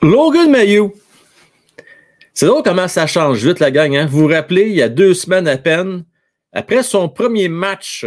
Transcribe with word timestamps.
Logan 0.00 0.50
Mayou. 0.50 0.94
C'est 2.32 2.46
drôle 2.46 2.62
comment 2.62 2.86
ça 2.86 3.08
change 3.08 3.44
vite, 3.44 3.58
la 3.58 3.72
gang. 3.72 3.96
Hein? 3.96 4.06
Vous 4.06 4.20
vous 4.20 4.28
rappelez, 4.28 4.68
il 4.68 4.76
y 4.76 4.82
a 4.82 4.88
deux 4.88 5.12
semaines 5.12 5.48
à 5.48 5.58
peine, 5.58 6.04
après 6.52 6.84
son 6.84 7.08
premier 7.08 7.48
match, 7.48 8.06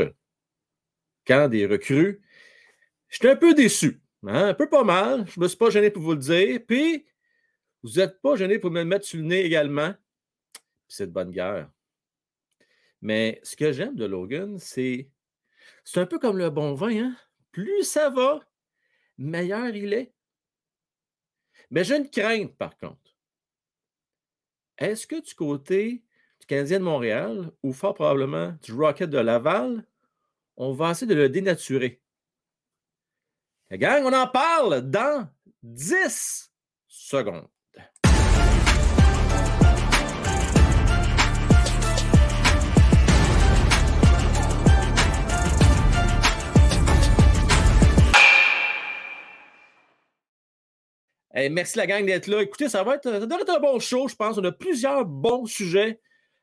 quand 1.28 1.50
des 1.50 1.66
recrues, 1.66 2.22
j'étais 3.10 3.32
un 3.32 3.36
peu 3.36 3.54
déçu. 3.54 4.02
Hein? 4.26 4.48
Un 4.48 4.54
peu 4.54 4.70
pas 4.70 4.86
mal. 4.86 5.26
Je 5.28 5.38
ne 5.38 5.44
me 5.44 5.48
suis 5.50 5.58
pas 5.58 5.70
gêné 5.70 5.90
pour 5.90 6.02
vous 6.02 6.14
le 6.14 6.20
dire. 6.20 6.62
Puis, 6.66 7.06
vous 7.84 8.00
n'êtes 8.00 8.22
pas 8.22 8.38
gêné 8.38 8.58
pour 8.58 8.72
me 8.72 8.84
mettre 8.84 9.06
sur 9.06 9.20
le 9.20 9.26
nez 9.26 9.44
également. 9.44 9.94
c'est 10.88 11.08
de 11.08 11.12
bonne 11.12 11.32
guerre. 11.32 11.70
Mais 13.02 13.42
ce 13.44 13.58
que 13.58 13.74
j'aime 13.74 13.96
de 13.96 14.06
Logan, 14.06 14.58
c'est. 14.60 15.10
C'est 15.84 16.00
un 16.00 16.06
peu 16.06 16.20
comme 16.20 16.38
le 16.38 16.50
bon 16.50 16.74
vin. 16.74 17.04
Hein? 17.04 17.16
Plus 17.52 17.84
ça 17.84 18.10
va, 18.10 18.40
meilleur 19.18 19.76
il 19.76 19.92
est. 19.94 20.14
Mais 21.72 21.84
j'ai 21.84 21.98
une 21.98 22.10
crainte, 22.10 22.56
par 22.58 22.78
contre. 22.78 23.16
Est-ce 24.78 25.08
que 25.08 25.22
du 25.22 25.34
côté 25.34 26.04
du 26.40 26.46
Canadien 26.46 26.80
de 26.80 26.84
Montréal 26.84 27.52
ou 27.64 27.72
fort 27.72 27.94
probablement 27.94 28.56
du 28.62 28.74
Rocket 28.74 29.10
de 29.10 29.18
Laval, 29.18 29.86
on 30.58 30.74
va 30.74 30.92
essayer 30.92 31.08
de 31.08 31.16
le 31.16 31.30
dénaturer? 31.30 32.02
La 33.70 33.78
gang, 33.78 34.04
on 34.04 34.14
en 34.14 34.28
parle 34.28 34.82
dans 34.82 35.30
10 35.64 36.52
secondes. 36.88 37.48
Merci 51.34 51.78
la 51.78 51.88
gang 51.88 52.06
d'être 52.06 52.28
là. 52.28 52.42
Écoutez, 52.42 52.70
ça 52.70 52.84
va 52.84 52.96
être, 52.96 53.04
ça 53.04 53.20
devrait 53.20 53.42
être 53.42 53.58
un 53.58 53.60
bon 53.60 53.80
show, 53.80 54.08
je 54.08 54.16
pense. 54.16 54.38
On 54.38 54.44
a 54.44 54.52
plusieurs 54.52 55.06
bons 55.06 55.46
sujets. 55.46 56.00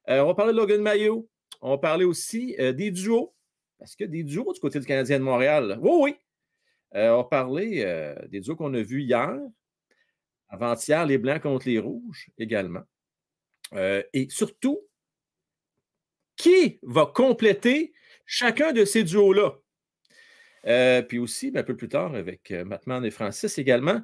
Euh, 0.09 0.21
on 0.21 0.27
va 0.27 0.35
parler 0.35 0.53
de 0.53 0.59
Logan 0.59 0.81
Mayo. 0.81 1.29
On 1.61 1.71
va 1.71 1.79
parler 1.79 2.05
aussi 2.05 2.57
euh, 2.59 2.73
des 2.73 2.91
duos. 2.91 3.35
Parce 3.79 3.95
que 3.95 4.05
des 4.05 4.25
duos 4.25 4.53
du 4.53 4.61
côté 4.61 4.81
du 4.81 4.87
Canadien 4.87 5.19
de 5.19 5.25
Montréal. 5.25 5.79
Oui, 5.81 5.91
oui. 6.01 6.17
Euh, 6.95 7.11
on 7.11 7.19
va 7.19 7.25
parler 7.25 7.85
des 8.29 8.41
duos 8.41 8.57
qu'on 8.57 8.75
a 8.75 8.83
vus 8.83 9.03
hier. 9.03 9.39
Avant-hier, 10.49 11.05
les 11.05 11.19
Blancs 11.19 11.43
contre 11.43 11.69
les 11.69 11.79
Rouges 11.79 12.31
également. 12.39 12.83
et 13.75 14.27
surtout, 14.31 14.81
qui 16.37 16.79
va 16.83 17.05
compléter 17.05 17.93
chacun 18.25 18.73
de 18.73 18.85
ces 18.85 19.05
duos-là? 19.05 19.59
puis 21.09 21.19
aussi, 21.19 21.51
ben, 21.51 21.61
un 21.61 21.65
peu 21.65 21.77
plus 21.77 21.89
tard, 21.89 22.15
avec 22.15 22.51
Matman 22.51 23.05
et 23.05 23.11
Francis 23.11 23.59
également, 23.59 24.01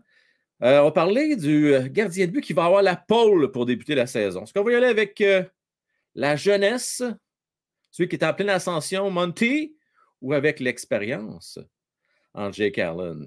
euh, 0.62 0.80
on 0.80 0.84
va 0.84 0.92
parler 0.92 1.36
du 1.36 1.74
euh, 1.74 1.88
gardien 1.88 2.26
de 2.26 2.32
but 2.32 2.40
qui 2.40 2.52
va 2.52 2.66
avoir 2.66 2.82
la 2.82 2.96
pole 2.96 3.50
pour 3.50 3.66
débuter 3.66 3.94
la 3.94 4.06
saison. 4.06 4.44
Est-ce 4.44 4.52
qu'on 4.52 4.62
va 4.62 4.72
y 4.72 4.74
aller 4.76 4.86
avec 4.86 5.20
euh, 5.20 5.42
la 6.14 6.36
jeunesse, 6.36 7.02
celui 7.90 8.08
qui 8.08 8.16
est 8.16 8.24
en 8.24 8.32
pleine 8.32 8.50
ascension, 8.50 9.10
Monty, 9.10 9.76
ou 10.20 10.32
avec 10.32 10.60
l'expérience, 10.60 11.58
André 12.34 12.70
Carlin? 12.70 13.26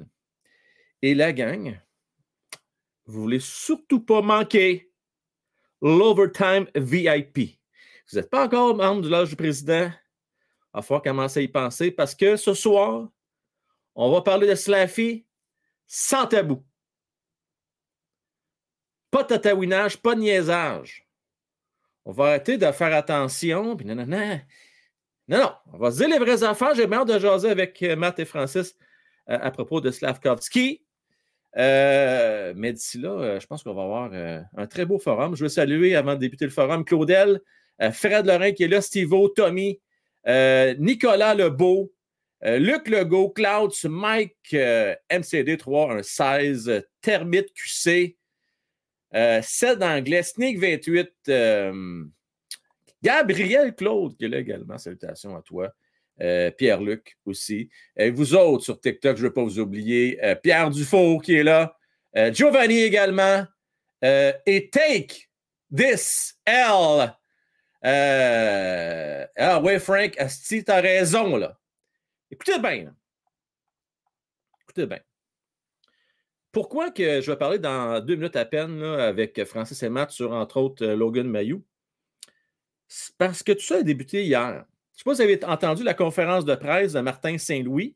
Et 1.02 1.14
la 1.14 1.34
gang, 1.34 1.80
vous 3.06 3.22
voulez 3.22 3.40
surtout 3.40 4.00
pas 4.00 4.22
manquer 4.22 4.92
l'Overtime 5.82 6.68
VIP. 6.76 7.60
Vous 8.10 8.18
n'êtes 8.18 8.30
pas 8.30 8.46
encore 8.46 8.76
membre 8.76 9.02
du 9.02 9.10
Loge 9.10 9.30
du 9.30 9.36
Président. 9.36 9.92
Il 9.92 10.72
va 10.74 10.82
falloir 10.82 11.04
commencer 11.04 11.42
à 11.42 11.44
y 11.44 11.48
penser 11.48 11.92
parce 11.92 12.16
que 12.16 12.36
ce 12.36 12.54
soir, 12.54 13.10
on 13.96 14.12
va 14.12 14.22
parler 14.22 14.48
de 14.48 14.56
Slaffy 14.56 15.26
sans 15.88 16.26
tabou. 16.26 16.64
Pas 19.12 19.24
de 19.24 19.28
tatouinage, 19.30 19.98
pas 19.98 20.16
de 20.16 20.22
niaisage. 20.22 21.08
On 22.06 22.12
va 22.12 22.28
arrêter 22.28 22.58
de 22.58 22.72
faire 22.72 22.96
attention. 22.96 23.76
Puis 23.76 23.86
non, 23.86 23.96
non, 23.96 24.06
non. 25.28 25.52
On 25.74 25.78
va 25.78 25.92
se 25.92 25.98
dire 25.98 26.08
les 26.08 26.20
vraies 26.20 26.44
affaires. 26.44 26.74
J'ai 26.74 26.92
hâte 26.92 27.08
de 27.08 27.20
jaser 27.20 27.50
avec 27.50 27.84
euh, 27.84 27.98
Matt 27.98 28.18
et 28.20 28.26
Francis 28.26 28.76
euh, 29.30 29.38
à 29.42 29.52
propos 29.52 29.82
de 29.82 29.92
Slavkovski. 29.92 30.84
Euh, 31.58 32.54
mais 32.56 32.72
d'ici 32.72 32.98
là, 32.98 33.40
je 33.40 33.46
pense 33.46 33.64
qu'on 33.64 33.74
va 33.74 33.84
avoir 33.84 34.12
un 34.14 34.68
très 34.68 34.86
beau 34.86 35.00
forum. 35.00 35.36
Je 35.36 35.44
veux 35.44 35.50
saluer, 35.50 35.96
avant 35.96 36.16
de 36.16 36.20
débuter 36.20 36.46
le 36.46 36.52
forum, 36.52 36.86
Claudel, 36.86 37.42
Fred 37.92 38.26
Lorrain 38.26 38.52
qui 38.52 38.64
est 38.64 38.68
là, 38.68 38.80
Stivo, 38.80 39.28
Tommy, 39.30 39.82
Nicolas 40.26 41.34
Lebeau, 41.34 41.92
Luc 42.44 42.88
Legault, 42.88 43.30
Clouds, 43.30 43.86
Mike 43.86 44.52
MCD3, 44.52 45.98
un 45.98 46.04
16, 46.04 46.84
Termite 47.02 47.52
QC, 47.54 48.18
7 49.14 49.16
euh, 49.16 49.76
d'anglais, 49.76 50.24
Sneak 50.24 50.60
28. 50.60 51.10
Euh, 51.30 52.04
Gabriel 53.02 53.76
Claude 53.76 54.18
qui 54.18 54.26
est 54.26 54.30
là 54.30 54.40
également. 54.40 54.78
Salutations 54.78 55.36
à 55.36 55.42
toi. 55.42 55.72
Euh, 56.20 56.50
Pierre-Luc 56.52 57.18
aussi. 57.26 57.70
Et 57.96 58.10
vous 58.10 58.34
autres 58.34 58.64
sur 58.64 58.80
TikTok, 58.80 59.18
je 59.18 59.24
ne 59.24 59.28
veux 59.28 59.34
pas 59.34 59.44
vous 59.44 59.60
oublier. 59.60 60.20
Pierre 60.42 60.72
Dufault 60.72 61.20
qui 61.20 61.36
est 61.36 61.44
là. 61.44 61.78
Giovanni 62.32 62.82
également. 62.82 63.46
et 64.02 64.70
Take 64.72 65.30
This 65.76 66.40
L. 66.44 67.14
ah 67.84 69.62
ouais, 69.62 69.80
Frank, 69.80 70.18
tu 70.48 70.64
as 70.68 70.82
raison 70.82 71.38
là. 71.38 71.56
Écoutez 72.32 72.60
bien. 72.60 72.96
Écoutez 74.64 74.88
bien. 74.88 75.07
Pourquoi 76.58 76.90
que 76.90 77.22
je 77.22 77.30
vais 77.30 77.38
parler 77.38 77.60
dans 77.60 78.04
deux 78.04 78.16
minutes 78.16 78.36
à 78.36 78.44
peine 78.44 78.82
avec 78.82 79.44
Francis 79.44 79.84
et 79.84 79.90
Matt 79.90 80.10
sur, 80.10 80.32
entre 80.32 80.58
autres, 80.58 80.84
euh, 80.84 80.96
Logan 80.96 81.28
Mayou? 81.28 81.64
Parce 83.20 83.44
que 83.44 83.52
tout 83.52 83.62
ça 83.62 83.76
a 83.76 83.84
débuté 83.84 84.24
hier. 84.24 84.48
Je 84.48 84.56
ne 84.56 84.64
sais 84.96 85.04
pas 85.06 85.14
si 85.14 85.22
vous 85.22 85.22
avez 85.22 85.46
entendu 85.46 85.84
la 85.84 85.94
conférence 85.94 86.46
de 86.46 86.56
presse 86.56 86.94
de 86.94 87.00
Martin 87.00 87.38
Saint-Louis. 87.38 87.96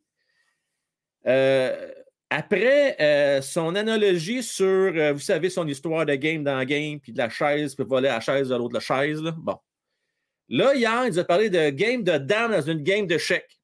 Euh, 1.25 1.91
après 2.29 3.01
euh, 3.01 3.41
son 3.41 3.73
analogie 3.73 4.43
sur, 4.43 4.93
vous 5.11 5.19
savez, 5.19 5.49
son 5.49 5.67
histoire 5.67 6.05
de 6.05 6.13
game 6.13 6.43
dans 6.43 6.63
game, 6.63 6.99
puis 6.99 7.13
de 7.13 7.17
la 7.17 7.29
chaise, 7.29 7.73
puis 7.73 7.83
voler 7.83 8.09
la 8.09 8.19
chaise 8.19 8.49
de 8.49 8.55
l'autre 8.55 8.75
la 8.75 8.79
chaise. 8.79 9.23
Bon. 9.37 9.57
Là, 10.49 10.75
hier, 10.75 11.07
il 11.07 11.19
a 11.19 11.23
parlé 11.23 11.49
de 11.49 11.71
game 11.71 12.03
de 12.03 12.15
dame 12.19 12.51
dans 12.51 12.61
une 12.61 12.83
game 12.83 13.07
de 13.07 13.17
chèque. 13.17 13.59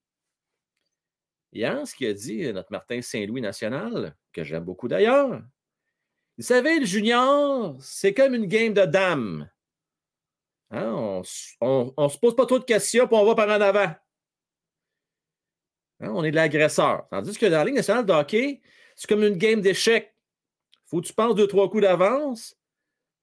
Hier, 1.53 1.87
ce 1.87 1.93
qu'il 1.93 2.07
a 2.07 2.13
dit, 2.13 2.51
notre 2.51 2.71
Martin 2.71 2.99
Saint-Louis 3.03 3.41
national, 3.41 4.15
que 4.37 4.43
j'aime 4.43 4.63
beaucoup 4.63 4.87
d'ailleurs. 4.87 5.41
Vous 6.37 6.43
savez, 6.43 6.79
le 6.79 6.85
junior, 6.85 7.75
c'est 7.81 8.13
comme 8.13 8.35
une 8.35 8.45
game 8.45 8.73
de 8.73 8.85
dames. 8.85 9.49
Hein, 10.69 10.91
on 11.61 11.93
ne 11.97 12.07
se 12.09 12.17
pose 12.19 12.35
pas 12.35 12.45
trop 12.45 12.59
de 12.59 12.63
questions, 12.63 13.07
puis 13.07 13.17
on 13.17 13.25
va 13.25 13.33
par 13.33 13.47
en 13.47 13.61
avant. 13.61 13.95
Hein, 15.99 16.11
on 16.13 16.23
est 16.23 16.29
de 16.29 16.35
l'agresseur. 16.35 17.07
Tandis 17.09 17.37
que 17.37 17.47
dans 17.47 17.57
la 17.57 17.65
Ligue 17.65 17.75
nationale 17.75 18.05
de 18.05 18.13
hockey, 18.13 18.61
c'est 18.95 19.07
comme 19.07 19.23
une 19.23 19.37
game 19.37 19.61
d'échecs. 19.61 20.13
Faut 20.85 21.01
que 21.01 21.07
tu 21.07 21.13
penses 21.13 21.35
deux, 21.35 21.47
trois 21.47 21.69
coups 21.69 21.83
d'avance. 21.83 22.55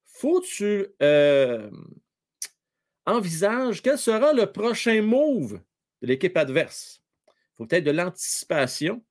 Faut 0.06 0.40
que 0.40 0.46
tu 0.46 0.86
euh, 1.00 1.70
envisages 3.06 3.82
quel 3.82 3.98
sera 3.98 4.32
le 4.32 4.50
prochain 4.50 5.00
move 5.02 5.60
de 6.02 6.06
l'équipe 6.08 6.36
adverse. 6.36 7.00
Il 7.28 7.56
faut 7.58 7.66
peut-être 7.66 7.84
de 7.84 7.92
l'anticipation. 7.92 9.04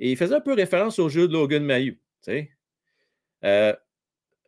Et 0.00 0.10
il 0.10 0.16
faisait 0.16 0.34
un 0.34 0.40
peu 0.40 0.54
référence 0.54 0.98
au 0.98 1.08
jeu 1.08 1.28
de 1.28 1.34
Logan 1.34 1.62
Mayou. 1.62 1.94
Euh, 3.44 3.74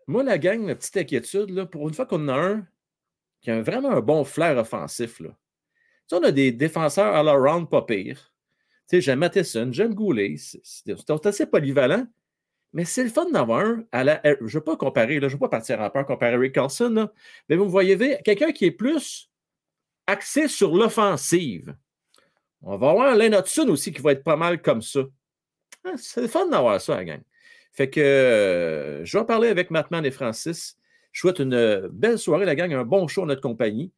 moi, 0.06 0.22
la 0.22 0.38
gang, 0.38 0.66
la 0.66 0.74
petite 0.74 0.96
inquiétude, 0.96 1.50
là, 1.50 1.66
pour 1.66 1.86
une 1.88 1.94
fois 1.94 2.06
qu'on 2.06 2.26
a 2.28 2.34
un 2.34 2.66
qui 3.40 3.50
a 3.50 3.60
vraiment 3.60 3.90
un 3.90 4.00
bon 4.00 4.24
flair 4.24 4.56
offensif, 4.56 5.20
là. 5.20 5.30
on 6.12 6.22
a 6.22 6.30
des 6.30 6.52
défenseurs 6.52 7.14
à 7.14 7.22
la 7.22 7.34
round 7.34 7.68
pas 7.68 7.82
pire. 7.82 8.32
J'aime 8.90 9.20
Matheson, 9.20 9.70
j'aime 9.72 9.94
Goulet. 9.94 10.36
C'est 10.38 11.26
assez 11.26 11.46
polyvalent. 11.46 12.06
Mais 12.74 12.86
c'est 12.86 13.04
le 13.04 13.10
fun 13.10 13.30
d'avoir 13.30 13.66
un 13.66 13.84
à 13.92 14.02
la. 14.02 14.20
Je 14.24 14.42
ne 14.42 14.48
veux 14.48 14.64
pas 14.64 14.76
comparer, 14.76 15.20
là, 15.20 15.28
je 15.28 15.34
ne 15.34 15.36
veux 15.36 15.40
pas 15.40 15.48
partir 15.48 15.80
en 15.80 15.90
peur 15.90 16.06
comparer 16.06 16.36
Rick 16.36 16.54
Carlson, 16.54 17.08
mais 17.48 17.56
vous 17.56 17.66
me 17.66 17.70
voyez, 17.70 17.98
quelqu'un 18.24 18.52
qui 18.52 18.64
est 18.64 18.70
plus 18.70 19.30
axé 20.06 20.48
sur 20.48 20.74
l'offensive. 20.74 21.76
On 22.62 22.76
va 22.78 22.90
avoir 22.90 23.08
Alain 23.08 23.38
Hudson 23.38 23.68
aussi 23.68 23.92
qui 23.92 24.00
va 24.00 24.12
être 24.12 24.24
pas 24.24 24.36
mal 24.36 24.62
comme 24.62 24.80
ça. 24.80 25.00
Ah, 25.84 25.92
c'est 25.96 26.28
fun 26.28 26.46
d'avoir 26.46 26.80
ça, 26.80 26.96
la 26.96 27.04
gang. 27.04 27.20
Fait 27.72 27.88
que 27.88 28.00
euh, 28.00 29.04
je 29.04 29.16
vais 29.16 29.22
en 29.22 29.24
parler 29.24 29.48
avec 29.48 29.70
Mattman 29.70 30.04
et 30.04 30.10
Francis. 30.10 30.76
Je 31.12 31.20
souhaite 31.20 31.38
une 31.40 31.88
belle 31.92 32.18
soirée, 32.18 32.44
la 32.44 32.54
gang, 32.54 32.72
un 32.72 32.84
bon 32.84 33.08
show 33.08 33.22
en 33.22 33.26
notre 33.26 33.40
compagnie. 33.40 33.92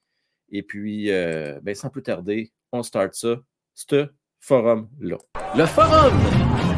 Et 0.50 0.62
puis, 0.62 1.10
euh, 1.10 1.58
ben, 1.62 1.74
sans 1.74 1.90
plus 1.90 2.02
tarder, 2.02 2.52
on 2.72 2.82
start 2.82 3.14
ça, 3.14 3.36
ce 3.74 4.06
forum-là. 4.40 5.16
Le 5.56 5.66
forum, 5.66 6.14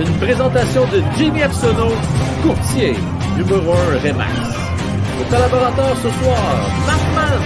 une 0.00 0.18
présentation 0.18 0.82
de 0.86 1.02
Jimmy 1.16 1.40
Epsono, 1.40 1.88
courtier 2.42 2.94
numéro 3.36 3.72
1 3.72 3.98
Remax. 3.98 4.32
Le 5.18 5.30
collaborateur 5.30 5.96
ce 5.96 6.10
soir, 6.10 6.70
Mattman, 6.86 7.42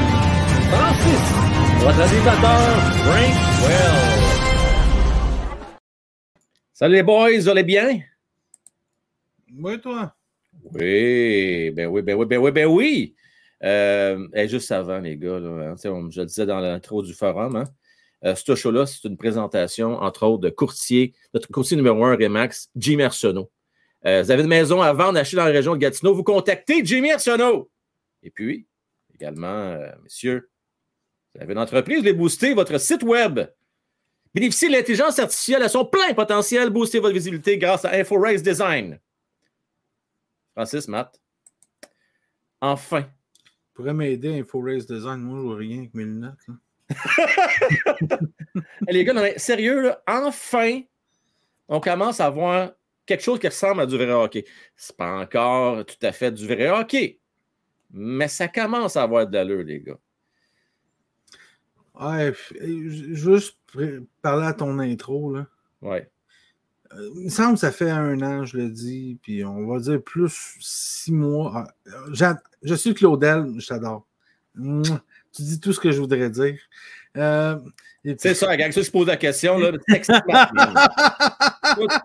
Francis, 0.70 1.24
votre 1.80 2.00
animateur, 2.00 2.60
Frank 3.04 3.34
Well. 3.66 4.29
Salut 6.80 6.94
les 6.94 7.02
boys, 7.02 7.36
vous 7.36 7.48
allez 7.50 7.62
bien? 7.62 8.00
Oui, 9.54 9.78
toi. 9.82 10.16
Oui, 10.72 11.70
ben 11.72 11.88
oui, 11.88 12.00
ben 12.00 12.14
oui, 12.14 12.24
ben 12.24 12.38
oui, 12.38 12.50
ben 12.52 12.64
oui. 12.64 13.14
Euh, 13.62 14.26
juste 14.48 14.72
avant, 14.72 14.98
les 14.98 15.18
gars, 15.18 15.38
là, 15.40 15.72
hein, 15.72 16.08
je 16.10 16.20
le 16.20 16.24
disais 16.24 16.46
dans 16.46 16.58
l'intro 16.58 17.02
du 17.02 17.12
forum, 17.12 17.56
hein, 17.56 17.64
euh, 18.24 18.34
ce 18.34 18.54
show-là, 18.54 18.86
c'est 18.86 19.06
une 19.06 19.18
présentation, 19.18 19.96
entre 19.96 20.24
autres, 20.24 20.40
de 20.40 20.48
courtier, 20.48 21.12
notre 21.34 21.48
courtier 21.48 21.76
numéro 21.76 22.02
un, 22.02 22.16
Remax, 22.16 22.70
Jimmy 22.74 23.02
Arsenault. 23.02 23.50
Euh, 24.06 24.22
vous 24.22 24.30
avez 24.30 24.42
une 24.42 24.48
maison 24.48 24.80
à 24.80 24.94
vendre, 24.94 25.18
acheter 25.18 25.36
dans 25.36 25.44
la 25.44 25.50
région 25.50 25.74
de 25.74 25.80
Gatineau, 25.80 26.14
vous 26.14 26.24
contactez 26.24 26.82
Jimmy 26.82 27.12
Arsenault. 27.12 27.70
Et 28.22 28.30
puis, 28.30 28.66
également, 29.14 29.76
messieurs, 30.02 30.48
vous 31.34 31.42
avez 31.42 31.52
une 31.52 31.58
entreprise, 31.58 31.96
vous 31.96 32.04
voulez 32.04 32.14
booster 32.14 32.54
votre 32.54 32.80
site 32.80 33.02
web. 33.02 33.38
Bénéficiez 34.34 34.68
de 34.68 34.74
l'intelligence 34.74 35.18
artificielle 35.18 35.62
à 35.62 35.68
son 35.68 35.84
plein 35.84 36.14
potentiel, 36.14 36.70
booster 36.70 37.00
votre 37.00 37.14
visibilité 37.14 37.58
grâce 37.58 37.84
à 37.84 37.92
InfoRace 37.94 38.42
Design. 38.42 39.00
Francis, 40.52 40.86
Matt. 40.88 41.20
Enfin. 42.60 43.02
Tu 43.02 43.50
pourrais 43.74 43.94
m'aider 43.94 44.28
à 44.28 44.36
InfoRace 44.36 44.86
Design, 44.86 45.20
moi 45.20 45.38
je 45.38 45.42
vois 45.42 45.56
rien 45.56 45.78
avec 45.78 45.94
mes 45.94 46.04
lunettes. 46.04 46.46
les 48.88 49.04
gars, 49.04 49.12
non, 49.12 49.22
mais 49.22 49.38
sérieux, 49.38 49.92
enfin, 50.06 50.80
on 51.68 51.80
commence 51.80 52.20
à 52.20 52.30
voir 52.30 52.72
quelque 53.06 53.22
chose 53.22 53.38
qui 53.38 53.48
ressemble 53.48 53.80
à 53.80 53.86
du 53.86 53.96
vrai 53.96 54.10
hockey. 54.10 54.44
C'est 54.76 54.96
pas 54.96 55.20
encore 55.20 55.84
tout 55.84 55.96
à 56.02 56.12
fait 56.12 56.32
du 56.32 56.46
vrai 56.46 56.68
hockey, 56.68 57.20
mais 57.90 58.28
ça 58.28 58.48
commence 58.48 58.96
à 58.96 59.02
avoir 59.02 59.26
de 59.26 59.34
l'allure, 59.34 59.64
les 59.64 59.80
gars. 59.80 59.98
Ouais, 62.00 62.32
juste 62.60 63.58
parler 64.22 64.46
à 64.46 64.52
ton 64.52 64.78
intro, 64.78 65.34
là. 65.34 65.46
Ouais. 65.82 66.10
Euh, 66.92 67.10
il 67.16 67.24
me 67.24 67.30
semble 67.30 67.54
que 67.54 67.60
ça 67.60 67.70
fait 67.70 67.90
un 67.90 68.20
an, 68.22 68.44
je 68.44 68.56
le 68.56 68.68
dis, 68.68 69.18
puis 69.22 69.44
on 69.44 69.66
va 69.66 69.78
dire 69.78 70.02
plus 70.02 70.56
six 70.60 71.12
mois. 71.12 71.68
Ah, 71.92 72.36
je 72.62 72.74
suis 72.74 72.94
Claudel, 72.94 73.54
je 73.58 73.66
t'adore. 73.66 74.06
Tu 74.56 75.42
dis 75.42 75.60
tout 75.60 75.72
ce 75.72 75.78
que 75.78 75.92
je 75.92 76.00
voudrais 76.00 76.30
dire. 76.30 76.58
Euh, 77.16 77.56
c'est 78.18 78.34
ça, 78.34 78.56
quand 78.56 78.70
je 78.72 78.90
pose 78.90 79.06
la 79.06 79.16
question, 79.16 79.58
là, 79.58 79.72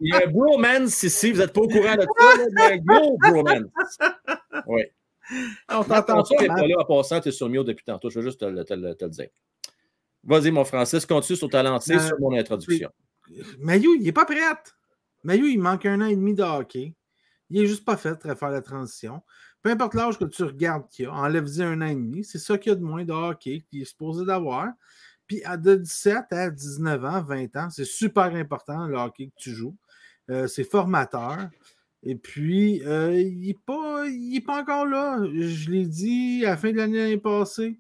il 0.02 0.10
y 0.10 0.14
a 0.14 0.26
un 0.26 0.28
bromance 0.28 1.02
ici, 1.04 1.32
vous 1.32 1.40
n'êtes 1.40 1.54
pas 1.54 1.62
au 1.62 1.68
courant 1.68 1.96
de 1.96 2.02
ça, 2.02 2.08
il 2.38 2.54
y 2.58 2.62
a 2.62 2.74
un 2.74 2.78
gros 2.78 3.18
bromance. 3.18 3.98
Oui. 4.68 4.84
On 5.70 5.84
t'entend 5.84 6.22
pas. 6.22 6.24
Tu 6.24 6.48
pas 6.48 6.68
là 6.68 6.76
en 6.80 6.86
passant, 6.86 7.20
tu 7.22 7.30
es 7.30 7.32
sur 7.32 7.50
Mio 7.50 7.64
depuis 7.64 7.86
tantôt, 7.86 8.10
je 8.10 8.20
veux 8.20 8.26
juste 8.26 8.42
te, 8.42 8.46
le 8.46 9.10
dire. 9.10 9.30
Vas-y, 10.26 10.52
mon 10.52 10.66
Francis, 10.66 11.06
continue 11.06 11.38
sur 11.38 11.50
ta 11.50 11.62
lancée, 11.62 11.96
euh, 11.96 12.00
sur 12.00 12.20
mon 12.20 12.36
introduction. 12.36 12.90
Mayou, 13.60 13.94
il 13.96 14.04
n'est 14.04 14.12
pas 14.12 14.26
prêt. 14.26 14.40
Mayou, 15.24 15.46
il 15.46 15.60
manque 15.60 15.86
un 15.86 16.02
an 16.02 16.06
et 16.06 16.16
demi 16.16 16.34
de 16.34 16.44
hockey. 16.44 16.96
Il 17.50 17.62
n'est 17.62 17.68
juste 17.68 17.86
pas 17.86 17.96
fait 17.96 18.26
à 18.26 18.36
faire 18.36 18.50
la 18.50 18.62
transition. 18.62 19.22
Peu 19.62 19.70
importe 19.70 19.94
l'âge 19.94 20.18
que 20.18 20.26
tu 20.26 20.44
regardes 20.44 20.88
qu'il 20.90 21.06
a, 21.06 21.14
enlève-y 21.14 21.62
un 21.62 21.80
an 21.82 21.88
et 21.88 21.96
demi. 21.96 22.24
C'est 22.24 22.40
ça 22.40 22.58
qu'il 22.58 22.72
y 22.72 22.74
a 22.74 22.76
de 22.76 22.84
moins 22.84 23.06
de 23.06 23.14
hockey 23.14 23.64
qu'il 23.70 23.82
est 23.82 23.86
supposé 23.86 24.26
d'avoir. 24.26 24.70
Puis 25.28 25.42
de 25.58 25.76
17 25.76 26.26
à 26.32 26.50
19 26.50 27.06
ans, 27.06 27.24
20 27.24 27.56
ans, 27.56 27.70
c'est 27.70 27.86
super 27.86 28.36
important 28.36 28.88
le 28.88 28.98
hockey 28.98 29.28
que 29.28 29.36
tu 29.38 29.52
joues. 29.52 29.76
Euh, 30.32 30.48
c'est 30.48 30.64
formateur. 30.64 31.50
Et 32.02 32.16
puis, 32.16 32.84
euh, 32.86 33.20
il 33.20 33.48
n'est 33.48 33.58
pas, 33.66 34.06
pas 34.46 34.62
encore 34.62 34.86
là. 34.86 35.20
Je 35.34 35.72
l'ai 35.72 35.86
dit 35.86 36.46
à 36.46 36.52
la 36.52 36.58
fin 36.58 36.72
de 36.72 36.78
l'année 36.78 37.18
passée 37.18 37.80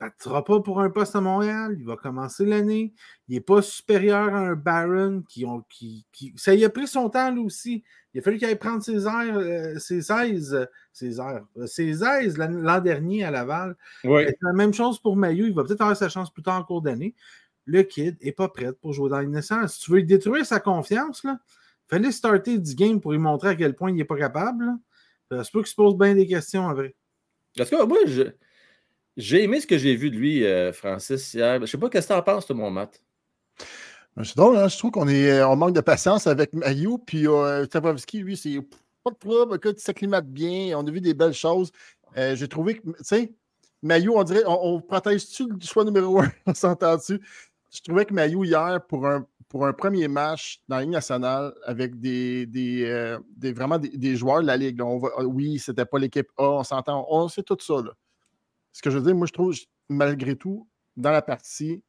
ne 0.00 0.06
battra 0.06 0.44
pas 0.44 0.60
pour 0.60 0.80
un 0.80 0.90
poste 0.90 1.14
à 1.16 1.20
Montréal. 1.20 1.76
Il 1.78 1.84
va 1.84 1.96
commencer 1.96 2.44
l'année. 2.44 2.92
Il 3.28 3.34
n'est 3.34 3.40
pas 3.40 3.62
supérieur 3.62 4.34
à 4.34 4.38
un 4.38 4.54
Baron 4.54 5.22
qui, 5.28 5.44
ont, 5.44 5.64
qui, 5.68 6.04
Ça 6.36 6.54
y 6.54 6.64
a 6.64 6.70
pris 6.70 6.86
son 6.86 7.10
temps, 7.10 7.30
lui 7.30 7.40
aussi. 7.40 7.84
Il 8.12 8.20
a 8.20 8.22
fallu 8.22 8.38
qu'il 8.38 8.48
aille 8.48 8.58
prendre 8.58 8.82
ses 8.82 9.06
airs, 9.06 9.38
euh, 9.38 9.78
ses 9.78 10.10
aises, 10.10 10.68
ses 10.92 11.20
airs, 11.20 11.44
euh, 11.56 11.66
ses 11.66 12.02
aises 12.02 12.36
l'an 12.38 12.80
dernier 12.80 13.24
à 13.24 13.30
Laval. 13.30 13.76
C'est 14.02 14.36
la 14.42 14.52
même 14.52 14.74
chose 14.74 14.98
pour 14.98 15.16
Mayu. 15.16 15.46
Il 15.46 15.54
va 15.54 15.64
peut-être 15.64 15.82
avoir 15.82 15.96
sa 15.96 16.08
chance 16.08 16.32
plus 16.32 16.42
tard 16.42 16.58
en 16.58 16.64
cours 16.64 16.82
d'année. 16.82 17.14
Le 17.66 17.82
kid 17.82 18.16
n'est 18.22 18.32
pas 18.32 18.48
prêt 18.48 18.72
pour 18.72 18.92
jouer 18.92 19.10
dans 19.10 19.22
naissance. 19.22 19.74
Si 19.74 19.80
tu 19.80 19.92
veux 19.92 19.98
lui 19.98 20.06
détruire 20.06 20.44
sa 20.44 20.58
confiance, 20.58 21.22
il 21.24 21.38
fallait 21.86 22.10
starter 22.10 22.58
du 22.58 22.74
game 22.74 23.00
pour 23.00 23.12
lui 23.12 23.18
montrer 23.18 23.50
à 23.50 23.54
quel 23.54 23.76
point 23.76 23.90
il 23.90 23.96
n'est 23.96 24.04
pas 24.04 24.16
capable. 24.16 24.64
C'est 25.30 25.52
pas 25.52 25.58
qu'il 25.60 25.66
se 25.66 25.76
pose 25.76 25.96
bien 25.96 26.14
des 26.14 26.26
questions 26.26 26.68
après. 26.68 26.96
Parce 27.56 27.70
que 27.70 27.84
moi, 27.84 27.98
je, 28.06 28.24
j'ai 29.20 29.44
aimé 29.44 29.60
ce 29.60 29.66
que 29.66 29.78
j'ai 29.78 29.94
vu 29.94 30.10
de 30.10 30.16
lui, 30.16 30.44
euh, 30.44 30.72
Francis, 30.72 31.34
hier. 31.34 31.56
Je 31.56 31.60
ne 31.60 31.66
sais 31.66 31.78
pas 31.78 31.88
qu'est-ce 31.88 32.08
que 32.08 32.12
tu 32.12 32.18
en 32.18 32.22
penses, 32.22 32.46
toi, 32.46 32.56
mon 32.56 32.70
Matt? 32.70 33.00
Ben, 34.16 34.24
c'est 34.24 34.36
drôle, 34.36 34.56
hein? 34.56 34.68
je 34.68 34.76
trouve 34.76 34.90
qu'on 34.90 35.08
est 35.08 35.30
euh, 35.30 35.48
on 35.48 35.56
manque 35.56 35.74
de 35.74 35.80
patience 35.80 36.26
avec 36.26 36.52
Mayu, 36.52 36.98
puis 37.06 37.28
euh, 37.28 37.64
lui, 38.14 38.36
c'est 38.36 38.60
pas 39.04 39.10
de 39.10 39.16
problème, 39.16 39.58
il 39.64 39.78
s'acclimate 39.78 40.26
bien, 40.26 40.76
on 40.76 40.86
a 40.86 40.90
vu 40.90 41.00
des 41.00 41.14
belles 41.14 41.32
choses. 41.32 41.70
Euh, 42.16 42.34
j'ai 42.34 42.48
trouvé 42.48 42.74
que, 42.74 42.80
tu 42.88 42.94
sais, 43.02 43.32
Mayu, 43.82 44.10
on 44.10 44.24
dirait, 44.24 44.42
on, 44.46 44.80
protège-tu 44.80 45.48
le 45.48 45.60
choix 45.60 45.84
numéro 45.84 46.20
un, 46.20 46.30
on 46.46 46.54
s'entend 46.54 46.96
dessus. 46.96 47.20
Je 47.72 47.80
trouvais 47.82 48.04
que 48.04 48.12
Mayu, 48.12 48.44
hier, 48.44 48.84
pour 48.88 49.06
un, 49.06 49.24
pour 49.48 49.64
un 49.64 49.72
premier 49.72 50.08
match 50.08 50.60
dans 50.68 50.76
la 50.76 50.82
Ligue 50.82 50.90
nationale, 50.90 51.54
avec 51.64 52.00
des, 52.00 52.46
des, 52.46 53.14
vraiment 53.52 53.78
des, 53.78 54.16
joueurs 54.16 54.42
de 54.42 54.46
la 54.48 54.56
Ligue, 54.56 54.82
on 54.82 54.98
va, 54.98 55.10
oui, 55.24 55.58
c'était 55.60 55.84
pas 55.84 55.98
l'équipe 55.98 56.28
A, 56.36 56.42
on 56.42 56.64
s'entend, 56.64 57.06
on 57.08 57.28
sait 57.28 57.44
tout 57.44 57.56
ça, 57.60 57.74
là 57.74 57.92
ce 58.72 58.82
que 58.82 58.90
je 58.90 58.98
veux 58.98 59.04
dire, 59.04 59.14
moi, 59.14 59.26
je 59.26 59.32
trouve, 59.32 59.54
malgré 59.88 60.36
tout, 60.36 60.68
dans 60.96 61.10
la 61.10 61.22
partie, 61.22 61.82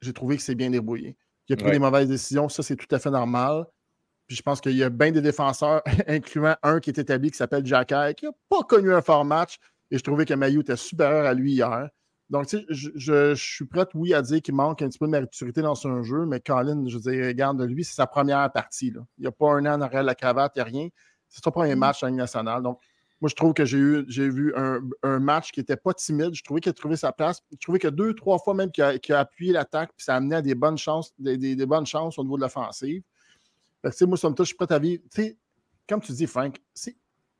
j'ai 0.00 0.12
trouvé 0.12 0.36
que 0.36 0.42
c'est 0.42 0.54
bien 0.54 0.70
débrouillé. 0.70 1.16
Il 1.48 1.54
a 1.54 1.56
pris 1.56 1.70
des 1.70 1.78
mauvaises 1.78 2.08
décisions, 2.08 2.48
ça, 2.48 2.62
c'est 2.62 2.76
tout 2.76 2.92
à 2.94 2.98
fait 2.98 3.10
normal. 3.10 3.66
Puis 4.26 4.36
je 4.36 4.42
pense 4.42 4.60
qu'il 4.60 4.76
y 4.76 4.82
a 4.82 4.88
bien 4.88 5.12
des 5.12 5.20
défenseurs, 5.20 5.82
incluant 6.06 6.56
un 6.62 6.80
qui 6.80 6.90
est 6.90 6.98
établi 6.98 7.30
qui 7.30 7.36
s'appelle 7.36 7.64
Jack 7.66 7.88
qui 8.16 8.24
n'a 8.24 8.32
pas 8.48 8.62
connu 8.62 8.92
un 8.92 9.02
fort 9.02 9.24
match. 9.24 9.58
Et 9.90 9.98
je 9.98 10.02
trouvais 10.02 10.24
que 10.24 10.34
Mayu 10.34 10.60
était 10.60 10.76
supérieur 10.76 11.26
à 11.26 11.34
lui 11.34 11.52
hier. 11.52 11.90
Donc, 12.30 12.46
tu 12.46 12.58
sais, 12.58 12.64
je, 12.70 13.34
suis 13.34 13.66
prêt, 13.66 13.86
oui, 13.94 14.14
à 14.14 14.22
dire 14.22 14.40
qu'il 14.40 14.54
manque 14.54 14.80
un 14.80 14.88
petit 14.88 14.98
peu 14.98 15.06
de 15.06 15.10
maturité 15.10 15.60
dans 15.60 15.74
son 15.74 16.02
jeu, 16.02 16.24
mais 16.24 16.40
Colin, 16.40 16.82
je 16.88 16.96
veux 16.96 17.12
dire, 17.12 17.26
regarde, 17.26 17.60
lui, 17.62 17.84
c'est 17.84 17.94
sa 17.94 18.06
première 18.06 18.50
partie. 18.50 18.90
Là. 18.90 19.02
Il 19.18 19.22
n'y 19.22 19.26
a 19.26 19.32
pas 19.32 19.52
un 19.52 19.66
an 19.66 19.74
en 19.74 19.80
arrière 19.82 20.00
de 20.00 20.06
la 20.06 20.14
cravate, 20.14 20.52
il 20.56 20.58
n'y 20.58 20.62
a 20.62 20.64
rien. 20.64 20.88
C'est 21.28 21.44
son 21.44 21.50
premier 21.50 21.74
mm. 21.74 21.78
match 21.78 22.02
en 22.02 22.06
Ligue 22.06 22.16
nationale. 22.16 22.62
Donc, 22.62 22.80
moi, 23.24 23.30
je 23.30 23.36
trouve 23.36 23.54
que 23.54 23.64
j'ai 23.64 23.78
eu 23.78 24.04
j'ai 24.06 24.28
vu 24.28 24.52
un, 24.54 25.18
match 25.18 25.50
qui 25.50 25.60
n'était 25.60 25.78
pas 25.78 25.94
timide. 25.94 26.34
Je 26.34 26.42
trouvais 26.42 26.60
qu'il 26.60 26.68
a 26.68 26.74
trouvé 26.74 26.94
sa 26.94 27.10
place. 27.10 27.40
Je 27.50 27.56
trouvais 27.56 27.78
que 27.78 27.88
deux, 27.88 28.12
trois 28.12 28.38
fois 28.38 28.52
même 28.52 28.70
qu'il 28.70 28.84
a, 28.84 29.18
appuyé 29.18 29.50
l'attaque, 29.50 29.92
puis 29.96 30.04
ça 30.04 30.12
a 30.12 30.16
amené 30.18 30.36
à 30.36 30.42
des 30.42 30.54
bonnes 30.54 30.76
chances, 30.76 31.14
des, 31.18 31.56
bonnes 31.64 31.86
chances 31.86 32.18
au 32.18 32.22
niveau 32.22 32.36
de 32.36 32.42
l'offensive. 32.42 33.02
moi, 33.82 34.18
somme 34.18 34.34
toute, 34.34 34.44
je 34.44 34.48
suis 34.48 34.56
prêt 34.56 34.70
à 34.70 34.78
vivre. 34.78 35.02
comme 35.88 36.02
tu 36.02 36.12
dis, 36.12 36.26
Frank, 36.26 36.60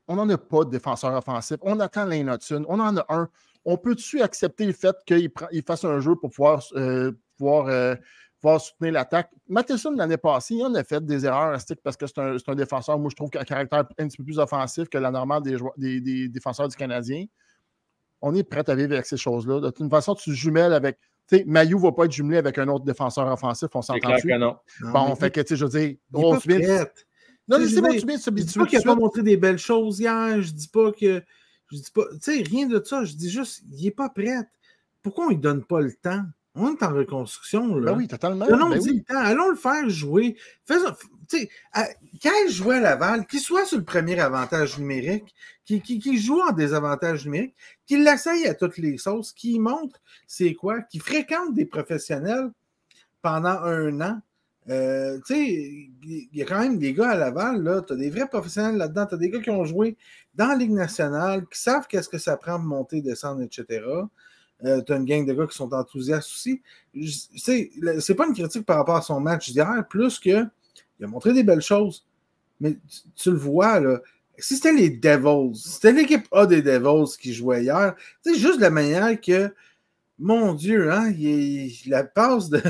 on 0.07 0.15
n'en 0.15 0.27
a 0.27 0.39
pas 0.39 0.65
de 0.65 0.71
défenseur 0.71 1.13
offensif. 1.13 1.57
On 1.61 1.79
attend 1.79 2.05
l'innotune. 2.05 2.65
On 2.67 2.79
en 2.79 2.97
a 2.97 3.05
un. 3.09 3.29
On 3.63 3.77
peut-tu 3.77 4.23
accepter 4.23 4.65
le 4.65 4.73
fait 4.73 4.95
qu'il 5.05 5.31
fasse 5.67 5.85
un 5.85 5.99
jeu 5.99 6.15
pour 6.15 6.31
pouvoir, 6.31 6.63
euh, 6.73 7.11
pouvoir 7.37 7.67
euh, 7.67 7.93
soutenir 8.59 8.93
l'attaque. 8.93 9.31
Matheson, 9.47 9.91
l'année 9.91 10.17
passée, 10.17 10.55
il 10.55 10.65
en 10.65 10.73
a 10.75 10.83
fait 10.83 11.03
des 11.05 11.25
erreurs 11.25 11.57
parce 11.83 11.97
que 11.97 12.05
c'est 12.07 12.19
un, 12.19 12.55
défenseur, 12.55 12.99
moi, 12.99 13.09
je 13.09 13.15
trouve, 13.15 13.29
qui 13.29 13.37
a 13.37 13.41
un 13.41 13.45
caractère 13.45 13.79
un 13.97 14.07
petit 14.07 14.17
peu 14.17 14.23
plus 14.23 14.39
offensif 14.39 14.89
que 14.89 14.97
la 14.97 15.11
normale 15.11 15.41
des, 15.41 16.01
des, 16.01 16.29
défenseurs 16.29 16.67
du 16.67 16.75
Canadien. 16.75 17.25
On 18.21 18.33
est 18.33 18.43
prêt 18.43 18.67
à 18.67 18.75
vivre 18.75 18.93
avec 18.93 19.05
ces 19.05 19.17
choses-là. 19.17 19.59
De 19.59 19.69
toute 19.69 19.89
façon, 19.89 20.15
tu 20.15 20.33
jumelles 20.33 20.73
avec. 20.73 20.99
Tu 21.27 21.37
sais, 21.37 21.43
Mayu 21.45 21.75
ne 21.75 21.81
va 21.81 21.91
pas 21.91 22.05
être 22.05 22.11
jumelé 22.11 22.37
avec 22.37 22.57
un 22.57 22.67
autre 22.67 22.85
défenseur 22.85 23.27
offensif, 23.27 23.69
on 23.73 23.81
s'entend 23.81 24.13
dessus. 24.13 24.33
Non. 24.37 24.57
Bon, 24.81 25.15
fait 25.15 25.31
que, 25.31 25.41
tu 25.41 25.49
sais, 25.49 25.55
je 25.55 25.65
veux 25.65 25.79
dire, 25.79 25.95
on 26.13 26.39
se 26.39 26.49
Non, 27.47 27.57
c'est 27.67 27.81
bon, 27.81 27.91
tu 27.91 28.05
viens 28.05 28.17
de 28.17 28.21
se 28.21 28.29
Je 28.29 28.43
dis 28.43 28.57
pas 28.57 28.65
qu'il 28.65 28.79
n'a 28.79 28.85
pas 28.85 28.95
montré 28.95 29.23
des 29.23 29.37
belles 29.37 29.57
choses 29.57 29.99
hier. 29.99 30.41
Je 30.41 30.51
dis 30.51 30.67
pas 30.67 30.91
que. 30.91 31.23
Je 31.71 31.77
dis 31.77 31.91
pas. 31.93 32.03
Tu 32.13 32.19
sais, 32.21 32.43
rien 32.43 32.67
de 32.67 32.81
ça. 32.83 33.03
Je 33.03 33.13
dis 33.15 33.29
juste, 33.29 33.63
il 33.71 33.83
n'est 33.83 33.91
pas 33.91 34.09
prêt. 34.09 34.37
Pourquoi 35.01 35.27
on 35.27 35.31
ne 35.31 35.35
donne 35.35 35.63
pas 35.63 35.81
le 35.81 35.93
temps? 35.93 36.23
On 36.55 36.73
est 36.73 36.83
en 36.83 36.93
reconstruction. 36.93 37.75
Là. 37.75 37.91
Ben 37.91 37.97
oui, 37.97 38.07
totalement. 38.07 38.45
Allons, 38.45 38.69
ben 38.69 39.03
temps. 39.03 39.17
Allons 39.17 39.49
le 39.49 39.55
faire 39.55 39.89
jouer. 39.89 40.37
Faisons, 40.63 40.95
à, 41.73 41.87
quand 42.21 42.31
il 42.45 42.51
joue 42.51 42.71
à 42.71 42.79
Laval, 42.79 43.25
qu'il 43.27 43.39
soit 43.39 43.65
sur 43.65 43.77
le 43.77 43.83
premier 43.83 44.19
avantage 44.19 44.77
numérique, 44.79 45.35
qu'il 45.65 46.19
joue 46.19 46.39
en 46.41 46.51
désavantage 46.51 47.25
numérique, 47.25 47.55
qu'il 47.85 48.03
l'essaye 48.03 48.47
à 48.47 48.53
toutes 48.53 48.77
les 48.77 48.97
sauces, 48.97 49.33
qu'il 49.33 49.59
montre 49.59 49.99
c'est 50.27 50.53
quoi, 50.53 50.81
qu'il 50.81 51.01
fréquente 51.01 51.53
des 51.53 51.65
professionnels 51.65 52.51
pendant 53.21 53.59
un 53.63 54.01
an. 54.01 54.21
Euh, 54.69 55.19
il 55.29 56.29
y 56.33 56.41
a 56.41 56.45
quand 56.45 56.59
même 56.59 56.79
des 56.79 56.93
gars 56.93 57.11
à 57.11 57.15
Laval, 57.15 57.83
tu 57.85 57.93
as 57.93 57.95
des 57.95 58.09
vrais 58.09 58.27
professionnels 58.27 58.77
là-dedans, 58.77 59.05
tu 59.05 59.15
as 59.15 59.17
des 59.17 59.29
gars 59.29 59.39
qui 59.39 59.51
ont 59.51 59.65
joué 59.65 59.95
dans 60.33 60.47
la 60.47 60.55
Ligue 60.55 60.71
nationale, 60.71 61.45
qui 61.51 61.59
savent 61.59 61.85
qu'est-ce 61.87 62.09
que 62.09 62.17
ça 62.17 62.35
prend 62.37 62.57
de 62.57 62.65
monter, 62.65 63.01
descendre, 63.01 63.43
etc. 63.43 63.83
Euh, 64.63 64.81
tu 64.81 64.93
as 64.93 64.95
une 64.95 65.05
gang 65.05 65.25
de 65.25 65.33
gars 65.33 65.47
qui 65.47 65.55
sont 65.55 65.73
enthousiastes 65.73 66.31
aussi. 66.31 66.61
C'est 67.35 68.15
pas 68.15 68.27
une 68.27 68.33
critique 68.33 68.65
par 68.65 68.77
rapport 68.77 68.95
à 68.95 69.01
son 69.01 69.19
match 69.19 69.51
d'hier, 69.51 69.85
plus 69.89 70.19
que 70.19 70.45
il 70.99 71.05
a 71.05 71.07
montré 71.07 71.33
des 71.33 71.43
belles 71.43 71.61
choses. 71.61 72.05
Mais 72.59 72.77
tu, 73.15 73.31
le 73.31 73.37
vois, 73.37 73.79
là. 73.79 73.99
Si 74.37 74.55
c'était 74.55 74.73
les 74.73 74.89
Devils, 74.89 75.55
si 75.55 75.69
c'était 75.69 75.93
l'équipe 75.93 76.27
A 76.31 76.45
des 76.45 76.61
Devils 76.61 77.17
qui 77.17 77.33
jouait 77.33 77.63
hier, 77.63 77.95
c'est 78.21 78.35
juste 78.35 78.59
la 78.59 78.69
manière 78.69 79.19
que, 79.19 79.53
mon 80.19 80.53
Dieu, 80.53 80.91
hein, 80.91 81.13
la 81.87 82.03
passe 82.03 82.49
de, 82.49 82.61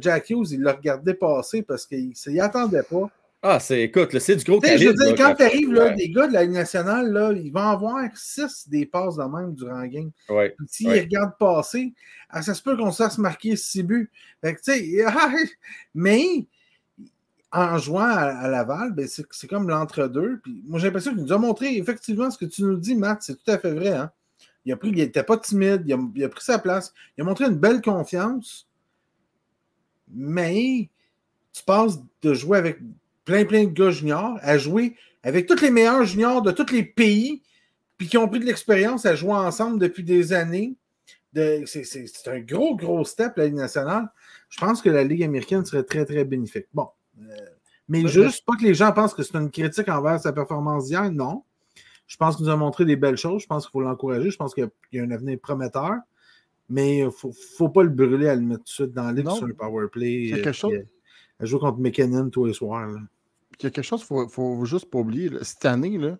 Jack 0.00 0.30
Hughes, 0.30 0.50
il 0.50 0.62
l'a 0.62 0.72
regardé 0.72 1.14
passer 1.14 1.62
parce 1.62 1.86
qu'il 1.86 2.08
ne 2.08 2.40
attendait 2.40 2.82
pas. 2.82 3.10
Ah, 3.42 3.58
c'est, 3.58 3.82
écoute, 3.84 4.18
c'est 4.18 4.36
du 4.36 4.44
gros 4.44 4.60
sais, 4.60 4.76
je 4.76 4.88
veux 4.88 4.92
calibre. 4.94 5.16
dire, 5.16 5.24
là, 5.26 5.30
quand 5.30 5.34
tu 5.36 5.42
arrives, 5.44 5.72
là, 5.72 5.84
Ouais. 5.86 5.94
des 5.94 6.10
gars 6.10 6.26
de 6.26 6.32
la 6.34 6.42
Ligue 6.42 6.52
nationale, 6.52 7.10
là, 7.10 7.32
ils 7.32 7.50
vont 7.50 7.60
avoir 7.60 8.04
6 8.14 8.68
des 8.68 8.84
passes 8.84 9.16
de 9.16 9.22
même 9.24 9.54
durant 9.54 9.78
la 9.78 9.88
game. 9.88 10.10
Ouais. 10.28 10.50
Puis 10.58 10.66
s'ils 10.68 10.88
Ouais. 10.88 11.00
regardent 11.00 11.38
passer, 11.38 11.94
ah, 12.28 12.42
ça 12.42 12.52
se 12.52 12.62
peut 12.62 12.76
qu'on 12.76 12.90
se 12.92 13.02
fasse 13.02 13.16
marquer 13.16 13.56
6 13.56 13.82
buts. 13.82 14.10
Fait 14.42 14.54
que, 14.54 14.60
tu 14.60 14.72
sais, 14.72 15.04
ah, 15.06 15.32
mais 15.94 16.22
en 17.50 17.78
jouant 17.78 18.02
à, 18.04 18.24
à 18.26 18.48
Laval, 18.48 18.92
ben, 18.92 19.08
c'est 19.08 19.24
c'est 19.30 19.46
comme 19.48 19.68
l'entre-deux. 19.70 20.40
Puis 20.42 20.62
moi, 20.66 20.78
j'ai 20.78 20.88
l'impression 20.88 21.12
qu'il 21.14 21.22
nous 21.22 21.32
a 21.32 21.38
montré 21.38 21.76
effectivement 21.78 22.30
ce 22.30 22.36
que 22.38 22.44
tu 22.44 22.62
nous 22.62 22.76
dis, 22.76 22.94
Matt, 22.94 23.22
c'est 23.22 23.36
tout 23.42 23.50
à 23.50 23.58
fait 23.58 23.72
vrai. 23.72 23.92
Hein? 23.92 24.10
Il 24.66 24.72
a 24.72 24.76
pris, 24.76 24.90
il 24.90 24.96
n'était 24.96 25.22
pas 25.24 25.38
timide, 25.38 25.82
il 25.86 25.94
a, 25.94 25.98
il 26.14 26.24
a 26.24 26.28
pris 26.28 26.44
sa 26.44 26.58
place, 26.58 26.92
il 27.16 27.22
a 27.22 27.24
montré 27.24 27.46
une 27.46 27.56
belle 27.56 27.80
confiance. 27.80 28.68
Mais 30.12 30.90
tu 31.54 31.62
passes 31.64 31.98
de 32.22 32.34
jouer 32.34 32.58
avec 32.58 32.78
plein, 33.30 33.44
plein 33.44 33.64
de 33.64 33.70
gars 33.70 33.90
juniors 33.90 34.38
à 34.42 34.58
jouer 34.58 34.96
avec 35.22 35.46
tous 35.46 35.60
les 35.62 35.70
meilleurs 35.70 36.04
juniors 36.04 36.42
de 36.42 36.50
tous 36.50 36.72
les 36.72 36.82
pays, 36.82 37.42
puis 37.96 38.08
qui 38.08 38.16
ont 38.18 38.26
pris 38.28 38.40
de 38.40 38.44
l'expérience 38.46 39.06
à 39.06 39.14
jouer 39.14 39.32
ensemble 39.34 39.78
depuis 39.78 40.02
des 40.02 40.32
années. 40.32 40.74
De- 41.32 41.62
c'est- 41.66 42.28
un 42.28 42.40
gros, 42.40 42.74
gros 42.74 43.04
step, 43.04 43.34
la 43.36 43.44
Ligue 43.46 43.54
nationale. 43.54 44.08
Je 44.48 44.58
pense 44.58 44.82
que 44.82 44.90
la 44.90 45.04
Ligue 45.04 45.22
américaine 45.22 45.64
serait 45.64 45.84
très, 45.84 46.04
très 46.04 46.24
bénéfique. 46.24 46.66
Bon. 46.74 46.88
euh, 47.20 47.34
mais 47.88 48.06
juste 48.08 48.44
pas 48.44 48.56
que 48.56 48.62
les 48.64 48.74
gens 48.74 48.90
pensent 48.92 49.14
que 49.14 49.22
c'est 49.22 49.36
une 49.36 49.50
critique 49.50 49.88
envers 49.88 50.18
sa 50.20 50.32
performance 50.32 50.86
d'hier, 50.86 51.10
non. 51.12 51.44
Je 52.08 52.16
pense 52.16 52.36
qu'il 52.36 52.46
nous 52.46 52.50
a 52.50 52.56
montré 52.56 52.84
des 52.84 52.96
belles 52.96 53.16
choses. 53.16 53.42
Je 53.42 53.46
pense 53.46 53.64
qu'il 53.66 53.70
faut 53.72 53.80
l'encourager. 53.82 54.30
Je 54.30 54.36
pense 54.36 54.54
qu'il 54.54 54.68
y 54.92 54.98
a 54.98 55.02
un 55.04 55.10
avenir 55.12 55.38
prometteur. 55.38 55.94
Mais 56.68 56.98
il 56.98 57.04
ne 57.06 57.10
faut, 57.10 57.32
faut 57.56 57.68
pas 57.68 57.82
le 57.84 57.88
brûler 57.90 58.28
à 58.28 58.34
le 58.34 58.40
mettre 58.42 58.60
tout 58.64 58.64
de 58.64 58.68
suite 58.70 58.92
dans 58.92 59.04
la 59.04 59.12
ligue 59.12 59.26
Non. 59.26 59.34
sur 59.36 59.46
le 59.46 59.54
power 59.54 59.86
play. 59.88 60.26
C'est 60.30 60.36
quelque 60.36 60.48
euh, 60.48 60.52
chose- 60.52 60.70
puis, 60.72 60.80
euh, 60.80 60.84
À 61.40 61.44
jouer 61.46 61.60
contre 61.60 61.78
McKinnon 61.78 62.30
tous 62.30 62.44
les 62.46 62.52
soirs. 62.52 62.88
là. 62.88 62.98
Il 63.60 63.64
y 63.64 63.66
a 63.66 63.70
quelque 63.70 63.84
chose 63.84 64.04
qu'il 64.04 64.16
ne 64.16 64.22
faut, 64.26 64.56
faut 64.56 64.64
juste 64.64 64.90
pas 64.90 64.98
oublier. 64.98 65.28
là. 65.28 65.38
Cette 65.42 65.64
année, 65.64 65.98
là, 65.98 66.16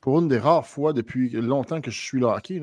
pour 0.00 0.18
une 0.18 0.28
des 0.28 0.38
rares 0.38 0.66
fois 0.66 0.92
depuis 0.92 1.30
longtemps 1.30 1.80
que 1.80 1.90
je 1.90 2.00
suis 2.00 2.20
là 2.20 2.34
hockey, 2.36 2.60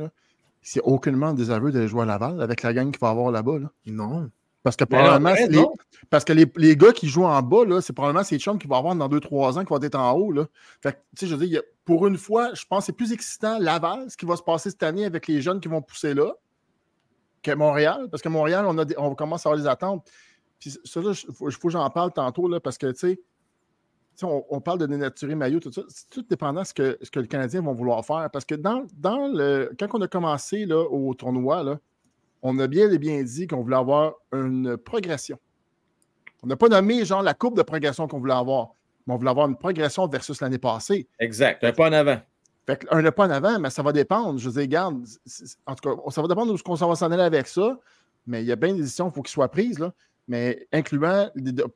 c'est 0.62 0.82
aucunement 0.82 1.34
désaveu 1.34 1.72
d'aller 1.72 1.88
jouer 1.88 2.02
à 2.04 2.06
Laval 2.06 2.42
avec 2.42 2.62
la 2.64 2.74
gang 2.74 2.92
qu'il 2.92 3.00
va 3.00 3.10
avoir 3.10 3.32
là-bas. 3.32 3.60
là. 3.60 3.72
Non. 3.86 4.30
Parce 4.64 4.76
que 4.76 4.84
probablement, 4.84 5.34
les, 5.50 5.66
parce 6.10 6.26
que 6.26 6.34
les, 6.34 6.46
les 6.58 6.76
gars 6.76 6.92
qui 6.92 7.08
jouent 7.08 7.24
en 7.24 7.42
bas, 7.42 7.64
c'est 7.82 7.94
probablement 7.94 8.26
ces 8.26 8.38
chums 8.38 8.60
qui 8.60 8.68
vont 8.68 8.76
avoir 8.76 8.96
dans 8.96 9.08
2-3 9.08 9.58
ans 9.60 9.64
qui 9.64 9.70
vont 9.70 9.82
être 9.82 9.96
en 9.96 10.12
haut. 10.12 10.32
Là. 10.34 10.46
Fait 10.82 10.92
que, 10.92 10.98
tu 11.16 11.26
sais, 11.26 11.28
je 11.28 11.36
veux 11.36 11.48
dire, 11.48 11.62
pour 11.86 12.06
une 12.06 12.18
fois, 12.18 12.54
je 12.54 12.66
pense 12.66 12.80
que 12.80 12.86
c'est 12.88 12.92
plus 12.94 13.14
excitant 13.14 13.60
Laval, 13.60 14.12
ce 14.12 14.18
qui 14.18 14.26
va 14.26 14.36
se 14.36 14.42
passer 14.42 14.70
cette 14.72 14.84
année 14.84 15.06
avec 15.06 15.28
les 15.28 15.42
jeunes 15.42 15.62
qui 15.62 15.70
vont 15.70 15.82
pousser 15.82 16.14
là, 16.14 16.34
que 17.44 17.52
Montréal. 17.54 18.08
Parce 18.12 18.22
que 18.22 18.28
Montréal, 18.28 18.66
on, 18.68 18.78
a 18.78 18.84
des- 18.84 18.98
on 18.98 19.16
commence 19.16 19.46
à 19.46 19.50
avoir 19.50 19.62
des 19.64 19.70
attentes. 19.70 20.06
Puis 20.60 20.72
ça, 20.84 21.00
il 21.02 21.14
faut, 21.34 21.50
faut 21.50 21.68
que 21.68 21.70
j'en 21.70 21.90
parle 21.90 22.12
tantôt, 22.12 22.50
là, 22.50 22.60
parce 22.60 22.78
que, 22.78 22.88
tu 22.88 22.98
sais, 22.98 23.20
on, 24.24 24.46
on 24.50 24.62
parle 24.62 24.80
de 24.80 24.86
dénaturer 24.86 25.36
maillot, 25.36 25.60
tout 25.60 25.72
ça. 25.72 25.82
C'est 25.90 26.10
tout 26.10 26.24
dépendant 26.24 26.62
de 26.62 26.66
ce 26.68 26.74
que, 26.74 26.98
ce 27.02 27.12
que 27.12 27.20
les 27.20 27.28
Canadiens 27.28 27.62
vont 27.62 27.74
vouloir 27.74 28.06
faire. 28.06 28.30
Parce 28.32 28.46
que 28.46 28.56
dans, 28.56 28.86
dans 28.98 29.28
le, 29.28 29.72
quand 29.80 29.88
on 29.94 30.02
a 30.02 30.08
commencé 30.08 30.66
là, 30.66 30.82
au 30.82 31.14
tournoi, 31.14 31.64
là, 31.64 31.80
on 32.42 32.58
a 32.60 32.68
bien 32.68 32.90
et 32.92 32.98
bien 32.98 33.22
dit 33.24 33.48
qu'on 33.48 33.62
voulait 33.62 33.78
avoir 33.78 34.14
une 34.32 34.78
progression. 34.78 35.38
On 36.44 36.48
n'a 36.48 36.56
pas 36.56 36.68
nommé 36.68 37.04
genre 37.04 37.24
la 37.24 37.34
courbe 37.34 37.58
de 37.58 37.64
progression 37.64 38.08
qu'on 38.08 38.20
voulait 38.20 38.34
avoir, 38.34 38.70
mais 39.06 39.14
on 39.14 39.18
voulait 39.18 39.32
avoir 39.32 39.48
une 39.48 39.58
progression 39.58 40.08
versus 40.08 40.40
l'année 40.42 40.60
passée. 40.60 41.08
Exact. 41.20 41.64
Un 41.64 41.72
pas 41.72 41.90
en 41.90 41.94
avant. 41.94 42.20
Fait 42.66 42.86
un 42.92 43.12
pas 43.12 43.28
en 43.28 43.32
avant, 43.32 43.60
mais 43.60 43.70
ça 43.70 43.82
va 43.82 43.92
dépendre. 43.92 44.40
Je 44.40 44.50
dire, 44.50 44.62
regarde, 44.62 45.04
en 45.66 45.76
tout 45.76 45.90
cas, 45.90 46.12
ça 46.12 46.22
va 46.22 46.28
dépendre 46.28 46.52
de 46.52 46.58
ce 46.58 46.64
qu'on 46.64 46.76
s'en 46.76 46.90
va 46.90 46.96
s'en 46.96 47.12
aller 47.12 47.24
avec 47.24 47.48
ça, 47.48 47.80
mais 48.26 48.44
il 48.44 48.48
y 48.48 48.52
a 48.52 48.56
bien 48.56 48.74
des 48.74 48.82
décisions 48.82 49.06
qu'il 49.06 49.16
faut 49.16 49.22
qu'ils 49.24 49.32
soient 49.32 49.50
prises, 49.50 49.80
là. 49.80 49.94
Mais 50.28 50.68
incluant 50.74 51.30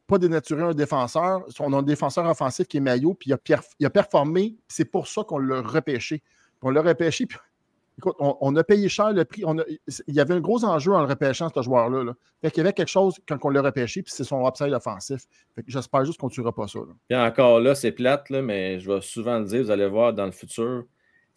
pas 0.07 0.17
dénaturer 0.17 0.63
un 0.63 0.73
défenseur. 0.73 1.45
On 1.59 1.71
a 1.73 1.77
un 1.77 1.83
défenseur 1.83 2.25
offensif 2.25 2.67
qui 2.67 2.77
est 2.77 2.81
Maillot, 2.81 3.13
puis 3.13 3.29
il 3.29 3.33
a, 3.33 3.61
il 3.79 3.85
a 3.85 3.89
performé, 3.89 4.57
c'est 4.67 4.85
pour 4.85 5.07
ça 5.07 5.23
qu'on 5.23 5.37
l'a 5.39 5.61
repêché. 5.61 6.21
On 6.61 6.69
l'a 6.69 6.81
repêché, 6.81 7.25
puis 7.25 7.37
écoute, 7.97 8.15
on, 8.19 8.55
a 8.55 8.63
payé 8.63 8.89
cher 8.89 9.13
le 9.13 9.23
prix. 9.23 9.43
On 9.45 9.57
a- 9.57 9.63
il 10.07 10.13
y 10.13 10.19
avait 10.19 10.33
un 10.33 10.41
gros 10.41 10.65
enjeu 10.65 10.91
en 10.91 10.99
le 10.99 11.07
repêchant, 11.07 11.49
ce 11.53 11.61
joueur-là. 11.61 12.03
Là. 12.03 12.13
Fait 12.41 12.51
qu'il 12.51 12.57
y 12.57 12.61
avait 12.61 12.73
quelque 12.73 12.89
chose 12.89 13.15
quand 13.27 13.37
on 13.43 13.49
l'a 13.49 13.61
repêché, 13.61 14.01
puis 14.01 14.11
c'est 14.13 14.23
son 14.25 14.45
upside 14.47 14.73
offensif. 14.73 15.21
J'espère 15.67 16.03
juste 16.03 16.19
qu'on 16.19 16.27
ne 16.27 16.31
tuera 16.31 16.53
pas 16.53 16.67
ça. 16.67 16.79
là. 16.79 16.93
Puis 17.07 17.17
encore 17.17 17.59
là, 17.61 17.73
c'est 17.73 17.91
plate, 17.93 18.29
là, 18.29 18.41
mais 18.41 18.79
je 18.79 18.91
vais 18.91 19.01
souvent 19.01 19.39
le 19.39 19.45
dire, 19.45 19.63
vous 19.63 19.71
allez 19.71 19.87
voir 19.87 20.13
dans 20.13 20.25
le 20.25 20.31
futur. 20.31 20.83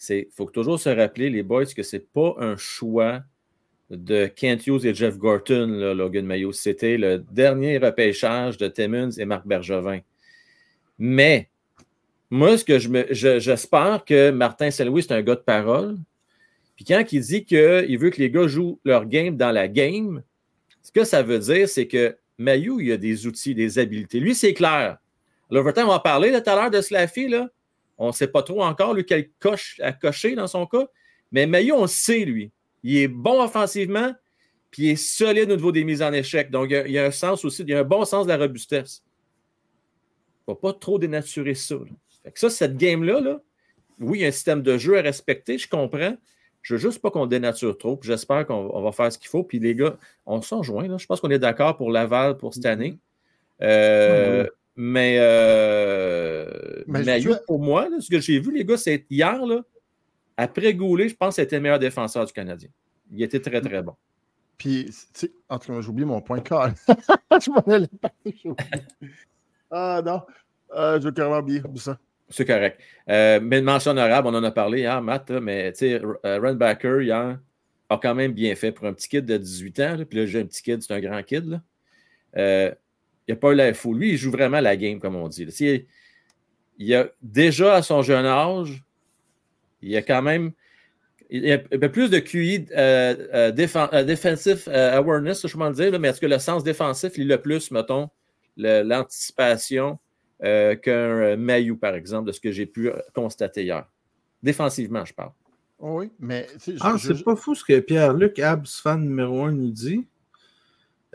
Il 0.09 0.27
faut 0.35 0.51
toujours 0.51 0.81
se 0.81 0.89
rappeler, 0.89 1.31
les 1.31 1.43
boys, 1.45 1.67
que 1.67 1.83
c'est 1.85 2.13
pas 2.13 2.35
un 2.39 2.57
choix 2.57 3.21
de 3.91 4.27
Kent 4.27 4.67
Hughes 4.67 4.87
et 4.87 4.95
Jeff 4.95 5.19
Gorton, 5.19 5.93
Logan 5.95 6.25
Mayo. 6.25 6.53
C'était 6.53 6.97
le 6.97 7.19
dernier 7.19 7.79
repêchage 7.79 8.57
de 8.57 8.69
Timmons 8.69 9.11
et 9.19 9.25
Marc 9.25 9.47
Bergevin. 9.47 10.01
Mais 10.99 11.49
moi, 12.31 12.57
ce 12.57 12.65
que 12.65 12.79
je 12.79 12.89
me, 12.89 13.07
je- 13.11 13.39
j'espère 13.39 14.05
que 14.05 14.31
Martin 14.31 14.71
Saint-Louis, 14.71 15.03
c'est 15.03 15.13
un 15.13 15.23
gars 15.23 15.35
de 15.35 15.41
parole. 15.41 15.97
Puis 16.77 16.85
quand 16.85 17.05
il 17.13 17.21
dit 17.21 17.45
qu'il 17.45 17.99
veut 17.99 18.11
que 18.11 18.19
les 18.21 18.31
gars 18.31 18.47
jouent 18.49 18.81
leur 18.85 19.07
game 19.07 19.37
dans 19.37 19.53
la 19.53 19.69
game, 19.69 20.23
ce 20.83 20.91
que 20.91 21.05
ça 21.05 21.23
veut 21.23 21.39
dire, 21.39 21.69
c'est 21.69 21.87
que 21.87 22.17
Mayu, 22.39 22.83
il 22.83 22.93
a 22.93 22.97
des 22.97 23.27
outils, 23.27 23.55
des 23.55 23.79
habiletés. 23.79 24.19
Lui, 24.19 24.35
c'est 24.35 24.55
clair. 24.55 24.99
L'overtime, 25.51 25.85
on 25.85 25.89
va 25.93 26.01
parler 26.01 26.33
tout 26.33 26.51
à 26.51 26.55
l'heure 26.57 26.71
de 26.71 26.81
Slaffy. 26.81 27.33
On 27.97 28.09
ne 28.09 28.13
sait 28.13 28.27
pas 28.27 28.43
trop 28.43 28.63
encore, 28.65 28.93
lui, 28.95 29.07
coche 29.39 29.79
à 29.81 29.93
cocher 29.93 30.35
dans 30.35 30.49
son 30.49 30.67
cas. 30.67 30.87
Mais 31.31 31.47
Mayu, 31.47 31.73
on 31.73 31.87
sait, 31.87 32.25
lui. 32.25 32.51
Il 32.85 32.99
est 32.99 33.09
bon 33.09 33.43
offensivement, 33.43 34.13
puis 34.71 34.85
il 34.85 34.91
est 34.91 34.97
solide 34.97 35.51
au 35.51 35.57
niveau 35.57 35.73
des 35.73 35.83
mises 35.83 36.03
en 36.03 36.13
échec. 36.13 36.51
Donc, 36.51 36.69
il 36.71 36.93
y 36.93 36.99
a, 36.99 37.07
un 37.07 37.11
sens 37.11 37.45
aussi, 37.45 37.63
il 37.63 37.71
y 37.71 37.75
a 37.75 37.81
un 37.81 37.85
bon 37.85 38.05
sens 38.05 38.27
de 38.27 38.29
la 38.29 38.39
robustesse. 38.39 39.03
Il 40.47 40.51
ne 40.51 40.55
faut 40.55 40.61
pas 40.61 40.75
trop 40.75 40.99
dénaturer 40.99 41.55
ça. 41.55 41.77
Fait 42.23 42.31
que 42.31 42.39
ça, 42.39 42.51
cette 42.51 42.77
game-là, 42.77 43.21
là, 43.21 43.41
oui, 43.99 44.19
il 44.19 44.23
y 44.23 44.25
a 44.25 44.29
un 44.29 44.33
système 44.33 44.63
de 44.63 44.79
jeu 44.79 44.99
à 44.99 45.03
respecter, 45.03 45.59
je 45.59 45.69
comprends. 45.69 46.17
Je 46.63 46.75
veux 46.75 46.81
juste 46.81 47.01
pas 47.01 47.11
qu'on 47.11 47.27
dénature 47.27 47.77
trop. 47.77 47.99
J'espère 48.03 48.47
qu'on 48.47 48.71
on 48.73 48.83
va 48.83 48.93
faire 48.93 49.13
ce 49.13 49.19
qu'il 49.19 49.29
faut. 49.29 49.45
Puis 49.45 49.59
les 49.59 49.75
gars, 49.75 49.99
on 50.25 50.41
s'en 50.41 50.63
joint. 50.63 50.89
Là. 50.89 50.97
Je 50.97 51.05
pense 51.05 51.21
qu'on 51.21 51.31
est 51.31 51.39
d'accord 51.39 51.77
pour 51.77 51.91
Laval 51.91 52.39
pour 52.39 52.55
cette 52.55 52.65
année. 52.65 52.99
Euh. 53.61 54.47
Mais, 54.77 55.17
euh, 55.19 56.83
Mais 56.89 57.21
je- 57.21 57.31
pour 57.47 57.61
moi, 57.61 57.89
là, 57.89 58.01
ce 58.01 58.11
que 58.11 58.19
j'ai 58.19 58.41
vu, 58.41 58.51
les 58.51 58.65
gars, 58.65 58.77
c'est 58.77 59.07
hier, 59.09 59.45
là, 59.47 59.63
après 60.37 60.75
Goulet, 60.75 61.09
je 61.09 61.17
pense 61.17 61.37
que 61.37 61.43
c'était 61.43 61.57
le 61.57 61.63
meilleur 61.63 61.79
défenseur 61.79 62.25
du 62.27 62.33
Canadien. 62.33 62.69
Il 63.13 63.23
était 63.23 63.41
très, 63.41 63.61
très 63.61 63.83
bon. 63.83 63.95
Puis, 64.59 64.87
tu 64.87 64.93
sais, 65.13 65.33
en 65.49 65.59
tout 65.59 65.73
cas, 65.73 65.81
j'ai 65.81 65.89
oublié 65.89 66.07
mon 66.07 66.21
point 66.21 66.39
de 66.39 66.43
call. 66.43 66.75
je 66.89 67.51
m'en 67.51 67.61
allais 67.61 67.89
oublié. 68.25 68.55
Ah 69.77 70.01
non, 70.05 70.23
Euh, 70.77 71.01
je 71.01 71.09
vais 71.09 71.13
carrément 71.15 71.39
oublier 71.39 71.61
oublie 71.65 71.81
ça. 71.81 71.99
C'est 72.29 72.45
correct. 72.45 72.81
Euh, 73.09 73.41
mais 73.43 73.59
une 73.59 73.65
mention 73.65 73.91
honorable, 73.91 74.29
on 74.29 74.35
en 74.35 74.45
a 74.45 74.51
parlé 74.53 74.81
hier, 74.81 75.03
Matt, 75.03 75.31
là, 75.31 75.41
mais 75.41 75.73
tu 75.73 75.79
sais, 75.79 76.01
euh, 76.03 76.39
Runbacker, 76.41 77.03
hier, 77.03 77.39
a 77.89 77.99
quand 77.99 78.15
même 78.15 78.33
bien 78.33 78.55
fait 78.55 78.73
pour 78.73 78.87
un 78.87 78.93
petit 78.93 79.09
kid 79.09 79.25
de 79.27 79.37
18 79.37 79.81
ans. 79.81 79.97
là, 79.97 80.05
puis 80.05 80.19
là, 80.19 80.27
j'ai 80.27 80.41
un 80.41 80.47
petit 80.47 80.63
kid, 80.63 80.83
c'est 80.83 80.95
un 80.95 81.01
grand 81.01 81.23
kid. 81.23 81.45
Là. 81.45 81.61
Euh, 82.37 82.73
il 83.27 83.33
n'a 83.33 83.37
pas 83.37 83.53
eu 83.53 83.55
l'air 83.55 83.77
fou. 83.77 83.95
Lui, 83.95 84.13
il 84.13 84.17
joue 84.17 84.31
vraiment 84.31 84.61
la 84.61 84.77
game, 84.77 85.01
comme 85.01 85.17
on 85.17 85.29
dit. 85.29 85.47
Il 86.79 86.95
a 86.95 87.07
déjà 87.23 87.75
à 87.75 87.83
son 87.83 88.03
jeune 88.03 88.27
âge, 88.27 88.83
il 89.85 89.97
a 89.97 90.03
quand 90.03 90.23
même 90.23 90.53
il 91.31 91.51
a 91.51 91.59
il 91.73 91.83
a 91.85 91.89
plus 91.89 92.11
de 92.11 92.19
QI 92.19 92.67
euh, 92.77 93.15
euh, 93.35 93.53
défen- 93.53 93.89
euh, 93.93 94.05
defensive 94.05 94.65
euh, 94.69 94.97
awareness, 94.99 95.47
je 95.47 95.57
peux 95.57 95.65
le 95.65 95.73
dire, 95.75 95.91
là, 95.91 95.99
mais 95.99 96.09
est-ce 96.09 96.21
que 96.21 96.27
le 96.27 96.39
sens 96.39 96.63
défensif, 96.63 97.13
il 97.17 97.33
a 97.33 97.39
plus, 97.39 97.71
mettons, 97.71 98.09
le- 98.57 98.83
l'anticipation 98.83 99.99
euh, 100.43 100.75
qu'un 100.77 100.93
euh, 100.93 101.37
Mayu, 101.37 101.77
par 101.77 101.95
exemple, 101.95 102.27
de 102.29 102.33
ce 102.33 102.41
que 102.41 102.53
j'ai 102.53 102.67
pu 102.67 102.91
constater 103.15 103.63
hier? 103.65 103.89
Défensivement, 104.43 105.05
je 105.05 105.15
parle. 105.15 105.33
Oh 105.79 105.99
oui, 106.01 106.11
mais 106.19 106.47
Ah, 106.81 106.95
je- 106.99 107.15
c'est 107.15 107.25
pas 107.25 107.35
fou 107.37 107.55
ce 107.55 107.65
que 107.65 107.81
Pierre-Luc, 107.81 108.39
Abs, 108.39 108.81
fan 108.83 109.01
numéro 109.03 109.45
un, 109.45 109.53
nous 109.53 109.71
dit. 109.71 110.07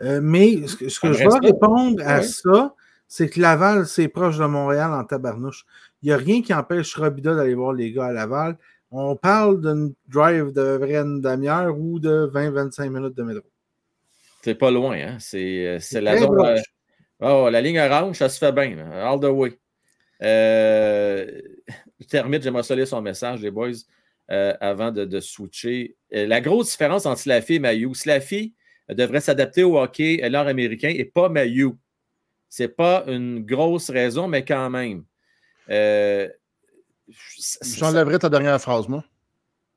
Euh, 0.02 0.20
mais 0.22 0.66
ce 0.66 0.76
que, 0.76 0.88
ce 0.88 0.98
que 0.98 1.12
je 1.12 1.18
vais 1.24 1.38
répondre 1.52 2.02
à 2.04 2.22
ça, 2.22 2.74
c'est 3.10 3.28
que 3.28 3.40
Laval, 3.40 3.86
c'est 3.86 4.06
proche 4.06 4.38
de 4.38 4.44
Montréal 4.44 4.92
en 4.92 5.02
tabarnouche. 5.04 5.66
Il 6.00 6.06
n'y 6.06 6.12
a 6.12 6.16
rien 6.16 6.42
qui 6.42 6.54
empêche 6.54 6.94
Robida 6.94 7.34
d'aller 7.34 7.54
voir 7.54 7.72
les 7.72 7.90
gars 7.90 8.06
à 8.06 8.12
Laval. 8.12 8.56
On 8.92 9.16
parle 9.16 9.60
d'une 9.60 9.94
drive 10.06 10.52
de 10.52 10.78
une 10.88 11.20
demi-heure 11.20 11.76
ou 11.76 11.98
de 11.98 12.30
20-25 12.32 12.88
minutes 12.88 13.16
de 13.16 13.22
métro. 13.24 13.48
C'est 14.42 14.54
pas 14.54 14.70
loin, 14.70 14.96
hein? 14.96 15.16
C'est 15.18 15.66
euh, 15.66 15.78
c'est 15.80 16.00
la 16.00 16.18
zone. 16.18 16.38
euh, 16.40 16.60
oh, 17.18 17.48
la 17.50 17.60
ligne 17.60 17.80
orange, 17.80 18.16
ça 18.16 18.28
se 18.28 18.38
fait 18.38 18.52
bien, 18.52 18.78
all 18.92 19.18
the 19.18 19.24
way. 19.24 19.58
Euh, 20.22 21.40
je 21.98 22.06
termine, 22.06 22.40
j'aimerais 22.40 22.86
son 22.86 23.02
message, 23.02 23.40
les 23.40 23.50
boys, 23.50 23.70
euh, 24.30 24.54
avant 24.60 24.92
de, 24.92 25.04
de 25.04 25.18
switcher. 25.18 25.96
La 26.12 26.40
grosse 26.40 26.70
différence 26.70 27.06
entre 27.06 27.22
Slaffy 27.22 27.54
et 27.54 27.58
Mayu, 27.58 27.92
Slaffy 27.92 28.54
devrait 28.88 29.20
s'adapter 29.20 29.64
au 29.64 29.80
hockey 29.80 30.20
nord-américain 30.30 30.92
et 30.94 31.04
pas 31.04 31.28
Mayu. 31.28 31.72
C'est 32.50 32.68
pas 32.68 33.04
une 33.06 33.44
grosse 33.46 33.88
raison, 33.90 34.28
mais 34.28 34.44
quand 34.44 34.68
même. 34.68 35.04
Euh, 35.70 36.28
j'enlèverai 37.62 38.18
ta 38.18 38.28
dernière 38.28 38.60
phrase, 38.60 38.88
moi. 38.88 39.04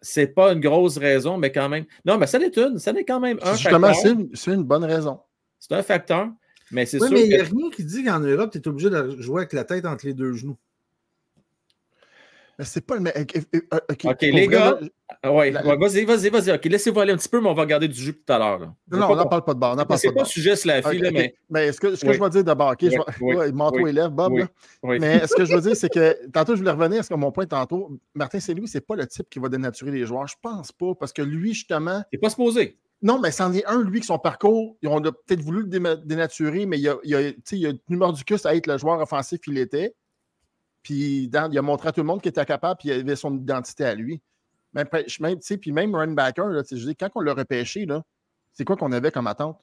c'est 0.02 0.28
pas 0.28 0.52
une 0.54 0.60
grosse 0.60 0.98
raison, 0.98 1.38
mais 1.38 1.52
quand 1.52 1.70
même. 1.70 1.86
Non, 2.06 2.18
mais 2.18 2.28
ça 2.28 2.40
n'est 2.40 2.52
une. 2.58 2.80
Ça 2.80 2.92
n'est 2.92 3.06
quand 3.06 3.20
même 3.20 3.40
un 3.44 3.54
Justement, 3.54 3.88
facteur. 3.88 4.02
c'est 4.02 4.12
une, 4.12 4.36
c'est 4.36 4.54
une 4.54 4.64
bonne 4.64 4.84
raison. 4.84 5.20
C'est 5.60 5.74
un 5.74 5.84
facteur. 5.84 6.30
Mais 6.72 6.86
c'est 6.86 7.00
Oui, 7.00 7.08
sûr 7.08 7.16
mais 7.16 7.24
il 7.26 7.30
n'y 7.30 7.38
que. 7.38 7.42
a 7.42 7.46
rien 7.46 7.70
qui 7.70 7.84
dit 7.86 8.04
qu'en 8.04 8.20
Europe, 8.20 8.52
tu 8.52 8.58
es 8.58 8.68
obligé 8.68 8.90
de 8.90 9.22
jouer 9.22 9.42
avec 9.42 9.54
la 9.54 9.64
tête 9.64 9.86
entre 9.86 10.06
les 10.08 10.14
deux 10.14 10.34
genoux. 10.34 10.58
Mais 12.60 12.66
c'est 12.66 12.86
pas 12.86 12.96
le 12.96 13.02
même. 13.02 13.14
Ok, 13.18 13.36
euh, 13.56 13.60
pour 14.00 14.14
les 14.22 14.48
gars, 14.48 14.78
là, 15.24 15.34
ouais, 15.34 15.50
La- 15.50 15.66
ouais, 15.66 15.76
vas-y, 15.78 16.06
vas-y, 16.06 16.30
vas-y. 16.30 16.52
OK, 16.52 16.66
laissez-vous 16.66 17.00
aller 17.00 17.14
un 17.14 17.18
petit 17.18 17.30
peu, 17.30 17.42
mais 17.42 17.50
on 17.50 17.54
va 17.56 17.64
regarder 17.64 17.88
du 17.88 18.00
jus 18.00 18.14
tout 18.14 18.32
à 18.32 18.38
l'heure. 18.38 18.60
Non, 18.60 19.00
non, 19.00 19.08
on 19.12 19.16
n'en 19.16 19.26
parle 19.26 19.44
pas 19.44 19.54
de 19.56 19.60
parle 19.60 19.78
C'est 19.80 19.86
pas 19.88 19.96
de 19.98 20.02
pas 20.10 20.12
bord. 20.22 20.28
sujet 20.28 20.56
sur 20.56 20.68
la 20.68 20.82
fille, 20.84 21.00
là, 21.00 21.10
mais. 21.12 21.34
Mais 21.50 21.72
ce 21.72 21.80
que, 21.80 21.96
ce 21.96 22.02
que 22.04 22.10
Oui. 22.10 22.14
je 22.16 22.22
vais 22.24 22.30
dire 22.30 22.44
d'abord, 22.44 22.72
OK, 22.72 22.78
je 22.82 22.88
Oui, 22.90 22.92
vais- 22.96 23.04
oui, 23.22 23.36
ouais, 23.36 23.52
manteau 23.52 23.86
lèvres, 23.86 24.10
Bob. 24.12 24.38
là. 24.38 24.48
Mais 24.84 25.26
ce 25.28 25.36
que 25.36 25.46
je 25.46 25.56
veux 25.56 25.62
dire, 25.62 25.76
c'est 25.76 25.90
que 25.90 26.28
tantôt, 26.32 26.54
je 26.56 26.60
voulais 26.60 26.72
revenir 26.72 27.00
à 27.00 27.04
ce 27.04 27.10
que 27.10 27.16
mon 27.16 27.32
point 27.32 27.46
tantôt. 27.48 27.98
Martin 28.14 28.40
Saint-Louis, 28.40 28.68
c'est 28.68 28.86
pas 28.86 28.96
le 28.96 29.08
type 29.08 29.28
qui 29.30 29.40
va 29.40 29.50
dénaturer 29.50 29.92
les 29.92 30.06
joueurs. 30.06 30.28
Je 30.28 30.36
pense 30.42 30.72
pas, 30.72 30.94
parce 31.00 31.12
que 31.14 31.22
lui, 31.24 31.54
justement, 31.56 32.04
C'est 32.12 32.20
pas 32.20 32.30
supposé. 32.30 32.78
non, 33.02 33.20
mais 33.20 33.32
c'en 33.32 33.52
est 33.54 33.66
un, 33.66 33.82
lui, 33.82 34.00
que 34.00 34.06
son 34.06 34.20
parcours, 34.20 34.78
on 34.86 35.00
a 35.04 35.12
peut-être 35.12 35.42
voulu 35.42 35.64
le 35.64 35.98
dénaturer, 36.06 36.66
mais 36.68 36.78
il 36.80 36.88
a, 36.88 36.98
il 37.04 37.16
a, 37.16 37.22
il 37.52 37.66
a 37.68 37.72
tenu 37.74 37.98
mordicus 37.98 38.46
à 38.46 38.56
être 38.56 38.68
le 38.68 38.78
joueur 38.78 39.00
offensif 39.02 39.40
qu'il 39.42 39.58
était. 39.58 39.96
Puis 40.84 41.30
il 41.32 41.38
a 41.38 41.62
montré 41.62 41.90
à 41.90 41.92
tout 41.92 42.02
le 42.02 42.08
monde 42.08 42.22
qu'il 42.22 42.30
était 42.30 42.46
capable, 42.46 42.78
puis 42.80 42.90
il 42.90 42.92
avait 42.92 43.16
son 43.16 43.36
identité 43.38 43.86
à 43.86 43.96
lui. 43.96 44.22
Même, 44.74 44.88
même, 45.20 45.40
puis 45.40 45.72
même 45.72 45.96
running 45.96 46.16
backer, 46.16 46.48
là, 46.48 46.64
quand 47.00 47.10
on 47.16 47.22
l'a 47.22 47.34
repêché, 47.34 47.88
c'est 48.52 48.66
quoi 48.66 48.76
qu'on 48.76 48.92
avait 48.92 49.12
comme 49.12 49.28
attente? 49.28 49.60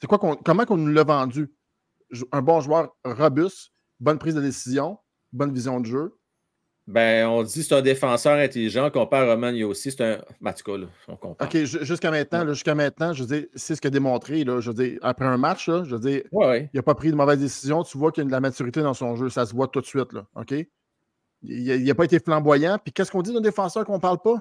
C'est 0.00 0.06
quoi 0.06 0.18
qu'on, 0.18 0.36
comment 0.36 0.64
qu'on 0.64 0.76
nous 0.76 0.92
l'a 0.92 1.04
vendu? 1.04 1.52
Un 2.32 2.42
bon 2.42 2.60
joueur 2.60 2.96
robuste, 3.04 3.72
bonne 4.00 4.18
prise 4.18 4.34
de 4.34 4.40
décision, 4.40 4.98
bonne 5.32 5.52
vision 5.52 5.80
de 5.80 5.86
jeu. 5.86 6.16
Ben, 6.88 7.26
on 7.26 7.42
dit 7.42 7.52
que 7.52 7.62
c'est 7.62 7.74
un 7.74 7.82
défenseur 7.82 8.38
intelligent. 8.38 8.86
On 8.86 8.90
compare 8.90 9.28
à 9.28 9.32
Roman 9.34 9.50
aussi. 9.66 9.90
C'est 9.90 10.02
un. 10.02 10.18
En 10.44 10.52
tout 10.52 10.62
cas, 10.72 10.78
là, 10.78 10.86
on 11.08 11.16
compare. 11.16 11.48
OK, 11.48 11.56
ju- 11.64 11.84
jusqu'à 11.84 12.12
maintenant, 12.12 12.46
jusqu'à 12.54 12.76
maintenant, 12.76 13.12
je 13.12 13.24
veux 13.24 13.38
dire, 13.40 13.48
c'est 13.56 13.74
ce 13.74 13.80
qu'il 13.80 13.88
a 13.88 13.90
démontré. 13.90 14.44
Là, 14.44 14.60
je 14.60 14.70
veux 14.70 14.74
dire, 14.84 14.98
après 15.02 15.24
un 15.24 15.36
match, 15.36 15.68
là, 15.68 15.82
je 15.84 15.96
veux 15.96 16.00
dire, 16.00 16.22
Ouais, 16.30 16.46
ouais. 16.46 16.70
il 16.72 16.76
n'a 16.76 16.82
pas 16.84 16.94
pris 16.94 17.10
de 17.10 17.16
mauvaise 17.16 17.40
décision. 17.40 17.82
Tu 17.82 17.98
vois 17.98 18.12
qu'il 18.12 18.22
y 18.22 18.26
a 18.26 18.28
de 18.28 18.32
la 18.32 18.38
maturité 18.40 18.82
dans 18.82 18.94
son 18.94 19.16
jeu. 19.16 19.28
Ça 19.30 19.44
se 19.46 19.52
voit 19.52 19.66
tout 19.66 19.80
de 19.80 19.86
suite. 19.86 20.12
Là, 20.12 20.26
OK? 20.36 20.54
Il 21.42 21.84
n'a 21.84 21.94
pas 21.94 22.04
été 22.04 22.20
flamboyant. 22.20 22.78
Puis 22.82 22.92
qu'est-ce 22.92 23.10
qu'on 23.10 23.22
dit 23.22 23.32
d'un 23.32 23.40
défenseur 23.40 23.84
qu'on 23.84 23.94
ne 23.96 24.00
parle 24.00 24.20
pas? 24.22 24.36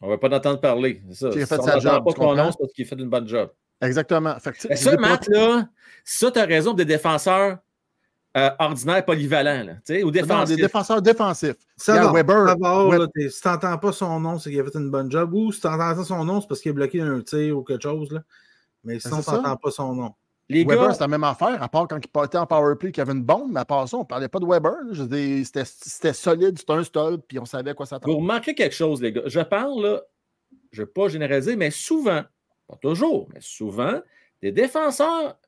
On 0.00 0.08
va 0.08 0.18
pas 0.18 0.28
l'entendre 0.28 0.60
parler. 0.60 1.00
C'est 1.10 1.14
ça. 1.26 1.30
Qui 1.30 1.42
a 1.42 1.46
fait 1.46 1.54
Si 1.54 1.60
on 1.60 1.64
sa 1.64 1.70
n'entend 1.76 1.80
job, 1.80 2.04
pas 2.04 2.10
c'est 2.50 2.58
parce 2.58 2.72
qu'il 2.72 2.86
fait 2.86 2.96
une 2.96 3.08
bonne 3.08 3.28
job. 3.28 3.50
Exactement. 3.80 4.36
Fait 4.40 4.52
que, 4.52 4.58
ça, 4.76 4.90
dis 4.90 4.96
pas- 4.96 5.00
Matt, 5.00 5.28
là, 5.28 5.68
ça, 6.04 6.30
tu 6.32 6.38
as 6.40 6.44
raison 6.44 6.74
des 6.74 6.84
défenseurs 6.84 7.58
euh, 8.36 8.50
ordinaires, 8.58 9.04
polyvalents. 9.04 9.64
Là, 9.64 9.74
tu 9.74 9.80
sais, 9.94 10.02
ou 10.02 10.06
Non, 10.06 10.12
défensifs. 10.12 10.56
des 10.56 10.62
défenseurs 10.62 11.02
défensifs. 11.02 11.56
Ça 11.76 11.94
va. 12.02 12.12
Weber- 12.12 12.48
ça 12.48 12.54
va, 12.56 12.98
là, 12.98 13.06
si 13.30 13.40
tu 13.40 13.48
n'entends 13.48 13.78
pas 13.78 13.92
son 13.92 14.20
nom, 14.20 14.38
c'est 14.38 14.50
qu'il 14.50 14.60
a 14.60 14.64
fait 14.64 14.76
une 14.78 14.90
bonne 14.90 15.10
job. 15.10 15.32
Ou 15.34 15.52
si 15.52 15.60
tu 15.60 15.66
entends 15.66 16.02
son 16.04 16.24
nom, 16.24 16.40
c'est 16.40 16.48
parce 16.48 16.60
qu'il 16.60 16.70
a 16.70 16.74
bloqué 16.74 17.00
un 17.00 17.20
tir 17.20 17.56
ou 17.56 17.62
quelque 17.62 17.82
chose. 17.82 18.10
Là. 18.12 18.20
Mais 18.82 18.98
sinon, 18.98 19.16
Ben, 19.16 19.22
c'est 19.22 19.30
tu 19.30 19.36
ça. 19.36 19.42
n'entends 19.42 19.56
pas 19.56 19.70
son 19.70 19.94
nom. 19.94 20.14
Les 20.50 20.62
Weber, 20.64 20.88
gars, 20.88 20.92
c'est 20.94 21.00
la 21.00 21.08
même 21.08 21.24
affaire, 21.24 21.62
à 21.62 21.68
part 21.70 21.88
quand 21.88 21.96
il 21.96 22.24
était 22.24 22.36
en 22.36 22.46
powerplay, 22.46 22.92
qu'il 22.92 22.98
y 22.98 23.00
avait 23.00 23.12
une 23.12 23.22
bombe, 23.24 23.50
mais 23.52 23.60
à 23.60 23.64
part 23.64 23.88
ça, 23.88 23.96
on 23.96 24.00
ne 24.00 24.04
parlait 24.04 24.28
pas 24.28 24.38
de 24.40 24.44
Weber. 24.46 24.74
c'était- 25.42 25.64
c'était 25.64 26.12
solide, 26.12 26.58
c'était 26.58 26.72
un 26.74 26.84
stall, 26.84 27.18
puis 27.26 27.38
on 27.38 27.46
savait 27.46 27.70
à 27.70 27.74
quoi 27.74 27.84
vous 27.86 27.88
s'attendre. 27.90 28.14
remarquez 28.18 28.54
quelque 28.54 28.74
chose, 28.74 29.00
les 29.00 29.10
gars. 29.12 29.22
Je 29.24 29.40
parle, 29.40 29.80
là, 29.82 30.02
je 30.70 30.82
ne 30.82 30.86
vais 30.86 30.92
pas 30.92 31.08
généraliser, 31.08 31.56
mais 31.56 31.70
souvent, 31.70 32.22
pas 32.68 32.76
toujours, 32.76 33.26
mais 33.32 33.40
souvent, 33.40 34.00
des 34.42 34.52
défenseurs 34.52 35.38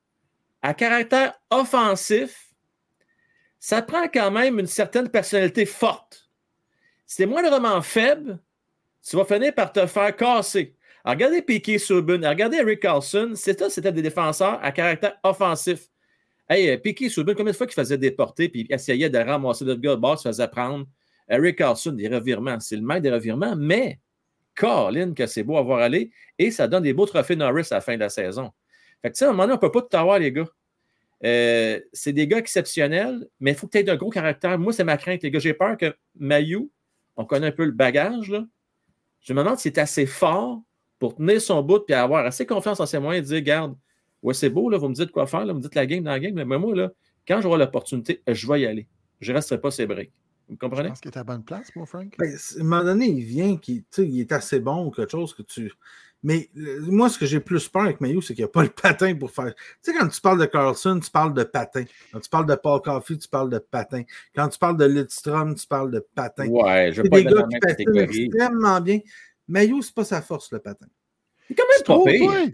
à 0.62 0.72
caractère 0.72 1.34
offensif, 1.50 2.45
ça 3.66 3.82
prend 3.82 4.06
quand 4.06 4.30
même 4.30 4.60
une 4.60 4.68
certaine 4.68 5.08
personnalité 5.08 5.66
forte. 5.66 6.30
Si 7.04 7.16
t'es 7.16 7.26
moindrement 7.26 7.82
faible, 7.82 8.38
tu 9.02 9.16
vas 9.16 9.24
finir 9.24 9.52
par 9.52 9.72
te 9.72 9.84
faire 9.88 10.14
casser. 10.14 10.76
Regardez 11.04 11.42
Piquet 11.42 11.78
Subban, 11.78 12.20
regardez 12.28 12.58
Eric 12.58 12.78
Carlson, 12.78 13.32
c'était, 13.34 13.68
c'était 13.68 13.90
des 13.90 14.02
défenseurs 14.02 14.60
à 14.62 14.70
caractère 14.70 15.18
offensif. 15.24 15.88
Hey, 16.48 16.70
euh, 16.70 16.76
Piquet 16.76 17.08
Subban, 17.08 17.34
combien 17.34 17.50
de 17.50 17.56
fois 17.56 17.66
qu'il 17.66 17.74
faisait 17.74 17.98
déporter 17.98 18.48
puis 18.48 18.60
il 18.60 18.72
essayait 18.72 19.10
de 19.10 19.18
ramasser 19.18 19.64
le 19.64 19.74
gars 19.74 19.96
de 19.96 20.00
bord, 20.00 20.16
se 20.16 20.28
faisait 20.28 20.46
prendre? 20.46 20.86
Eric 21.28 21.58
Carlson, 21.58 21.90
des 21.90 22.06
revirements, 22.06 22.60
c'est 22.60 22.76
le 22.76 22.82
maître 22.82 23.02
des 23.02 23.10
revirements, 23.10 23.56
mais 23.56 23.98
Colin, 24.54 25.12
que 25.12 25.26
c'est 25.26 25.42
beau 25.42 25.56
à 25.56 25.62
voir 25.62 25.80
aller, 25.80 26.12
et 26.38 26.52
ça 26.52 26.68
donne 26.68 26.84
des 26.84 26.92
beaux 26.92 27.06
trophées 27.06 27.34
Norris 27.34 27.66
à 27.72 27.74
la 27.74 27.80
fin 27.80 27.96
de 27.96 28.00
la 28.00 28.10
saison. 28.10 28.52
Fait 29.02 29.10
que, 29.10 29.16
tu 29.16 29.18
sais, 29.18 29.24
à 29.24 29.30
un 29.30 29.32
moment 29.32 29.42
donné, 29.42 29.54
on 29.54 29.56
ne 29.56 29.60
peut 29.60 29.72
pas 29.72 29.82
tout 29.82 29.96
avoir, 29.96 30.20
les 30.20 30.30
gars. 30.30 30.46
Euh, 31.24 31.80
c'est 31.92 32.12
des 32.12 32.26
gars 32.28 32.38
exceptionnels, 32.38 33.26
mais 33.40 33.52
il 33.52 33.56
faut 33.56 33.66
que 33.66 33.72
tu 33.72 33.78
aies 33.78 33.90
un 33.90 33.96
gros 33.96 34.10
caractère. 34.10 34.58
Moi, 34.58 34.72
c'est 34.72 34.84
ma 34.84 34.96
crainte, 34.96 35.22
les 35.22 35.30
gars. 35.30 35.38
J'ai 35.38 35.54
peur 35.54 35.76
que 35.76 35.94
Mayu, 36.18 36.68
on 37.16 37.24
connaît 37.24 37.46
un 37.48 37.52
peu 37.52 37.64
le 37.64 37.72
bagage, 37.72 38.30
là. 38.30 38.46
Je 39.20 39.32
me 39.32 39.40
demande 39.42 39.58
s'il 39.58 39.72
est 39.72 39.78
assez 39.78 40.06
fort 40.06 40.62
pour 40.98 41.16
tenir 41.16 41.40
son 41.40 41.62
bout 41.62 41.82
et 41.88 41.94
avoir 41.94 42.24
assez 42.26 42.46
confiance 42.46 42.80
en 42.80 42.86
ses 42.86 42.98
moyens 42.98 43.30
et 43.30 43.34
dire 43.34 43.42
Garde, 43.44 43.76
ouais, 44.22 44.34
c'est 44.34 44.50
beau, 44.50 44.68
là, 44.70 44.78
vous 44.78 44.88
me 44.88 44.94
dites 44.94 45.10
quoi 45.10 45.26
faire, 45.26 45.44
là, 45.44 45.52
vous 45.52 45.58
me 45.58 45.62
dites 45.62 45.74
la 45.74 45.86
game 45.86 46.04
dans 46.04 46.10
la 46.12 46.20
game, 46.20 46.34
mais 46.34 46.44
moi, 46.58 46.74
là, 46.74 46.92
quand 47.26 47.40
j'aurai 47.40 47.58
l'opportunité, 47.58 48.22
je 48.28 48.46
vais 48.46 48.60
y 48.60 48.66
aller. 48.66 48.86
Je 49.20 49.32
ne 49.32 49.36
resterai 49.36 49.60
pas 49.60 49.70
ses 49.70 49.86
briques. 49.86 50.12
Vous 50.48 50.54
Je 50.54 50.58
comprenez? 50.58 50.88
pense 50.90 51.00
qu'il 51.00 51.10
est 51.10 51.16
à 51.16 51.20
la 51.20 51.24
bonne 51.24 51.42
place, 51.42 51.74
mon 51.74 51.86
Frank. 51.86 52.14
Ben, 52.18 52.30
à 52.30 52.60
un 52.60 52.62
moment 52.62 52.84
donné, 52.84 53.06
il 53.08 53.24
vient, 53.24 53.56
qui, 53.56 53.80
tu 53.82 53.86
sais, 53.90 54.06
il 54.08 54.20
est 54.20 54.30
assez 54.30 54.60
bon 54.60 54.86
ou 54.86 54.90
quelque 54.90 55.10
chose 55.10 55.34
que 55.34 55.42
tu. 55.42 55.72
Mais 56.26 56.50
euh, 56.58 56.80
moi, 56.88 57.08
ce 57.08 57.20
que 57.20 57.24
j'ai 57.24 57.38
plus 57.38 57.68
peur 57.68 57.82
avec 57.82 58.00
Mayo, 58.00 58.20
c'est 58.20 58.34
qu'il 58.34 58.42
n'y 58.42 58.48
a 58.48 58.52
pas 58.52 58.64
le 58.64 58.68
patin 58.68 59.14
pour 59.14 59.30
faire. 59.30 59.54
Tu 59.54 59.92
sais, 59.92 59.94
quand 59.96 60.08
tu 60.08 60.20
parles 60.20 60.40
de 60.40 60.46
Carlson, 60.46 60.98
tu 60.98 61.08
parles 61.08 61.32
de 61.32 61.44
patin. 61.44 61.84
Quand 62.12 62.18
tu 62.18 62.28
parles 62.28 62.46
de 62.46 62.54
Paul 62.56 62.80
Coffey, 62.82 63.16
tu 63.16 63.28
parles 63.28 63.48
de 63.48 63.58
patin. 63.60 64.02
Quand 64.34 64.48
tu 64.48 64.58
parles 64.58 64.76
de 64.76 64.86
Lidstrom, 64.86 65.54
tu 65.54 65.68
parles 65.68 65.92
de 65.92 66.04
patin. 66.16 66.48
Ouais, 66.48 66.90
je 66.92 67.02
veux 67.02 67.08
pas 67.08 67.20
des 67.20 67.26
être 67.28 67.30
dans 67.30 67.46
gars 67.46 67.58
la 67.62 67.74
qui 67.74 67.84
patinent 67.84 67.96
extrêmement 68.00 68.80
bien. 68.80 68.98
Mayo, 69.46 69.80
c'est 69.82 69.94
pas 69.94 70.02
sa 70.04 70.20
force, 70.20 70.50
le 70.50 70.58
patin. 70.58 70.86
C'est 71.46 71.54
quand 71.54 71.62
même 71.62 71.84
Trouve, 71.84 72.06
pire. 72.06 72.52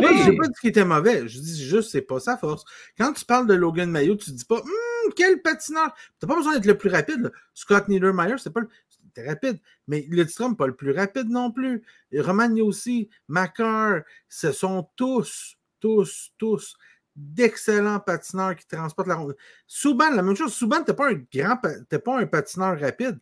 pas 0.00 0.16
Je 0.24 0.30
n'ai 0.30 0.36
pas 0.36 0.48
dit 0.48 0.54
qu'il 0.60 0.70
était 0.70 0.84
mauvais. 0.84 1.28
Je 1.28 1.38
dis 1.38 1.64
juste 1.64 1.92
c'est 1.92 2.02
pas 2.02 2.18
sa 2.18 2.36
force. 2.36 2.64
Quand 2.98 3.12
tu 3.12 3.24
parles 3.24 3.46
de 3.46 3.54
Logan 3.54 3.88
Mayo, 3.88 4.16
tu 4.16 4.32
dis 4.32 4.44
pas 4.44 4.56
Hum, 4.56 5.12
quel 5.14 5.40
patineur. 5.42 5.94
Tu 5.94 6.26
n'as 6.26 6.28
pas 6.28 6.36
besoin 6.36 6.54
d'être 6.54 6.66
le 6.66 6.76
plus 6.76 6.90
rapide. 6.90 7.20
là. 7.22 7.30
Scott 7.54 7.86
Niedermeyer, 7.86 8.34
c'est 8.38 8.52
pas 8.52 8.60
le. 8.62 8.68
C'était 9.16 9.28
rapide. 9.28 9.60
Mais 9.88 10.06
Lidstrom, 10.10 10.56
pas 10.56 10.66
le 10.66 10.74
plus 10.74 10.92
rapide 10.92 11.28
non 11.28 11.50
plus. 11.50 11.82
Et 12.12 12.20
aussi, 12.20 13.08
Macar, 13.28 14.02
ce 14.28 14.52
sont 14.52 14.88
tous, 14.96 15.56
tous, 15.80 16.32
tous 16.36 16.76
d'excellents 17.14 18.00
patineurs 18.00 18.56
qui 18.56 18.66
transportent 18.66 19.08
la 19.08 19.14
ronde. 19.14 19.36
Souban, 19.66 20.10
la 20.10 20.22
même 20.22 20.36
chose. 20.36 20.52
Souban, 20.52 20.82
t'es 20.82 20.92
pas 20.92 21.10
un 21.10 21.14
grand 21.32 21.58
t'es 21.88 21.98
pas 21.98 22.18
un 22.18 22.26
patineur 22.26 22.78
rapide. 22.78 23.18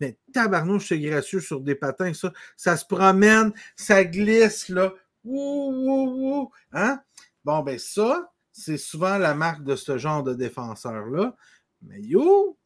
Mais 0.00 0.18
tabarnouche, 0.32 0.88
c'est 0.88 1.00
gracieux 1.00 1.40
sur 1.40 1.60
des 1.60 1.74
patins, 1.74 2.12
ça. 2.12 2.32
Ça 2.56 2.76
se 2.76 2.84
promène, 2.84 3.52
ça 3.74 4.04
glisse, 4.04 4.68
là. 4.68 4.92
Wouh, 5.24 5.72
wouh, 5.72 6.10
wouh. 6.10 6.50
Hein? 6.72 7.00
Bon, 7.42 7.60
ben 7.62 7.78
ça, 7.78 8.30
c'est 8.52 8.76
souvent 8.76 9.16
la 9.16 9.34
marque 9.34 9.64
de 9.64 9.76
ce 9.76 9.96
genre 9.96 10.22
de 10.22 10.34
défenseur-là. 10.34 11.34
Mais 11.82 12.02
yo, 12.02 12.58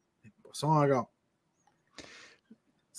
pas 0.42 0.50
ça 0.52 0.66
encore. 0.66 1.11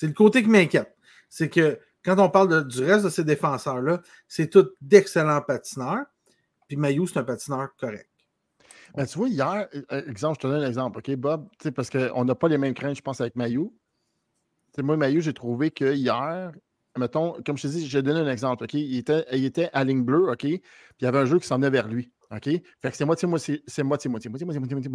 C'est 0.03 0.07
le 0.07 0.13
côté 0.13 0.43
qui 0.43 0.49
m'inquiète. 0.49 0.93
C'est 1.29 1.47
que 1.47 1.79
quand 2.03 2.19
on 2.19 2.29
parle 2.29 2.67
du 2.67 2.83
reste 2.83 3.05
de 3.05 3.09
ces 3.09 3.23
défenseurs-là, 3.23 4.01
c'est 4.27 4.49
tous 4.49 4.67
d'excellents 4.81 5.39
patineurs. 5.39 6.03
Puis 6.67 6.75
Mayou, 6.75 7.07
c'est 7.07 7.19
un 7.19 7.23
patineur 7.23 7.69
correct. 7.79 8.09
Ben, 8.95 9.05
tu 9.05 9.17
vois, 9.17 9.29
hier, 9.29 9.69
euh, 9.93 10.09
exemple, 10.09 10.39
je 10.41 10.45
te 10.45 10.51
donne 10.51 10.61
un 10.61 10.67
exemple, 10.67 10.97
OK, 10.99 11.09
Bob? 11.15 11.47
Parce 11.73 11.89
qu'on 11.89 12.25
n'a 12.25 12.35
pas 12.35 12.49
les 12.49 12.57
mêmes 12.57 12.73
craintes, 12.73 12.97
je 12.97 13.01
pense, 13.01 13.21
avec 13.21 13.37
Mayou. 13.37 13.73
Moi, 14.77 14.97
Mayou, 14.97 15.21
j'ai 15.21 15.33
trouvé 15.33 15.71
que 15.71 15.93
hier, 15.93 16.51
mettons, 16.97 17.41
comme 17.45 17.55
je 17.55 17.61
te 17.61 17.67
dis, 17.67 17.87
j'ai 17.87 18.01
donné 18.01 18.19
un 18.19 18.29
exemple, 18.29 18.65
OK? 18.65 18.73
Il 18.73 18.97
était, 18.97 19.25
il 19.31 19.45
était 19.45 19.69
à 19.71 19.85
ligne 19.85 20.03
bleue, 20.03 20.29
OK? 20.29 20.39
Puis 20.39 20.61
il 20.99 21.05
y 21.05 21.07
avait 21.07 21.19
un 21.19 21.25
jeu 21.25 21.39
qui 21.39 21.47
s'en 21.47 21.55
venait 21.55 21.69
vers 21.69 21.87
lui, 21.87 22.11
OK? 22.35 22.45
Fait 22.45 22.61
que 22.89 22.95
c'est 22.95 23.05
moitié, 23.05 23.27
moitié, 23.27 23.63
c'est 23.67 23.83
moitié, 23.83 24.09
moitié, 24.09 24.29
moitié, 24.29 24.45
moitié, 24.45 24.89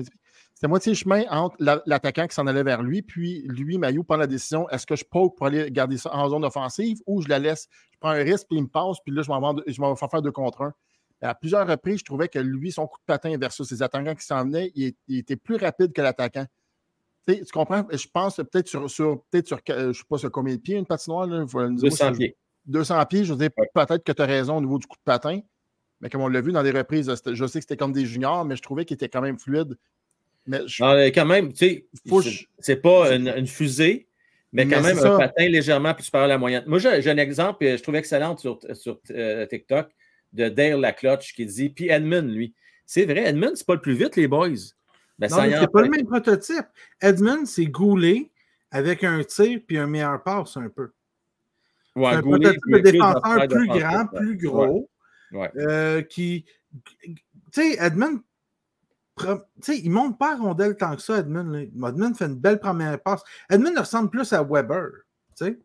moitié, 0.69 0.95
chemin 0.95 1.23
entre 1.31 1.55
la- 1.61 1.83
l'attaquant 1.87 2.27
qui 2.27 2.35
s'en 2.35 2.47
allait 2.47 2.63
vers 2.65 2.83
lui, 2.83 3.03
puis 3.03 3.43
lui, 3.47 3.79
Mayou, 3.79 4.03
prend 4.03 4.17
la 4.17 4.27
décision, 4.27 4.69
est-ce 4.71 4.87
que 4.87 4.97
je 4.97 5.05
poke 5.05 5.37
pour 5.37 5.47
aller 5.47 5.71
garder 5.71 5.99
ça 5.99 6.13
en 6.15 6.29
zone 6.29 6.45
offensive 6.45 6.99
ou 7.07 7.23
je 7.23 7.29
la 7.29 7.39
laisse, 7.39 7.69
je 7.93 7.99
prends 8.01 8.11
un 8.11 8.23
risque, 8.25 8.47
puis 8.49 8.59
il 8.59 8.63
me 8.65 8.69
passe, 8.69 8.97
puis 9.05 9.15
là, 9.15 9.23
je 9.23 9.29
m'en 9.31 9.55
vais, 9.55 9.63
je 9.67 9.81
m'en 9.81 9.93
vais 9.95 10.09
faire 10.09 10.23
deux 10.23 10.33
contre 10.33 10.63
un. 10.63 10.75
À 11.21 11.35
plusieurs 11.35 11.67
reprises, 11.67 12.01
je 12.01 12.05
trouvais 12.05 12.29
que 12.29 12.39
lui, 12.39 12.73
son 12.73 12.87
coup 12.87 12.99
de 12.99 13.05
patin 13.05 13.37
versus 13.39 13.69
ses 13.69 13.83
attaquants 13.83 14.15
qui 14.15 14.25
s'en 14.25 14.45
venaient, 14.45 14.71
il, 14.75 14.95
était 15.09 15.37
plus 15.37 15.57
rapide 15.57 15.93
que 15.93 16.01
l'attaquant. 16.01 16.47
Tu 17.27 17.45
comprends? 17.53 17.85
Je 17.93 18.07
pense 18.13 18.37
peut-être 18.37 18.69
sur, 18.69 18.89
sur 18.89 19.23
peut-être 19.31 19.47
sur, 19.49 19.59
euh, 19.71 19.93
je 19.93 19.99
sais 19.99 20.05
pas 20.09 20.17
sur 20.17 20.31
combien 20.31 20.55
de 20.55 20.61
pieds 20.61 20.77
une 20.77 20.87
patinoire. 20.87 21.27
Là, 21.27 21.47
Faut 21.47 21.61
nous 21.69 21.75
dire, 21.77 21.91
200 21.91 22.05
moi, 22.07 22.15
c'est- 22.15 22.19
pieds. 22.19 22.37
200 22.67 23.05
pieds, 23.07 23.25
je 23.25 23.33
veux 23.33 23.39
dire, 23.39 23.51
peut-être 23.75 24.03
que 24.05 24.13
tu 24.13 24.23
as 24.23 24.27
raison 24.27 24.57
au 24.57 24.61
niveau 24.61 24.79
du 24.79 24.87
coup 24.87 24.97
de 24.97 25.03
patin. 25.05 25.41
Mais 26.01 26.09
comme 26.11 26.21
on 26.21 26.29
l'a 26.29 26.41
vu 26.41 26.53
dans 26.53 26.63
des 26.63 26.71
reprises, 26.71 27.13
je 27.27 27.47
sais 27.47 27.59
que 27.59 27.65
c'était 27.65 27.77
comme 27.77 27.93
des 27.93 28.07
juniors, 28.07 28.45
mais 28.45 28.57
je 28.57 28.63
trouvais 28.63 28.85
qu'il 28.85 28.95
était 28.95 29.09
quand 29.09 29.21
même 29.21 29.39
fluide. 29.39 29.77
Mais 30.47 30.61
je- 30.67 30.83
Non, 30.83 30.95
mais 30.95 31.13
quand 31.13 31.27
même, 31.27 31.53
tu 31.53 31.59
sais, 31.59 31.87
c'est- 32.61 32.77
pas 32.77 33.15
une, 33.15 33.29
une 33.29 33.47
fusée, 33.47 34.07
mais 34.53 34.65
quand 34.65 34.81
Mais 34.81 34.95
même 34.95 34.99
un 34.99 35.03
ça. 35.03 35.19
patin 35.19 35.49
légèrement 35.49 35.93
plus 35.95 36.05
supérieur 36.05 36.27
à 36.27 36.29
la 36.29 36.39
moyenne. 36.39 36.65
Moi, 36.67 36.79
j'ai 36.79 37.11
un 37.11 37.17
exemple 37.19 37.59
que 37.67 37.77
je 37.77 37.83
trouve 37.83 37.97
excellent 37.97 38.37
sur, 38.37 38.59
sur 38.75 38.99
euh, 39.11 39.45
TikTok 39.47 39.89
de 40.33 40.49
Dale 40.49 40.81
Lacloche 40.81 41.35
qui 41.35 41.45
dit, 41.47 41.69
puis 41.71 41.89
Edmund, 41.89 42.31
lui. 42.31 42.55
C'est 42.87 43.05
vrai, 43.05 43.25
Edmund, 43.27 43.53
c'est 43.57 43.67
pas 43.67 43.75
le 43.75 43.81
plus 43.81 43.95
vite, 43.95 44.17
les 44.17 44.29
boys. 44.29 44.49
Ben, 45.19 45.29
Non, 45.29 45.37
ça 45.37 45.47
mais 45.47 45.59
c'est 45.61 45.71
pas 45.71 45.83
le 45.83 45.91
même 45.91 46.07
prototype. 46.07 46.67
Edmund, 47.03 47.47
c'est 47.47 47.67
Goulet 47.67 48.31
avec 48.71 49.03
un 49.05 49.23
tir 49.25 49.61
puis 49.67 49.77
un 49.79 49.87
meilleur 49.87 50.23
passe 50.23 50.57
un 50.57 50.69
peu. 50.69 50.91
Ouais, 51.97 52.11
C'est 52.13 52.17
un 52.19 52.23
prototype 52.23 52.53
de 52.55 52.73
plus 52.73 52.83
défenseur 52.83 53.49
plus 53.49 53.67
grand, 53.67 54.07
plus 54.07 54.37
gros, 54.37 54.67
Ouais. 54.67 54.87
Euh, 55.57 56.03
qui. 56.03 56.45
Tu 57.03 57.17
sais, 57.53 57.77
Edmund, 57.81 58.21
tu 59.19 59.27
sais, 59.63 59.79
il 59.79 59.91
monte 59.91 60.19
pas 60.19 60.35
à 60.35 60.37
rondelle 60.37 60.77
tant 60.77 60.95
que 60.95 61.03
ça, 61.03 61.19
Edmund. 61.19 61.53
là. 61.53 61.89
Edmund 61.89 62.17
fait 62.17 62.27
une 62.27 62.37
belle 62.37 62.61
première 62.61 63.01
passe. 63.03 63.23
Edmund 63.51 63.77
ressemble 63.79 64.11
plus 64.11 64.33
à 64.33 64.43
Weber. 64.43 64.89
Tu 65.37 65.45
sais. 65.47 65.59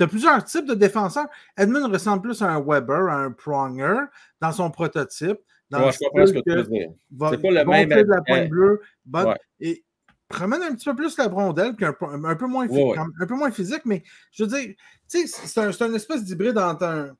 as 0.00 0.06
plusieurs 0.06 0.42
types 0.44 0.66
de 0.66 0.74
défenseurs. 0.74 1.26
Edmund 1.56 1.92
ressemble 1.92 2.22
plus 2.22 2.40
à 2.42 2.46
un 2.52 2.60
Weber, 2.60 3.08
à 3.08 3.16
un 3.24 3.32
Pronger 3.32 3.98
dans 4.40 4.52
son 4.52 4.70
prototype. 4.70 5.38
Dans 5.70 5.80
Ouais, 5.80 5.86
le 5.86 5.92
je 5.92 5.98
comprends 5.98 6.26
ce 6.26 6.32
que 6.32 6.38
tu 6.38 6.50
veux 6.54 6.64
dire. 6.64 6.88
C'est 7.30 7.42
pas 7.42 7.50
le 7.50 7.64
même- 7.64 7.88
de 7.90 8.10
la 8.10 8.22
pointe 8.22 8.48
bleue. 8.48 8.80
bonne- 9.04 9.26
ouais. 9.28 9.36
Et 9.60 9.84
promène 10.28 10.62
un 10.62 10.74
petit 10.74 10.88
peu 10.88 10.94
plus 10.96 11.16
la 11.18 11.26
rondelle, 11.26 11.74
puis 11.74 11.84
un, 11.84 11.92
peu- 11.92 12.06
un 12.06 12.36
peu 12.36 12.46
moins, 12.46 12.66
Ouais, 12.68 12.84
ouais. 12.84 12.96
un 12.98 13.26
peu 13.26 13.34
moins 13.34 13.50
physique, 13.50 13.82
mais 13.84 14.02
je 14.32 14.44
veux 14.44 14.48
dire, 14.50 14.74
tu 15.10 15.26
sais, 15.26 15.26
c'est 15.26 15.60
un, 15.60 15.72
c'est 15.72 15.84
un 15.84 15.92
espèce 15.94 16.24
d'hybride 16.24 16.56
entre 16.58 16.84
un. 16.84 17.16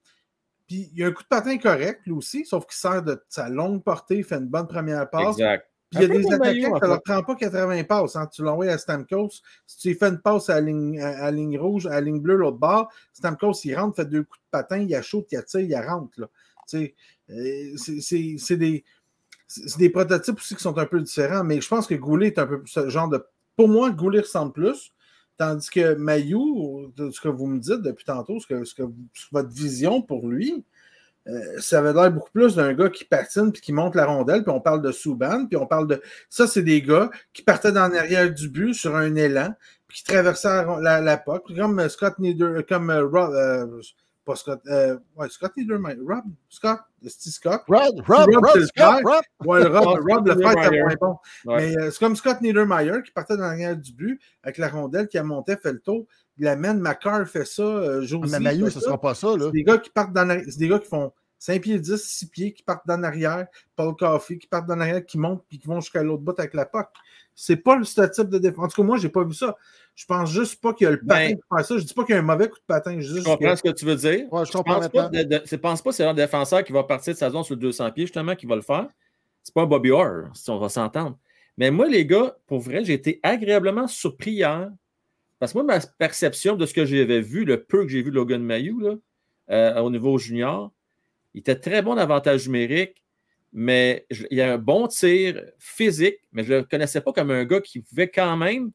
Puis 0.68 0.90
il 0.92 0.98
y 0.98 1.02
a 1.02 1.06
un 1.08 1.12
coup 1.12 1.22
de 1.22 1.28
patin 1.28 1.56
correct, 1.58 2.02
lui 2.06 2.12
aussi, 2.12 2.44
sauf 2.44 2.64
qu'il 2.66 2.76
sert 2.76 3.02
de 3.02 3.20
sa 3.28 3.48
longue 3.48 3.82
portée, 3.82 4.18
il 4.18 4.24
fait 4.24 4.36
une 4.36 4.46
bonne 4.46 4.66
première 4.68 5.08
passe. 5.10 5.38
Exact. 5.38 5.66
Puis 5.90 6.00
il 6.00 6.02
y 6.02 6.04
a 6.04 6.08
des 6.18 6.22
attaquants 6.34 6.52
qui 6.78 6.84
ne 6.84 6.86
leur 6.88 7.02
prend 7.02 7.22
pas 7.22 7.34
80 7.34 7.84
passes. 7.84 8.16
Hein. 8.16 8.26
Tu 8.30 8.42
l'envoies 8.42 8.66
à 8.66 8.76
Stamkos. 8.76 9.30
Si 9.66 9.78
tu 9.78 9.88
lui 9.88 9.94
fais 9.94 10.08
une 10.08 10.20
passe 10.20 10.50
à 10.50 10.56
la 10.56 10.60
ligne, 10.60 11.00
à, 11.00 11.08
à 11.08 11.22
la 11.22 11.30
ligne 11.30 11.58
rouge, 11.58 11.86
à 11.86 11.92
la 11.92 12.00
ligne 12.02 12.20
bleue, 12.20 12.36
l'autre 12.36 12.58
bord, 12.58 12.92
Stamkos, 13.14 13.54
il 13.64 13.74
rentre, 13.74 13.96
fait 13.96 14.04
deux 14.04 14.22
coups 14.24 14.38
de 14.40 14.50
patin, 14.50 14.76
il 14.78 14.94
achète, 14.94 15.32
il 15.32 15.38
attire, 15.38 15.60
il 15.62 15.74
rentre. 15.76 16.20
Là. 16.20 16.26
Tu 16.68 16.78
sais, 16.78 16.94
euh, 17.30 17.76
c'est- 17.78 18.00
c'est 18.02 18.34
c'est 18.38 18.56
des, 18.58 18.84
des 19.78 19.88
prototypes 19.88 20.36
aussi 20.36 20.54
qui 20.54 20.62
sont 20.62 20.76
un 20.76 20.84
peu 20.84 21.00
différents, 21.00 21.42
mais 21.44 21.58
je 21.62 21.68
pense 21.68 21.86
que 21.86 21.94
Goulet 21.94 22.26
est 22.26 22.38
un 22.38 22.46
peu 22.46 22.62
ce 22.66 22.90
genre 22.90 23.08
de. 23.08 23.24
Pour 23.56 23.68
moi, 23.68 23.90
Goulet 23.90 24.20
ressemble 24.20 24.52
plus. 24.52 24.92
Tandis 25.38 25.70
que 25.70 25.94
Mayou, 25.94 26.92
ce 26.98 27.20
que 27.20 27.28
vous 27.28 27.46
me 27.46 27.60
dites 27.60 27.80
depuis 27.82 28.04
tantôt, 28.04 28.40
ce 28.40 28.46
que, 28.46 28.82
votre 29.30 29.50
vision 29.50 30.02
pour 30.02 30.26
lui, 30.26 30.64
euh, 31.28 31.60
ça 31.60 31.78
avait 31.78 31.92
l'air 31.92 32.10
beaucoup 32.10 32.30
plus 32.32 32.56
d'un 32.56 32.72
gars 32.74 32.88
qui 32.88 33.04
patine 33.04 33.52
puis 33.52 33.62
qui 33.62 33.72
monte 33.72 33.94
la 33.94 34.06
rondelle, 34.06 34.42
puis 34.42 34.50
on 34.50 34.60
parle 34.60 34.82
de 34.82 34.90
Souban, 34.90 35.46
puis 35.46 35.56
on 35.56 35.66
parle 35.66 35.86
de. 35.86 36.02
Ça, 36.28 36.46
c'est 36.46 36.62
des 36.62 36.82
gars 36.82 37.10
qui 37.32 37.42
partaient 37.42 37.70
dans 37.70 37.86
l'arrière 37.88 38.32
du 38.32 38.48
but 38.48 38.74
sur 38.74 38.96
un 38.96 39.14
élan, 39.14 39.54
puis 39.86 39.98
qui 39.98 40.04
traversaient 40.04 40.64
la, 40.80 41.00
la, 41.00 41.16
comme 41.16 41.88
Scott 41.88 42.18
Nieder, 42.18 42.60
comme 42.68 42.90
euh, 42.90 43.08
euh, 43.14 43.80
pas 44.28 44.36
Scott, 44.36 44.60
euh, 44.68 44.98
ouais, 45.16 45.28
Scott 45.30 45.52
Niedermeyer, 45.56 45.98
Rob, 46.06 46.24
Scott, 46.48 46.78
Steve 47.06 47.32
Scott. 47.32 47.62
Rob, 47.66 48.00
Rob, 48.06 48.28
Rob, 48.32 48.34
Rob, 48.34 48.46
c'est 48.54 48.66
Scott. 48.66 49.02
Rob. 49.04 49.22
Ouais, 49.46 49.60
le 49.64 49.68
Rob, 49.68 49.84
Ah, 49.86 50.14
Rob 50.14 50.26
le 50.26 50.32
était 50.34 50.44
Niedermeyer. 50.48 50.82
moins 50.82 50.94
bon. 51.00 51.16
Ouais. 51.46 51.56
Mais 51.70 51.78
euh, 51.78 51.90
c'est 51.90 51.98
comme 51.98 52.14
Scott 52.16 52.40
Niedermeyer 52.40 53.02
qui 53.04 53.10
partait 53.12 53.36
dans 53.36 53.44
l'arrière 53.44 53.76
du 53.76 53.92
but 53.92 54.20
avec 54.42 54.58
la 54.58 54.68
rondelle 54.68 55.08
qui 55.08 55.16
a 55.18 55.22
monté, 55.24 55.56
fait 55.56 55.72
le 55.72 55.80
tour, 55.80 56.06
il 56.36 56.44
l'amène, 56.44 56.78
Macar 56.78 57.26
fait 57.26 57.44
ça, 57.46 57.62
euh, 57.62 58.00
Ah, 58.02 58.04
Josie 58.04 58.30
Mais 58.32 58.40
Maillot, 58.40 58.66
fait 58.66 58.72
ce 58.72 58.80
ça. 58.80 58.86
sera 58.86 59.00
pas 59.00 59.14
ça, 59.14 59.28
là. 59.36 59.46
C'est 59.46 59.50
des 59.52 59.64
gars 59.64 59.78
qui 59.78 59.90
partent 59.90 60.12
dans 60.12 60.24
l'arrière. 60.24 60.46
C'est 60.48 60.58
des 60.58 60.68
gars 60.68 60.78
qui 60.78 60.88
font 60.88 61.12
5 61.38 61.62
pieds 61.62 61.78
10, 61.78 61.96
6 62.02 62.26
pieds, 62.30 62.52
qui 62.52 62.62
partent 62.62 62.86
dans 62.86 63.00
l'arrière. 63.00 63.46
Paul 63.76 63.94
Coffey, 63.96 64.38
qui 64.38 64.46
partent 64.46 64.66
dans 64.66 64.76
l'arrière, 64.76 65.04
qui 65.04 65.18
montent 65.18 65.44
puis 65.48 65.58
qui 65.58 65.66
vont 65.68 65.80
jusqu'à 65.80 66.02
l'autre 66.02 66.22
bout 66.22 66.38
avec 66.38 66.54
la 66.54 66.66
POC. 66.66 66.86
C'est 67.34 67.56
pas 67.56 67.76
le 67.76 67.84
ce 67.84 68.02
type 68.02 68.28
de 68.28 68.38
défense. 68.38 68.64
En 68.64 68.68
tout 68.68 68.82
cas, 68.82 68.86
moi, 68.86 68.96
j'ai 68.98 69.08
pas 69.08 69.22
vu 69.22 69.32
ça. 69.34 69.56
Je 69.94 70.04
pense 70.06 70.30
juste 70.32 70.60
pas 70.60 70.72
qu'il 70.74 70.84
y 70.84 70.88
a 70.88 70.90
le 70.90 70.98
patin 71.00 71.28
Ben- 71.30 71.38
pour 71.48 71.56
faire 71.58 71.66
ça. 71.66 71.78
Je 71.78 71.84
dis 71.84 71.94
pas 71.94 72.04
qu'il 72.04 72.14
y 72.14 72.18
a 72.18 72.20
un 72.20 72.24
mauvais 72.24 72.48
coup 72.48 72.58
de 72.58 72.64
patin. 72.66 72.98
Je, 72.98 73.18
Je 73.18 73.22
comprends 73.22 73.50
que- 73.50 73.56
ce 73.56 73.62
que 73.62 73.68
tu 73.70 73.84
veux 73.84 73.94
dire. 73.96 74.32
Ouais, 74.32 74.44
je 74.44 74.48
Je 74.48 74.52
pense 74.52 74.64
pas, 74.64 74.80
maintenant. 74.80 75.08
de, 75.10 75.22
de- 75.22 75.42
je 75.44 75.56
pense 75.56 75.80
pas 75.82 75.90
que 75.90 75.96
c'est 75.96 76.04
un 76.04 76.14
défenseur 76.14 76.64
qui 76.64 76.72
va 76.72 76.82
partir 76.84 77.12
de 77.14 77.18
sa 77.18 77.30
zone 77.30 77.44
sur 77.44 77.54
le 77.54 77.60
200 77.60 77.90
pieds, 77.92 78.06
justement, 78.06 78.34
qui 78.34 78.46
va 78.46 78.56
le 78.56 78.62
faire. 78.62 78.88
C'est 79.44 79.54
pas 79.54 79.62
un 79.62 79.66
Bobby 79.66 79.90
Orr, 79.92 80.28
si 80.34 80.50
on 80.50 80.58
va 80.58 80.68
s'entendre. 80.68 81.16
Mais 81.56 81.70
moi, 81.70 81.86
les 81.88 82.04
gars, 82.04 82.36
pour 82.46 82.58
vrai, 82.60 82.84
j'ai 82.84 82.94
été 82.94 83.20
agréablement 83.22 83.86
surpris 83.86 84.32
hier. 84.32 84.70
Parce 85.38 85.52
que 85.52 85.58
moi, 85.58 85.64
ma 85.64 85.78
perception 85.98 86.56
de 86.56 86.66
ce 86.66 86.74
que 86.74 86.84
j'avais 86.84 87.20
vu, 87.20 87.44
le 87.44 87.62
peu 87.62 87.82
que 87.84 87.88
j'ai 87.88 88.02
vu 88.02 88.10
de 88.10 88.16
Logan 88.16 88.42
Mayou 88.42 88.80
là, 88.80 88.94
euh, 89.50 89.80
au 89.80 89.90
niveau 89.90 90.18
junior, 90.18 90.72
il 91.38 91.40
était 91.40 91.54
très 91.54 91.82
bon 91.82 91.94
d'avantage 91.94 92.46
numérique, 92.48 93.02
mais 93.52 94.04
je- 94.10 94.26
il 94.30 94.40
a 94.40 94.52
un 94.54 94.58
bon 94.58 94.88
tir 94.88 95.40
physique, 95.58 96.18
mais 96.32 96.42
je 96.42 96.52
ne 96.52 96.58
le 96.58 96.64
connaissais 96.64 97.00
pas 97.00 97.12
comme 97.12 97.30
un 97.30 97.44
gars 97.44 97.60
qui 97.60 97.80
pouvait 97.80 98.08
quand 98.08 98.36
même 98.36 98.72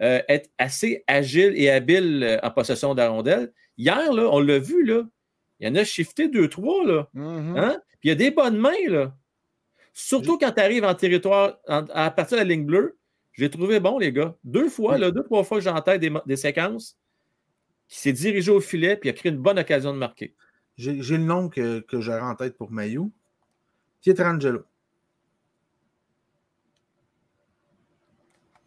euh, 0.00 0.20
être 0.28 0.50
assez 0.58 1.04
agile 1.06 1.52
et 1.56 1.70
habile 1.70 2.22
euh, 2.24 2.38
en 2.42 2.50
possession 2.50 2.94
de 2.94 3.00
la 3.00 3.10
rondelle. 3.10 3.52
Hier, 3.78 4.12
là, 4.12 4.28
on 4.32 4.40
l'a 4.40 4.58
vu, 4.58 4.84
là, 4.84 5.02
il 5.60 5.68
y 5.68 5.70
en 5.70 5.74
a 5.76 5.84
shifté 5.84 6.28
deux, 6.28 6.48
trois, 6.48 6.84
là. 6.84 7.08
Mhm. 7.14 7.56
Hein? 7.56 7.78
Puis 8.00 8.04
il 8.04 8.08
y 8.08 8.12
a 8.12 8.16
des 8.16 8.30
bonnes 8.32 8.56
mains, 8.58 8.88
là. 8.88 9.14
Surtout 9.92 10.36
quand 10.38 10.50
tu 10.52 10.60
arrives 10.60 10.84
en 10.84 10.94
territoire, 10.94 11.58
en- 11.68 11.84
à 11.94 12.10
partir 12.10 12.38
de 12.38 12.42
la 12.42 12.48
ligne 12.48 12.64
bleue. 12.64 12.96
J'ai 13.34 13.50
trouvé 13.50 13.78
bon, 13.80 13.98
les 13.98 14.12
gars. 14.12 14.36
Deux 14.44 14.68
fois, 14.68 14.98
là, 14.98 15.10
deux, 15.10 15.22
trois 15.24 15.44
fois 15.44 15.60
que 15.60 15.80
tête 15.80 16.00
des, 16.00 16.12
des 16.26 16.36
séquences, 16.36 16.96
qui 17.88 17.98
s'est 17.98 18.12
dirigé 18.12 18.50
au 18.50 18.60
filet 18.60 18.96
puis 18.96 19.10
a 19.10 19.12
créé 19.12 19.30
une 19.30 19.38
bonne 19.38 19.58
occasion 19.58 19.92
de 19.92 19.98
marquer. 19.98 20.34
J'ai 20.76 20.94
le 21.16 21.24
nom 21.24 21.48
que, 21.48 21.80
que 21.80 22.00
j'aurais 22.00 22.20
en 22.20 22.34
tête 22.34 22.56
pour 22.56 22.70
Mayu. 22.72 23.02
Pietrangelo. 24.00 24.64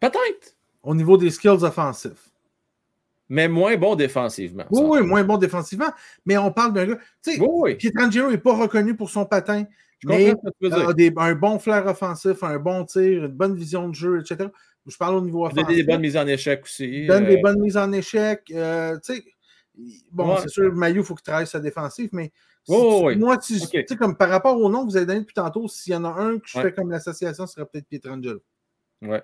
Peut-être, 0.00 0.56
Au 0.82 0.94
niveau 0.94 1.16
des 1.16 1.30
skills 1.30 1.64
offensifs. 1.64 2.30
mais 3.28 3.48
moins 3.48 3.76
bon 3.76 3.94
défensivement. 3.94 4.64
Oui, 4.70 4.82
oui, 5.00 5.06
moins 5.06 5.24
bon 5.24 5.36
défensivement. 5.36 5.90
Mais 6.24 6.38
on 6.38 6.50
parle 6.52 6.72
d'un 6.72 6.86
gars. 6.86 6.98
Tu 7.22 7.32
sais, 7.34 7.40
Oui, 7.40 7.46
oui. 7.50 7.74
Pietrangelo 7.74 8.30
n'est 8.30 8.38
pas 8.38 8.54
reconnu 8.54 8.94
pour 8.96 9.10
son 9.10 9.26
patin. 9.26 9.64
Je 10.00 10.08
mais 10.08 10.30
ce 10.30 10.34
que 10.68 10.88
tu 10.90 10.94
des- 10.94 11.12
un 11.16 11.34
bon 11.34 11.58
flair 11.58 11.84
offensif, 11.86 12.42
un 12.44 12.58
bon 12.58 12.84
tir, 12.84 13.24
une 13.24 13.32
bonne 13.32 13.56
vision 13.56 13.88
de 13.88 13.94
jeu, 13.96 14.20
etc. 14.20 14.48
Je 14.86 14.96
parle 14.96 15.16
au 15.16 15.20
niveau 15.20 15.46
Il 15.48 15.54
donne 15.54 15.64
offensif. 15.64 15.76
des 15.84 15.92
bonnes 15.92 16.00
mises 16.00 16.16
en 16.16 16.26
échec 16.28 16.62
aussi. 16.62 16.84
Il 17.02 17.06
donne 17.08 17.24
euh, 17.24 17.28
des 17.28 17.36
bonnes 17.42 17.60
mises 17.60 17.76
en 17.76 17.90
échec. 17.92 18.44
euh, 18.54 18.96
tu 19.04 19.14
sais, 19.16 19.24
bon, 20.10 20.34
Ouais. 20.34 20.40
c'est 20.42 20.48
sûr, 20.48 20.72
Mayu, 20.74 20.98
il 21.00 21.04
faut 21.04 21.14
qu'il 21.14 21.22
travaille 21.24 21.46
sa 21.46 21.60
défensive, 21.60 22.10
mais 22.12 22.32
si 22.64 22.72
tu- 22.72 23.18
moi, 23.18 23.38
si, 23.40 23.60
tu 23.60 23.84
sais, 23.86 23.96
comme 23.96 24.16
par 24.16 24.28
rapport 24.28 24.56
au 24.60 24.68
nom 24.68 24.84
que 24.86 24.90
vous 24.90 24.96
avez 24.96 25.06
donné 25.06 25.20
depuis 25.20 25.34
tantôt, 25.34 25.68
s'il 25.68 25.92
y 25.92 25.96
en 25.96 26.04
a 26.04 26.08
un 26.10 26.38
que 26.38 26.46
je 26.48 26.58
Ouais. 26.58 26.64
fais 26.64 26.72
comme 26.72 26.90
l'association, 26.90 27.46
ce 27.46 27.54
serait 27.54 27.66
peut-être 27.66 27.86
Pietrangelo. 27.88 28.42
Ouais. 29.02 29.22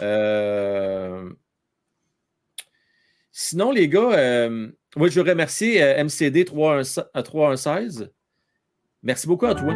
Euh, 0.00 1.30
Sinon, 3.36 3.72
les 3.72 3.88
gars, 3.88 4.12
euh, 4.12 4.70
moi, 4.96 5.08
je 5.08 5.20
veux 5.20 5.28
remercier 5.28 5.82
euh, 5.82 5.96
MCD 6.04 6.44
316 6.44 7.04
euh, 7.16 7.22
316. 7.22 8.12
Merci 9.02 9.26
beaucoup 9.26 9.46
à 9.46 9.54
toi. 9.56 9.74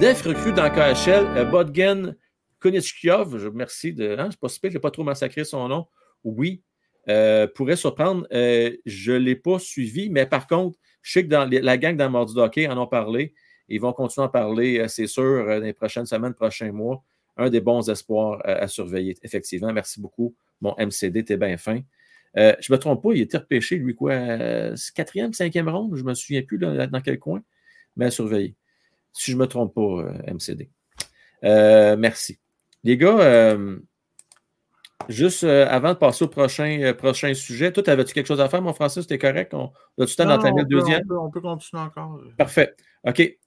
Def 0.00 0.22
recrue 0.22 0.52
dans 0.54 0.68
KHL, 0.70 1.50
Bodgen 1.50 2.16
Konechkiov, 2.60 3.38
je 3.38 3.48
merci 3.48 3.92
de. 3.92 4.16
Hein, 4.18 4.28
c'est 4.30 4.40
pas 4.40 4.48
super, 4.48 4.70
je 4.70 4.76
n'ai 4.76 4.80
pas 4.80 4.90
trop 4.90 5.04
massacré 5.04 5.44
son 5.44 5.68
nom. 5.68 5.86
Oui, 6.24 6.62
euh, 7.08 7.46
pourrait 7.46 7.76
surprendre. 7.76 8.26
Euh, 8.32 8.70
je 8.86 9.12
ne 9.12 9.18
l'ai 9.18 9.36
pas 9.36 9.58
suivi, 9.58 10.10
mais 10.10 10.26
par 10.26 10.46
contre, 10.46 10.78
je 11.02 11.12
sais 11.12 11.24
que 11.24 11.28
dans 11.28 11.48
la 11.50 11.78
gang 11.78 11.96
dans 11.96 12.10
Mardi 12.10 12.38
Hockey 12.38 12.66
en 12.68 12.78
ont 12.78 12.86
parlé. 12.86 13.34
Ils 13.68 13.80
vont 13.80 13.92
continuer 13.92 14.24
à 14.24 14.28
en 14.28 14.30
parler, 14.30 14.78
euh, 14.78 14.88
c'est 14.88 15.06
sûr, 15.06 15.22
euh, 15.22 15.58
dans 15.58 15.64
les 15.64 15.72
prochaines 15.72 16.06
semaines, 16.06 16.34
prochains 16.34 16.72
mois. 16.72 17.02
Un 17.36 17.48
des 17.50 17.60
bons 17.60 17.88
espoirs 17.88 18.40
à, 18.44 18.52
à 18.52 18.68
surveiller, 18.68 19.16
effectivement. 19.22 19.72
Merci 19.72 20.00
beaucoup. 20.00 20.34
Mon 20.60 20.74
MCD, 20.78 21.24
t'es 21.24 21.36
bien 21.36 21.56
fin. 21.56 21.80
Euh, 22.36 22.54
je 22.60 22.72
ne 22.72 22.76
me 22.76 22.80
trompe 22.80 23.02
pas, 23.02 23.12
il 23.12 23.20
était 23.20 23.38
repêché, 23.38 23.76
lui, 23.76 23.94
quoi, 23.94 24.12
euh, 24.12 24.76
quatrième, 24.94 25.32
cinquième 25.32 25.68
ronde, 25.68 25.94
je 25.94 26.02
ne 26.02 26.08
me 26.08 26.14
souviens 26.14 26.42
plus 26.42 26.58
dans 26.58 27.00
quel 27.00 27.18
coin, 27.18 27.42
mais 27.96 28.06
à 28.06 28.10
surveiller. 28.10 28.56
Si 29.12 29.30
je 29.30 29.36
ne 29.36 29.42
me 29.42 29.46
trompe 29.46 29.74
pas, 29.74 29.80
euh, 29.80 30.18
MCD. 30.26 30.68
Euh, 31.44 31.96
merci. 31.96 32.38
Les 32.82 32.96
gars, 32.96 33.20
euh, 33.20 33.78
juste 35.08 35.44
euh, 35.44 35.66
avant 35.68 35.90
de 35.90 35.98
passer 35.98 36.24
au 36.24 36.28
prochain, 36.28 36.80
euh, 36.80 36.94
prochain 36.94 37.32
sujet, 37.34 37.72
toi, 37.72 37.88
avais-tu 37.88 38.14
quelque 38.14 38.26
chose 38.26 38.40
à 38.40 38.48
faire, 38.48 38.62
mon 38.62 38.72
Francis? 38.72 39.02
C'était 39.02 39.18
correct? 39.18 39.54
On, 39.54 39.72
as-tu 40.00 40.12
le 40.12 40.16
temps 40.16 40.26
d'entamer 40.26 40.62
le 40.62 40.68
deuxième? 40.68 41.02
On 41.04 41.08
peut, 41.08 41.18
on 41.18 41.30
peut 41.30 41.40
continuer 41.40 41.82
encore. 41.82 42.20
Parfait. 42.36 42.74
OK. 43.04 43.38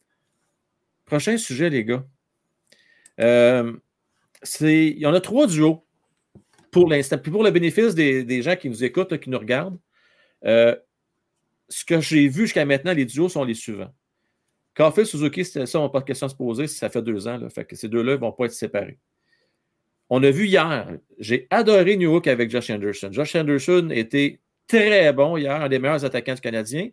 Prochain 1.06 1.38
sujet, 1.38 1.70
les 1.70 1.86
gars. 1.86 2.04
Euh, 3.20 3.74
c'est, 4.44 4.88
il 4.88 5.00
y 5.00 5.06
en 5.06 5.14
a 5.14 5.22
trois 5.22 5.48
duos 5.48 5.86
pour 6.72 6.90
l'instant. 6.90 7.18
Puis 7.18 7.32
pour 7.32 7.44
le 7.44 7.52
bénéfice 7.52 7.96
des, 7.96 8.24
des 8.24 8.42
gens 8.42 8.56
qui 8.56 8.70
nous 8.70 8.84
écoutent, 8.84 9.12
là, 9.12 9.18
qui 9.18 9.30
nous 9.30 9.40
regardent, 9.40 9.80
euh, 10.46 10.76
ce 11.70 11.84
que 11.84 12.00
j'ai 12.00 12.28
vu 12.28 12.44
jusqu'à 12.44 12.66
maintenant, 12.66 12.94
les 12.94 13.06
duos 13.06 13.30
sont 13.30 13.44
les 13.44 13.54
suivants. 13.54 13.94
Caulfield, 14.76 15.08
Suzuki, 15.08 15.44
ça, 15.44 15.64
on 15.80 15.84
n'a 15.84 15.90
pas 15.90 16.02
de 16.02 16.06
question 16.06 16.28
à 16.28 16.30
se 16.30 16.36
poser, 16.36 16.68
ça 16.68 16.90
fait 16.90 17.02
deux 17.02 17.28
ans. 17.28 17.38
Là, 17.38 17.50
fait 17.50 17.66
que 17.66 17.76
ces 17.76 17.90
deux-là 17.90 18.14
ne 18.14 18.18
vont 18.18 18.32
pas 18.32 18.46
être 18.46 18.54
séparés. 18.54 19.00
On 20.10 20.24
a 20.24 20.32
vu 20.32 20.46
hier, 20.46 20.88
j'ai 21.20 21.48
adoré 21.50 21.98
New 21.98 22.12
York 22.12 22.28
avec 22.28 22.50
Josh 22.50 22.70
Anderson. 22.70 23.10
Josh 23.12 23.36
Anderson 23.36 23.90
était 23.92 24.40
très 24.68 25.12
bon 25.12 25.38
hier, 25.38 25.62
un 25.62 25.70
des 25.70 25.80
meilleurs 25.80 26.06
attaquants 26.06 26.36
du 26.36 26.42
Canadien. 26.42 26.90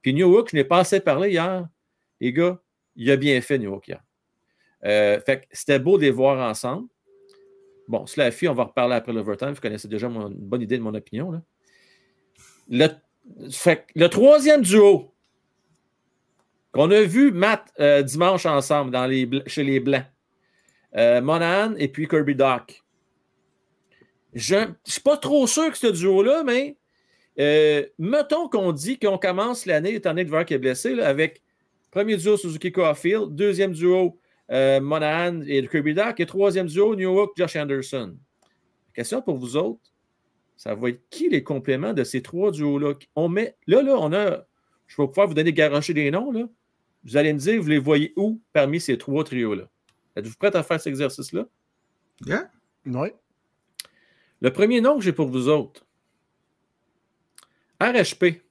Puis 0.00 0.14
New 0.14 0.32
York, 0.32 0.48
je 0.50 0.56
n'ai 0.56 0.64
pas 0.64 0.80
assez 0.80 1.00
parlé 1.00 1.30
hier. 1.30 1.68
Les 2.20 2.32
gars, 2.32 2.60
il 2.96 3.10
a 3.10 3.16
bien 3.16 3.40
fait 3.40 3.58
New 3.58 3.70
York 3.70 3.88
hier. 3.88 4.02
Euh, 4.84 5.20
fait 5.20 5.40
que 5.40 5.46
c'était 5.50 5.78
beau 5.78 5.98
de 5.98 6.02
les 6.02 6.10
voir 6.10 6.38
ensemble. 6.48 6.88
Bon, 7.88 8.06
cela 8.06 8.30
fait, 8.30 8.48
on 8.48 8.54
va 8.54 8.64
reparler 8.64 8.94
après 8.94 9.12
l'overtime. 9.12 9.50
Vous 9.50 9.60
connaissez 9.60 9.88
déjà 9.88 10.06
une 10.06 10.34
bonne 10.34 10.62
idée 10.62 10.78
de 10.78 10.82
mon 10.82 10.94
opinion. 10.94 11.42
Le, 12.68 14.06
troisième 14.08 14.62
duo 14.62 15.12
qu'on 16.72 16.90
a 16.90 17.02
vu 17.02 17.30
Matt 17.30 17.72
euh, 17.78 18.02
dimanche 18.02 18.46
ensemble 18.46 18.96
chez 19.46 19.64
les 19.64 19.80
Blancs, 19.80 20.04
euh, 20.96 21.20
Monahan 21.20 21.74
et 21.76 21.88
puis 21.88 22.08
Kirby 22.08 22.34
Doc. 22.34 22.82
Je 24.32 24.56
ne 24.56 24.66
suis 24.84 25.00
pas 25.00 25.16
trop 25.16 25.46
sûr 25.46 25.70
que 25.70 25.78
ce 25.78 25.86
duo-là, 25.86 26.42
mais 26.44 26.76
euh, 27.38 27.84
mettons 27.98 28.48
qu'on 28.48 28.72
dit 28.72 28.98
qu'on 28.98 29.18
commence 29.18 29.66
l'année, 29.66 29.94
étant 29.94 30.10
donné 30.10 30.24
que 30.24 30.30
Verk 30.30 30.50
est 30.52 30.58
blessé, 30.58 31.00
avec 31.00 31.42
premier 31.90 32.16
duo 32.16 32.36
Suzuki 32.36 32.72
Caulfield, 32.72 33.34
deuxième 33.34 33.72
duo 33.72 34.18
euh, 34.50 34.80
Monahan 34.80 35.42
et 35.46 35.66
Kirby 35.66 35.94
Dark. 35.94 36.20
Et 36.20 36.26
troisième 36.26 36.66
duo, 36.66 36.94
New 36.94 37.14
York, 37.14 37.32
Josh 37.36 37.56
Anderson. 37.56 38.16
Question 38.92 39.22
pour 39.22 39.36
vous 39.36 39.56
autres. 39.56 39.80
Ça 40.56 40.74
va 40.74 40.90
être 40.90 41.08
qui 41.10 41.28
les 41.28 41.42
compléments 41.42 41.92
de 41.92 42.04
ces 42.04 42.22
trois 42.22 42.52
duos-là? 42.52 42.94
On 43.16 43.28
met, 43.28 43.56
là, 43.66 43.82
là, 43.82 43.96
on 43.98 44.12
a. 44.12 44.44
Je 44.86 45.00
vais 45.00 45.08
pouvoir 45.08 45.26
vous 45.26 45.34
donner 45.34 45.52
garocher 45.52 45.94
des 45.94 46.10
noms. 46.10 46.30
Là. 46.30 46.48
Vous 47.04 47.16
allez 47.16 47.32
me 47.32 47.38
dire, 47.38 47.60
vous 47.60 47.68
les 47.68 47.78
voyez 47.78 48.12
où 48.16 48.40
parmi 48.52 48.80
ces 48.80 48.96
trois 48.98 49.24
trios-là? 49.24 49.68
Êtes-vous 50.16 50.36
prêts 50.36 50.54
à 50.54 50.62
faire 50.62 50.80
cet 50.80 50.88
exercice-là? 50.88 51.46
Yeah. 52.26 52.50
Oui. 52.86 53.08
Le 54.40 54.52
premier 54.52 54.80
nom 54.80 54.98
que 54.98 55.04
j'ai 55.04 55.12
pour 55.12 55.28
vous 55.28 55.48
autres, 55.48 55.84
RHP. 57.80 58.42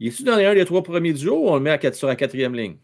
Il 0.00 0.08
est-tu 0.08 0.24
dans 0.24 0.32
un 0.32 0.54
des 0.54 0.64
trois 0.64 0.82
premiers 0.82 1.12
duos 1.12 1.44
ou 1.44 1.48
on 1.48 1.54
le 1.54 1.60
met 1.60 1.70
à 1.70 1.78
quatre- 1.78 1.94
sur 1.94 2.08
la 2.08 2.16
quatrième 2.16 2.54
ligne? 2.54 2.76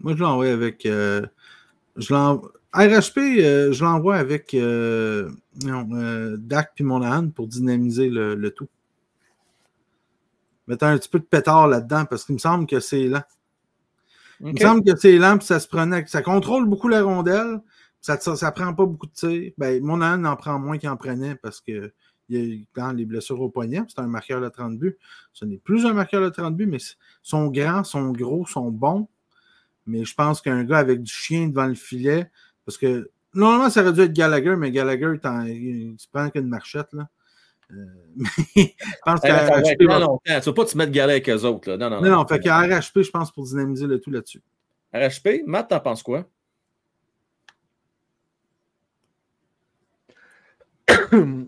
Moi, 0.00 0.14
je 0.14 0.20
l'envoie 0.20 0.48
avec. 0.48 0.84
euh, 0.84 1.26
je 1.96 2.12
RHP, 2.74 3.18
euh, 3.40 3.72
je 3.72 3.82
l'envoie 3.82 4.16
avec 4.16 4.52
euh, 4.52 5.30
non, 5.64 5.88
euh, 5.94 6.36
Dak 6.36 6.72
puis 6.74 6.84
Monahan 6.84 7.30
pour 7.30 7.46
dynamiser 7.46 8.10
le, 8.10 8.34
le 8.34 8.50
tout. 8.50 8.68
Mettre 10.66 10.84
un 10.84 10.98
petit 10.98 11.08
peu 11.08 11.18
de 11.18 11.24
pétard 11.24 11.68
là-dedans 11.68 12.04
parce 12.06 12.24
qu'il 12.24 12.34
me 12.34 12.40
semble 12.40 12.66
que 12.66 12.80
c'est 12.80 13.04
lent. 13.04 13.22
Il 14.40 14.52
me 14.52 14.58
semble 14.58 14.84
que 14.84 14.96
c'est 14.98 15.16
lent 15.16 15.38
puis 15.38 15.46
ça 15.46 15.60
se 15.60 15.68
prenait. 15.68 16.04
Ça 16.06 16.22
contrôle 16.22 16.66
beaucoup 16.66 16.88
la 16.88 17.02
rondelle. 17.02 17.60
Ça, 18.00 18.18
ça, 18.20 18.36
ça 18.36 18.52
prend 18.52 18.74
pas 18.74 18.84
beaucoup 18.84 19.06
de 19.06 19.12
tirs. 19.12 19.52
Ben, 19.58 19.82
Monahan 19.82 20.24
en 20.24 20.36
prend 20.36 20.58
moins 20.58 20.78
qu'il 20.78 20.88
en 20.88 20.96
prenait 20.96 21.34
parce 21.36 21.60
que 21.60 21.92
il 22.28 22.38
y 22.38 22.62
a 22.62 22.64
quand 22.74 22.92
les 22.92 23.04
blessures 23.04 23.40
au 23.40 23.48
poignet, 23.48 23.82
c'est 23.88 24.00
un 24.00 24.06
marqueur 24.06 24.40
de 24.40 24.48
30 24.48 24.78
buts. 24.78 24.98
Ce 25.32 25.44
n'est 25.44 25.58
plus 25.58 25.86
un 25.86 25.92
marqueur 25.92 26.22
de 26.22 26.28
30 26.28 26.56
buts, 26.56 26.66
mais 26.66 26.78
ils 26.78 26.96
sont 27.22 27.46
grands, 27.48 27.84
sont 27.84 28.10
gros, 28.10 28.46
sont 28.46 28.70
bons. 28.70 29.08
Mais 29.86 30.04
je 30.04 30.14
pense 30.14 30.40
qu'un 30.40 30.64
gars 30.64 30.78
avec 30.78 31.02
du 31.02 31.12
chien 31.12 31.48
devant 31.48 31.66
le 31.66 31.74
filet, 31.74 32.30
parce 32.64 32.76
que 32.76 33.10
normalement, 33.32 33.70
ça 33.70 33.82
aurait 33.82 33.92
dû 33.92 34.00
être 34.00 34.12
Gallagher, 34.12 34.56
mais 34.56 34.72
Gallagher, 34.72 35.14
il, 35.46 35.92
il 35.92 36.00
se 36.00 36.08
prend 36.08 36.28
qu'une 36.30 36.48
marchette. 36.48 36.92
Là. 36.92 37.08
Euh, 37.72 37.84
mais 38.16 38.28
je 38.56 38.86
pense 39.04 39.20
va 39.22 39.28
être 39.28 39.62
qu'RHP 39.76 39.82
là 39.82 39.94
va- 39.94 39.98
longtemps. 40.00 40.20
Tu 40.24 40.32
ne 40.32 40.40
vas 40.40 40.52
pas 40.52 40.64
te 40.64 40.78
mettre 40.78 40.92
galère 40.92 41.14
avec 41.14 41.28
eux 41.28 41.44
autres. 41.44 41.70
Là. 41.70 41.76
Non, 41.76 41.90
non, 41.90 42.00
Non, 42.00 42.10
non, 42.10 42.26
fait 42.26 42.38
qu'RHP, 42.40 43.02
je 43.02 43.10
pense, 43.10 43.32
pour 43.32 43.44
dynamiser 43.44 43.86
le 43.86 44.00
tout 44.00 44.10
là-dessus. 44.10 44.42
RHP, 44.94 45.42
Matt, 45.46 45.68
t'en 45.70 45.80
penses 45.80 46.02
quoi? 46.02 46.28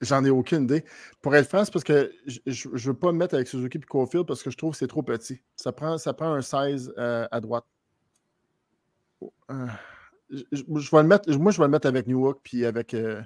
J'en 0.00 0.24
ai 0.24 0.30
aucune 0.30 0.64
idée. 0.64 0.84
Pour 1.20 1.34
être 1.36 1.48
franc, 1.48 1.64
c'est 1.64 1.72
parce 1.72 1.84
que 1.84 2.12
je 2.26 2.68
ne 2.68 2.78
veux 2.78 2.94
pas 2.94 3.12
me 3.12 3.18
mettre 3.18 3.34
avec 3.34 3.46
Suzuki 3.46 3.78
et 3.78 3.80
Cofield 3.82 4.26
parce 4.26 4.42
que 4.42 4.50
je 4.50 4.56
trouve 4.56 4.72
que 4.72 4.78
c'est 4.78 4.88
trop 4.88 5.02
petit. 5.02 5.40
Ça 5.56 5.70
prend, 5.72 5.96
ça 5.96 6.12
prend 6.12 6.32
un 6.34 6.42
16 6.42 6.92
euh, 6.98 7.26
à 7.30 7.40
droite. 7.40 7.64
Euh, 9.50 9.66
je, 10.30 10.42
je- 10.50 10.62
je 10.76 10.90
vais 10.90 11.02
le 11.02 11.08
mettre, 11.08 11.30
moi, 11.38 11.52
je 11.52 11.58
vais 11.58 11.64
le 11.66 11.70
mettre 11.70 11.86
avec 11.86 12.08
Newark 12.08 12.40
puis 12.42 12.64
avec, 12.66 12.94
euh, 12.94 13.22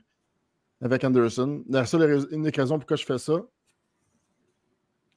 avec 0.80 1.04
Anderson. 1.04 1.64
La 1.68 1.86
seule 1.86 2.02
rais- 2.02 2.26
unique 2.34 2.56
raison 2.56 2.78
pourquoi 2.78 2.96
je 2.96 3.04
fais 3.04 3.18
ça, 3.18 3.34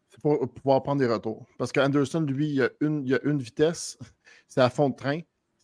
c'est 0.10 0.22
pour 0.22 0.48
pouvoir 0.54 0.82
prendre 0.84 1.00
des 1.00 1.08
retours. 1.08 1.45
Parce 1.58 1.72
qu'Anderson, 1.72 2.22
lui, 2.22 2.50
il 2.54 2.62
a, 2.63 2.69
une, 2.82 3.06
il 3.06 3.13
a 3.15 3.19
une 3.24 3.39
vitesse, 3.39 3.98
c'est 4.48 4.62
à 4.62 4.69
fond 4.69 4.89
de 4.89 4.95
train. 4.95 5.19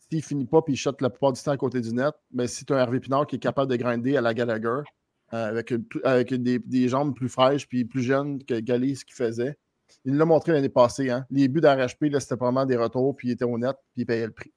S'il 0.10 0.23
finit 0.23 0.45
pas 0.45 0.62
puis 0.62 0.73
il 0.73 0.77
shot 0.77 0.91
la 1.01 1.10
plupart 1.10 1.34
du 1.34 1.41
temps 1.41 1.51
à 1.51 1.58
côté 1.58 1.81
du 1.81 1.91
net, 1.91 2.13
mais 2.31 2.47
si 2.47 2.63
tu 2.63 2.73
as 2.73 2.77
un 2.77 2.79
Hervé 2.81 2.99
Pinard 2.99 3.25
qui 3.25 3.38
est 3.38 3.39
capable 3.39 3.71
de 3.71 3.75
grinder 3.75 4.17
à 4.17 4.21
la 4.21 4.34
Gallagher, 4.36 4.81
euh, 5.34 5.47
avec, 5.49 5.71
une- 5.71 5.86
avec 6.03 6.31
des, 6.34 6.60
des 6.60 6.88
jambes 6.88 7.15
plus 7.15 7.27
fraîches 7.29 7.67
puis 7.67 7.86
plus 7.86 8.03
jeunes 8.03 8.43
que 8.43 8.60
Galis 8.60 8.97
ce 8.97 9.05
qu'il 9.05 9.15
faisait. 9.15 9.58
Il 10.03 10.12
nous 10.13 10.19
l'a 10.19 10.25
montré 10.25 10.51
l'année 10.51 10.69
passée. 10.69 11.10
Hein. 11.10 11.25
Les 11.31 11.47
buts 11.47 11.62
d'RHP, 11.62 12.05
c'était 12.19 12.36
vraiment 12.36 12.65
des 12.67 12.75
retours, 12.75 13.15
puis 13.15 13.29
il 13.29 13.31
était 13.31 13.45
honnête, 13.45 13.75
puis 13.93 14.03
il 14.03 14.05
payait 14.05 14.27
le 14.27 14.31
prix. 14.31 14.53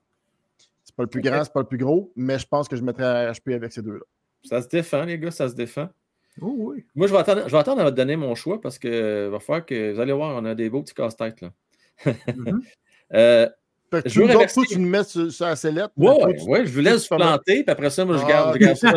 C'est 0.85 0.95
pas 0.95 1.05
le 1.05 1.09
plus 1.09 1.21
Ok. 1.21 1.27
grand, 1.27 1.43
c'est 1.45 1.53
pas 1.53 1.61
le 1.61 1.67
plus 1.67 1.79
gros, 1.79 2.13
mais 2.15 2.39
je 2.39 2.47
pense 2.47 2.69
que 2.69 2.77
je 2.77 2.83
mettrais 2.83 3.31
RHP 3.31 3.49
avec 3.55 3.73
ces 3.73 3.81
deux-là. 3.81 4.05
Ça 4.45 4.63
se 4.63 4.69
défend, 4.69 5.05
les 5.05 5.19
gars, 5.19 5.31
ça 5.31 5.49
se 5.49 5.55
défend. 5.55 5.89
Oh 6.41 6.55
oui. 6.57 6.85
Moi, 6.95 7.07
je 7.07 7.13
vais 7.13 7.19
attendre, 7.19 7.43
je 7.47 7.53
vais 7.53 7.59
attendre 7.59 7.81
à 7.81 7.85
vous 7.85 7.91
donner 7.91 8.17
mon 8.17 8.35
choix 8.35 8.61
parce 8.61 8.79
que 8.79 9.29
va 9.29 9.41
falloir 9.41 9.67
que 9.67 9.93
vous 9.93 10.01
allez 10.01 10.13
voir, 10.13 10.41
on 10.41 10.45
a 10.45 10.55
des 10.55 10.71
beaux 10.71 10.83
petits 10.83 10.95
casse-têtes. 10.95 11.41
là. 11.41 11.53
Mhm. 12.35 12.63
Euh, 13.15 13.49
Fait 13.91 14.03
que 14.03 14.09
Je 14.09 14.15
tu, 14.15 14.19
veux 14.27 14.37
autres, 14.37 14.53
toi, 14.53 14.65
tu 14.69 14.79
nous 14.79 14.89
mets 14.89 15.05
sur, 15.05 15.33
sur 15.33 15.47
la 15.47 15.57
sellette. 15.57 15.91
toi, 15.99 16.27
ouais, 16.27 16.37
tu- 16.37 16.45
ouais, 16.49 16.67
je 16.67 16.73
vous 16.73 16.81
laisse 16.81 17.07
planter, 17.09 17.63
puis 17.63 17.65
après 17.69 17.89
ça, 17.91 18.05
moi, 18.05 18.19
je 18.19 18.23
Ah, 18.25 18.29
garde, 18.29 18.55
je 18.55 18.59
garde 18.59 18.77
ça. 18.77 18.89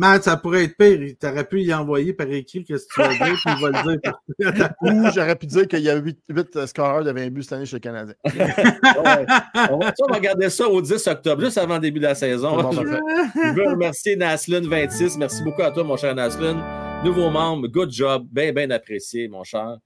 Hein, 0.00 0.20
ça 0.22 0.36
pourrait 0.38 0.64
être 0.64 0.76
pire. 0.76 0.98
Tu 1.20 1.26
aurais 1.26 1.44
pu 1.44 1.60
y 1.62 1.72
envoyer 1.74 2.14
par 2.14 2.26
écrit 2.28 2.64
qu'est-ce 2.64 2.86
que 2.86 2.94
tu 2.94 3.00
vas 3.00 3.08
dire, 3.26 3.36
puis 3.44 3.54
il 3.56 3.62
va 3.62 3.68
le 3.82 3.98
dire. 3.98 4.74
Ou 4.82 5.10
j'aurais 5.14 5.36
pu 5.36 5.46
dire 5.46 5.68
qu'il 5.68 5.80
y 5.80 5.90
a 5.90 5.96
8, 5.96 6.18
scoreurs 6.66 7.04
de 7.04 7.12
20 7.12 7.28
buts 7.30 7.42
cette 7.42 7.52
année 7.52 7.66
chez 7.66 7.76
le 7.76 7.80
Canadien. 7.80 8.14
Ouais. 8.24 9.26
On 9.70 9.78
va, 9.78 9.86
ça, 9.88 10.04
on 10.08 10.10
va 10.12 10.14
regarder 10.16 10.48
ça 10.50 10.68
au 10.68 10.80
10 10.80 11.06
octobre, 11.08 11.42
juste 11.42 11.58
avant 11.58 11.74
le 11.74 11.80
début 11.80 11.98
de 12.00 12.04
la 12.06 12.14
saison. 12.14 12.56
Bon, 12.60 12.72
je, 12.72 12.78
je 12.80 13.52
veux 13.54 13.68
remercier 13.70 14.16
Naslin26. 14.16 15.18
Merci 15.18 15.42
beaucoup 15.42 15.62
à 15.62 15.70
toi, 15.70 15.84
mon 15.84 15.96
cher 15.96 16.14
Naslin. 16.14 16.56
Nouveau 17.04 17.30
membre, 17.30 17.68
good 17.68 17.90
job, 17.90 18.26
bien, 18.30 18.52
bien 18.52 18.70
apprécié, 18.70 19.28
mon 19.28 19.44
cher. 19.44 19.76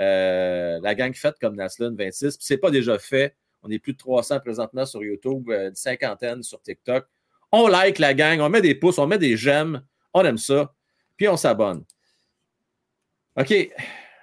Euh, 0.00 0.80
la 0.82 0.94
gang 0.94 1.14
faite 1.14 1.36
comme 1.40 1.56
Naslin26. 1.56 2.36
Puis 2.36 2.46
c'est 2.46 2.58
pas 2.58 2.70
déjà 2.70 2.98
fait. 2.98 3.36
On 3.62 3.70
est 3.70 3.78
plus 3.78 3.92
de 3.92 3.98
300 3.98 4.40
présentement 4.40 4.84
sur 4.84 5.02
YouTube, 5.02 5.48
euh, 5.50 5.68
une 5.68 5.74
cinquantaine 5.74 6.42
sur 6.42 6.60
TikTok. 6.60 7.06
On 7.52 7.68
like 7.68 7.98
la 7.98 8.12
gang, 8.14 8.40
on 8.40 8.48
met 8.48 8.60
des 8.60 8.74
pouces, 8.74 8.98
on 8.98 9.06
met 9.06 9.18
des 9.18 9.36
j'aime. 9.36 9.82
On 10.12 10.24
aime 10.24 10.38
ça. 10.38 10.74
Puis 11.16 11.28
on 11.28 11.36
s'abonne. 11.36 11.84
OK. 13.36 13.54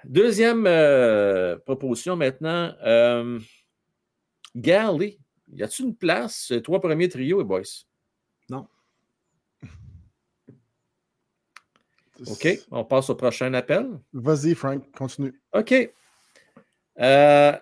Deuxième 0.04 0.66
euh, 0.66 1.56
proposition 1.58 2.16
maintenant. 2.16 2.72
Euh, 2.84 3.38
Gally, 4.54 5.18
y 5.52 5.62
a-t-il 5.62 5.86
une 5.86 5.96
place? 5.96 6.52
Trois 6.62 6.80
premiers 6.80 7.08
trios, 7.08 7.40
et 7.40 7.44
boys? 7.44 7.84
OK, 12.30 12.48
on 12.70 12.84
passe 12.84 13.10
au 13.10 13.14
prochain 13.14 13.52
appel. 13.54 13.86
Vas-y, 14.12 14.54
Frank, 14.54 14.82
continue. 14.96 15.32
OK. 15.54 15.74
Euh, 17.00 17.52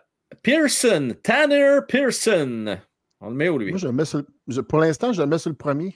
Pearson, 0.43 1.15
Tanner 1.23 1.79
Pearson. 1.89 2.79
On 3.21 3.31
le 3.31 3.37
met 3.37 3.49
où, 3.49 3.59
lui? 3.59 3.71
Moi, 3.71 3.79
je 3.79 3.87
le 3.87 3.93
mets 3.93 4.05
sur 4.05 4.23
je- 4.49 4.61
pour 4.61 4.79
l'instant, 4.79 5.13
je 5.13 5.21
le 5.23 5.29
mets 5.29 5.39
sur 5.39 5.51
le 5.51 5.57
premier. 5.57 5.95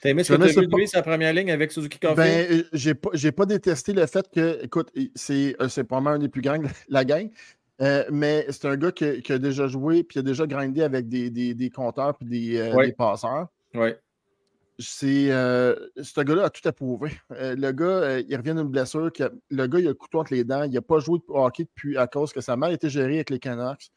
T'as 0.00 0.10
aimé 0.10 0.22
ce 0.24 0.32
que 0.32 0.42
tu 0.42 0.48
sur 0.50 0.60
vu 0.60 0.66
le 0.66 0.72
de 0.72 0.76
lui, 0.76 0.88
sa 0.88 1.02
première 1.02 1.32
ligne 1.32 1.50
avec 1.50 1.72
Suzuki 1.72 1.98
Coffee? 1.98 2.16
Ben, 2.16 2.46
euh, 2.52 2.62
j'ai 2.72 2.94
pas, 2.94 3.10
pas 3.36 3.46
détesté 3.46 3.92
le 3.92 4.06
fait 4.06 4.28
que, 4.32 4.62
écoute, 4.64 4.90
c'est, 5.14 5.56
euh, 5.60 5.68
c'est 5.68 5.84
probablement 5.84 6.14
un 6.16 6.18
des 6.20 6.28
plus 6.28 6.40
grands 6.42 6.58
de 6.58 6.68
la 6.88 7.04
gang, 7.04 7.30
euh, 7.80 8.04
mais 8.10 8.46
c'est 8.50 8.66
un 8.66 8.76
gars 8.76 8.92
qui, 8.92 9.22
qui 9.22 9.32
a 9.32 9.38
déjà 9.38 9.66
joué 9.66 10.04
puis 10.04 10.14
qui 10.14 10.18
a 10.20 10.22
déjà 10.22 10.46
grindé 10.46 10.82
avec 10.82 11.08
des, 11.08 11.30
des, 11.30 11.54
des 11.54 11.70
compteurs 11.70 12.16
puis 12.16 12.26
des, 12.28 12.58
euh, 12.58 12.74
Ouais. 12.74 12.86
des 12.88 12.92
passeurs. 12.92 13.48
oui. 13.74 13.90
C'est, 14.80 15.32
euh, 15.32 15.74
ce 16.00 16.20
gars-là 16.20 16.44
a 16.44 16.50
tout 16.50 16.66
approuvé. 16.68 17.10
Euh, 17.32 17.56
le 17.56 17.72
gars, 17.72 17.84
euh, 17.86 18.22
il 18.28 18.36
revient 18.36 18.54
d'une 18.54 18.68
blessure. 18.68 19.10
le 19.50 19.66
gars, 19.66 19.78
il 19.80 19.86
a 19.86 19.88
le 19.90 19.94
couteau 19.94 20.20
entre 20.20 20.32
les 20.34 20.44
dents. 20.44 20.62
Il 20.62 20.70
n'a 20.72 20.80
pas 20.82 21.00
joué 21.00 21.18
de 21.18 21.24
hockey 21.28 21.64
depuis 21.64 21.96
à 21.96 22.06
cause 22.06 22.32
que 22.32 22.40
ça 22.40 22.52
a 22.52 22.56
mal 22.56 22.72
été 22.72 22.88
géré 22.88 23.16
avec 23.16 23.30
les 23.30 23.40
Canucks. 23.40 23.90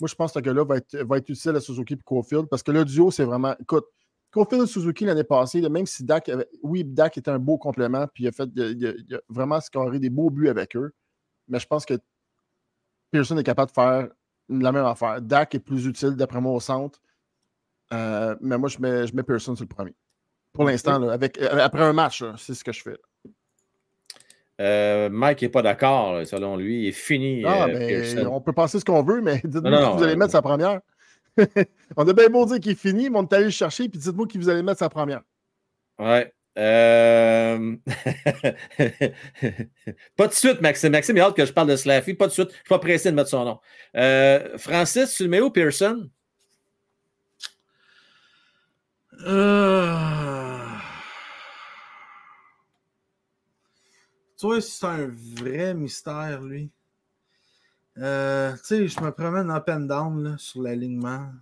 Moi, 0.00 0.08
je 0.08 0.14
pense 0.16 0.32
que 0.32 0.40
ce 0.40 0.44
gars-là 0.44 0.64
va 0.64 0.76
être, 0.78 0.96
va 0.96 1.18
être 1.18 1.28
utile 1.28 1.54
à 1.54 1.60
Suzuki 1.60 1.94
et 1.94 1.98
Cofield 2.04 2.46
parce 2.48 2.64
que 2.64 2.72
le 2.72 2.84
duo, 2.84 3.12
c'est 3.12 3.22
vraiment. 3.24 3.54
Écoute, 3.60 3.84
Cofield 4.32 4.64
et 4.64 4.66
Suzuki 4.66 5.04
l'année 5.04 5.22
passée, 5.22 5.60
même 5.68 5.86
si 5.86 6.02
Dak 6.04 6.28
avait. 6.28 6.48
Oui, 6.64 6.82
Dak 6.84 7.16
était 7.16 7.30
un 7.30 7.38
beau 7.38 7.56
complément, 7.56 8.06
puis 8.12 8.24
il 8.24 8.28
a 8.28 8.32
fait 8.32 8.48
il 8.56 8.86
a- 8.86 8.92
il 8.96 9.14
a 9.14 9.20
vraiment 9.28 9.60
scoré 9.60 10.00
des 10.00 10.10
beaux 10.10 10.30
buts 10.30 10.48
avec 10.48 10.74
eux. 10.76 10.92
Mais 11.46 11.60
je 11.60 11.66
pense 11.68 11.86
que 11.86 11.94
Pearson 13.12 13.36
est 13.38 13.44
capable 13.44 13.70
de 13.70 13.74
faire 13.74 14.08
la 14.48 14.72
même 14.72 14.84
affaire. 14.84 15.22
Dak 15.22 15.54
est 15.54 15.60
plus 15.60 15.86
utile, 15.86 16.16
d'après 16.16 16.40
moi, 16.40 16.52
au 16.52 16.60
centre. 16.60 17.00
Euh, 17.92 18.34
mais 18.40 18.58
moi, 18.58 18.68
je 18.68 18.78
mets, 18.80 19.06
je 19.06 19.14
mets 19.14 19.22
Pearson 19.22 19.54
sur 19.54 19.64
le 19.64 19.68
premier. 19.68 19.94
Pour 20.54 20.64
l'instant, 20.64 20.98
là, 20.98 21.12
avec, 21.12 21.38
euh, 21.38 21.58
après 21.58 21.82
un 21.82 21.92
match, 21.92 22.22
là, 22.22 22.34
c'est 22.38 22.54
ce 22.54 22.64
que 22.64 22.72
je 22.72 22.82
fais. 22.82 22.96
Euh, 24.60 25.08
Mike 25.10 25.42
n'est 25.42 25.48
pas 25.48 25.62
d'accord, 25.62 26.24
selon 26.26 26.56
lui. 26.56 26.82
Il 26.82 26.88
est 26.88 26.92
fini. 26.92 27.42
Ah, 27.44 27.66
euh, 27.68 28.14
ben, 28.14 28.26
on 28.28 28.40
peut 28.40 28.52
penser 28.52 28.78
ce 28.78 28.84
qu'on 28.84 29.02
veut, 29.02 29.20
mais 29.20 29.40
dites-nous 29.44 29.68
Non, 29.68 29.80
non, 29.80 29.90
qui 29.90 29.96
vous 29.98 30.02
allez 30.04 30.12
euh, 30.12 30.16
mettre 30.16 30.32
sa 30.32 30.42
première. 30.42 30.80
on 31.96 32.08
a 32.08 32.12
bien 32.12 32.28
beau 32.28 32.46
dire 32.46 32.60
qu'il 32.60 32.72
est 32.72 32.80
fini, 32.80 33.10
mais 33.10 33.18
on 33.18 33.24
est 33.24 33.32
allé 33.32 33.46
le 33.46 33.50
chercher, 33.50 33.88
puis 33.88 33.98
dites-moi 33.98 34.28
qui 34.28 34.38
vous 34.38 34.48
allez 34.48 34.62
mettre 34.62 34.78
sa 34.78 34.88
première. 34.88 35.22
Ouais. 35.98 36.32
Euh... 36.56 37.74
pas 40.16 40.28
de 40.28 40.32
suite, 40.32 40.60
Maxime. 40.60 40.92
Maxime, 40.92 41.16
il 41.16 41.20
a 41.20 41.24
hâte 41.24 41.36
que 41.36 41.44
je 41.44 41.52
parle 41.52 41.68
de 41.68 41.74
Slaffy. 41.74 42.14
Pas 42.14 42.28
de 42.28 42.32
suite. 42.32 42.50
Je 42.50 42.54
ne 42.54 42.58
suis 42.58 42.68
pas 42.68 42.78
pressé 42.78 43.10
de 43.10 43.16
mettre 43.16 43.30
son 43.30 43.44
nom. 43.44 43.58
Euh, 43.96 44.56
Francis, 44.56 45.12
tu 45.14 45.24
le 45.24 45.30
mets 45.30 45.40
où, 45.40 45.50
Pearson? 45.50 46.08
Euh... 49.26 50.43
Tu 54.44 54.48
vois, 54.48 54.60
c'est 54.60 54.84
un 54.84 55.10
vrai 55.40 55.72
mystère, 55.72 56.42
lui. 56.42 56.70
Euh, 57.96 58.52
tu 58.56 58.64
sais, 58.64 58.88
je 58.88 59.00
me 59.00 59.10
promène 59.10 59.50
up 59.50 59.64
and 59.70 59.86
down 59.86 60.22
là, 60.22 60.34
sur 60.36 60.60
l'alignement. 60.60 61.32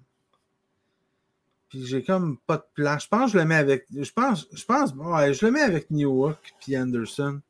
Puis 1.68 1.84
j'ai 1.84 2.04
comme 2.04 2.38
pas 2.46 2.58
de 2.58 2.64
place. 2.74 3.02
Je 3.02 3.08
pense 3.08 3.32
que 3.32 3.38
je 3.38 3.42
le 3.42 3.44
mets 3.44 3.56
avec. 3.56 3.86
Je 3.90 4.12
pense, 4.12 4.46
je 4.52 4.64
pense, 4.64 4.94
ouais, 4.94 5.34
je 5.34 5.44
le 5.44 5.50
mets 5.50 5.62
avec 5.62 5.88
puis 5.88 6.78
Anderson. 6.78 7.40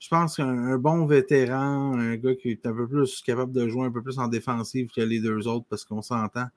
Je 0.00 0.08
pense 0.08 0.34
qu'un 0.34 0.76
bon 0.78 1.06
vétéran, 1.06 1.96
un 1.96 2.16
gars 2.16 2.34
qui 2.34 2.50
est 2.50 2.66
un 2.66 2.74
peu 2.74 2.88
plus 2.88 3.22
capable 3.22 3.52
de 3.52 3.68
jouer 3.68 3.86
un 3.86 3.92
peu 3.92 4.02
plus 4.02 4.18
en 4.18 4.26
défensive 4.26 4.90
que 4.90 5.00
les 5.00 5.20
deux 5.20 5.46
autres, 5.46 5.66
parce 5.70 5.84
qu'on 5.84 6.02
s'entend. 6.02 6.48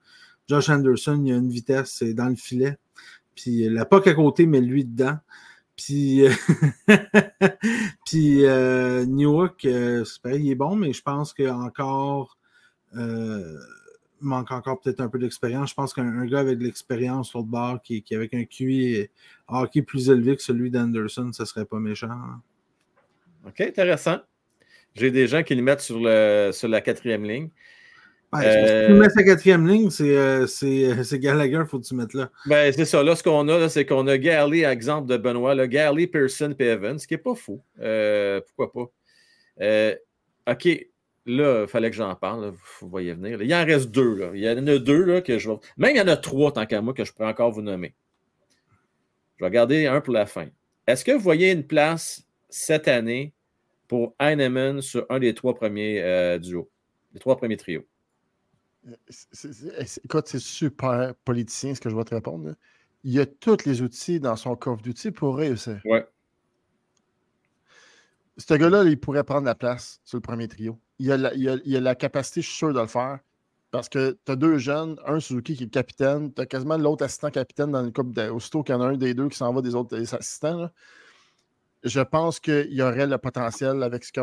Josh 0.48 0.68
Anderson, 0.68 1.22
il 1.24 1.32
a 1.32 1.36
une 1.36 1.48
vitesse, 1.48 1.92
c'est 1.92 2.12
dans 2.12 2.28
le 2.28 2.34
filet. 2.34 2.76
Puis 3.36 3.68
la 3.68 3.84
POC 3.84 4.08
à 4.08 4.14
côté, 4.14 4.46
mais 4.46 4.60
lui 4.60 4.84
dedans. 4.84 5.18
Puis, 5.76 6.24
puis 8.06 8.44
euh, 8.44 9.04
Newark, 9.06 9.64
euh, 9.64 10.04
c'est 10.04 10.20
pareil, 10.22 10.44
il 10.44 10.50
est 10.50 10.54
bon, 10.54 10.76
mais 10.76 10.92
je 10.92 11.02
pense 11.02 11.32
qu'encore 11.32 12.36
euh, 12.96 13.58
manque 14.20 14.50
encore 14.50 14.80
peut-être 14.80 15.00
un 15.00 15.08
peu 15.08 15.18
d'expérience. 15.18 15.70
Je 15.70 15.74
pense 15.74 15.94
qu'un 15.94 16.26
gars 16.26 16.40
avec 16.40 16.58
de 16.58 16.64
l'expérience 16.64 17.30
sur 17.30 17.40
le 17.40 17.46
bord, 17.46 17.80
qui, 17.82 18.02
qui 18.02 18.14
avec 18.14 18.34
un 18.34 18.44
QI 18.44 19.08
hockey 19.48 19.82
plus 19.82 20.10
élevé 20.10 20.36
que 20.36 20.42
celui 20.42 20.70
d'Anderson, 20.70 21.30
ce 21.32 21.44
serait 21.44 21.64
pas 21.64 21.78
méchant. 21.78 22.10
OK, 23.46 23.60
intéressant. 23.60 24.18
J'ai 24.94 25.10
des 25.10 25.26
gens 25.26 25.42
qui 25.42 25.54
le 25.54 25.62
mettent 25.62 25.80
sur 25.80 25.98
la 26.00 26.80
quatrième 26.80 27.24
ligne. 27.24 27.48
Euh, 28.34 28.86
si 28.86 28.92
tu 28.92 28.98
mets 28.98 29.10
sa 29.10 29.22
quatrième 29.22 29.68
ligne, 29.68 29.90
euh, 30.00 30.46
c'est 30.46 31.18
Gallagher, 31.18 31.64
faut 31.68 31.78
que 31.78 31.84
tu 31.84 31.94
mettes 31.94 32.14
là. 32.14 32.30
Ben, 32.46 32.72
c'est 32.72 32.86
ça. 32.86 33.02
Là, 33.02 33.14
ce 33.14 33.22
qu'on 33.22 33.46
a, 33.48 33.68
c'est 33.68 33.84
qu'on 33.84 34.06
a 34.06 34.16
Garley, 34.16 34.64
exemple 34.64 35.06
de 35.08 35.18
Benoît, 35.18 35.54
là, 35.54 35.66
Garley, 35.66 36.06
Pearson 36.06 36.54
et 36.58 36.64
Evans, 36.64 36.98
ce 36.98 37.06
qui 37.06 37.12
n'est 37.12 37.18
pas 37.18 37.34
fou. 37.34 37.60
Euh, 37.80 38.40
pourquoi 38.56 38.90
pas? 39.58 40.50
OK, 40.50 40.66
là, 41.26 41.62
il 41.62 41.68
fallait 41.68 41.90
que 41.90 41.96
j'en 41.96 42.14
parle. 42.14 42.54
Vous 42.80 42.88
voyez 42.88 43.12
venir. 43.12 43.42
Il 43.42 43.54
en 43.54 43.66
reste 43.66 43.90
deux. 43.90 44.14
Là. 44.14 44.30
Il 44.32 44.40
y 44.40 44.48
en 44.48 44.66
a 44.66 44.78
deux 44.78 45.04
là, 45.04 45.20
que 45.20 45.38
je 45.38 45.50
vais. 45.50 45.56
Même 45.76 45.94
il 45.94 45.98
y 45.98 46.00
en 46.00 46.08
a 46.08 46.16
trois, 46.16 46.52
tant 46.52 46.64
qu'à 46.64 46.80
moi, 46.80 46.94
que 46.94 47.04
je 47.04 47.12
pourrais 47.12 47.28
encore 47.28 47.52
vous 47.52 47.62
nommer. 47.62 47.94
Je 49.36 49.44
vais 49.44 49.50
garder 49.50 49.86
un 49.86 50.00
pour 50.00 50.14
la 50.14 50.24
fin. 50.24 50.46
Est-ce 50.86 51.04
que 51.04 51.12
vous 51.12 51.20
voyez 51.20 51.52
une 51.52 51.66
place 51.66 52.26
cette 52.48 52.88
année 52.88 53.34
pour 53.88 54.14
Heinemann 54.18 54.80
sur 54.80 55.04
un 55.10 55.18
des 55.18 55.34
trois 55.34 55.54
premiers 55.54 56.38
duos, 56.38 56.70
les 57.12 57.20
trois 57.20 57.36
premiers 57.36 57.58
trios? 57.58 57.84
Écoute, 60.04 60.28
c'est 60.28 60.38
super 60.38 61.14
politicien 61.24 61.74
ce 61.74 61.80
que 61.80 61.90
je 61.90 61.96
vais 61.96 62.04
te 62.04 62.14
répondre. 62.14 62.54
Il 63.04 63.12
y 63.12 63.20
a 63.20 63.26
tous 63.26 63.64
les 63.64 63.82
outils 63.82 64.20
dans 64.20 64.36
son 64.36 64.56
coffre 64.56 64.82
d'outils 64.82 65.10
pour 65.10 65.36
réussir. 65.36 65.80
Ouais. 65.84 66.06
Ce 68.38 68.54
gars-là, 68.54 68.84
il 68.84 68.98
pourrait 68.98 69.24
prendre 69.24 69.44
la 69.44 69.54
place 69.54 70.00
sur 70.04 70.16
le 70.16 70.22
premier 70.22 70.48
trio. 70.48 70.78
Il 70.98 71.12
a 71.12 71.16
la, 71.16 71.34
il 71.34 71.76
a, 71.76 71.80
la 71.80 71.94
capacité, 71.94 72.42
je 72.42 72.46
suis 72.46 72.56
sûr, 72.56 72.72
de 72.72 72.80
le 72.80 72.86
faire. 72.86 73.18
Parce 73.70 73.88
que 73.88 74.18
tu 74.24 74.32
as 74.32 74.36
deux 74.36 74.58
jeunes, 74.58 74.98
un 75.06 75.18
Suzuki 75.18 75.56
qui 75.56 75.64
est 75.64 75.68
capitaine, 75.68 76.32
tu 76.32 76.42
as 76.42 76.46
quasiment 76.46 76.76
l'autre 76.76 77.04
assistant 77.04 77.30
capitaine 77.30 77.70
dans 77.70 77.82
le 77.82 77.90
couple 77.90 78.20
aussitôt 78.30 78.62
qu'il 78.62 78.74
y 78.74 78.78
en 78.78 78.82
a 78.82 78.86
un 78.86 78.96
des 78.96 79.14
deux 79.14 79.28
qui 79.28 79.38
s'en 79.38 79.52
va 79.52 79.62
des 79.62 79.74
autres 79.74 80.14
assistants. 80.14 80.70
Je 81.82 82.00
pense 82.00 82.38
qu'il 82.38 82.72
y 82.72 82.82
aurait 82.82 83.06
le 83.06 83.18
potentiel 83.18 83.82
avec 83.82 84.04
ce 84.04 84.12
sais, 84.14 84.22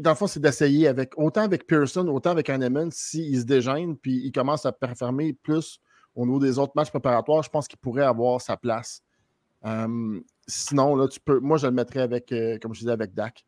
dans 0.00 0.10
le 0.10 0.16
fond, 0.16 0.26
c'est 0.26 0.40
d'essayer 0.40 0.88
avec 0.88 1.12
autant 1.16 1.42
avec 1.42 1.66
Pearson, 1.66 2.06
autant 2.08 2.30
avec 2.30 2.48
Hanneman, 2.50 2.90
s'il 2.90 3.40
se 3.40 3.44
dégêne 3.44 3.96
puis 3.96 4.22
il 4.24 4.32
commence 4.32 4.66
à 4.66 4.72
performer 4.72 5.32
plus 5.32 5.80
au 6.18 6.26
niveau 6.26 6.40
des 6.40 6.58
autres 6.58 6.72
matchs 6.74 6.90
préparatoires, 6.90 7.44
je 7.44 7.48
pense 7.48 7.68
qu'il 7.68 7.78
pourrait 7.78 8.04
avoir 8.04 8.40
sa 8.40 8.56
place. 8.56 9.02
Euh, 9.64 10.20
sinon, 10.48 10.96
là, 10.96 11.06
tu 11.06 11.20
peux. 11.20 11.38
Moi, 11.38 11.58
je 11.58 11.66
le 11.66 11.72
mettrais 11.72 12.00
avec, 12.00 12.32
euh, 12.32 12.58
comme 12.60 12.74
je 12.74 12.80
disais, 12.80 12.90
avec 12.90 13.14
Dak. 13.14 13.44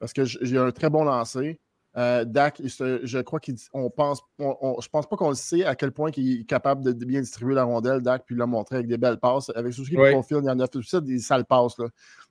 Parce 0.00 0.12
que 0.12 0.24
j'ai 0.24 0.58
un 0.58 0.72
très 0.72 0.90
bon 0.90 1.04
lancer. 1.04 1.60
Euh, 1.96 2.24
Dak, 2.24 2.60
je 2.64 3.20
crois 3.22 3.40
qu'on 3.40 3.90
pense. 3.90 4.20
je 4.38 4.88
pense 4.88 5.08
pas 5.08 5.16
qu'on 5.16 5.30
le 5.30 5.36
sait 5.36 5.64
à 5.64 5.76
quel 5.76 5.92
point 5.92 6.10
il 6.16 6.40
est 6.40 6.44
capable 6.44 6.84
de, 6.84 6.92
bien 7.04 7.20
distribuer 7.20 7.54
la 7.54 7.64
rondelle, 7.64 8.02
Dak, 8.02 8.24
puis 8.26 8.34
l'a 8.34 8.46
montrer 8.46 8.76
avec 8.76 8.88
des 8.88 8.98
belles 8.98 9.18
passes. 9.18 9.50
Avec 9.54 9.72
Suzuki 9.72 9.96
oui. 9.96 10.10
Profil, 10.10 10.38
il 10.42 10.46
y 10.46 10.50
en 10.50 10.58
a 10.58 10.66
tout 10.66 10.82
ça, 10.82 11.00
des 11.00 11.20
sales 11.20 11.44
passes. 11.44 11.76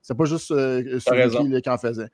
C'est 0.02 0.16
pas 0.16 0.26
juste 0.26 0.48
Suzuki 0.48 1.62
qui 1.62 1.70
en 1.70 1.78
faisait 1.78 2.10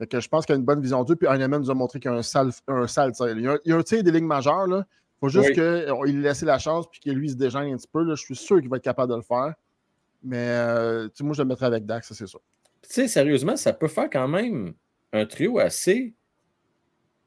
je 0.00 0.28
pense 0.28 0.46
qu'il 0.46 0.54
a 0.54 0.58
une 0.58 0.64
bonne 0.64 0.80
vision 0.80 1.04
d'eux. 1.04 1.16
Puis 1.16 1.28
Heinemann 1.28 1.60
nous 1.60 1.70
a 1.70 1.74
montré 1.74 2.00
qu'il 2.00 2.10
y 2.10 2.14
a 2.14 2.16
un 2.16 2.22
sale, 2.22 2.50
un 2.68 2.86
sale 2.86 3.12
tir. 3.12 3.28
Il 3.30 3.42
y 3.42 3.46
a 3.46 3.52
un, 3.52 3.58
il 3.64 3.70
y 3.70 3.72
a 3.72 3.76
un 3.76 3.82
tir 3.82 4.02
des 4.02 4.10
lignes 4.10 4.26
majeures. 4.26 4.66
Il 4.68 4.84
faut 5.20 5.28
juste 5.28 5.52
qu'il 5.52 6.14
lui 6.14 6.22
laisse 6.22 6.42
la 6.42 6.58
chance 6.58 6.86
puis 6.90 7.00
qu'il 7.00 7.14
lui 7.14 7.30
se 7.30 7.34
dégêne 7.34 7.72
un 7.72 7.76
petit 7.76 7.88
peu. 7.92 8.02
Là. 8.02 8.14
Je 8.14 8.22
suis 8.22 8.36
sûr 8.36 8.60
qu'il 8.60 8.70
va 8.70 8.78
être 8.78 8.84
capable 8.84 9.12
de 9.12 9.16
le 9.16 9.22
faire. 9.22 9.54
Mais 10.22 10.36
euh, 10.48 11.08
moi, 11.20 11.34
je 11.34 11.42
le 11.42 11.48
mettrais 11.48 11.66
avec 11.66 11.86
Dax, 11.86 12.08
ça 12.08 12.14
c'est 12.14 12.26
sûr. 12.26 12.40
Tu 12.82 12.90
sais, 12.90 13.08
sérieusement, 13.08 13.56
ça 13.56 13.72
peut 13.72 13.88
faire 13.88 14.08
quand 14.10 14.28
même 14.28 14.74
un 15.12 15.26
trio 15.26 15.58
assez. 15.58 16.14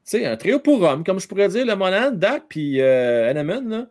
Tu 0.04 0.10
sais, 0.10 0.26
un 0.26 0.36
trio 0.36 0.58
pour 0.58 0.82
homme, 0.82 1.02
comme 1.04 1.18
je 1.18 1.26
pourrais 1.26 1.48
dire, 1.48 1.64
le 1.64 1.74
Monan, 1.74 2.12
Dak 2.12 2.44
puis 2.48 2.80
euh, 2.80 3.30
Heinemann, 3.30 3.88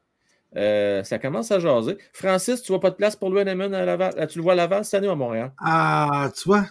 euh, 0.56 1.04
ça 1.04 1.20
commence 1.20 1.52
à 1.52 1.60
jaser. 1.60 1.98
Francis, 2.14 2.62
tu 2.62 2.72
vois 2.72 2.80
pas 2.80 2.92
de 2.92 2.96
place 2.96 3.16
pour 3.16 3.32
lui, 3.32 3.40
Heinemann, 3.40 3.74
à 3.74 3.86
Laval? 3.86 4.28
Tu 4.28 4.38
le 4.38 4.44
vois 4.44 4.54
à 4.54 4.56
Laval 4.58 4.86
cette 4.86 4.96
année 4.96 5.08
à 5.08 5.16
Montréal? 5.16 5.52
Ah, 5.58 6.30
tu 6.36 6.44
vois, 6.46 6.66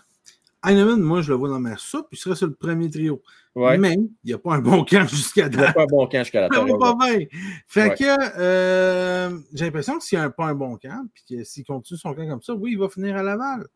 Heinemann, 0.65 1.01
moi, 1.01 1.23
je 1.23 1.31
le 1.31 1.37
vois 1.37 1.49
dans 1.49 1.61
ma 1.61 1.77
soupe, 1.77 2.07
il 2.13 2.19
serait 2.19 2.37
sur 2.37 2.47
le 2.47 2.55
premier 2.55 2.89
trio. 2.89 3.21
Mais 3.55 3.95
il 3.95 4.11
n'y 4.25 4.33
a 4.33 4.39
pas 4.39 4.55
un 4.55 4.61
bon 4.61 4.85
camp 4.85 5.07
jusqu'à 5.09 5.49
date. 5.49 5.53
Il 5.55 5.59
n'y 5.59 5.67
a 5.67 5.73
pas 5.73 5.83
un 5.83 5.87
bon 5.87 6.07
camp 6.07 6.19
jusqu'à 6.19 6.41
la 6.41 6.49
Ça 6.55 6.65
pas 6.79 6.95
bien. 6.95 7.27
Fait 7.67 7.95
que 7.95 8.39
euh, 8.39 9.39
j'ai 9.53 9.65
l'impression 9.65 9.99
que 9.99 10.05
s'il 10.05 10.19
n'y 10.19 10.25
a 10.25 10.31
pas 10.31 10.47
un 10.47 10.55
bon 10.55 10.77
camp, 10.77 11.07
puis 11.15 11.45
s'il 11.45 11.65
continue 11.65 11.99
son 11.99 12.15
camp 12.15 12.29
comme 12.29 12.43
ça, 12.43 12.55
oui, 12.55 12.73
il 12.73 12.79
va 12.79 12.89
finir 12.89 13.17
à 13.17 13.23
Laval. 13.23 13.67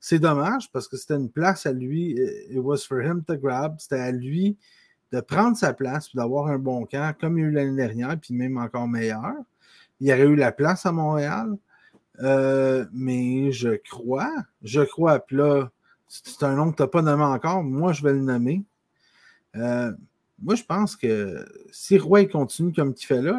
C'est 0.00 0.18
dommage 0.18 0.72
parce 0.72 0.88
que 0.88 0.96
c'était 0.96 1.14
une 1.14 1.30
place 1.30 1.66
à 1.66 1.72
lui. 1.72 2.16
It 2.50 2.58
was 2.58 2.78
for 2.78 3.02
him 3.02 3.22
to 3.26 3.36
grab. 3.36 3.76
C'était 3.78 4.00
à 4.00 4.10
lui 4.10 4.56
de 5.12 5.20
prendre 5.20 5.56
sa 5.56 5.74
place 5.74 6.08
et 6.14 6.16
d'avoir 6.16 6.46
un 6.46 6.58
bon 6.58 6.86
camp 6.86 7.14
comme 7.20 7.38
il 7.38 7.42
y 7.42 7.44
a 7.44 7.48
eu 7.48 7.52
l'année 7.52 7.76
dernière, 7.76 8.16
puis 8.18 8.32
même 8.34 8.56
encore 8.56 8.88
meilleur. 8.88 9.34
Il 10.00 10.10
aurait 10.10 10.22
eu 10.22 10.36
la 10.36 10.52
place 10.52 10.86
à 10.86 10.92
Montréal. 10.92 11.56
Euh, 12.22 12.86
mais 12.92 13.52
je 13.52 13.76
crois, 13.90 14.32
je 14.62 14.82
crois, 14.82 15.20
puis 15.20 15.36
là, 15.36 15.70
c'est 16.10 16.42
un 16.42 16.56
nom 16.56 16.72
que 16.72 16.76
tu 16.76 16.82
n'as 16.82 16.88
pas 16.88 17.02
nommé 17.02 17.22
encore. 17.22 17.62
Moi, 17.62 17.92
je 17.92 18.02
vais 18.02 18.12
le 18.12 18.20
nommer. 18.20 18.62
Euh, 19.56 19.92
moi, 20.42 20.56
je 20.56 20.64
pense 20.64 20.96
que 20.96 21.46
si 21.70 21.98
Roy 21.98 22.26
continue 22.26 22.72
comme 22.72 22.92
il 22.96 23.04
fait 23.04 23.22
là, 23.22 23.38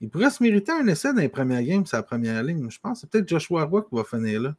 il 0.00 0.08
pourrait 0.08 0.30
se 0.30 0.42
mériter 0.42 0.70
un 0.70 0.86
essai 0.86 1.12
dans 1.12 1.20
les 1.20 1.28
premières 1.28 1.62
games, 1.62 1.84
sa 1.84 2.02
première 2.04 2.42
ligne. 2.44 2.70
Je 2.70 2.78
pense 2.78 2.92
que 2.92 3.00
c'est 3.00 3.10
peut-être 3.10 3.28
Joshua 3.28 3.64
Roy 3.64 3.82
qui 3.82 3.96
va 3.96 4.04
finir 4.04 4.40
là. 4.40 4.54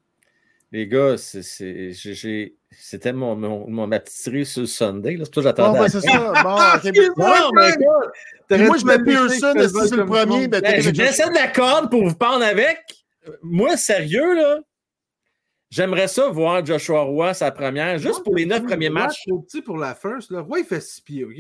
Les 0.74 0.86
gars, 0.86 1.16
c'était 1.18 3.14
mon, 3.14 3.38
mon, 3.38 3.70
mon, 3.70 3.88
ma 3.88 4.02
petite 4.02 4.44
sur 4.44 4.62
le 4.62 4.68
Sunday. 4.68 5.12
C'est 5.12 5.18
pour 5.18 5.28
ça 5.28 5.32
que 5.36 5.42
j'attendais. 5.44 5.80
Ben, 5.80 5.88
c'est 5.88 6.02
ça. 6.02 6.34
Bon, 6.44 6.58
non, 7.18 7.52
mais 8.50 8.68
moi, 8.68 8.78
je 8.78 8.86
mets 8.86 9.02
Pearson 9.02 9.54
sur 9.88 9.96
le 9.96 10.06
premier. 10.06 10.50
Ben, 10.50 10.62
J'essaie 10.82 11.30
de 11.30 11.36
la 11.36 11.48
corde 11.48 11.90
pour 11.90 12.06
vous 12.06 12.16
parler 12.16 12.48
avec. 12.48 12.80
Moi, 13.42 13.78
sérieux, 13.78 14.36
là, 14.36 14.60
J'aimerais 15.70 16.08
ça 16.08 16.30
voir 16.30 16.66
Joshua 16.66 17.02
Roy 17.02 17.34
sa 17.34 17.52
première, 17.52 17.98
juste 17.98 18.24
pour 18.24 18.36
les 18.36 18.46
neuf 18.46 18.64
premiers 18.64 18.90
matchs. 18.90 19.26
trop 19.28 19.40
petit 19.40 19.62
pour 19.62 19.78
la 19.78 19.96
first. 19.96 20.32
Là. 20.32 20.42
Roy, 20.42 20.60
il 20.60 20.66
fait 20.66 20.82
6 20.82 21.02
pieds, 21.02 21.26
OK? 21.26 21.38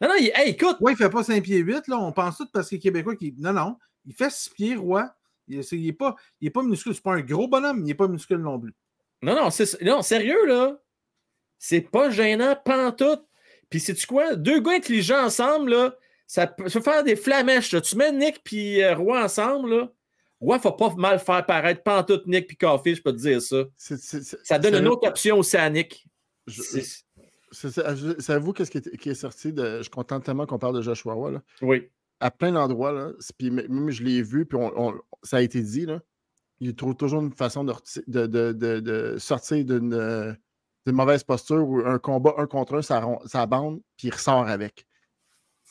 Non, 0.00 0.08
non, 0.08 0.14
il, 0.18 0.32
écoute. 0.46 0.76
Roy, 0.80 0.92
il 0.92 0.96
fait 0.96 1.10
pas 1.10 1.24
5 1.24 1.42
pieds 1.42 1.58
8. 1.58 1.88
Là. 1.88 1.98
On 1.98 2.12
pense 2.12 2.36
tout 2.36 2.46
parce 2.52 2.68
qu'il 2.68 2.78
est 2.78 2.80
québécois. 2.80 3.16
Qui... 3.16 3.34
Non, 3.38 3.52
non. 3.52 3.76
Il 4.06 4.14
fait 4.14 4.30
6 4.30 4.50
pieds, 4.50 4.76
Roy. 4.76 5.12
Il 5.48 5.60
n'est 5.72 5.92
pas, 5.92 6.14
il 6.40 6.48
est 6.48 6.50
pas 6.50 6.62
minuscule. 6.62 6.94
C'est 6.94 7.02
pas 7.02 7.14
un 7.14 7.20
gros 7.20 7.48
bonhomme, 7.48 7.78
mais 7.78 7.84
il 7.84 7.88
n'est 7.88 7.94
pas 7.94 8.06
minuscule 8.06 8.38
non 8.38 8.58
plus. 8.58 8.72
Non, 9.22 9.34
non, 9.34 9.48
non 9.82 10.02
sérieux, 10.02 10.46
là. 10.46 10.78
C'est 11.58 11.80
pas 11.80 12.10
gênant, 12.10 12.56
pantoute. 12.64 13.24
Puis, 13.68 13.80
sais-tu 13.80 14.06
quoi? 14.06 14.36
Deux 14.36 14.60
gars 14.60 14.76
intelligents 14.76 15.24
ensemble, 15.24 15.70
là, 15.70 15.96
ça 16.26 16.46
peut 16.46 16.68
faire 16.68 17.02
des 17.02 17.16
flamèches. 17.16 17.72
Là. 17.72 17.80
Tu 17.80 17.96
mets 17.96 18.12
Nick 18.12 18.40
et 18.52 18.84
euh, 18.84 18.94
Roy 18.94 19.22
ensemble, 19.22 19.74
là. 19.74 19.92
Ouais, 20.44 20.58
faut 20.58 20.72
pas 20.72 20.94
mal 20.96 21.18
faire 21.18 21.44
paraître 21.46 21.82
pantoute 21.82 22.26
Nick 22.26 22.46
puis 22.46 22.56
Coffee, 22.56 22.94
je 22.94 23.02
peux 23.02 23.12
te 23.12 23.18
dire 23.18 23.40
ça. 23.40 23.64
ça 23.76 24.58
donne 24.58 24.74
une 24.74 24.88
autre 24.88 25.08
option 25.08 25.38
océanique. 25.38 26.06
Savez-vous 27.50 28.52
qu'est-ce 28.52 28.70
qui, 28.70 28.82
qui, 28.98 29.08
est 29.08 29.14
sorti 29.14 29.52
de. 29.52 29.78
Je 29.78 29.82
suis 29.82 29.90
content 29.90 30.20
tellement 30.20 30.46
qu'on 30.46 30.58
parle 30.58 30.76
de 30.76 30.82
Joshua 30.82 31.30
Là. 31.30 31.42
Oui. 31.62 31.88
À 32.20 32.30
plein 32.30 32.52
d'endroits, 32.52 32.92
là, 32.92 33.10
puis 33.38 33.50
même 33.50 33.90
je 33.90 34.02
l'ai 34.02 34.22
vu, 34.22 34.46
puis 34.46 34.58
on, 34.60 34.94
ça 35.22 35.38
a 35.38 35.40
été 35.40 35.60
dit, 35.60 35.84
là, 35.84 36.00
il 36.60 36.74
trouve 36.74 36.94
toujours 36.94 37.22
une 37.22 37.32
façon 37.32 37.64
de, 37.64 37.74
de, 38.06 38.26
de, 38.26 38.80
de 38.80 39.18
sortir 39.18 39.64
d'une 39.64 40.36
mauvaise 40.86 41.24
posture 41.24 41.68
ou 41.68 41.78
un 41.84 41.98
combat 41.98 42.34
un 42.38 42.46
contre 42.46 42.76
un, 42.76 42.82
ça, 42.82 43.04
ça 43.26 43.46
bande, 43.46 43.80
puis 43.96 44.08
il 44.08 44.12
ressort 44.12 44.48
avec. 44.48 44.86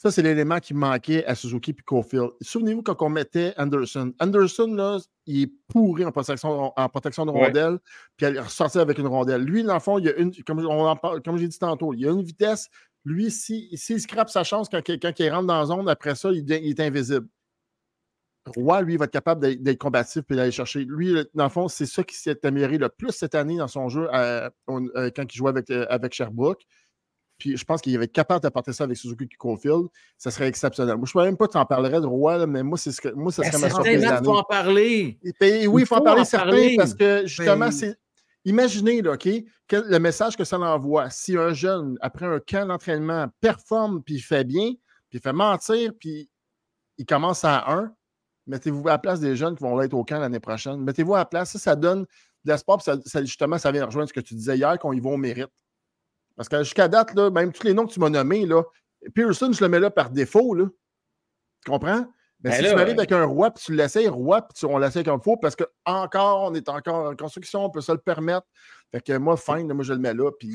Ça, 0.03 0.11
c'est 0.11 0.21
l'élément 0.21 0.59
qui 0.59 0.73
manquait 0.73 1.23
à 1.23 1.33
Suzuki 1.33 1.71
et 1.71 1.75
Cofield. 1.75 2.31
Souvenez-vous 2.41 2.83
quand 2.83 3.01
on 3.01 3.07
mettait 3.07 3.53
Anderson. 3.55 4.13
Anderson, 4.19 4.67
là, 4.73 4.97
il 5.25 5.43
est 5.43 5.51
pourri 5.69 6.03
en 6.03 6.11
protection, 6.11 6.73
en 6.75 6.89
protection 6.89 7.25
de 7.25 7.31
rondelle, 7.31 7.79
puis 8.17 8.27
il 8.27 8.37
ressortir 8.37 8.81
avec 8.81 8.97
une 8.97 9.07
rondelle. 9.07 9.41
Lui, 9.41 9.63
dans 9.63 9.75
le 9.75 9.79
fond, 9.79 9.99
il 9.99 10.09
a 10.09 10.17
une, 10.17 10.33
comme, 10.43 10.61
comme 11.23 11.37
j'ai 11.37 11.47
dit 11.47 11.57
tantôt, 11.57 11.93
il 11.93 12.05
a 12.05 12.11
une 12.11 12.21
vitesse. 12.21 12.67
Lui, 13.05 13.31
s'il 13.31 13.77
si, 13.77 13.97
scrape 13.97 14.29
sa 14.29 14.43
chance 14.43 14.67
quand, 14.67 14.81
quand, 14.85 15.17
il 15.19 15.29
rentre 15.29 15.47
dans 15.47 15.59
la 15.59 15.65
zone, 15.67 15.87
après 15.87 16.15
ça, 16.15 16.31
il, 16.33 16.51
est 16.51 16.79
invisible. 16.81 17.29
Roy, 18.57 18.81
lui, 18.81 18.97
va 18.97 19.05
être 19.05 19.11
capable 19.11 19.55
d'être 19.63 19.77
combatif 19.77 20.23
et 20.29 20.35
d'aller 20.35 20.51
chercher. 20.51 20.83
Lui, 20.83 21.15
dans 21.33 21.45
le 21.45 21.49
fond, 21.49 21.69
c'est 21.69 21.85
ça 21.85 22.03
qui 22.03 22.17
s'est 22.17 22.45
amélioré 22.45 22.77
le 22.77 22.89
plus 22.89 23.11
cette 23.11 23.35
année 23.35 23.55
dans 23.55 23.69
son 23.69 23.87
jeu 23.87 24.09
euh, 24.13 24.49
quand 24.67 25.33
il 25.33 25.37
jouait 25.37 25.51
avec, 25.51 25.69
euh, 25.69 25.85
avec 25.89 26.13
Sherbrooke. 26.13 26.65
Puis 27.43 27.57
je 27.57 27.65
pense 27.65 27.81
qu'il 27.81 27.97
va 27.97 28.05
être 28.05 28.13
capable 28.13 28.41
d'apporter 28.41 28.71
ça 28.71 28.85
avec 28.85 28.95
Suzuki 28.95 29.27
Cofield. 29.37 29.87
Ça 30.17 30.31
serait 30.31 30.47
exceptionnel. 30.47 30.95
Moi, 30.95 31.05
je 31.11 31.17
ne 31.17 31.23
sais 31.23 31.27
même 31.27 31.35
pas 31.35 31.47
que 31.47 31.51
tu 31.51 31.57
en 31.57 31.65
parlerais 31.65 31.99
de 31.99 32.05
Roy, 32.05 32.47
mais 32.47 32.63
moi, 32.63 32.77
c'est 32.77 32.93
ce 32.93 33.01
que, 33.01 33.09
moi, 33.09 33.33
ça 33.33 33.43
serait 33.43 33.63
ma 33.63 33.69
surprise. 33.69 34.01
Il 34.01 34.23
faut 34.23 34.37
en 34.37 34.43
parler. 34.43 35.19
oui, 35.67 35.81
il 35.81 35.85
faut, 35.85 35.95
en 35.95 36.01
parler 36.01 36.23
certains 36.23 36.75
parce 36.77 36.93
que 36.93 37.23
justement, 37.25 37.69
c'est 37.69 37.97
Imaginez, 38.45 39.01
là, 39.01 39.11
OK, 39.11 39.27
le 39.71 39.97
message 39.97 40.37
que 40.37 40.45
ça 40.45 40.57
l'envoie. 40.57 41.09
Si 41.09 41.35
un 41.35 41.51
jeune, 41.51 41.97
après 41.99 42.25
un 42.25 42.39
camp 42.39 42.65
d'entraînement, 42.65 43.27
performe, 43.41 44.01
puis 44.01 44.15
il 44.15 44.21
fait 44.21 44.45
bien, 44.45 44.71
puis 45.09 45.19
il 45.19 45.19
fait 45.19 45.33
mentir, 45.33 45.91
puis 45.99 46.29
il 46.97 47.05
commence 47.05 47.43
à 47.43 47.69
1, 47.69 47.93
mettez-vous 48.47 48.87
à 48.87 48.91
la 48.91 48.99
place 48.99 49.19
des 49.19 49.35
jeunes 49.35 49.57
qui 49.57 49.63
vont 49.63 49.81
être 49.81 49.93
au 49.93 50.05
camp 50.05 50.19
l'année 50.19 50.39
prochaine. 50.39 50.77
Mettez-vous 50.77 51.15
à 51.15 51.19
la 51.19 51.25
place. 51.25 51.51
Ça, 51.51 51.59
ça 51.59 51.75
donne 51.75 52.03
de 52.45 52.51
l'espoir, 52.51 52.77
puis 52.77 52.93
ça, 53.05 53.21
justement, 53.21 53.57
ça 53.57 53.69
vient 53.69 53.85
rejoindre 53.85 54.07
ce 54.07 54.13
que 54.13 54.21
tu 54.21 54.33
disais 54.33 54.55
hier, 54.55 54.79
qu'on 54.79 54.93
y 54.93 55.01
va 55.01 55.09
au 55.09 55.17
mérite. 55.17 55.51
Parce 56.35 56.49
que 56.49 56.63
jusqu'à 56.63 56.87
date, 56.87 57.13
là, 57.15 57.29
même 57.29 57.51
tous 57.51 57.65
les 57.65 57.73
noms 57.73 57.85
que 57.85 57.93
tu 57.93 57.99
m'as 57.99 58.09
nommés, 58.09 58.45
là, 58.45 58.63
Pearson, 59.13 59.51
je 59.51 59.63
le 59.63 59.69
mets 59.69 59.79
là 59.79 59.89
par 59.89 60.09
défaut. 60.09 60.53
Là. 60.53 60.65
Tu 61.63 61.71
comprends? 61.71 62.05
Mais 62.43 62.49
ben 62.49 62.57
si 62.57 62.69
tu 62.69 62.75
m'arrives 62.75 62.97
avec 62.97 63.11
un 63.13 63.23
roi, 63.23 63.51
puis 63.51 63.63
tu 63.63 63.73
l'essayes 63.73 64.09
roi, 64.09 64.41
puis 64.41 64.65
on 64.65 64.77
l'essaye 64.77 65.03
comme 65.03 65.19
il 65.21 65.23
faut, 65.23 65.37
parce 65.37 65.55
qu'encore, 65.55 66.51
on 66.51 66.53
est 66.53 66.67
encore 66.67 67.11
en 67.11 67.15
construction, 67.15 67.63
on 67.63 67.69
peut 67.69 67.79
se 67.79 67.91
le 67.91 67.99
permettre. 67.99 68.45
Fait 68.91 68.99
que 68.99 69.17
moi, 69.17 69.37
fine, 69.37 69.71
moi, 69.71 69.83
je 69.83 69.93
le 69.93 69.99
mets 69.99 70.13
là, 70.13 70.29
puis 70.37 70.53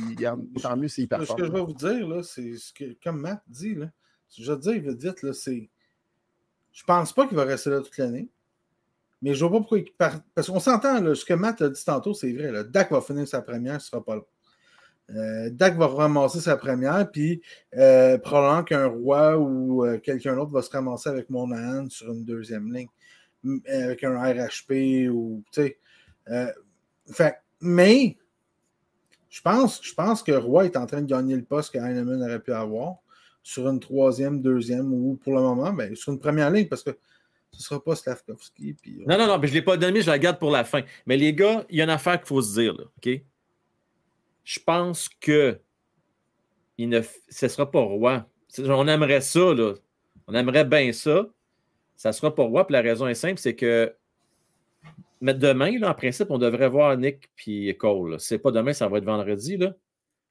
tant 0.61 0.77
mieux, 0.77 0.89
c'est 0.89 1.03
hyper 1.03 1.27
Ce 1.27 1.33
que 1.33 1.45
je 1.45 1.51
vais 1.51 1.63
vous 1.63 1.73
dire, 1.73 2.07
là, 2.07 2.23
c'est 2.23 2.57
ce 2.57 2.75
que, 2.75 2.97
comme 3.03 3.21
Matt 3.21 3.43
dit, 3.47 3.75
là, 3.75 3.87
je 4.37 4.53
vais 4.53 4.59
te 4.59 4.63
dire 4.63 4.83
vite, 4.83 5.03
vite, 5.03 5.23
là, 5.23 5.33
c'est. 5.33 5.71
Je 6.73 6.85
pense 6.85 7.13
pas 7.13 7.27
qu'il 7.27 7.37
va 7.37 7.45
rester 7.45 7.71
là 7.71 7.81
toute 7.81 7.97
l'année. 7.97 8.29
Mais 9.23 9.35
je 9.35 9.45
vois 9.45 9.51
pas 9.51 9.59
pourquoi 9.59 9.79
il 9.79 9.87
Parce 10.35 10.47
qu'on 10.47 10.61
s'entend, 10.61 11.15
ce 11.15 11.25
que 11.25 11.35
Matt 11.35 11.61
a 11.63 11.71
dit 11.71 11.85
tantôt, 11.85 12.15
c'est 12.15 12.33
vrai. 12.33 12.53
Là, 12.53 12.63
Dak 12.63 12.93
va 12.93 13.01
finir 13.01 13.27
sa 13.27 13.43
première, 13.43 13.81
ce 13.81 13.89
sera 13.89 14.05
pas 14.05 14.17
là. 14.17 14.23
Euh, 15.15 15.49
Dak 15.51 15.77
va 15.77 15.87
ramasser 15.87 16.41
sa 16.41 16.57
première, 16.57 17.11
puis 17.11 17.41
euh, 17.77 18.19
probablement 18.19 18.63
qu'un 18.63 18.87
roi 18.87 19.39
ou 19.39 19.85
euh, 19.85 19.99
quelqu'un 19.99 20.37
d'autre 20.37 20.53
va 20.53 20.63
se 20.63 20.71
ramasser 20.71 21.09
avec 21.09 21.31
mon 21.31 21.51
âne 21.53 21.91
sur 21.91 22.13
une 22.13 22.25
deuxième 22.25 22.73
ligne, 22.73 22.89
avec 23.67 24.05
un 24.05 24.19
RHP 24.19 25.11
ou 25.11 25.43
tu 25.53 25.75
sais. 27.07 27.37
mais 27.61 28.17
je 29.31 29.41
pense, 29.41 29.81
je 29.83 29.95
pense 29.95 30.23
que 30.23 30.33
Roy 30.33 30.67
est 30.67 30.77
en 30.77 30.87
train 30.87 31.01
de 31.01 31.07
gagner 31.07 31.37
le 31.37 31.45
poste 31.45 31.73
que 31.73 31.79
Heinemann 31.79 32.23
aurait 32.23 32.41
pu 32.41 32.53
avoir 32.53 32.97
sur 33.43 33.69
une 33.69 33.81
troisième, 33.81 34.43
deuxième 34.43 34.93
ou 34.93 35.19
pour 35.23 35.35
le 35.35 35.41
moment, 35.41 35.73
ben, 35.73 35.95
sur 35.97 36.13
une 36.13 36.19
première 36.19 36.51
ligne 36.51 36.67
parce 36.67 36.83
que 36.83 36.91
ce 37.53 37.59
ne 37.59 37.63
sera 37.63 37.83
pas 37.83 37.97
Slavkovski. 37.97 38.77
non, 39.07 39.17
non, 39.19 39.27
non, 39.27 39.39
mais 39.39 39.49
je 39.49 39.53
ne 39.53 39.59
l'ai 39.59 39.65
pas 39.65 39.79
donné, 39.79 40.03
je 40.03 40.11
la 40.11 40.19
garde 40.19 40.39
pour 40.39 40.51
la 40.51 40.65
fin. 40.65 40.83
Mais 41.07 41.17
les 41.17 41.33
gars, 41.33 41.65
il 41.71 41.79
y 41.79 41.81
a 41.81 41.85
une 41.85 41.91
affaire 41.91 42.19
qu'il 42.19 42.27
faut 42.27 42.43
se 42.43 42.61
dire, 42.61 42.75
là, 42.75 42.85
OK? 42.85 43.23
Je 44.49 44.59
pense 44.61 45.11
que 45.11 45.61
il 46.79 46.89
ne, 46.89 47.03
ce 47.03 47.45
ne 47.45 47.49
sera 47.51 47.71
pas 47.71 47.81
roi. 47.81 48.27
On 48.59 48.89
aimerait 48.89 49.21
ça, 49.21 49.53
là. 49.53 49.75
On 50.27 50.33
aimerait 50.33 50.65
bien 50.65 50.91
ça. 50.93 51.29
Ça 51.97 52.09
ne 52.09 52.13
sera 52.15 52.35
pas 52.35 52.45
roi. 52.45 52.67
Puis 52.67 52.73
la 52.73 52.81
raison 52.81 53.07
est 53.07 53.15
simple, 53.15 53.39
c'est 53.39 53.55
que 53.55 53.95
mais 55.21 55.35
demain, 55.35 55.79
là, 55.79 55.91
en 55.91 55.95
principe, 55.95 56.31
on 56.31 56.39
devrait 56.39 56.71
voir 56.71 56.97
Nick 56.97 57.29
et 57.47 57.77
Cole. 57.77 58.19
Ce 58.21 58.35
n'est 58.35 58.39
pas 58.39 58.51
demain, 58.51 58.73
ça 58.73 58.89
va 58.89 58.99
être 58.99 59.05
vendredi. 59.05 59.59
Là. 59.59 59.75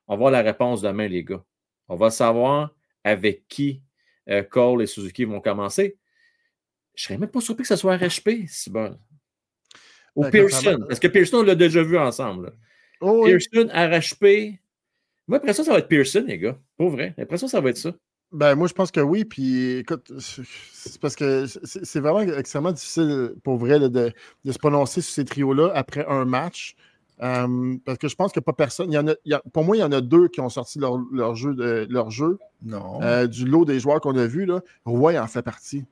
On 0.07 0.15
va 0.15 0.17
voir 0.17 0.31
la 0.31 0.41
réponse 0.41 0.81
demain, 0.81 1.07
les 1.07 1.23
gars. 1.23 1.43
On 1.87 1.95
va 1.95 2.09
savoir 2.09 2.73
avec 3.03 3.47
qui 3.47 3.83
euh, 4.29 4.41
Cole 4.41 4.81
et 4.81 4.87
Suzuki 4.87 5.25
vont 5.25 5.41
commencer. 5.41 5.95
Je 6.95 7.03
ne 7.03 7.05
serais 7.05 7.17
même 7.19 7.29
pas 7.29 7.41
surpris 7.41 7.63
que 7.63 7.67
ce 7.67 7.75
soit 7.75 7.97
RHP, 7.97 8.47
si 8.47 8.71
bon. 8.71 8.97
Ou 10.15 10.23
ben, 10.23 10.31
Pearson. 10.31 10.85
Parce 10.87 10.99
que 10.99 11.07
Pearson, 11.07 11.37
on 11.37 11.43
l'a 11.43 11.53
déjà 11.53 11.83
vu 11.83 11.99
ensemble. 11.99 12.53
Oh, 13.01 13.23
Pearson, 13.25 13.69
RHP. 13.73 14.59
Moi, 15.27 15.37
l'impression 15.37 15.63
ça 15.63 15.73
va 15.73 15.79
être 15.79 15.87
Pearson, 15.87 16.23
les 16.25 16.37
gars. 16.37 16.57
Pour 16.77 16.89
vrai. 16.89 17.13
L'impression 17.17 17.47
ça 17.47 17.61
va 17.61 17.69
être 17.69 17.77
ça. 17.77 17.91
Ben, 18.31 18.55
moi, 18.55 18.67
je 18.67 18.73
pense 18.73 18.91
que 18.91 18.99
oui. 18.99 19.25
Puis, 19.25 19.77
écoute, 19.77 20.11
c'est 20.19 20.99
parce 20.99 21.15
que 21.15 21.45
c'est 21.63 21.99
vraiment 21.99 22.21
extrêmement 22.21 22.71
difficile 22.71 23.33
pour 23.43 23.57
vrai 23.57 23.79
de, 23.79 23.87
de, 23.87 24.51
se 24.51 24.57
prononcer 24.57 25.01
sur 25.01 25.13
ces 25.13 25.25
trios-là 25.25 25.71
après 25.73 26.05
un 26.07 26.25
match. 26.25 26.75
Euh, 27.23 27.75
parce 27.83 27.97
que 27.97 28.07
je 28.07 28.15
pense 28.15 28.35
a 28.35 28.41
pas 28.41 28.53
personne. 28.53 28.91
Il 28.91 28.95
y 28.95 28.97
en 28.97 29.07
a, 29.07 29.39
pour 29.53 29.63
moi, 29.63 29.75
il 29.75 29.79
y 29.79 29.83
en 29.83 29.91
a 29.91 30.01
deux 30.01 30.27
qui 30.27 30.39
ont 30.39 30.49
sorti 30.49 30.77
leur, 30.77 30.97
leur 31.11 31.35
jeu. 31.35 31.55
De, 31.55 31.87
leur 31.89 32.11
jeu 32.11 32.37
non. 32.63 33.01
Euh, 33.01 33.27
du 33.27 33.45
lot 33.45 33.65
des 33.65 33.79
joueurs 33.79 34.01
qu'on 34.01 34.15
a 34.17 34.27
vus. 34.27 34.45
Là. 34.45 34.61
Roy 34.85 35.19
en 35.21 35.27
fait 35.27 35.41
partie. 35.41 35.85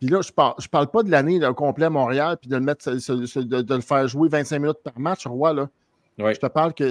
Puis 0.00 0.08
là, 0.08 0.20
je 0.22 0.28
ne 0.28 0.34
parle, 0.34 0.54
je 0.58 0.68
parle 0.68 0.88
pas 0.90 1.02
de 1.02 1.10
l'année 1.10 1.44
au 1.46 1.54
complet 1.54 1.86
à 1.86 1.90
Montréal, 1.90 2.36
puis 2.40 2.50
de 2.50 2.56
le, 2.56 2.62
mettre, 2.62 2.90
de, 2.90 3.62
de, 3.62 3.74
le 3.74 3.80
faire 3.80 4.06
jouer 4.08 4.28
25 4.28 4.58
minutes 4.58 4.82
par 4.82 4.98
match, 4.98 5.26
Roy. 5.26 5.54
Là. 5.54 5.70
Je 6.18 6.38
te 6.38 6.46
parle 6.46 6.74
que 6.74 6.90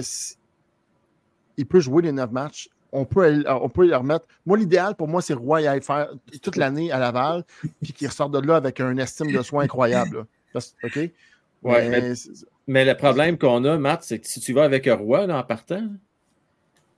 il 1.56 1.66
peut 1.66 1.80
jouer 1.80 2.02
les 2.02 2.12
neuf 2.12 2.30
matchs. 2.30 2.68
On 2.92 3.04
peut, 3.04 3.44
on 3.46 3.68
peut 3.68 3.86
le 3.86 3.96
remettre. 3.96 4.26
Moi, 4.44 4.56
l'idéal 4.56 4.94
pour 4.94 5.08
moi, 5.08 5.20
c'est 5.20 5.34
Roy 5.34 5.66
aille 5.66 5.82
faire 5.82 6.08
toute 6.42 6.56
l'année 6.56 6.92
à 6.92 6.98
Laval, 6.98 7.44
puis 7.82 7.92
qu'il 7.92 8.08
ressorte 8.08 8.32
de 8.32 8.38
là 8.38 8.56
avec 8.56 8.80
un 8.80 8.96
estime 8.96 9.32
de 9.32 9.42
soins 9.42 9.64
incroyable. 9.64 10.26
OK? 10.54 11.10
Ouais, 11.62 12.14
mais, 12.68 12.84
le 12.84 12.94
problème 12.94 13.38
qu'on 13.38 13.64
a, 13.64 13.76
Matt, 13.76 14.02
c'est 14.02 14.20
que 14.20 14.26
si 14.26 14.40
tu 14.40 14.52
vas 14.52 14.64
avec 14.64 14.86
un 14.86 14.94
Roy 14.94 15.26
en 15.26 15.42
partant, 15.42 15.88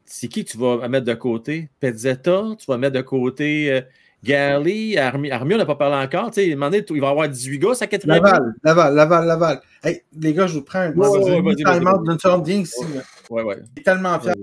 c'est 0.05 0.29
qui 0.29 0.45
tu 0.45 0.59
vas 0.59 0.89
mettre 0.89 1.07
de 1.07 1.15
côté? 1.15 1.71
Pezzetta, 1.81 2.45
tu 2.59 2.67
vas 2.67 2.79
mettre 2.79 2.97
de 2.97 3.03
côté. 3.03 3.73
Euh, 3.73 3.81
Gally, 4.25 4.99
Armia, 4.99 5.41
on 5.41 5.47
n'a 5.47 5.67
pas 5.67 5.77
parlé 5.77 6.05
encore. 6.05 6.31
Tu 6.31 6.41
sais, 6.41 6.49
il 6.49 6.59
va 6.59 6.71
y 6.71 7.05
avoir 7.05 7.29
18 7.29 7.59
gars, 7.59 7.75
ça 7.75 7.87
quatrième. 7.87 8.23
Laval, 8.23 8.55
Laval, 8.65 8.95
Laval, 8.95 9.27
Laval. 9.27 9.61
Hey, 9.83 10.03
les 10.19 10.35
gars, 10.35 10.47
je 10.47 10.55
vous 10.55 10.65
prends 10.65 10.81
un 10.81 10.93
ouais, 10.93 11.55
time 11.55 12.43
bien 12.43 12.57
ici. 12.59 12.85
Ouais, 13.31 13.43
ouais. 13.43 13.59
Il 13.77 13.81
est 13.81 13.85
tellement 13.85 14.19
fier. 14.19 14.35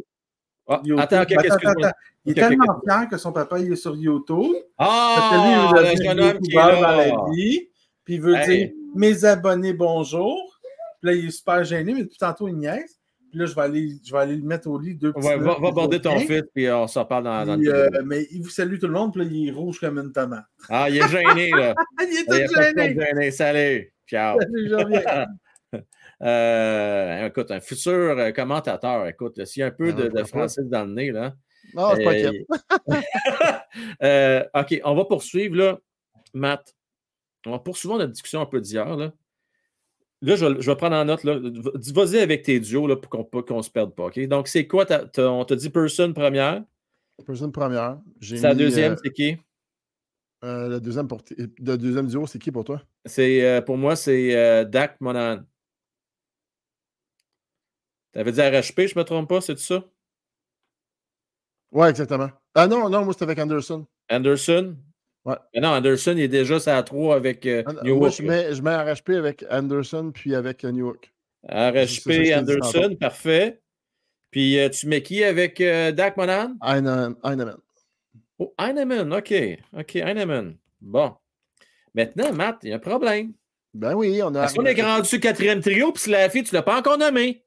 Ah, 0.68 0.82
attends, 0.98 1.22
okay, 1.22 1.38
attends, 1.38 1.56
attends, 1.56 1.70
attends. 1.70 1.96
Il 2.26 2.32
est 2.32 2.36
tellement 2.36 2.82
fier 2.84 3.08
que 3.10 3.18
son 3.18 3.32
papa 3.32 3.60
il 3.60 3.74
est 3.74 3.76
sur 3.76 3.96
YouTube. 3.96 4.56
Ah, 4.78 5.30
lui, 5.34 5.52
il 5.52 5.76
veut 5.76 5.90
dire 5.90 6.00
qui 6.00 6.08
est 6.08 6.56
là. 6.56 6.82
dans 6.82 6.98
la 6.98 7.32
vie. 7.32 7.70
Puis 8.04 8.16
il 8.16 8.22
veut 8.22 8.38
dire 8.46 8.70
mes 8.96 9.26
abonnés, 9.26 9.74
bonjour. 9.74 10.60
Puis 11.02 11.12
là, 11.12 11.14
il 11.14 11.28
est 11.28 11.32
super 11.32 11.64
gêné, 11.64 11.94
mais 11.94 12.04
depuis 12.04 12.18
tantôt, 12.18 12.48
il 12.48 12.56
niaise 12.56 12.98
là, 13.38 13.46
je 13.46 13.56
vais 13.56 13.62
aller, 13.62 13.96
je 14.06 14.12
vais 14.12 14.20
aller 14.20 14.36
le 14.36 14.44
mettre 14.44 14.70
au 14.70 14.80
lit. 14.80 14.96
Deux 14.96 15.12
ouais, 15.16 15.38
va, 15.38 15.58
va 15.60 15.72
border 15.72 16.02
ton 16.02 16.20
fit, 16.20 16.44
puis 16.54 16.70
on 16.70 16.88
s'en 16.88 17.06
parle 17.06 17.26
dans, 17.26 17.46
dans 17.46 17.60
euh, 17.62 17.90
Mais 18.06 18.28
il 18.32 18.42
vous 18.42 18.50
salue 18.50 18.78
tout 18.80 18.88
le 18.88 18.94
monde, 18.94 19.14
puis 19.14 19.24
là, 19.24 19.30
il 19.32 19.50
est 19.50 19.52
rouge 19.52 19.80
comme 19.80 19.98
une 19.98 20.12
tomate. 20.12 20.46
Ah, 20.70 20.90
il 20.90 20.98
est 20.98 21.08
gêné, 21.08 21.50
là. 21.52 21.76
il 22.02 22.20
est 22.20 22.26
tout 22.26 22.54
gêné. 22.56 22.94
gêné. 22.94 23.32
Salut. 23.32 23.94
Ciao. 24.08 24.40
Salut, 24.40 24.70
je 24.70 25.76
euh, 26.24 27.28
écoute, 27.28 27.52
un 27.52 27.60
futur 27.60 27.92
euh, 27.92 28.32
commentateur, 28.32 29.08
écoute, 29.08 29.44
s'il 29.46 29.62
y 29.62 29.64
a 29.64 29.68
un 29.68 29.72
peu 29.72 29.92
de, 29.94 30.08
de 30.08 30.24
français 30.24 30.64
dans 30.64 30.86
le 30.86 30.94
nez, 30.94 31.12
là. 31.12 31.34
Non, 31.74 31.94
c'est 31.96 32.04
pas 32.04 32.94
euh, 34.04 34.44
OK, 34.54 34.80
on 34.84 34.96
va 34.96 35.06
poursuivre, 35.06 35.56
là. 35.56 35.80
Matt, 36.34 36.76
on 37.46 37.52
va 37.52 37.60
poursuivre 37.60 37.98
notre 37.98 38.12
discussion 38.12 38.42
un 38.42 38.46
peu 38.46 38.62
d'hier, 38.62 38.96
là. 38.96 39.12
Là, 40.26 40.36
je, 40.36 40.46
vais 40.46 40.76
prendre 40.76 40.96
en 40.96 41.06
note. 41.06 41.24
Vas-y 41.24 42.18
avec 42.18 42.42
tes 42.42 42.60
duos 42.60 42.88
là, 42.88 42.96
pour 42.96 43.46
qu'on 43.46 43.58
ne 43.58 43.62
se 43.62 43.70
perde 43.70 43.94
pas. 43.94 44.10
Donc, 44.26 44.48
c'est 44.48 44.66
quoi? 44.66 44.86
on 45.20 45.46
t'a 45.46 45.56
dit 45.56 45.70
Person 45.70 46.14
première? 46.14 46.64
Person 47.28 47.52
première. 47.52 48.00
Sa 48.22 48.56
deuxième, 48.56 48.94
euh, 48.94 48.98
c'est 49.04 49.12
qui? 49.12 49.38
Euh, 50.44 50.68
le, 50.68 50.82
deuxième 50.82 51.08
pour 51.08 51.22
le 51.38 51.78
deuxième 51.78 52.08
duo, 52.08 52.26
c'est 52.26 52.40
qui 52.40 52.52
pour 52.52 52.64
toi? 52.64 52.82
C'est 53.06 53.46
euh, 53.46 53.62
Pour 53.62 53.78
moi, 53.78 53.96
c'est 53.96 54.66
Dak 54.66 55.00
Monan. 55.00 55.44
Tu 58.14 58.20
avais 58.20 58.32
dit 58.32 58.42
RHP, 58.42 58.88
je 58.88 58.96
ne 58.96 59.00
me 59.00 59.04
trompe 59.04 59.30
pas, 59.30 59.42
c'est 59.42 59.60
ça? 59.60 59.84
Oui, 61.72 61.88
exactement. 61.88 62.32
Ah 62.56 62.66
non, 62.66 62.90
non, 62.90 63.04
moi, 63.04 63.14
c'était 63.14 63.26
avec 63.26 63.38
Anderson. 63.38 63.86
Anderson? 64.10 64.76
Ouais. 65.26 65.36
Mais 65.54 65.62
non, 65.62 65.70
Anderson 65.70 66.14
il 66.16 66.22
est 66.22 66.28
déjà 66.28 66.58
à 66.68 66.84
3 66.84 67.16
avec 67.16 67.48
euh, 67.48 67.64
New 67.84 67.98
Moi, 67.98 68.10
je 68.10 68.22
mets, 68.22 68.54
je 68.54 68.62
mets 68.62 68.76
RHP 68.76 69.10
avec 69.10 69.44
Anderson 69.50 70.12
puis 70.14 70.36
avec 70.36 70.64
euh, 70.64 70.72
New 70.72 70.86
York. 70.86 71.12
RHP, 71.50 72.32
Anderson, 72.36 72.96
parfait. 73.00 73.60
Puis 74.30 74.60
euh, 74.60 74.70
tu 74.70 74.88
mets 74.88 75.02
qui 75.02 75.24
avec 75.24 75.60
Dak 75.60 76.18
Monan? 76.18 76.56
Heinemann. 76.64 77.58
Oh, 78.38 78.54
Heinemann, 78.60 79.12
OK. 79.14 79.34
OK, 79.74 79.96
Heinemann. 79.96 80.58
Bon. 80.82 81.16
Maintenant, 81.96 82.34
Matt, 82.34 82.60
il 82.64 82.70
y 82.70 82.74
a 82.74 82.76
un 82.76 82.80
problème. 82.80 83.34
Ben 83.74 83.94
oui, 83.94 84.22
on 84.22 84.34
a. 84.36 84.42
Parce 84.42 84.54
qu'on 84.54 84.66
est 84.66 84.82
rendu 84.82 85.20
quatrième 85.20 85.62
trio, 85.62 85.92
puis 85.92 86.12
la 86.12 86.30
fille, 86.30 86.44
tu 86.44 86.54
ne 86.54 86.60
l'as 86.60 86.64
pas 86.64 86.78
encore 86.78 86.98
nommé. 86.98 87.44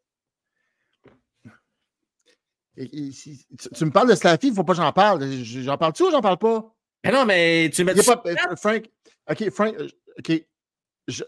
tu, 2.76 3.84
me 3.84 3.90
parles 3.90 4.08
de 4.08 4.14
Slaffy, 4.14 4.48
il 4.48 4.50
ne 4.50 4.56
faut 4.56 4.64
pas 4.64 4.72
que 4.72 4.78
j'en 4.78 4.92
parle. 4.92 5.30
J'en 5.42 5.76
parle-tu 5.76 6.04
ou 6.04 6.10
j'en 6.10 6.20
parle 6.20 6.38
pas? 6.38 6.74
Mais 7.04 7.12
non, 7.12 7.24
mais 7.24 7.70
tu 7.72 7.84
mets 7.84 7.94
pas, 7.94 8.22
euh, 8.26 8.56
Frank, 8.56 8.88
OK, 9.30 9.50
Frank, 9.50 9.74
euh, 9.78 9.88
OK. 10.18 10.46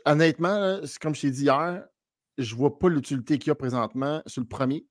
honnêtement, 0.05 0.81
comme 1.01 1.15
je 1.15 1.21
t'ai 1.23 1.31
dit 1.31 1.43
hier, 1.45 1.85
je 2.39 2.55
ne 2.55 2.59
vois 2.59 2.79
pas 2.79 2.89
l'utilité 2.89 3.39
qu'il 3.39 3.49
y 3.49 3.53
a 3.53 3.55
présentement 3.55 4.23
sur 4.27 4.41
le 4.41 4.49
premier. 4.49 4.87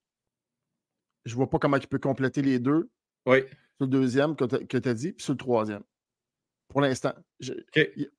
Je 1.25 1.33
ne 1.33 1.35
vois 1.35 1.49
pas 1.49 1.59
comment 1.59 1.77
il 1.77 1.87
peut 1.87 1.99
compléter 1.99 2.41
les 2.41 2.59
deux. 2.59 2.89
Oui. 3.25 3.39
Sur 3.77 3.81
le 3.81 3.87
deuxième 3.87 4.35
que 4.35 4.45
tu 4.45 4.89
as 4.89 4.93
dit, 4.93 5.13
puis 5.13 5.23
sur 5.23 5.33
le 5.33 5.37
troisième. 5.37 5.83
Pour 6.69 6.81
l'instant. 6.81 7.13
Il 7.39 8.09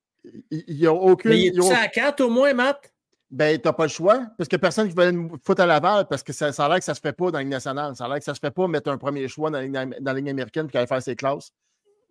n'y 0.51 0.87
a 0.87 0.93
aucune. 0.93 1.31
Mais 1.31 1.41
il 1.41 1.59
est 1.59 1.73
à 1.73 1.89
4 1.89 2.21
au 2.21 2.31
moins, 2.31 2.53
Matt? 2.53 2.93
Ben, 3.31 3.57
tu 3.61 3.67
n'as 3.67 3.73
pas 3.73 3.85
le 3.85 3.91
choix, 3.91 4.27
parce 4.37 4.49
que 4.49 4.57
personne 4.57 4.89
qui 4.89 4.95
veut 4.95 5.13
me 5.13 5.39
foutre 5.45 5.63
à 5.63 5.67
Laval, 5.67 6.09
parce 6.09 6.25
que 6.25 6.33
ça, 6.33 6.53
ça 6.53 6.67
a 6.67 6.69
l'air 6.69 6.79
que 6.79 6.85
ça 6.85 6.93
ne 6.93 6.97
se 6.97 7.01
fait 7.01 7.13
pas 7.13 7.27
dans 7.31 7.39
la 7.39 7.45
Ligue 7.45 7.53
nationale. 7.53 7.95
Ça 7.95 8.05
a 8.05 8.09
l'air 8.09 8.19
que 8.19 8.25
ça 8.25 8.33
ne 8.33 8.35
se 8.35 8.41
fait 8.41 8.51
pas 8.51 8.67
mettre 8.67 8.91
un 8.91 8.99
premier 8.99 9.29
choix 9.29 9.51
dans 9.51 9.61
la, 9.61 9.87
dans 9.87 10.01
la 10.01 10.15
Ligue 10.15 10.31
américaine 10.31 10.67
puis 10.67 10.77
aller 10.77 10.89
faire 10.89 11.01
ses 11.01 11.15
classes. 11.15 11.53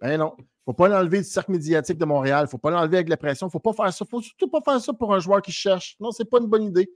Ben 0.01 0.17
non. 0.17 0.35
Il 0.37 0.41
ne 0.41 0.45
faut 0.65 0.73
pas 0.73 0.87
l'enlever 0.87 1.19
du 1.19 1.23
cercle 1.23 1.51
médiatique 1.51 1.97
de 1.97 2.05
Montréal. 2.05 2.41
Il 2.41 2.43
ne 2.43 2.49
faut 2.49 2.57
pas 2.57 2.69
l'enlever 2.69 2.97
avec 2.97 3.09
la 3.09 3.17
pression. 3.17 3.47
Il 3.47 3.49
ne 3.49 3.51
faut 3.51 3.59
pas 3.59 3.73
faire 3.73 3.91
ça. 3.91 4.05
Il 4.05 4.07
ne 4.07 4.09
faut 4.09 4.21
surtout 4.21 4.49
pas 4.49 4.61
faire 4.61 4.79
ça 4.79 4.93
pour 4.93 5.13
un 5.13 5.19
joueur 5.19 5.41
qui 5.41 5.51
cherche. 5.51 5.95
Non, 5.99 6.11
ce 6.11 6.21
n'est 6.21 6.29
pas 6.29 6.39
une 6.39 6.47
bonne 6.47 6.63
idée. 6.63 6.91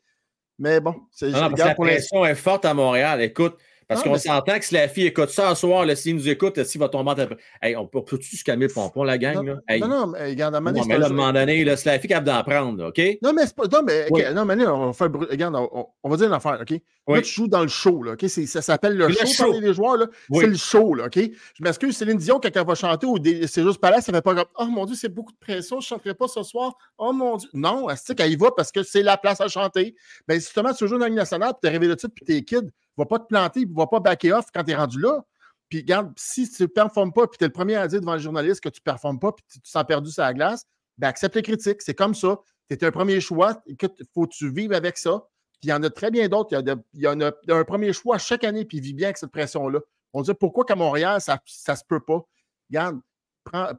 Mais 0.60 0.80
bon, 0.80 0.96
c'est 1.12 1.30
non, 1.30 1.50
parce 1.50 1.54
que 1.54 1.68
la 1.68 1.76
pression 1.76 2.26
est 2.26 2.36
forte 2.36 2.66
à 2.66 2.74
Montréal. 2.74 3.22
Écoute, 3.22 3.58
parce 3.88 4.04
qu'on 4.04 4.18
s'entend 4.18 4.60
que 4.60 4.66
si 4.66 4.74
la 4.74 4.88
fille 4.88 5.08
écoute 5.08 5.30
ça 5.30 5.54
ce 5.56 5.62
soir, 5.62 5.86
s'il 5.96 6.16
nous 6.16 6.30
écoute, 6.30 6.64
s'il 6.64 6.80
va 6.80 6.90
tomber 6.90 7.12
en 7.12 7.16
hey, 7.62 7.76
on 7.76 7.88
peut-tu 7.88 8.38
se 8.38 8.44
calmer 8.44 8.68
le 8.68 8.74
pompon, 8.74 9.04
la 9.04 9.18
gang? 9.18 9.36
Non, 9.36 9.44
là? 9.44 9.78
non, 9.80 9.88
non, 9.88 10.08
mais 10.08 10.30
regarde, 10.30 10.56
à 10.56 10.58
un 10.58 10.62
moment 10.62 10.80
donné. 10.80 10.94
à 10.94 11.06
un 11.06 11.10
moment 11.10 11.34
donné, 11.34 11.76
c'est 11.76 11.86
la 11.86 12.00
fille 12.00 12.08
qui 12.08 12.14
a 12.14 12.22
d'en 12.22 12.44
prendre, 12.44 12.88
OK? 12.88 13.02
Non, 13.22 13.34
mais 13.34 13.46
c'est 13.46 13.56
pas. 13.56 13.68
Non, 13.68 13.82
mais, 13.84 14.10
non, 14.34 14.46
mais 14.46 14.56
là, 14.56 14.74
on, 14.74 14.94
fait, 14.94 15.06
regarde, 15.06 15.56
on, 15.56 15.88
on, 16.04 16.10
va 16.10 16.18
dire 16.18 16.28
une 16.28 16.34
affaire, 16.34 16.60
OK? 16.62 16.80
Là, 17.08 17.22
tu 17.22 17.34
joues 17.34 17.48
dans 17.48 17.62
le 17.62 17.68
show, 17.68 18.04
là, 18.04 18.14
OK? 18.14 18.28
Ça 18.28 18.62
s'appelle 18.62 18.96
le, 18.96 19.10
show, 19.10 19.60
les 19.60 19.74
joueurs, 19.74 19.98
là. 19.98 20.08
C'est 20.32 20.48
le 20.48 20.56
show, 20.56 20.94
là, 20.94 21.06
OK? 21.06 21.18
Je 21.18 21.64
m'excuse, 21.64 21.98
Céline 21.98 22.18
Dion, 22.18 22.40
quand 22.40 22.50
elle 22.54 22.66
va 22.66 22.76
chanter 22.76 23.06
ou 23.06 23.18
c'est 23.48 23.64
juste 23.64 23.80
pas 23.80 23.92
là, 23.92 24.02
ça 24.02 24.12
fait 24.12 24.22
pas 24.22 24.36
comme 24.36 24.46
Oh 24.58 24.66
mon 24.66 24.86
Dieu, 24.86 24.96
c'est 24.96 25.10
beaucoup 25.10 25.32
de 25.32 25.38
pression, 25.38 25.80
je 25.80 25.86
ne 25.86 25.90
chanterai 25.90 26.14
pas 26.14 26.28
ce 26.28 26.44
soir. 26.44 26.78
Oh 26.98 27.12
mon 27.12 27.38
Dieu. 27.38 27.50
Non, 27.54 27.88
c'est 27.96 28.16
qu'elle 28.16 28.32
y 28.32 28.36
va 28.36 28.52
parce 28.52 28.72
que 28.72 28.84
c'est 28.84 29.04
la 29.04 29.18
place 29.18 29.42
à 29.42 29.48
chanter? 29.48 29.96
Mais 30.28 30.36
ben, 30.36 30.42
justement, 30.42 30.74
tu 30.74 30.88
joues 30.88 30.98
dans 30.98 31.06
la 31.06 31.12
nationale, 31.12 31.54
puis 31.54 31.60
tu 31.62 31.68
es 31.68 31.70
arrivé 31.70 31.88
de 31.88 32.00
suite, 32.00 32.14
puis 32.16 32.26
t'es 32.26 32.42
kid 32.44 32.72
ne 32.98 33.04
va 33.04 33.06
pas 33.08 33.20
te 33.20 33.26
planter, 33.26 33.62
il 33.62 33.70
ne 33.70 33.76
va 33.76 33.88
pas 33.88 34.00
backer 34.00 34.34
off 34.34 34.46
quand 34.54 34.64
tu 34.64 34.72
es 34.72 34.76
rendu 34.76 35.00
là. 35.00 35.24
Puis 35.70 35.80
regarde, 35.80 36.14
si 36.18 36.50
tu 36.50 36.64
ne 36.64 36.68
performes 36.68 37.12
pas, 37.12 37.28
puis 37.28 37.38
tu 37.38 37.46
es 37.46 37.48
le 37.48 37.54
premier 37.54 37.76
à 37.76 37.88
dire 37.88 38.00
devant 38.00 38.14
le 38.14 38.20
journaliste 38.20 38.62
que 38.62 38.70
tu 38.70 38.80
ne 38.80 38.84
performes 38.84 39.20
pas, 39.20 39.32
puis 39.32 39.44
tu 39.52 39.60
te 39.60 39.68
sens 39.68 39.84
perdu 39.88 40.12
sur 40.12 40.22
la 40.22 40.34
glace, 40.34 40.66
ben 40.98 41.08
accepte 41.08 41.36
les 41.36 41.42
critiques. 41.42 41.82
C'est 41.82 41.96
comme 41.96 42.14
ça. 42.14 42.40
Tu 42.70 42.76
es 42.76 42.84
un 42.84 42.92
premier 42.92 43.20
choix. 43.20 43.62
Écoute, 43.66 44.02
faut 44.14 44.28
que 44.28 44.34
tu 44.34 44.52
vives 44.52 44.74
avec 44.74 44.98
ça. 44.98 45.24
Puis 45.60 45.70
il 45.70 45.70
y 45.70 45.74
en 45.74 45.82
a 45.82 45.90
très 45.90 46.12
bien 46.12 46.28
d'autres. 46.28 46.56
Il 46.94 47.02
y, 47.02 47.08
en 47.08 47.22
a, 47.22 47.32
un 47.50 47.64
premier 47.64 47.94
choix 47.94 48.18
chaque 48.18 48.44
année, 48.44 48.66
puis 48.66 48.78
il 48.78 48.84
vit 48.84 48.94
bien 48.94 49.08
avec 49.08 49.18
cette 49.18 49.32
pression-là. 49.32 49.80
On 50.14 50.22
dit 50.22 50.34
pourquoi 50.34 50.66
qu'à 50.66 50.76
Montréal, 50.76 51.20
ça 51.22 51.40
ne 51.70 51.76
se 51.76 51.84
peut 51.88 52.02
pas? 52.02 52.22
Regarde, 52.70 53.00
prends, 53.44 53.70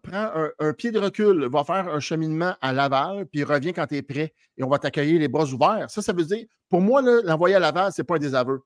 un, 0.59 0.73
pied 0.73 0.91
de 0.91 0.99
recul, 0.99 1.49
va 1.49 1.65
faire 1.65 1.89
un 1.89 2.01
cheminement 2.01 2.57
à 2.61 2.73
Laval, 2.73 3.27
puis 3.27 3.45
reviens 3.45 3.73
quand 3.73 3.87
tu 3.87 3.97
es 3.97 4.03
prêt 4.03 4.35
et 4.57 4.65
on 4.65 4.69
va 4.69 4.79
t'accueillir 4.79 5.21
les 5.21 5.29
bras 5.29 5.45
ouverts. 5.45 5.91
Ça, 5.91 6.03
ça 6.03 6.13
veut 6.13 6.25
dire, 6.25 6.45
pour 6.69 6.81
moi, 6.81 7.03
l'envoyer 7.03 7.55
à 7.55 7.61
Laval, 7.61 7.93
ce 7.93 8.03
n'est 8.03 8.07
pas 8.07 8.17
un 8.17 8.19
désaveu. 8.19 8.63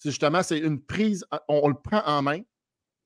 C'est 0.00 0.08
justement, 0.08 0.42
c'est 0.42 0.58
une 0.58 0.80
prise, 0.80 1.26
on, 1.46 1.68
le 1.68 1.74
prend 1.74 2.02
en 2.06 2.22
main, 2.22 2.40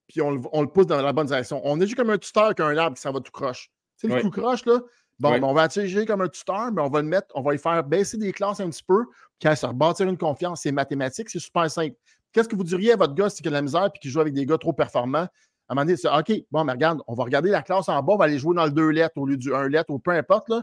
puis 0.06 0.22
on, 0.22 0.30
le 0.30 0.66
pousse 0.68 0.86
dans 0.86 1.02
la 1.02 1.12
bonne 1.12 1.26
direction. 1.26 1.60
On 1.64 1.80
est 1.80 1.86
juste 1.86 1.96
comme 1.96 2.10
un 2.10 2.18
tuteur 2.18 2.54
qu'un 2.54 2.76
arbre 2.76 2.96
qui 2.96 3.02
s'en 3.02 3.12
va 3.12 3.20
tout 3.20 3.32
croche. 3.32 3.68
Tu 3.98 4.08
sais, 4.08 4.14
le 4.14 4.22
tout 4.22 4.30
croche, 4.30 4.64
là, 4.64 4.78
bon, 5.18 5.30
ben, 5.32 5.42
on 5.42 5.52
va 5.52 5.62
attirer 5.62 6.06
comme 6.06 6.20
un 6.20 6.28
tuteur, 6.28 6.70
mais 6.72 6.80
on 6.80 6.88
va 6.88 7.02
le 7.02 7.08
mettre, 7.08 7.26
on 7.34 7.42
va 7.42 7.50
lui 7.50 7.58
faire 7.58 7.82
baisser 7.82 8.16
des 8.16 8.32
classes 8.32 8.60
un 8.60 8.70
petit 8.70 8.84
peu, 8.86 9.06
puis 9.40 9.56
se 9.56 9.66
rebâtir 9.66 10.08
une 10.08 10.16
confiance. 10.16 10.62
C'est 10.62 10.72
mathématique, 10.72 11.28
c'est 11.30 11.40
super 11.40 11.68
simple. 11.68 11.96
Qu'est-ce 12.32 12.48
que 12.48 12.56
vous 12.56 12.64
diriez 12.64 12.92
à 12.92 12.96
votre 12.96 13.14
gars 13.14 13.28
si 13.28 13.42
il 13.42 13.48
a 13.48 13.50
de 13.50 13.54
la 13.54 13.62
misère 13.62 13.86
et 13.86 13.98
qu'il 13.98 14.10
joue 14.10 14.20
avec 14.20 14.32
des 14.32 14.46
gars 14.46 14.58
trop 14.58 14.72
performants? 14.72 15.18
À 15.66 15.72
un 15.72 15.74
moment 15.74 15.84
donné, 15.86 15.96
c'est 15.96 16.08
OK, 16.08 16.32
bon, 16.52 16.62
mais 16.62 16.72
regarde, 16.72 17.00
on 17.08 17.14
va 17.14 17.24
regarder 17.24 17.50
la 17.50 17.62
classe 17.62 17.88
en 17.88 18.00
bas, 18.02 18.12
on 18.12 18.16
va 18.16 18.26
aller 18.26 18.38
jouer 18.38 18.54
dans 18.54 18.66
le 18.66 18.70
2 18.70 18.90
lettres 18.90 19.16
au 19.16 19.26
lieu 19.26 19.36
du 19.36 19.52
1 19.52 19.68
lettre 19.68 19.90
ou 19.90 19.98
peu 19.98 20.12
importe. 20.12 20.48
Là. 20.48 20.62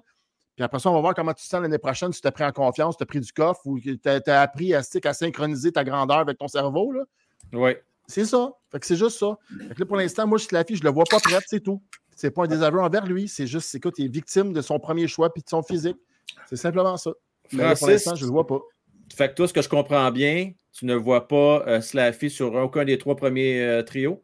Puis 0.56 0.64
après 0.64 0.80
ça, 0.80 0.90
on 0.90 0.94
va 0.94 1.02
voir 1.02 1.16
comment 1.16 1.34
tu 1.34 1.44
te 1.44 1.50
sens 1.50 1.62
l'année 1.62 1.78
prochaine, 1.78 2.12
si 2.12 2.22
tu 2.22 2.28
t'es 2.28 2.32
pris 2.32 2.44
en 2.44 2.52
confiance, 2.52 2.98
tu 2.98 3.04
as 3.04 3.06
pris 3.06 3.20
du 3.20 3.32
coffre 3.32 3.62
ou 3.66 3.80
tu 3.80 4.00
as, 4.06 4.42
appris 4.42 4.74
à, 4.74 4.80
à 4.80 5.14
synchroniser 5.14 5.72
ta 5.72 5.84
grandeur 5.84 6.18
avec 6.18 6.38
ton 6.38 6.48
cerveau. 6.48 6.92
Là. 6.92 7.04
Oui. 7.54 7.72
C'est 8.08 8.26
ça. 8.26 8.52
Fait 8.72 8.80
que 8.80 8.86
c'est 8.86 8.98
juste 8.98 9.18
ça. 9.18 9.38
Fait 9.68 9.74
que 9.74 9.80
là, 9.80 9.86
pour 9.86 9.98
l'instant, 9.98 10.28
moi, 10.28 10.38
je 10.38 10.44
suis 10.44 10.54
la 10.54 10.66
fille, 10.66 10.76
je 10.76 10.84
le 10.84 10.90
vois 10.90 11.06
pas 11.10 11.20
prête, 11.20 11.44
c'est 11.48 11.62
tout. 11.62 11.82
C'est 12.16 12.32
pas 12.32 12.44
un 12.44 12.48
désaveu 12.48 12.82
envers 12.82 13.06
lui. 13.06 13.28
C'est 13.28 13.48
juste, 13.48 13.74
écoute, 13.74 13.96
il 13.98 14.06
est 14.06 14.14
victime 14.14 14.52
de 14.52 14.62
son 14.62 14.80
premier 14.80 15.08
choix 15.08 15.34
puis 15.34 15.42
de 15.42 15.50
son 15.50 15.64
physique. 15.64 15.98
C'est 16.50 16.58
simplement 16.58 16.98
ça. 16.98 17.12
Mais 17.54 17.64
là, 17.64 17.76
pour 17.76 17.88
l'instant, 17.88 18.16
je 18.16 18.26
le 18.26 18.32
vois 18.32 18.46
pas. 18.46 18.60
Fait 19.16 19.30
que 19.30 19.36
toi, 19.36 19.48
ce 19.48 19.54
que 19.54 19.62
je 19.62 19.70
comprends 19.70 20.12
bien, 20.12 20.52
tu 20.74 20.86
ne 20.86 20.96
vois 20.96 21.28
pas 21.28 21.64
euh, 21.68 21.82
Slaffy 21.82 22.30
sur 22.30 22.54
aucun 22.54 22.86
des 22.86 22.98
trois 22.98 23.16
premiers 23.16 23.62
euh, 23.62 23.84
trios? 23.84 24.24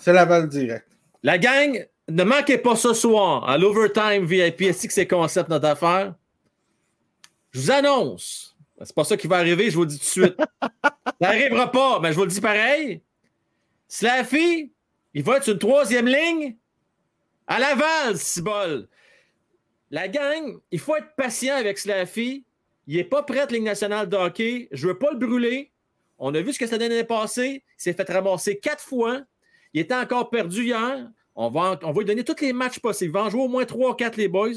C'est 0.00 0.12
la 0.12 0.26
balle 0.26 0.48
directe. 0.48 0.88
La 1.22 1.38
gang, 1.38 1.86
ne 2.08 2.24
manquez 2.24 2.58
pas 2.58 2.76
ce 2.76 2.92
soir 2.92 3.48
à 3.48 3.56
l'Overtime 3.58 4.24
VIP. 4.24 4.62
Est-ce 4.62 4.86
que 4.86 4.92
c'est 4.92 5.06
concept 5.06 5.48
notre 5.48 5.66
affaire? 5.66 6.14
Je 7.52 7.60
vous 7.60 7.70
annonce. 7.70 8.56
C'est 8.82 8.94
pas 8.94 9.04
ça 9.04 9.16
qui 9.16 9.28
va 9.28 9.36
arriver, 9.36 9.70
je 9.70 9.76
vous 9.76 9.82
le 9.82 9.88
dis 9.88 9.98
tout 9.98 10.04
de 10.04 10.26
suite. 10.26 10.36
ça 10.62 11.12
n'arrivera 11.20 11.70
pas, 11.70 12.00
mais 12.00 12.10
je 12.10 12.16
vous 12.16 12.24
le 12.24 12.30
dis 12.30 12.40
pareil. 12.40 13.02
Slaffy, 13.88 14.72
il 15.14 15.22
va 15.22 15.36
être 15.36 15.48
une 15.48 15.58
troisième 15.58 16.06
ligne 16.06 16.56
à 17.46 17.58
Laval, 17.58 18.16
bol. 18.38 18.88
La 19.90 20.08
gang, 20.08 20.58
il 20.72 20.80
faut 20.80 20.96
être 20.96 21.14
patient 21.16 21.54
avec 21.54 21.78
Slaffy. 21.78 22.44
Il 22.86 22.96
n'est 22.96 23.04
pas 23.04 23.22
prêt, 23.22 23.46
Ligue 23.46 23.62
nationale 23.62 24.08
de 24.08 24.16
hockey. 24.16 24.68
Je 24.72 24.86
ne 24.86 24.92
veux 24.92 24.98
pas 24.98 25.12
le 25.12 25.18
brûler. 25.18 25.70
On 26.18 26.34
a 26.34 26.40
vu 26.40 26.52
ce 26.52 26.58
que 26.58 26.66
ça 26.66 26.78
donnait 26.78 27.04
passé. 27.04 27.62
Il 27.78 27.82
s'est 27.82 27.92
fait 27.92 28.10
ramasser 28.10 28.58
quatre 28.58 28.82
fois. 28.82 29.22
Il 29.72 29.80
était 29.80 29.94
encore 29.94 30.30
perdu 30.30 30.64
hier. 30.64 31.08
On 31.34 31.50
va, 31.50 31.78
lui 31.96 32.04
donner 32.04 32.24
tous 32.24 32.40
les 32.40 32.52
matchs 32.52 32.78
possibles. 32.78 33.10
Il 33.10 33.12
va 33.12 33.24
en 33.24 33.30
jouer 33.30 33.42
au 33.42 33.48
moins 33.48 33.64
3 33.64 33.90
ou 33.90 33.94
4, 33.94 34.16
les 34.16 34.28
boys. 34.28 34.50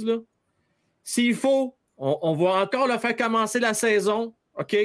S'il 1.03 1.35
faut, 1.35 1.75
on, 1.97 2.35
va 2.35 2.61
encore 2.61 2.87
le 2.87 2.97
faire 2.97 3.15
commencer 3.15 3.59
la 3.59 3.73
saison. 3.73 4.35
OK? 4.55 4.75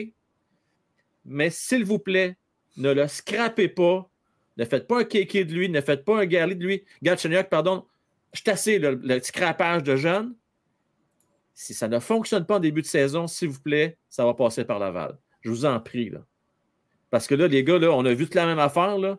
Mais 1.24 1.50
s'il 1.50 1.84
vous 1.84 1.98
plaît, 1.98 2.36
ne 2.76 2.92
le 2.92 3.06
scrapez 3.08 3.68
pas. 3.68 4.08
Ne 4.56 4.64
faites 4.64 4.86
pas 4.86 5.00
un 5.00 5.04
kéké 5.04 5.44
de 5.44 5.52
lui. 5.52 5.68
Ne 5.68 5.80
faites 5.80 6.04
pas 6.04 6.20
un 6.20 6.26
garli 6.26 6.56
de 6.56 6.64
lui. 6.64 6.84
Gatchenyuk, 7.02 7.48
pardon. 7.48 7.84
Je 8.32 8.50
assez 8.50 8.78
le, 8.78 8.94
le 8.94 9.20
scrapage 9.20 9.82
de 9.82 9.96
jeunes. 9.96 10.34
Si 11.54 11.74
ça 11.74 11.88
ne 11.88 11.98
fonctionne 11.98 12.46
pas 12.46 12.56
en 12.56 12.60
début 12.60 12.80
de 12.80 12.86
saison, 12.86 13.26
s'il 13.26 13.48
vous 13.48 13.60
plaît, 13.60 13.98
ça 14.08 14.24
va 14.24 14.32
passer 14.32 14.64
par 14.64 14.78
Laval. 14.78 15.18
Je 15.42 15.50
vous 15.50 15.66
en 15.66 15.78
prie. 15.80 16.10
Parce 17.10 17.26
que 17.26 17.34
là, 17.34 17.46
les 17.46 17.62
gars, 17.62 17.74
on 17.74 18.06
a 18.06 18.14
vu 18.14 18.24
toute 18.24 18.34
la 18.34 18.46
même 18.46 18.58
affaire. 18.58 18.98
Là. 18.98 19.18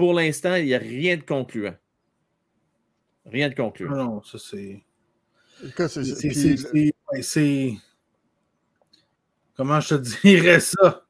Pour 0.00 0.14
l'instant, 0.14 0.54
il 0.54 0.64
n'y 0.64 0.74
a 0.74 0.78
rien 0.78 1.18
de 1.18 1.22
concluant. 1.22 1.74
Rien 3.26 3.50
de 3.50 3.54
concluant. 3.54 3.96
Non, 3.96 4.22
ça 4.22 4.38
c'est. 4.38 4.82
C'est. 7.20 7.74
Comment 9.54 9.78
je 9.78 9.96
te 9.96 10.00
dirais 10.22 10.60
ça? 10.60 11.04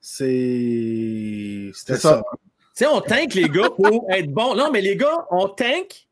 C'est. 0.00 1.72
C'était 1.74 1.98
ça. 1.98 2.22
Tu 2.32 2.38
sais, 2.72 2.86
on 2.86 3.02
tank 3.02 3.34
les 3.34 3.50
gars 3.50 3.68
pour 3.68 4.06
être 4.10 4.32
bons. 4.32 4.54
Non, 4.54 4.70
mais 4.70 4.80
les 4.80 4.96
gars, 4.96 5.26
on 5.30 5.50
tank 5.50 6.08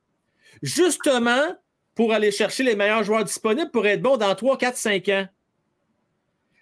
justement 0.61 1.57
pour 1.95 2.12
aller 2.12 2.33
chercher 2.33 2.64
les 2.64 2.77
meilleurs 2.77 3.03
joueurs 3.03 3.25
disponibles 3.25 3.71
pour 3.71 3.87
être 3.87 4.03
bons 4.03 4.18
dans 4.18 4.35
3, 4.35 4.59
4, 4.59 4.77
5 4.77 5.09
ans. 5.09 5.27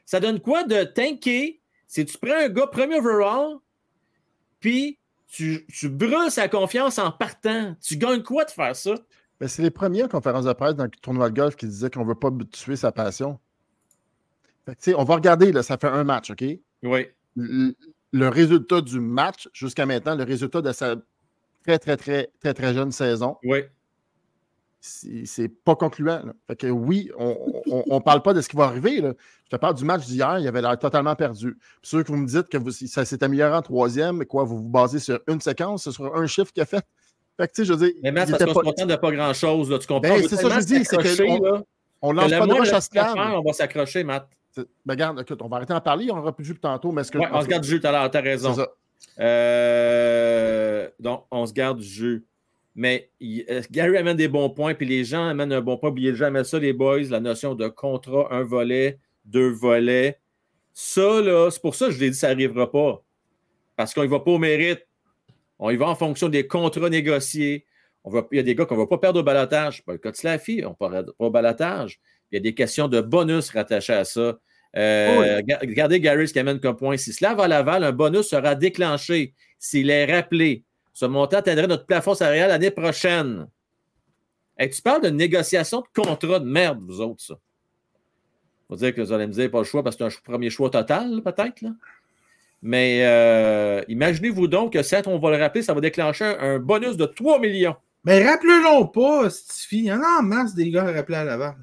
Ça 0.06 0.20
donne 0.20 0.38
quoi 0.38 0.62
de 0.62 0.84
tanker 0.84 1.60
si 1.88 2.06
tu 2.06 2.16
prends 2.16 2.36
un 2.36 2.48
gars 2.48 2.68
premier 2.68 3.00
overall, 3.00 3.56
puis 4.60 4.97
tu, 5.28 5.66
brûles 5.84 6.30
sa 6.30 6.48
confiance 6.48 6.98
en 6.98 7.12
partant. 7.12 7.74
Tu 7.80 7.96
gagnes 7.96 8.22
quoi 8.22 8.44
de 8.44 8.50
faire 8.50 8.74
ça? 8.74 8.94
Ben, 9.40 9.48
c'est 9.48 9.62
les 9.62 9.70
premiers 9.70 10.02
en 10.02 10.08
conférence 10.08 10.44
de 10.44 10.52
presse 10.52 10.74
dans 10.74 10.84
le 10.84 10.90
tournoi 10.90 11.30
de 11.30 11.36
golf 11.36 11.54
qui 11.54 11.66
disaient 11.66 11.90
qu'on 11.90 12.02
ne 12.02 12.08
veut 12.08 12.14
pas 12.14 12.30
tuer 12.50 12.76
sa 12.76 12.90
passion. 12.90 13.38
on 14.66 15.04
va 15.04 15.14
regarder, 15.14 15.52
là, 15.52 15.62
ça 15.62 15.78
fait 15.78 15.86
un 15.88 16.04
match, 16.04 16.30
OK? 16.30 16.44
Oui. 16.82 17.06
Le, 17.36 18.28
résultat 18.28 18.80
du 18.80 19.00
match 19.00 19.48
jusqu'à 19.52 19.86
maintenant, 19.86 20.16
le 20.16 20.24
résultat 20.24 20.60
de 20.60 20.72
sa 20.72 20.96
très, 21.62 21.78
très, 21.78 21.96
très, 21.96 22.30
très, 22.40 22.54
très 22.54 22.74
jeune 22.74 22.90
saison. 22.90 23.36
Oui 23.44 23.60
c'est 24.80 25.48
pas 25.48 25.74
concluant. 25.76 26.22
Fait 26.46 26.56
que 26.56 26.66
oui, 26.68 27.10
on 27.18 27.84
ne 27.86 27.98
parle 28.00 28.22
pas 28.22 28.34
de 28.34 28.40
ce 28.40 28.48
qui 28.48 28.56
va 28.56 28.64
arriver. 28.64 29.02
Je 29.44 29.50
te 29.50 29.56
parle 29.56 29.74
du 29.74 29.84
match 29.84 30.06
d'hier, 30.06 30.38
il 30.38 30.46
avait 30.46 30.62
l'air 30.62 30.78
totalement 30.78 31.16
perdu. 31.16 31.56
Puis 31.80 31.90
sûr 31.90 32.04
que 32.04 32.08
vous 32.08 32.18
me 32.18 32.26
dites 32.26 32.48
que 32.48 32.58
ça 32.70 33.04
s'est 33.04 33.22
amélioré 33.24 33.56
en 33.56 33.62
troisième, 33.62 34.18
mais 34.18 34.26
quoi, 34.26 34.44
vous 34.44 34.58
vous 34.58 34.68
basez 34.68 34.98
sur 34.98 35.20
une 35.26 35.40
séquence, 35.40 35.90
sur 35.90 36.14
un 36.16 36.26
chiffre 36.26 36.52
qu'il 36.52 36.62
a 36.62 36.66
fait. 36.66 36.84
Fait 37.36 37.46
que 37.46 37.52
tu 37.52 37.62
sais, 37.62 37.64
je 37.64 37.72
veux 37.72 37.86
dire. 37.86 37.94
Mais 38.02 38.12
parce 38.12 38.30
qu'on 38.30 38.38
se 38.38 38.52
contente 38.52 38.88
de 38.88 38.96
pas 38.96 39.12
grand-chose, 39.12 39.68
tu 39.80 39.86
comprends? 39.86 40.00
Ben, 40.00 40.28
c'est 40.28 40.36
ça 40.36 40.48
que 40.48 40.60
je 40.60 40.66
dis, 40.66 40.84
c'est 40.84 40.96
qu'on 40.96 41.64
on 42.02 42.12
lance 42.12 42.30
pas 42.30 42.46
de 42.46 42.52
roche 42.52 42.72
à. 42.72 43.38
On 43.38 43.42
va 43.42 43.52
s'accrocher, 43.52 44.04
Matt. 44.04 44.28
Ben, 44.56 44.64
regarde, 44.88 45.20
écoute, 45.20 45.40
on 45.42 45.48
va 45.48 45.58
arrêter 45.58 45.72
d'en 45.72 45.80
parler, 45.80 46.10
on 46.10 46.18
aura 46.18 46.34
plus 46.34 46.42
de 46.42 46.48
jus 46.48 46.58
tantôt. 46.58 46.90
Mais 46.90 47.02
que, 47.02 47.18
ouais, 47.18 47.28
on 47.32 47.40
se 47.40 47.46
garde 47.46 47.62
du 47.62 47.68
jus 47.68 47.80
tout 47.80 47.86
à 47.86 47.92
l'heure, 47.92 48.10
t'as 48.10 48.20
raison. 48.20 48.56
Euh, 49.20 50.88
donc, 50.98 51.24
on 51.30 51.46
se 51.46 51.52
garde 51.52 51.78
du 51.78 51.86
jus. 51.86 52.26
Mais 52.78 53.10
euh, 53.20 53.60
Gary 53.72 53.96
amène 53.96 54.16
des 54.16 54.28
bons 54.28 54.50
points, 54.50 54.72
puis 54.72 54.86
les 54.86 55.02
gens 55.02 55.26
amènent 55.26 55.52
un 55.52 55.60
bon 55.60 55.76
point. 55.76 55.90
N'oubliez 55.90 56.14
jamais 56.14 56.44
ça, 56.44 56.60
les 56.60 56.72
boys, 56.72 57.02
la 57.10 57.18
notion 57.18 57.56
de 57.56 57.66
contrat, 57.66 58.28
un 58.30 58.44
volet, 58.44 59.00
deux 59.24 59.50
volets. 59.50 60.20
Ça, 60.74 61.20
là, 61.20 61.50
c'est 61.50 61.60
pour 61.60 61.74
ça 61.74 61.86
que 61.86 61.90
je 61.90 61.98
l'ai 61.98 62.10
dit, 62.10 62.16
ça 62.16 62.28
n'arrivera 62.28 62.70
pas. 62.70 63.02
Parce 63.74 63.92
qu'on 63.92 64.04
ne 64.04 64.06
va 64.06 64.20
pas 64.20 64.30
au 64.30 64.38
mérite. 64.38 64.86
On 65.58 65.70
y 65.70 65.76
va 65.76 65.88
en 65.88 65.96
fonction 65.96 66.28
des 66.28 66.46
contrats 66.46 66.88
négociés. 66.88 67.66
On 68.04 68.10
va, 68.10 68.24
il 68.30 68.36
y 68.36 68.38
a 68.38 68.44
des 68.44 68.54
gars 68.54 68.64
qu'on 68.64 68.76
ne 68.76 68.80
va 68.82 68.86
pas 68.86 68.98
perdre 68.98 69.18
au 69.18 69.24
balotage. 69.24 69.84
Pas 69.84 69.94
le 69.94 69.98
cas 69.98 70.12
de 70.12 70.16
Slaffy, 70.16 70.62
on 70.64 70.70
ne 70.70 70.74
pas 70.74 71.02
au 71.18 71.30
balotage. 71.30 71.98
Il 72.30 72.36
y 72.36 72.38
a 72.38 72.40
des 72.40 72.54
questions 72.54 72.86
de 72.86 73.00
bonus 73.00 73.50
rattachées 73.50 73.94
à 73.94 74.04
ça. 74.04 74.38
Euh, 74.76 75.42
regardez 75.62 75.98
Gary 75.98 76.28
ce 76.28 76.32
qui 76.32 76.38
amène 76.38 76.60
comme 76.60 76.76
point. 76.76 76.96
Si 76.96 77.12
cela 77.12 77.34
va 77.34 77.44
à 77.44 77.48
Laval, 77.48 77.82
un 77.82 77.90
bonus 77.90 78.28
sera 78.28 78.54
déclenché 78.54 79.34
s'il 79.58 79.90
est 79.90 80.04
rappelé. 80.04 80.64
Ce 80.98 81.06
montant 81.06 81.36
atteindrait 81.36 81.68
notre 81.68 81.86
plafond 81.86 82.16
salarial 82.16 82.48
l'année 82.48 82.72
prochaine. 82.72 83.46
tu 84.58 84.82
parles 84.82 85.00
de 85.00 85.10
négociation 85.10 85.82
de 85.82 85.86
contrat 85.94 86.40
de 86.40 86.44
merde, 86.44 86.80
vous 86.84 87.00
autres, 87.00 87.22
ça. 87.22 87.34
Vous 88.68 88.74
dire 88.74 88.92
que 88.92 89.02
vous 89.02 89.12
allez 89.12 89.28
me 89.28 89.32
dire 89.32 89.48
pas 89.48 89.58
le 89.58 89.64
choix 89.64 89.84
parce 89.84 89.94
que 89.94 90.10
c'est 90.10 90.16
un 90.16 90.20
premier 90.24 90.50
choix 90.50 90.70
total, 90.70 91.22
peut-être. 91.22 91.62
Mais 92.62 93.06
euh, 93.06 93.80
imaginez-vous 93.86 94.48
donc 94.48 94.72
que, 94.72 94.82
certes, 94.82 95.06
on 95.06 95.20
va 95.20 95.30
le 95.30 95.40
rappeler, 95.40 95.62
ça 95.62 95.72
va 95.72 95.80
déclencher 95.80 96.24
un, 96.24 96.58
bonus 96.58 96.96
de 96.96 97.06
3 97.06 97.38
millions. 97.38 97.76
Mais 98.02 98.28
rappelez-le 98.28 98.90
pas, 98.90 99.30
Stifi. 99.30 99.78
Il 99.78 99.84
y 99.84 99.92
en 99.92 100.02
a 100.02 100.18
en 100.18 100.22
masse 100.24 100.56
des 100.56 100.68
gars 100.68 100.82
à 100.82 100.90
rappeler 100.92 101.18
à 101.18 101.22
Laval. 101.22 101.54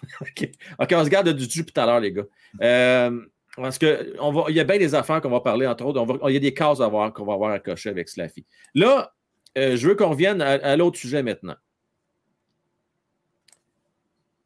OK. 0.20 0.48
OK, 0.78 0.88
on 0.92 1.04
se 1.04 1.10
garde 1.10 1.28
du 1.30 1.50
jus 1.50 1.64
tout 1.64 1.80
à 1.80 1.86
l'heure, 1.86 1.98
les 1.98 2.12
gars. 2.12 2.26
Euh, 2.62 3.20
parce 3.60 3.78
qu'il 3.78 4.14
y 4.48 4.60
a 4.60 4.64
bien 4.64 4.78
des 4.78 4.94
affaires 4.94 5.20
qu'on 5.20 5.30
va 5.30 5.40
parler, 5.40 5.66
entre 5.66 5.84
autres. 5.84 6.20
il 6.28 6.34
y 6.34 6.36
a 6.36 6.40
des 6.40 6.54
cases 6.54 6.80
à 6.80 6.88
voir 6.88 7.12
qu'on 7.12 7.24
va 7.24 7.34
avoir 7.34 7.52
à 7.52 7.58
cocher 7.58 7.90
avec 7.90 8.08
Slaffy. 8.08 8.44
Là, 8.74 9.12
euh, 9.56 9.76
je 9.76 9.88
veux 9.88 9.94
qu'on 9.94 10.10
revienne 10.10 10.40
à, 10.40 10.76
l'autre 10.76 10.98
sujet 10.98 11.22
maintenant. 11.22 11.56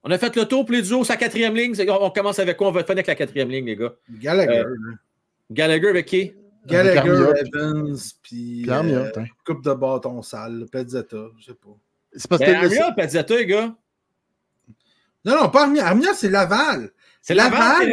On 0.04 0.10
a 0.10 0.18
fait 0.18 0.34
le 0.34 0.44
tour 0.46 0.64
pour 0.64 0.74
les 0.74 0.82
duos, 0.82 1.04
sa 1.04 1.16
quatrième 1.16 1.54
ligne. 1.54 1.74
On 1.88 2.10
commence 2.10 2.38
avec 2.38 2.56
quoi? 2.56 2.68
On 2.68 2.72
va 2.72 2.82
finir 2.82 2.98
avec 2.98 3.06
la 3.06 3.14
quatrième 3.14 3.50
ligne, 3.50 3.66
les 3.66 3.76
gars. 3.76 3.94
Gallagher. 4.10 4.64
Euh, 4.66 4.74
Gallagher 5.50 5.88
avec 5.88 6.06
qui? 6.06 6.32
Gallagher, 6.66 7.32
Evans, 7.40 7.96
puis 8.22 8.64
euh, 8.68 9.10
coupe 9.44 9.64
de 9.64 9.72
bâton 9.74 10.22
sale, 10.22 10.66
Pezzetta, 10.70 11.26
je 11.38 11.46
sais 11.46 11.54
pas. 11.54 11.76
C'est 12.14 12.28
parce 12.28 12.40
ben, 12.40 12.52
que 12.52 12.64
Armia, 12.64 12.92
Pezzetta, 12.92 13.36
les 13.36 13.46
gars. 13.46 13.74
Non, 15.24 15.42
non, 15.42 15.48
pas 15.50 15.64
Armia. 15.64 15.86
Armia, 15.86 16.14
c'est 16.14 16.30
Laval. 16.30 16.90
C'est 17.22 17.34
Laval, 17.34 17.90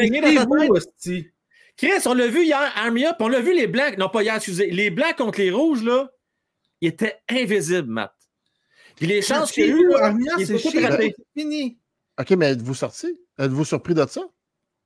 c'est 0.97 1.32
Chris, 1.77 2.01
on 2.07 2.13
l'a 2.13 2.27
vu 2.27 2.43
hier, 2.43 2.73
Armia, 2.75 3.15
on 3.21 3.30
l'a 3.30 3.39
vu 3.39 3.55
les 3.55 3.67
blancs, 3.67 3.97
non 3.97 4.09
pas 4.09 4.21
hier, 4.21 4.36
excusez, 4.36 4.69
les 4.69 4.89
blancs 4.89 5.15
contre 5.15 5.39
les 5.39 5.49
rouges, 5.49 5.82
là, 5.82 6.11
ils 6.82 6.89
étaient 6.89 7.15
invisibles, 7.30 7.89
Matt. 7.89 8.13
Puis 8.97 9.05
les 9.07 9.21
chances 9.21 9.51
qu'il 9.53 9.67
y 9.67 9.71
a 9.71 9.75
eu, 9.75 9.93
Armia, 9.93 10.34
c'est 10.39 10.57
fini. 11.38 11.77
OK, 12.19 12.32
mais 12.32 12.51
êtes-vous 12.51 12.73
sorti? 12.73 13.17
Êtes-vous 13.38 13.63
surpris 13.63 13.93
de 13.93 14.05
ça? 14.07 14.21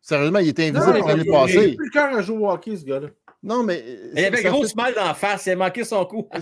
Sérieusement, 0.01 0.39
il 0.39 0.49
était 0.49 0.67
invisible 0.67 0.99
l'année 1.07 1.25
passée. 1.25 1.53
Il 1.53 1.69
n'a 1.71 1.75
plus 1.77 1.85
le 1.85 1.91
cœur 1.91 2.15
à 2.15 2.21
jouer 2.21 2.37
au 2.37 2.51
hockey, 2.51 2.77
ce 2.77 2.83
gars-là. 2.83 3.07
Non, 3.43 3.61
mais. 3.61 3.83
Il 4.15 4.23
avait 4.23 4.41
gros 4.43 4.65
fait... 4.65 4.75
mal 4.75 4.93
la 4.95 5.13
face, 5.13 5.45
il 5.45 5.51
a 5.51 5.55
manqué 5.57 5.83
son 5.83 6.05
coup. 6.05 6.29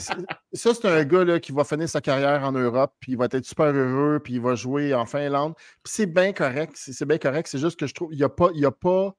ça, 0.54 0.74
c'est 0.74 0.86
un 0.86 1.04
gars 1.04 1.24
là, 1.24 1.40
qui 1.40 1.52
va 1.52 1.64
finir 1.64 1.90
sa 1.90 2.00
carrière 2.00 2.44
en 2.44 2.52
Europe, 2.52 2.94
puis 3.00 3.14
il 3.14 3.18
va 3.18 3.26
être 3.26 3.44
super 3.44 3.74
heureux, 3.74 4.20
puis 4.24 4.36
il 4.36 4.42
va 4.42 4.54
jouer 4.54 4.94
en 4.94 5.06
Finlande. 5.06 5.56
Puis 5.84 5.94
c'est 5.94 6.06
bien 6.06 6.32
correct, 6.32 6.74
c'est 6.76 7.06
bien 7.06 7.18
correct. 7.18 7.48
C'est 7.50 7.58
juste 7.58 7.80
que 7.80 7.88
je 7.88 7.94
trouve 7.94 8.10
qu'il 8.10 8.20
n'y 8.20 8.24
a 8.24 8.30
pas. 8.30 8.50
Il 8.54 8.62
y 8.62 8.66
a 8.66 8.72
pas 8.72 9.16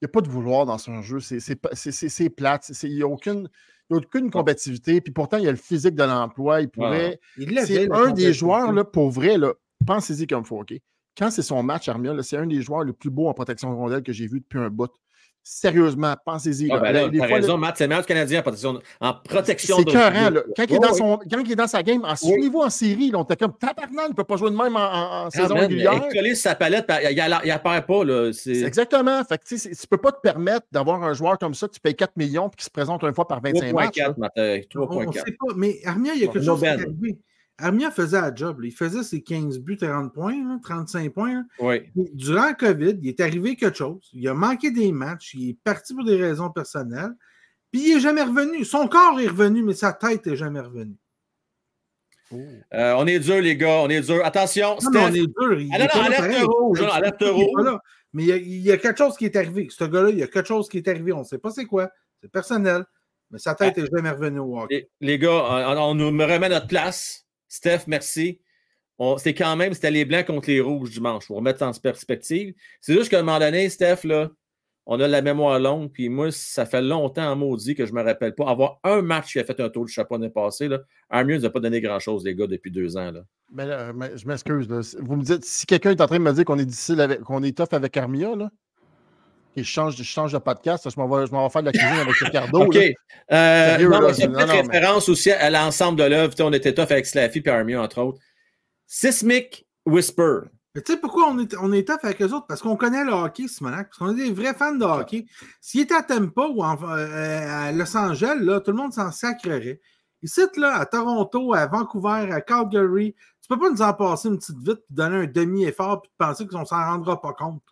il 0.00 0.06
n'y 0.06 0.10
a 0.10 0.12
pas 0.12 0.20
de 0.20 0.28
vouloir 0.28 0.66
dans 0.66 0.76
son 0.76 1.02
jeu. 1.02 1.18
C'est 1.20 2.30
plate. 2.30 2.70
Il 2.82 2.94
n'y 2.94 3.02
a 3.02 3.06
aucune, 3.06 3.48
aucune 3.90 4.30
combativité. 4.30 5.00
Puis 5.00 5.12
pourtant, 5.12 5.38
il 5.38 5.44
y 5.44 5.48
a 5.48 5.50
le 5.50 5.56
physique 5.56 5.94
de 5.94 6.04
l'emploi. 6.04 6.60
Il 6.60 6.68
pourrait. 6.68 7.20
c'est 7.64 7.90
un 7.90 8.10
des 8.10 8.32
joueurs, 8.32 8.72
là, 8.72 8.84
pour 8.84 9.10
vrai, 9.10 9.36
pensez-y 9.86 10.26
comme 10.26 10.42
il 10.42 10.46
faut, 10.46 10.60
OK? 10.60 10.74
Quand 11.16 11.30
c'est 11.30 11.42
son 11.42 11.62
match, 11.62 11.88
Armia, 11.88 12.12
c'est 12.22 12.36
un 12.36 12.46
des 12.46 12.60
joueurs 12.60 12.82
les 12.84 12.92
plus 12.92 13.10
beaux 13.10 13.28
en 13.28 13.34
protection 13.34 13.70
de 13.70 13.76
rondelle 13.76 14.02
que 14.02 14.12
j'ai 14.12 14.26
vu 14.26 14.40
depuis 14.40 14.58
un 14.58 14.68
bout. 14.68 14.90
Sérieusement, 15.46 16.14
pensez-y. 16.24 16.70
Ah, 16.72 16.78
ben 16.78 17.10
t'as 17.12 17.26
raison, 17.26 17.58
Matt, 17.58 17.76
c'est 17.76 17.84
le 17.84 17.88
meilleur 17.88 18.06
Canadien 18.06 18.40
en 18.40 18.42
protection, 18.42 18.80
en 18.98 19.12
protection 19.12 19.76
C'est 19.76 19.84
carré. 19.84 20.34
Quand, 20.56 20.64
il 20.66 20.74
est 20.74 20.78
dans 20.78 20.94
son, 20.94 21.18
quand 21.18 21.38
il 21.44 21.52
est 21.52 21.54
dans 21.54 21.66
sa 21.66 21.82
game, 21.82 22.02
en 22.02 22.16
souvenez-vous 22.16 22.60
en 22.60 22.70
série, 22.70 23.10
là, 23.10 23.18
on 23.18 23.24
était 23.24 23.36
comme 23.36 23.52
tabarnak, 23.52 24.06
il 24.06 24.10
ne 24.12 24.14
peut 24.14 24.24
pas 24.24 24.36
jouer 24.36 24.50
de 24.50 24.56
même 24.56 24.74
en, 24.74 25.26
en 25.26 25.30
saison 25.30 25.54
régulière. 25.54 26.02
Il 26.10 26.16
collé 26.16 26.34
sa 26.34 26.54
palette, 26.54 26.90
il 27.10 27.16
n'apparaît 27.46 27.84
pas. 27.84 28.04
Là, 28.04 28.30
exactement. 28.46 29.22
Fait 29.24 29.36
que, 29.36 29.44
tu 29.46 29.68
ne 29.68 29.86
peux 29.90 29.98
pas 29.98 30.12
te 30.12 30.20
permettre 30.22 30.66
d'avoir 30.72 31.04
un 31.04 31.12
joueur 31.12 31.38
comme 31.38 31.52
ça, 31.52 31.68
tu 31.68 31.78
payes 31.78 31.94
4 31.94 32.16
millions 32.16 32.48
et 32.48 32.56
qui 32.56 32.64
se 32.64 32.70
présente 32.70 33.02
une 33.02 33.12
fois 33.12 33.28
par 33.28 33.42
25 33.42 33.70
matchs. 33.74 33.98
3.4, 33.98 35.54
Mais 35.56 35.80
Armia, 35.84 36.14
il 36.14 36.22
y 36.22 36.24
a 36.24 36.28
quelque 36.28 36.42
chose 36.42 36.60
qui 36.60 36.64
est 36.64 36.68
arrivé. 36.68 37.18
Armia 37.58 37.90
faisait 37.90 38.20
la 38.20 38.34
job. 38.34 38.60
Il 38.64 38.72
faisait 38.72 39.02
ses 39.02 39.22
15 39.22 39.58
buts, 39.60 39.76
30 39.76 40.12
points, 40.12 40.58
35 40.62 41.12
points. 41.12 41.44
Durant 41.94 42.48
le 42.48 42.54
COVID, 42.54 42.98
il 43.00 43.08
est 43.08 43.20
arrivé 43.20 43.56
quelque 43.56 43.76
chose. 43.76 44.08
Il 44.12 44.26
a 44.28 44.34
manqué 44.34 44.70
des 44.70 44.90
matchs. 44.92 45.34
Il 45.34 45.50
est 45.50 45.58
parti 45.62 45.94
pour 45.94 46.04
des 46.04 46.16
raisons 46.16 46.50
personnelles. 46.50 47.12
Puis 47.70 47.88
il 47.88 47.94
n'est 47.94 48.00
jamais 48.00 48.22
revenu. 48.22 48.64
Son 48.64 48.88
corps 48.88 49.20
est 49.20 49.28
revenu, 49.28 49.62
mais 49.62 49.74
sa 49.74 49.92
tête 49.92 50.26
n'est 50.26 50.36
jamais 50.36 50.60
revenue. 50.60 50.96
Euh, 52.32 52.94
on 52.96 53.06
est 53.06 53.20
dur, 53.20 53.40
les 53.40 53.56
gars. 53.56 53.82
On 53.82 53.88
est 53.88 54.00
dur. 54.00 54.24
Attention. 54.24 54.76
Non, 54.92 55.04
on 55.04 55.14
est 55.14 55.26
dur. 55.26 55.60
Il 55.60 55.70
ah, 55.72 56.04
alerte 56.04 56.44
rouge. 56.44 56.80
alerte 56.82 57.22
rouge. 57.22 57.78
Mais 58.12 58.24
il 58.24 58.60
y, 58.60 58.70
a, 58.70 58.76
quelque 58.76 58.98
chose 58.98 59.16
qui 59.16 59.24
est 59.24 59.36
arrivé. 59.36 59.66
Ce 59.70 59.84
gars-là, 59.84 60.10
il 60.10 60.18
y 60.18 60.22
a 60.22 60.28
quelque 60.28 60.46
chose 60.46 60.68
qui 60.68 60.78
est 60.78 60.86
arrivé. 60.86 61.12
On 61.12 61.20
ne 61.20 61.24
sait 61.24 61.38
pas 61.38 61.50
c'est 61.50 61.64
quoi. 61.64 61.90
C'est 62.22 62.30
personnel. 62.30 62.84
Mais 63.30 63.38
sa 63.38 63.54
tête 63.54 63.76
n'est 63.76 63.86
jamais 63.92 64.10
revenue 64.10 64.38
au 64.38 64.58
hockey. 64.58 64.88
Les, 65.00 65.18
gars, 65.18 65.30
on, 65.30 65.76
on, 65.76 65.94
nous 65.94 66.06
remet 66.10 66.48
notre 66.48 66.68
place. 66.68 67.23
Steph, 67.54 67.84
merci. 67.86 68.40
C'était 69.16 69.34
quand 69.34 69.54
même, 69.56 69.74
c'était 69.74 69.90
les 69.90 70.04
blancs 70.04 70.26
contre 70.26 70.48
les 70.48 70.60
rouges 70.60 70.90
dimanche, 70.90 71.26
pour 71.26 71.36
remettre 71.36 71.62
en 71.62 71.72
perspective. 71.72 72.54
C'est 72.80 72.94
juste 72.94 73.10
qu'à 73.10 73.20
un 73.20 73.22
moment 73.22 73.38
donné, 73.38 73.68
Steph, 73.68 74.00
on 74.86 75.00
a 75.00 75.08
la 75.08 75.22
mémoire 75.22 75.58
longue, 75.60 75.90
puis 75.90 76.08
moi, 76.08 76.30
ça 76.30 76.66
fait 76.66 76.82
longtemps 76.82 77.30
en 77.30 77.36
maudit 77.36 77.74
que 77.74 77.86
je 77.86 77.92
ne 77.92 77.98
me 77.98 78.02
rappelle 78.02 78.34
pas. 78.34 78.48
Avoir 78.48 78.80
un 78.82 79.02
match 79.02 79.32
qui 79.32 79.38
a 79.38 79.44
fait 79.44 79.58
un 79.60 79.68
tour 79.68 79.84
de 79.84 79.90
chapeau 79.90 80.16
l'année 80.16 80.30
passée, 80.30 80.68
là, 80.68 80.80
Armieux 81.08 81.38
n'a 81.38 81.50
pas 81.50 81.60
donné 81.60 81.80
grand-chose, 81.80 82.24
les 82.24 82.34
gars, 82.34 82.46
depuis 82.46 82.70
deux 82.70 82.96
ans. 82.96 83.12
Là. 83.12 83.24
Mais, 83.52 84.16
je 84.16 84.26
m'excuse. 84.26 84.68
Vous 85.00 85.16
me 85.16 85.22
dites, 85.22 85.44
si 85.44 85.64
quelqu'un 85.64 85.92
est 85.92 86.00
en 86.00 86.06
train 86.06 86.18
de 86.18 86.24
me 86.24 86.32
dire 86.32 86.44
qu'on 86.44 86.58
est 86.58 87.22
qu'on 87.22 87.42
est 87.42 87.56
tough 87.56 87.72
avec 87.72 87.96
Armia, 87.96 88.34
là, 88.34 88.50
je 89.62 89.68
change, 89.68 89.96
je 89.96 90.02
change 90.02 90.32
de 90.32 90.38
podcast, 90.38 90.88
je 90.88 91.00
m'en 91.00 91.08
vais, 91.08 91.24
vais, 91.24 91.50
faire 91.50 91.62
de 91.62 91.66
la 91.66 91.72
cuisine 91.72 91.98
avec 92.00 92.14
Ricardo. 92.16 92.62
OK. 92.64 92.76
Euh, 93.32 93.78
non, 93.78 94.12
une 94.12 94.36
référence 94.36 95.08
aussi 95.08 95.30
à 95.30 95.50
l'ensemble 95.50 95.98
de 95.98 96.04
l'œuvre. 96.04 96.34
On 96.40 96.52
était 96.52 96.74
tough 96.74 96.90
avec 96.90 97.06
Slaffy 97.06 97.42
et 97.44 97.48
Army, 97.48 97.76
entre 97.76 98.00
autres. 98.00 98.18
Sismic 98.86 99.66
Whisper. 99.86 100.40
Mais 100.74 100.82
tu 100.82 100.92
sais 100.92 100.98
pourquoi 100.98 101.28
on 101.28 101.38
est, 101.38 101.54
on 101.60 101.72
est 101.72 101.86
tough 101.86 102.00
avec 102.02 102.20
eux 102.20 102.32
autres? 102.32 102.46
Parce 102.48 102.60
qu'on 102.60 102.76
connaît 102.76 103.04
le 103.04 103.12
hockey, 103.12 103.46
Simonac. 103.46 103.88
Parce 103.88 103.98
qu'on 103.98 104.16
est 104.16 104.26
des 104.26 104.32
vrais 104.32 104.54
fans 104.54 104.74
de 104.74 104.84
hockey. 104.84 105.26
S'il 105.60 105.82
était 105.82 105.94
à 105.94 106.02
Tampa 106.02 106.42
ou 106.48 106.64
euh, 106.64 107.66
à 107.66 107.70
Los 107.70 107.96
Angeles, 107.96 108.38
là, 108.40 108.60
tout 108.60 108.72
le 108.72 108.78
monde 108.78 108.92
s'en 108.92 109.12
sacrerait. 109.12 109.80
Ici, 110.22 110.40
là, 110.56 110.76
à 110.76 110.86
Toronto, 110.86 111.54
à 111.54 111.66
Vancouver, 111.66 112.32
à 112.32 112.40
Calgary, 112.40 113.14
tu 113.40 113.48
peux 113.48 113.58
pas 113.58 113.70
nous 113.70 113.82
en 113.82 113.92
passer 113.92 114.28
une 114.28 114.38
petite 114.38 114.58
vite 114.58 114.78
et 114.78 114.94
donner 114.94 115.16
un 115.16 115.26
demi-effort 115.26 116.02
et 116.04 116.08
penser 116.16 116.46
qu'on 116.46 116.64
s'en 116.64 116.82
rendra 116.82 117.20
pas 117.20 117.34
compte. 117.34 117.62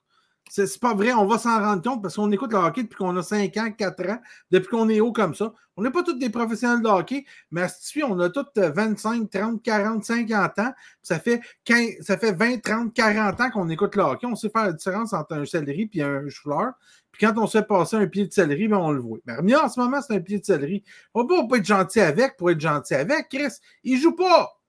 C'est 0.51 0.79
pas 0.81 0.93
vrai, 0.93 1.15
on 1.15 1.25
va 1.25 1.39
s'en 1.39 1.59
rendre 1.59 1.83
compte 1.83 2.03
parce 2.03 2.17
qu'on 2.17 2.31
écoute 2.31 2.53
le 2.53 2.59
hockey 2.59 2.83
depuis 2.83 2.97
qu'on 2.97 3.17
a 3.17 3.23
5 3.23 3.57
ans, 3.57 3.73
4 3.73 4.11
ans, 4.11 4.21
depuis 4.51 4.69
qu'on 4.69 4.89
est 4.91 5.01
haut 5.01 5.13
comme 5.13 5.35
ça. 5.35 5.55
On 5.77 5.83
n'est 5.83 5.91
pas 5.91 6.03
tous 6.03 6.19
des 6.19 6.29
professionnels 6.29 6.83
de 6.83 6.89
hockey, 6.89 7.25
mais 7.51 7.63
à 7.63 7.69
suite, 7.69 8.05
on 8.07 8.19
a 8.21 8.29
tous 8.29 8.45
25, 8.55 9.31
30, 9.31 9.63
40, 9.63 10.05
50 10.05 10.59
ans. 10.59 10.73
Ça 11.03 11.19
fait, 11.19 11.41
15, 11.65 12.03
ça 12.03 12.19
fait 12.19 12.33
20, 12.33 12.61
30, 12.61 12.93
40 12.93 13.41
ans 13.41 13.51
qu'on 13.51 13.71
écoute 13.71 13.97
le 13.97 14.03
hockey. 14.03 14.27
On 14.27 14.37
sait 14.37 14.51
faire 14.51 14.67
la 14.67 14.73
différence 14.73 15.15
entre 15.15 15.35
un 15.35 15.47
céleri 15.47 15.89
et 15.95 16.03
un 16.03 16.29
chou-fleur. 16.29 16.75
Puis 17.13 17.27
quand 17.27 17.35
on 17.39 17.47
se 17.47 17.59
fait 17.59 17.67
passer 17.67 17.97
un 17.97 18.07
pied 18.07 18.27
de 18.27 18.33
céleri, 18.33 18.69
ben 18.69 18.77
on 18.77 18.91
le 18.91 19.01
voit. 19.01 19.19
Mais 19.43 19.55
en 19.55 19.69
ce 19.71 19.81
moment, 19.81 20.03
c'est 20.03 20.15
un 20.15 20.21
pied 20.21 20.39
de 20.39 20.45
céleri. 20.45 20.85
On 21.15 21.23
ne 21.23 21.29
peut 21.29 21.49
pas 21.49 21.57
être 21.57 21.65
gentil 21.65 22.01
avec 22.01 22.37
pour 22.37 22.51
être 22.51 22.61
gentil 22.61 22.95
avec. 22.95 23.29
Chris, 23.31 23.53
il 23.85 23.99
joue 23.99 24.13
pas. 24.15 24.61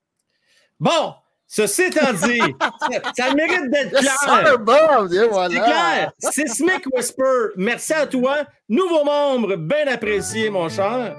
Bon, 0.79 1.13
Ceci 1.55 1.83
étant 1.83 2.11
dit, 2.13 2.39
ça, 3.15 3.31
mérite 3.35 3.69
d'être 3.69 3.91
clair. 3.91 4.57
Bon, 4.57 4.73
voilà. 5.29 5.49
C'est 5.51 5.59
clair. 5.59 6.11
Sismic 6.17 6.87
Whisper, 6.91 7.49
merci 7.57 7.93
à 7.93 8.07
toi. 8.07 8.43
Nouveau 8.67 9.03
membre, 9.03 9.55
bien 9.57 9.85
apprécié, 9.85 10.49
mon 10.49 10.67
cher. 10.67 11.15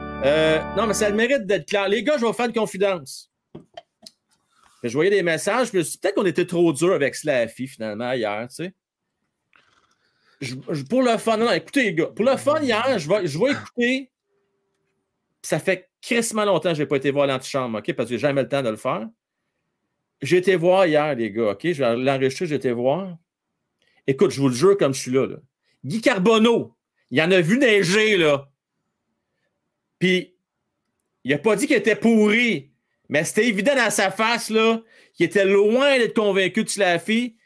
Euh, 0.00 0.60
non, 0.76 0.88
mais 0.88 0.94
ça 0.94 1.08
mérite 1.10 1.46
d'être 1.46 1.68
clair. 1.68 1.88
Les 1.88 2.02
gars, 2.02 2.14
je 2.16 2.22
vais 2.22 2.26
vous 2.26 2.32
faire 2.32 2.46
une 2.46 2.52
confidence. 2.52 3.30
Je 4.82 4.92
voyais 4.92 5.10
des 5.10 5.22
messages, 5.22 5.70
peut-être 5.70 6.16
qu'on 6.16 6.26
était 6.26 6.46
trop 6.46 6.72
dur 6.72 6.92
avec 6.92 7.14
Slaffy, 7.14 7.68
finalement, 7.68 8.10
hier, 8.10 8.48
tu 8.48 8.72
sais. 10.40 10.82
pour 10.90 11.04
le 11.04 11.16
fun, 11.16 11.36
non, 11.36 11.52
écoutez, 11.52 11.84
les 11.84 11.94
gars, 11.94 12.06
pour 12.06 12.24
le 12.24 12.36
fun, 12.36 12.60
hier, 12.60 12.98
je 12.98 13.08
vais, 13.08 13.24
je 13.28 13.38
vais 13.38 13.52
écouter. 13.52 14.10
Ça 15.42 15.60
fait 15.60 15.88
crissement 16.02 16.44
longtemps 16.44 16.70
que 16.70 16.74
je 16.74 16.82
n'ai 16.82 16.88
pas 16.88 16.96
été 16.96 17.12
voir 17.12 17.28
l'antichambre, 17.28 17.78
OK, 17.78 17.92
parce 17.92 18.08
que 18.08 18.16
j'ai 18.16 18.20
jamais 18.20 18.42
le 18.42 18.48
temps 18.48 18.62
de 18.64 18.70
le 18.70 18.76
faire. 18.76 19.06
Été 20.22 20.56
voir 20.56 20.86
hier, 20.86 21.14
les 21.14 21.30
gars, 21.30 21.50
OK? 21.50 21.60
Je 21.62 21.82
vais 21.82 21.96
l'enregistrer, 21.96 22.52
été 22.52 22.72
voir. 22.72 23.16
Écoute, 24.06 24.30
je 24.30 24.40
vous 24.40 24.48
le 24.48 24.54
jure 24.54 24.76
comme 24.76 24.94
je 24.94 25.00
suis 25.00 25.10
là. 25.10 25.26
Guy 25.84 26.00
Carbonneau, 26.00 26.74
il 27.10 27.20
en 27.20 27.30
a 27.30 27.40
vu 27.40 27.58
neiger, 27.58 28.16
là. 28.16 28.48
Puis, 29.98 30.34
il 31.24 31.32
n'a 31.32 31.38
pas 31.38 31.56
dit 31.56 31.66
qu'il 31.66 31.76
était 31.76 31.96
pourri, 31.96 32.70
mais 33.08 33.24
c'était 33.24 33.46
évident 33.46 33.74
dans 33.74 33.90
sa 33.90 34.10
face, 34.10 34.50
là, 34.50 34.82
qu'il 35.14 35.26
était 35.26 35.44
loin 35.44 35.98
d'être 35.98 36.14
convaincu 36.14 36.64
de 36.64 36.68
Slaffy. 36.68 37.36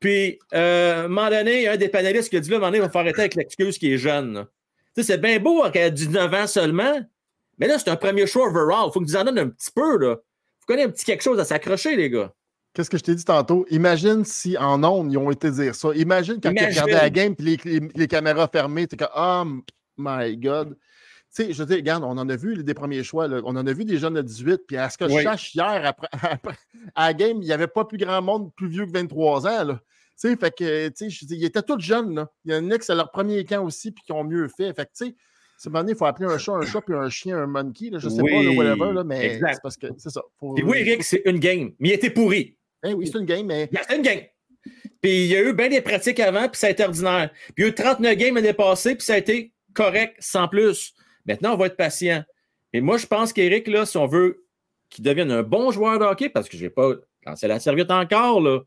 Puis, 0.00 0.38
euh, 0.54 1.02
à 1.02 1.04
un 1.04 1.08
moment 1.08 1.30
donné, 1.30 1.68
un 1.68 1.76
des 1.76 1.88
panélistes 1.88 2.30
qui 2.30 2.36
a 2.36 2.40
dit, 2.40 2.50
là, 2.50 2.56
à 2.56 2.58
un 2.58 2.60
moment 2.60 2.68
donné, 2.68 2.78
il 2.78 2.86
va 2.86 2.90
faire 2.90 3.00
arrêter 3.02 3.20
avec 3.20 3.34
l'excuse 3.34 3.78
qui 3.78 3.92
est 3.92 3.98
jeune. 3.98 4.46
Tu 4.94 5.02
sais, 5.02 5.12
c'est 5.12 5.20
bien 5.20 5.38
beau 5.38 5.62
hein, 5.62 5.70
qu'elle 5.70 5.84
a 5.84 5.90
19 5.90 6.34
ans 6.34 6.46
seulement, 6.46 7.00
mais 7.58 7.68
là, 7.68 7.78
c'est 7.78 7.90
un 7.90 7.96
premier 7.96 8.26
show 8.26 8.44
overall. 8.44 8.88
Il 8.88 8.92
faut 8.92 9.00
que 9.00 9.10
tu 9.10 9.16
en 9.16 9.24
donnes 9.24 9.38
un 9.38 9.48
petit 9.48 9.70
peu, 9.74 9.98
là. 9.98 10.16
Vous 10.66 10.74
connaissez 10.74 10.88
un 10.88 10.90
petit 10.90 11.04
quelque 11.04 11.22
chose 11.22 11.38
à 11.38 11.44
s'accrocher, 11.44 11.94
les 11.94 12.10
gars. 12.10 12.32
Qu'est-ce 12.74 12.90
que 12.90 12.98
je 12.98 13.04
t'ai 13.04 13.14
dit 13.14 13.24
tantôt? 13.24 13.64
Imagine 13.70 14.24
si 14.24 14.58
en 14.58 14.82
ondes, 14.82 15.12
ils 15.12 15.16
ont 15.16 15.30
été 15.30 15.50
dire 15.52 15.76
ça. 15.76 15.94
Imagine 15.94 16.40
quand 16.42 16.52
tu 16.52 16.64
regardais 16.64 16.92
la 16.92 17.08
game 17.08 17.36
et 17.38 17.80
les, 17.94 18.08
caméras 18.08 18.48
fermées, 18.48 18.88
tu 18.88 18.96
es 18.96 18.98
comme 18.98 19.08
Oh 19.16 19.72
my 19.96 20.36
God. 20.36 20.76
Tu 21.34 21.44
sais, 21.44 21.52
je 21.52 21.62
dire, 21.62 21.76
regarde, 21.76 22.02
on 22.02 22.18
en 22.18 22.28
a 22.28 22.36
vu 22.36 22.64
des 22.64 22.74
premiers 22.74 23.04
choix. 23.04 23.28
On 23.44 23.54
en 23.54 23.64
a 23.66 23.72
vu 23.72 23.84
des 23.84 23.98
jeunes 23.98 24.14
de 24.14 24.22
18. 24.22 24.62
Puis 24.66 24.76
à 24.76 24.90
ce 24.90 24.98
que 24.98 25.08
je 25.08 25.20
cherche 25.20 25.54
hier, 25.54 25.94
après, 26.22 26.56
à 26.96 27.06
la 27.06 27.14
game, 27.14 27.36
il 27.40 27.46
n'y 27.46 27.52
avait 27.52 27.68
pas 27.68 27.84
plus 27.84 27.98
grand 27.98 28.20
monde 28.20 28.52
plus 28.56 28.68
vieux 28.68 28.86
que 28.86 28.92
23 28.92 29.46
ans. 29.46 29.66
Tu 29.68 29.76
sais, 30.16 30.36
fait 30.36 30.50
que, 30.50 30.88
tu 30.88 31.10
sais, 31.10 31.26
ils 31.30 31.44
étaient 31.44 31.62
tous 31.62 31.78
jeunes. 31.78 32.14
Là. 32.14 32.30
Il 32.44 32.52
y 32.52 32.56
en 32.56 32.70
a 32.72 32.78
qui 32.78 32.84
c'est 32.84 32.94
leur 32.94 33.12
premier 33.12 33.44
camp 33.44 33.64
aussi, 33.64 33.92
puis 33.92 34.02
qui 34.04 34.12
ont 34.12 34.24
mieux 34.24 34.48
fait. 34.48 34.74
Fait 34.74 34.84
que, 34.84 34.90
tu 34.96 35.06
sais, 35.06 35.16
c'est 35.56 35.70
moment 35.70 35.88
il 35.88 35.96
faut 35.96 36.04
appeler 36.04 36.28
un 36.28 36.38
chat 36.38 36.52
un 36.52 36.66
chat 36.66 36.80
puis 36.80 36.94
un 36.94 37.08
chien 37.08 37.38
un 37.38 37.46
monkey. 37.46 37.90
Là, 37.90 37.98
je 37.98 38.08
sais 38.08 38.22
pas, 38.22 38.42
là, 38.42 38.50
whatever, 38.50 38.92
là, 38.92 39.04
mais 39.04 39.40
c'est 39.40 39.62
parce 39.62 39.76
que 39.76 39.88
c'est 39.96 40.10
ça. 40.10 40.22
oui, 40.40 40.78
Eric, 40.78 41.02
c'est 41.02 41.22
une 41.24 41.38
game, 41.38 41.72
mais 41.78 41.90
il 41.90 41.92
était 41.92 42.10
pourri. 42.10 42.56
Eh 42.84 42.92
oui, 42.92 43.06
c'est 43.06 43.18
une 43.18 43.24
game, 43.24 43.46
mais. 43.46 43.68
C'est 43.88 43.96
une 43.96 44.02
game. 44.02 44.20
Puis 45.00 45.24
il 45.24 45.26
y 45.26 45.36
a 45.36 45.42
eu 45.42 45.52
bien 45.52 45.68
des 45.68 45.80
pratiques 45.80 46.20
avant, 46.20 46.48
puis 46.48 46.58
ça 46.58 46.68
a 46.68 46.70
été 46.70 46.84
ordinaire. 46.84 47.30
Puis 47.54 47.54
il 47.58 47.62
y 47.62 47.64
a 47.64 47.68
eu 47.68 47.74
39 47.74 48.16
games 48.16 48.34
l'année 48.34 48.52
passée, 48.52 48.94
puis 48.94 49.04
ça 49.04 49.14
a 49.14 49.18
été 49.18 49.52
correct, 49.74 50.16
sans 50.18 50.48
plus. 50.48 50.94
Maintenant, 51.26 51.54
on 51.54 51.56
va 51.56 51.66
être 51.66 51.76
patient. 51.76 52.24
Et 52.72 52.80
moi, 52.80 52.98
je 52.98 53.06
pense 53.06 53.32
qu'Éric, 53.32 53.68
là, 53.68 53.86
si 53.86 53.96
on 53.96 54.06
veut 54.06 54.44
qu'il 54.88 55.04
devienne 55.04 55.30
un 55.30 55.42
bon 55.42 55.70
joueur 55.70 55.98
de 55.98 56.04
hockey, 56.04 56.28
parce 56.28 56.48
que 56.48 56.56
je 56.56 56.64
n'ai 56.64 56.70
pas 56.70 56.90
lancé 57.24 57.48
la 57.48 57.60
serviette 57.60 57.90
encore, 57.90 58.40
là. 58.40 58.60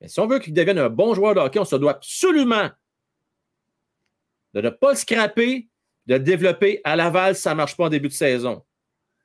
Mais 0.00 0.08
si 0.08 0.20
on 0.20 0.26
veut 0.26 0.38
qu'il 0.38 0.52
devienne 0.52 0.78
un 0.78 0.90
bon 0.90 1.14
joueur 1.14 1.34
de 1.34 1.40
hockey, 1.40 1.58
on 1.58 1.64
se 1.64 1.76
doit 1.76 1.92
absolument 1.92 2.70
de 4.54 4.60
ne 4.60 4.70
pas 4.70 4.90
le 4.90 4.96
scraper, 4.96 5.68
de 6.06 6.18
développer 6.18 6.80
à 6.84 6.96
Laval 6.96 7.34
ça 7.34 7.50
ne 7.50 7.56
marche 7.56 7.76
pas 7.76 7.84
en 7.84 7.88
début 7.88 8.08
de 8.08 8.12
saison. 8.12 8.62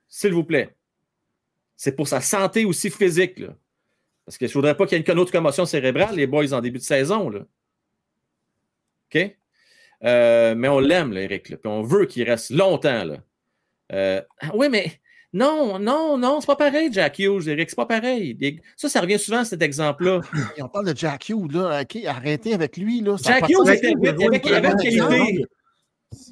S'il 0.08 0.34
vous 0.34 0.44
plaît. 0.44 0.76
C'est 1.76 1.96
pour 1.96 2.08
sa 2.08 2.22
santé 2.22 2.66
aussi 2.66 2.90
physique. 2.90 3.40
Là. 3.40 3.56
Parce 4.26 4.38
que 4.38 4.46
je 4.46 4.52
ne 4.52 4.54
voudrais 4.56 4.76
pas 4.76 4.86
qu'il 4.86 4.98
y 4.98 5.02
ait 5.02 5.12
une 5.12 5.20
autre 5.20 5.32
commotion 5.32 5.66
cérébrale, 5.66 6.16
les 6.16 6.28
boys, 6.28 6.54
en 6.54 6.62
début 6.62 6.80
de 6.80 6.84
saison. 6.84 7.30
Là. 7.30 7.40
OK? 9.14 9.36
Euh, 10.04 10.56
mais 10.56 10.68
on 10.68 10.80
l'aime, 10.80 11.16
Eric. 11.18 11.44
Puis 11.44 11.58
on 11.66 11.82
veut 11.82 12.06
qu'il 12.06 12.24
reste 12.24 12.50
longtemps. 12.52 13.04
Là. 13.04 13.18
Euh, 13.94 14.22
oui, 14.54 14.70
mais 14.70 15.00
non, 15.34 15.80
non, 15.80 16.18
non, 16.18 16.42
c'est 16.42 16.48
pas 16.48 16.58
pareil, 16.58 16.90
Jack 16.92 17.20
Hughes, 17.20 17.48
Eric, 17.48 17.70
c'est 17.70 17.76
pas 17.76 17.86
pareil. 17.86 18.38
Ça, 18.76 18.90
ça 18.90 19.00
revient 19.00 19.18
souvent, 19.18 19.46
cet 19.46 19.62
exemple-là. 19.62 20.20
on 20.60 20.68
parle 20.68 20.94
de 20.94 20.98
Jack 20.98 21.30
Hughes, 21.30 21.54
là. 21.54 21.82
OK, 21.82 22.04
arrêtez 22.06 22.54
avec 22.54 22.76
lui, 22.76 23.00
là. 23.00 23.16
Jack 23.24 23.50
Hughes, 23.50 23.68
avait, 23.68 23.94
avait, 24.10 24.26
avait 24.26 24.40
qualité. 24.40 25.46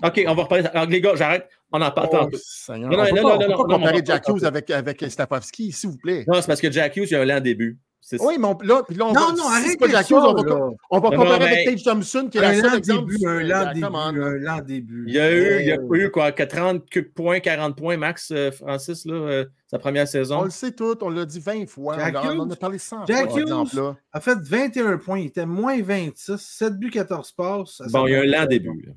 OK, 0.03 0.23
on 0.27 0.35
va 0.35 0.43
reparler. 0.43 0.65
Alors, 0.65 0.85
les 0.87 1.01
gars, 1.01 1.15
j'arrête. 1.15 1.47
On 1.71 1.81
en 1.81 1.91
parle 1.91 2.09
oh, 2.11 2.17
tantôt. 2.17 2.37
Non, 2.69 2.77
non, 2.77 2.89
non, 2.89 3.05
non, 3.15 3.39
non, 3.39 3.47
non, 3.49 3.63
comparer 3.63 4.01
Jack 4.03 4.27
Hughes 4.27 4.43
avec, 4.43 4.69
avec 4.71 5.05
Stapowski, 5.07 5.71
s'il 5.71 5.91
vous 5.91 5.97
plaît. 5.97 6.25
Non, 6.27 6.41
c'est 6.41 6.47
parce 6.47 6.61
que 6.61 6.71
Jack 6.71 6.95
Hughes, 6.95 7.07
il 7.09 7.15
a 7.15 7.21
un 7.21 7.25
lent 7.25 7.39
début. 7.39 7.77
Oui, 8.19 8.37
mais 8.39 8.47
on, 8.47 8.57
là, 8.63 8.81
puis 8.87 8.95
là, 8.95 9.05
on 9.05 9.13
non, 9.13 9.27
va, 9.27 9.33
non, 9.33 9.49
arrête 9.49 9.77
pas 9.77 9.87
Jack 9.87 10.07
ça, 10.07 10.15
Hughes, 10.15 10.23
on 10.25 10.33
va, 10.33 10.49
là. 10.49 10.69
on 10.89 10.99
va 10.99 11.09
comparer 11.09 11.45
avec 11.45 11.65
Tage 11.65 11.83
Thompson, 11.83 12.27
qui 12.31 12.37
est 12.37 12.41
un 12.41 12.53
la 12.53 12.55
seule 12.55 12.71
lent 12.71 12.77
exemple. 12.77 13.11
début, 13.11 13.27
un 13.27 13.43
lent 13.43 13.73
début, 13.73 13.85
on. 13.85 13.95
un 13.95 14.37
lent 14.37 14.61
début. 14.61 15.03
Il 15.07 15.13
y 15.13 15.19
a 15.19 15.31
eu, 15.31 15.59
il 15.59 15.67
y 15.67 15.71
a 15.71 15.77
eu 15.77 16.09
quoi, 16.09 16.31
30 16.31 16.83
points, 17.13 17.39
40 17.39 17.75
points, 17.75 17.97
Max 17.97 18.31
euh, 18.31 18.51
Francis, 18.51 19.05
là, 19.05 19.13
euh, 19.13 19.45
sa 19.67 19.77
première 19.77 20.03
On 20.03 20.07
saison. 20.07 20.43
le 20.43 20.49
sait 20.49 20.71
tout, 20.71 20.97
on 21.01 21.09
l'a 21.09 21.25
dit 21.25 21.39
20 21.39 21.67
fois. 21.67 21.97
Jack 21.99 22.15
on, 22.15 22.19
en 22.19 22.45
Hughes? 22.45 22.53
a 22.53 22.55
parlé 22.55 22.77
100 22.79 23.05
Jack 23.05 23.25
fois, 23.25 23.33
cet 23.33 23.41
exemple-là. 23.41 23.97
a 24.13 24.21
fait 24.21 24.37
21 24.41 24.97
points, 24.97 25.19
il 25.19 25.27
était 25.27 25.45
moins 25.45 25.79
26, 25.79 26.37
7 26.37 26.79
buts, 26.79 26.89
14 26.89 27.31
passes. 27.33 27.81
Bon, 27.91 28.07
il 28.07 28.13
y 28.13 28.15
a 28.15 28.21
un 28.21 28.25
lent 28.25 28.45
début. 28.47 28.81
là. 28.87 28.93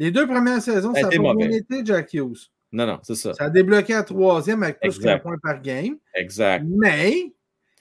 Les 0.00 0.10
deux 0.10 0.26
premières 0.26 0.62
saisons, 0.62 0.94
Ça 0.94 1.08
a 1.08 1.10
pas 1.10 1.34
bien 1.34 1.50
été, 1.50 1.82
Jack 1.84 2.14
Hughes. 2.14 2.48
Non, 2.72 2.86
non, 2.86 2.98
c'est 3.02 3.16
ça. 3.16 3.34
Ça 3.34 3.44
a 3.44 3.50
débloqué 3.50 3.92
à 3.92 4.02
troisième 4.02 4.62
avec 4.62 4.80
plus 4.80 4.98
qu'un 4.98 5.18
point 5.18 5.36
par 5.42 5.60
game. 5.60 5.98
Exact. 6.14 6.64
Mais, 6.66 7.34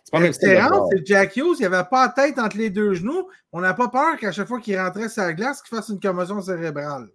C'est 0.03 0.11
pas 0.11 0.19
le 0.19 0.25
la 0.25 0.31
différence, 0.31 0.89
c'est 0.91 0.99
que 0.99 1.05
Jack 1.05 1.37
Hughes, 1.37 1.55
il 1.59 1.69
n'avait 1.69 1.87
pas 1.89 2.07
la 2.07 2.09
tête 2.11 2.37
entre 2.37 2.57
les 2.57 2.69
deux 2.69 2.93
genoux. 2.93 3.29
On 3.53 3.61
n'a 3.61 3.73
pas 3.73 3.87
peur 3.87 4.17
qu'à 4.17 4.33
chaque 4.33 4.49
fois 4.49 4.59
qu'il 4.59 4.77
rentrait 4.77 5.07
sur 5.07 5.23
la 5.23 5.31
glace, 5.31 5.61
qu'il 5.61 5.77
fasse 5.77 5.87
une 5.87 5.99
commotion 6.01 6.41
cérébrale. 6.41 7.07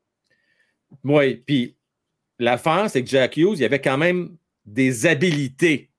Oui, 1.05 1.35
puis 1.47 1.77
l'affaire, 2.39 2.89
c'est 2.89 3.05
que 3.05 3.11
Jack 3.11 3.37
Hughes, 3.37 3.59
il 3.59 3.65
avait 3.65 3.83
quand 3.83 3.99
même 3.99 4.35
des 4.65 5.05
habilités. 5.05 5.91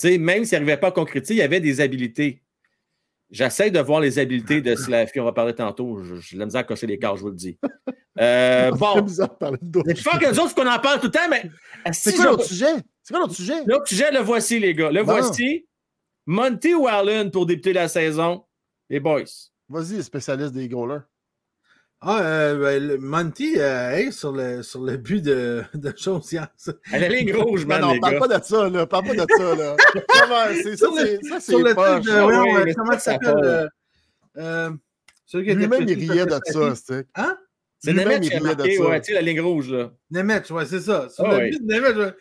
Tu 0.00 0.08
sais, 0.08 0.18
même 0.18 0.46
s'il 0.46 0.56
n'arrivait 0.56 0.78
pas 0.78 0.88
à 0.88 0.92
concrétiser, 0.92 1.34
il 1.34 1.42
avait 1.42 1.60
des 1.60 1.82
habilités. 1.82 2.42
J'essaie 3.30 3.70
de 3.70 3.80
voir 3.80 4.00
les 4.00 4.18
habiletés 4.20 4.60
de 4.60 4.74
Slaffy. 4.76 5.18
On 5.20 5.24
va 5.24 5.32
parler 5.32 5.54
tantôt. 5.54 6.02
Je- 6.04 6.14
J'ai 6.16 6.36
de 6.36 6.40
la 6.40 6.44
misère 6.46 6.60
à 6.60 6.64
cocher 6.64 6.86
les 6.86 6.98
cartes, 6.98 7.16
je 7.16 7.22
vous 7.22 7.30
le 7.30 7.34
dis. 7.34 7.58
Euh, 8.20 8.70
C'est 8.72 8.78
bon, 8.78 9.00
bizarre 9.02 9.28
de 9.30 9.34
parler 9.34 9.58
de 9.60 9.66
d'autres 9.68 9.86
mais 9.88 9.94
fuck 9.96 10.20
les 10.22 10.38
autres 10.38 10.54
qu'on 10.54 10.66
en 10.66 10.78
parle 10.78 11.00
tout 11.00 11.06
le 11.06 11.12
temps, 11.12 11.28
mais 11.28 11.42
C'est 11.92 12.10
si 12.10 12.16
quoi 12.16 12.24
je- 12.24 12.30
l'autre 12.30 12.44
sujet? 12.44 12.74
C'est 13.02 13.12
quoi 13.14 13.20
l'autre 13.20 13.34
sujet? 13.34 13.64
L'autre 13.66 13.88
sujet, 13.88 14.10
le 14.12 14.20
voici, 14.20 14.58
les 14.60 14.74
gars. 14.74 14.90
Le 14.90 15.02
Bon. 15.02 15.12
voici. 15.12 15.66
Monty 16.26 16.74
ou 16.74 16.86
Allen 16.88 17.30
pour 17.30 17.46
débuter 17.46 17.72
la 17.72 17.88
saison? 17.88 18.44
Les 18.90 19.00
boys. 19.00 19.22
Vas-y, 19.68 20.02
spécialiste 20.02 20.52
des 20.52 20.68
goalers. 20.68 21.02
Ah, 22.02 22.20
euh, 22.22 22.58
ben, 22.60 22.86
le 22.88 22.98
Monty, 22.98 23.54
euh, 23.58 23.90
hey, 23.92 24.12
sur, 24.12 24.30
le, 24.32 24.62
sur 24.62 24.82
le 24.82 24.96
but 24.98 25.22
de, 25.22 25.64
de 25.74 25.92
Chaussias. 25.96 26.48
À 26.92 26.98
la 26.98 27.08
ligne 27.08 27.34
rouge, 27.34 27.62
Non, 27.62 27.68
man, 27.68 27.80
non, 27.80 27.92
les 27.94 28.00
parle 28.00 28.12
gars. 28.14 28.20
pas 28.20 28.38
de 28.38 28.44
ça, 28.44 28.68
là. 28.68 28.86
Parle 28.86 29.06
pas 29.06 29.14
de 29.14 29.26
ça, 29.36 29.54
là. 29.54 29.76
Comment, 30.08 30.44
c'est- 30.62 30.76
ça, 30.76 30.86
Sur 30.86 30.94
le- 30.94 31.18
c'est 31.22 31.40
Sur 31.40 31.58
le 31.60 31.74
truc 31.74 32.04
de. 32.04 32.10
Ah 32.10 32.26
euh, 32.60 32.64
mais 32.64 32.74
comment 32.74 32.92
ça, 32.92 32.98
s'appelle? 32.98 33.34
euh, 33.42 33.66
euh, 34.36 34.70
Lui-même, 35.32 35.88
il 35.88 36.10
riait 36.10 36.26
de 36.26 36.30
ça, 36.44 36.74
c'est. 36.76 37.06
Hein? 37.14 37.38
C'est 37.78 37.92
Lui-même, 37.92 38.08
Nemeth 38.08 38.24
il 38.24 38.30
qui 38.30 38.36
a 38.36 38.38
riait 38.40 38.54
de 38.54 38.58
marqué, 38.58 38.76
ça. 38.76 38.88
ouais, 38.88 39.00
tu 39.00 39.06
sais, 39.06 39.14
la 39.14 39.22
ligne 39.22 39.40
rouge, 39.40 39.70
là. 39.70 39.90
Nemeth, 40.10 40.50
ouais, 40.50 40.66
c'est 40.66 40.80
ça. 40.80 41.08
Sur 41.08 41.24
Ah 41.26 41.38
le 41.38 41.44
oui. 41.44 41.50
but 41.50 41.66
de 41.66 41.72
Nemeth, 41.72 42.16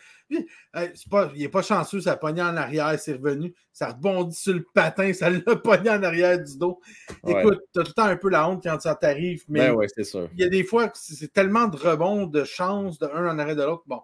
pas, 1.10 1.32
il 1.36 1.42
n'est 1.42 1.50
pas 1.50 1.62
chanceux, 1.62 2.02
ça 2.02 2.14
a 2.14 2.18
pogné 2.18 2.42
en 2.42 2.58
arrière, 2.58 3.00
c'est 3.00 3.14
revenu, 3.14 3.54
ça 3.72 3.90
rebondit 3.90 4.36
sur 4.36 4.54
le 4.54 4.66
patin, 4.74 5.14
ça 5.14 5.30
l'a 5.30 5.40
pogné 5.64 5.90
en 5.90 6.04
arrière 6.04 6.42
du 6.42 6.58
dos. 6.58 6.80
Ouais. 7.24 7.40
Écoute, 7.40 7.62
t'as 7.74 7.84
tout 7.84 7.90
le 7.90 7.94
temps 7.94 8.06
un 8.06 8.18
peu 8.18 8.30
la 8.30 8.50
honte 8.50 8.64
quand 8.64 8.80
ça 8.80 8.96
t'arrive, 8.96 9.44
mais 9.48 9.68
Ben 9.68 9.74
ouais, 9.76 9.88
c'est 9.94 10.04
sûr. 10.04 10.30
il 10.34 10.40
y 10.40 10.44
a 10.44 10.50
des 10.50 10.64
fois 10.64 10.90
que 10.90 10.98
c'est 11.00 11.32
tellement 11.32 11.68
de 11.68 11.78
rebonds, 11.78 12.28
de 12.28 12.44
chances, 12.44 13.00
de 13.00 13.08
un 13.08 13.30
en 13.30 13.40
arrêt 13.40 13.56
de 13.56 13.64
l'autre. 13.64 13.84
Bon. 13.86 14.02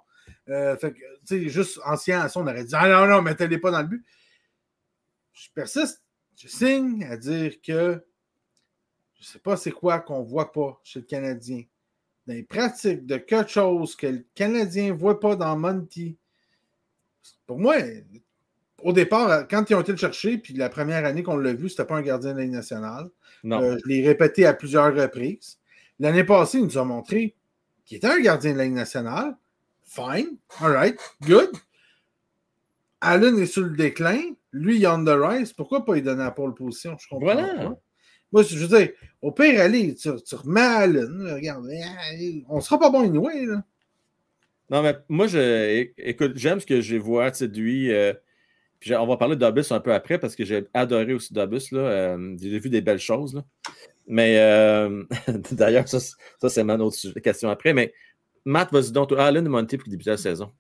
Euh, 0.50 0.78
fait 0.78 0.94
que, 0.94 1.00
tu 1.00 1.44
sais, 1.44 1.50
juste 1.50 1.80
ancien 1.86 2.22
à 2.22 2.30
ça, 2.30 2.40
on 2.40 2.48
aurait 2.48 2.64
dit 2.64 2.76
Ah 2.76 2.88
non, 2.88 3.08
non, 3.08 3.22
mettez-les 3.22 3.58
pas 3.58 3.72
dans 3.72 3.82
le 3.82 3.88
but. 3.88 4.06
Je 5.34 5.50
persiste, 5.54 6.04
je 6.36 6.48
signe 6.48 7.04
à 7.06 7.18
dire 7.18 7.62
que 7.62 8.04
je 9.20 9.26
sais 9.26 9.40
pas 9.40 9.56
c'est 9.56 9.72
quoi 9.72 10.00
qu'on 10.00 10.24
voit 10.24 10.52
pas 10.52 10.80
chez 10.84 11.00
le 11.00 11.06
Canadien. 11.06 11.64
Les 12.28 12.44
pratiques 12.44 13.06
de 13.06 13.18
quelque 13.18 13.50
chose 13.50 13.96
que 13.96 14.08
le 14.08 14.26
Canadien 14.36 14.90
ne 14.90 14.98
voit 14.98 15.20
pas 15.20 15.36
dans 15.36 15.58
Monty. 15.58 16.18
Pour 17.48 17.60
moi, 17.60 17.76
au 18.84 18.94
départ, 18.94 19.48
quand 19.48 19.70
ils 19.70 19.76
ont 19.76 19.82
été 19.82 19.92
le 19.92 19.98
chercher, 19.98 20.38
puis 20.38 20.54
la 20.54 20.70
première 20.70 21.06
année 21.06 21.24
qu'on 21.24 21.38
l'a 21.38 21.54
vu, 21.54 21.70
c'était 21.70 21.86
pas 21.86 21.98
un 21.98 22.02
gardien 22.02 22.34
de 22.34 22.38
la 22.38 22.44
Ligue 22.44 22.54
nationale. 22.54 23.10
Non. 23.44 23.62
Euh, 23.62 23.78
je 23.84 23.90
l'ai 23.90 24.08
répété 24.08 24.46
à 24.46 24.54
plusieurs 24.54 24.94
reprises. 24.96 25.60
L'année 26.00 26.24
passée, 26.24 26.60
il 26.60 26.66
nous 26.66 26.78
a 26.78 26.86
montré 26.86 27.36
qu'il 27.86 27.98
était 27.98 28.08
un 28.08 28.20
gardien 28.20 28.54
de 28.54 28.58
la 28.58 28.64
Ligue 28.66 28.74
nationale. 28.74 29.36
Fine. 29.84 30.38
All 30.60 30.72
right. 30.72 30.98
Good. 31.24 31.52
Allen 33.02 33.40
est 33.40 33.48
sur 33.48 33.64
le 33.64 33.76
déclin. 33.76 34.22
Lui, 34.52 34.78
il 34.78 34.84
est 34.84 34.88
on 34.88 35.04
the 35.04 35.10
rise. 35.10 35.54
Pourquoi 35.54 35.84
pas 35.84 35.96
lui 35.96 36.02
donner 36.02 36.24
la 36.24 36.32
pole 36.32 36.54
position? 36.54 36.96
Je 37.00 37.08
comprends. 37.08 37.34
Voilà. 37.34 37.70
pas. 37.70 37.82
Moi, 38.32 38.44
je 38.44 38.58
veux 38.58 38.78
dire, 38.78 38.90
au 39.22 39.32
pire, 39.32 39.60
allez, 39.62 39.94
tu, 39.96 40.10
tu 40.26 40.36
remets 40.36 40.62
Allen. 40.62 41.24
là, 41.24 41.36
Regarde, 41.36 41.68
eh, 41.72 42.44
on 42.50 42.62
sera 42.62 42.80
pas 42.80 42.90
bon 42.90 43.02
anyway. 43.04 43.46
Là. 43.46 43.64
Non, 44.70 44.82
mais 44.82 44.96
moi, 45.10 45.28
je, 45.28 45.88
écoute, 45.98 46.34
j'aime 46.36 46.60
ce 46.62 46.66
que 46.66 46.80
je 46.82 46.96
vois 46.96 47.30
tu 47.32 47.40
sais, 47.40 47.48
de 47.48 47.60
lui. 47.60 47.92
euh, 47.94 48.14
puis 48.80 48.96
on 48.96 49.06
va 49.06 49.18
parler 49.18 49.36
de 49.36 49.42
Dobus 49.42 49.72
un 49.72 49.80
peu 49.80 49.94
après 49.94 50.18
parce 50.18 50.36
que 50.36 50.44
j'ai 50.46 50.66
adoré 50.74 51.14
aussi 51.14 51.34
Dobus. 51.34 51.72
Là, 51.72 51.80
euh, 51.82 52.36
j'ai 52.42 52.58
vu 52.58 52.70
des 52.70 52.82
belles 52.82 53.00
choses. 53.00 53.36
Là. 53.36 53.44
Mais 54.08 54.40
euh, 54.40 55.04
d'ailleurs, 55.52 55.88
ça, 55.88 56.00
c'est- 56.00 56.16
ça, 56.40 56.50
c'est 56.50 56.64
ma 56.64 56.78
autre 56.78 56.96
sujet- 56.96 57.20
question 57.22 57.50
après. 57.50 57.74
Mais 57.74 57.94
Matt, 58.46 58.72
vas-y 58.72 58.92
donc, 58.92 59.12
Allen 59.12 59.46
et 59.46 59.50
Monty 59.50 59.78
pour 59.78 59.90
débuter 59.90 60.10
la 60.12 60.18
saison. 60.18 60.52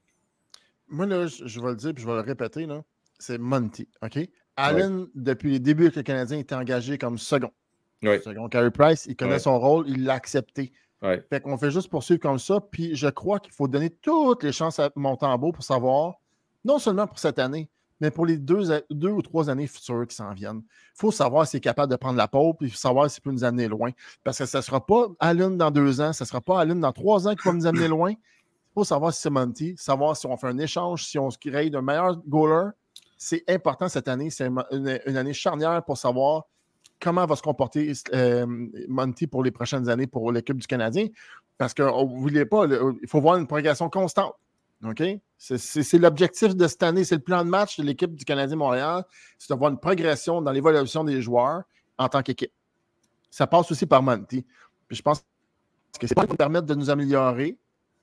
Moi, 0.90 1.06
là, 1.06 1.26
je, 1.26 1.48
je 1.48 1.60
vais 1.62 1.70
le 1.70 1.76
dire 1.76 1.94
puis 1.94 2.04
je 2.04 2.08
vais 2.08 2.14
le 2.16 2.20
répéter, 2.22 2.66
là. 2.66 2.84
C'est 3.18 3.38
Monty, 3.38 3.88
OK? 4.02 4.20
Allen, 4.58 5.08
depuis 5.16 5.52
les 5.52 5.60
débuts 5.60 5.90
que 5.90 5.96
le 5.96 6.04
Canadien 6.04 6.38
était 6.38 6.54
engagé 6.54 6.98
comme 6.98 7.18
second. 7.18 7.52
Oui. 8.04 8.18
Carey 8.50 8.72
Price, 8.72 9.06
il 9.08 9.16
connaît 9.16 9.40
son 9.40 9.60
rôle, 9.60 9.88
il 9.88 10.04
l'a 10.06 10.14
accepté. 10.14 10.72
Fait 11.02 11.42
qu'on 11.42 11.58
fait 11.58 11.72
juste 11.72 11.90
poursuivre 11.90 12.20
comme 12.20 12.40
ça. 12.40 12.60
Puis 12.60 12.96
je 12.96 13.08
crois 13.08 13.40
qu'il 13.40 13.54
faut 13.54 13.68
donner 13.68 13.90
toutes 13.90 14.44
les 14.44 14.52
chances 14.52 14.80
à 14.80 14.92
Montembeau 14.96 15.52
pour 15.52 15.64
savoir, 15.64 16.16
non 16.64 16.78
seulement 16.78 17.08
pour 17.08 17.18
cette 17.18 17.40
année, 17.40 17.70
mais 18.00 18.12
pour 18.12 18.26
les 18.26 18.38
deux, 18.38 18.82
ou 18.90 19.22
trois 19.22 19.50
années 19.50 19.68
futures 19.68 20.06
qui 20.08 20.16
s'en 20.16 20.34
viennent. 20.34 20.62
Il 20.66 21.00
faut 21.00 21.12
savoir 21.12 21.48
s'il 21.48 21.58
est 21.58 21.62
capable 21.62 21.92
de 21.92 21.96
prendre 21.96 22.18
la 22.18 22.28
pole 22.28 22.54
puis 22.60 22.70
savoir 22.72 23.10
s'il 23.10 23.22
peut 23.22 23.32
nous 23.32 23.44
amener 23.44 23.68
loin. 23.68 23.92
Parce 24.24 24.40
que 24.40 24.46
ça 24.46 24.60
ne 24.60 24.64
sera 24.64 24.86
pas 24.86 25.08
Allen 25.20 25.58
dans 25.58 25.72
deux 25.72 26.02
ans, 26.02 26.14
ça 26.14 26.24
ne 26.24 26.28
sera 26.28 26.42
pas 26.42 26.60
Allen 26.60 26.80
dans 26.80 26.92
trois 26.92 27.28
ans 27.28 27.36
qui 27.36 27.48
va 27.48 27.54
nous 27.54 27.68
amener 27.68 27.88
loin. 27.88 28.12
Il 28.12 28.74
faut 28.74 28.84
savoir 28.84 29.14
si 29.14 29.22
c'est 29.22 29.30
Monty, 29.30 29.76
savoir 29.78 30.16
si 30.18 30.26
on 30.26 30.38
fait 30.38 30.48
un 30.48 30.58
échange, 30.58 31.06
si 31.06 31.20
on 31.20 31.30
se 31.30 31.38
crée 31.38 31.70
d'un 31.70 31.82
meilleur 31.82 32.18
goaler. 32.28 32.72
C'est 33.18 33.44
important 33.48 33.88
cette 33.88 34.08
année. 34.08 34.32
C'est 34.32 34.48
une, 34.48 35.00
une 35.06 35.18
année 35.18 35.34
charnière 35.34 35.84
pour 35.84 35.98
savoir 35.98 36.46
comment 37.02 37.26
va 37.26 37.36
se 37.36 37.42
comporter 37.42 37.92
euh, 38.14 38.46
Monty 38.88 39.28
pour 39.28 39.44
les 39.44 39.52
prochaines 39.52 39.90
années 39.90 40.08
pour 40.08 40.32
l'équipe 40.32 40.58
du 40.58 40.68
Canadien? 40.68 41.08
Parce 41.58 41.74
qu'on 41.74 42.06
ne 42.08 42.20
voulait 42.20 42.46
pas, 42.46 42.66
il 42.66 43.08
faut 43.08 43.20
voir 43.22 43.38
une 43.38 43.48
progression 43.48 43.90
constante. 43.90 44.34
C'est- 45.38 46.00
l'objectif 46.00 46.56
de 46.56 46.68
cette 46.68 46.82
année. 46.84 47.04
C'est 47.04 47.16
le 47.16 47.22
plan 47.22 47.44
de 47.44 47.50
match 47.50 47.78
de 47.80 47.84
l'équipe 47.84 48.16
du 48.16 48.26
Canadien 48.26 48.56
Montréal. 48.56 49.04
C'est 49.38 49.54
de 49.54 49.58
voir 49.58 49.72
une 49.72 49.80
progression 49.80 50.42
dans 50.42 50.52
l'évolution 50.52 51.04
des 51.04 51.22
joueurs 51.22 51.64
en 51.98 52.10
tant 52.10 52.24
qu'équipe. 52.24 52.52
Ça 53.30 53.46
passe 53.48 53.72
aussi 53.72 53.86
par 53.86 54.02
Monty. 54.02 54.46
Je 54.90 55.02
pense 55.02 55.24
que 56.00 56.08
c'est 56.08 56.16
pas 56.16 56.26
nous 56.26 56.36
permettre 56.36 56.66
de 56.66 56.74
nous 56.76 56.90
améliorer. 56.90 57.58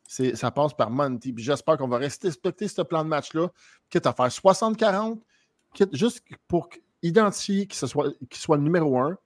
Ça 0.06 0.50
passe 0.50 0.72
par 0.72 0.90
Monty. 0.90 1.34
J'espère 1.36 1.76
qu'on 1.76 1.88
va 1.88 1.98
respecter 1.98 2.68
ce 2.68 2.82
plan 2.82 3.02
de 3.04 3.08
match-là, 3.08 3.48
quitte 3.90 4.06
à 4.06 4.12
faire 4.12 4.30
60-40, 4.30 5.18
quitte 5.74 5.94
juste 5.96 6.22
pour 6.46 6.68
identifier 7.02 7.66
qu'il 7.66 7.88
soit, 7.88 8.12
soit 8.32 8.56
le 8.56 8.62
numéro 8.62 8.98
un, 8.98 9.16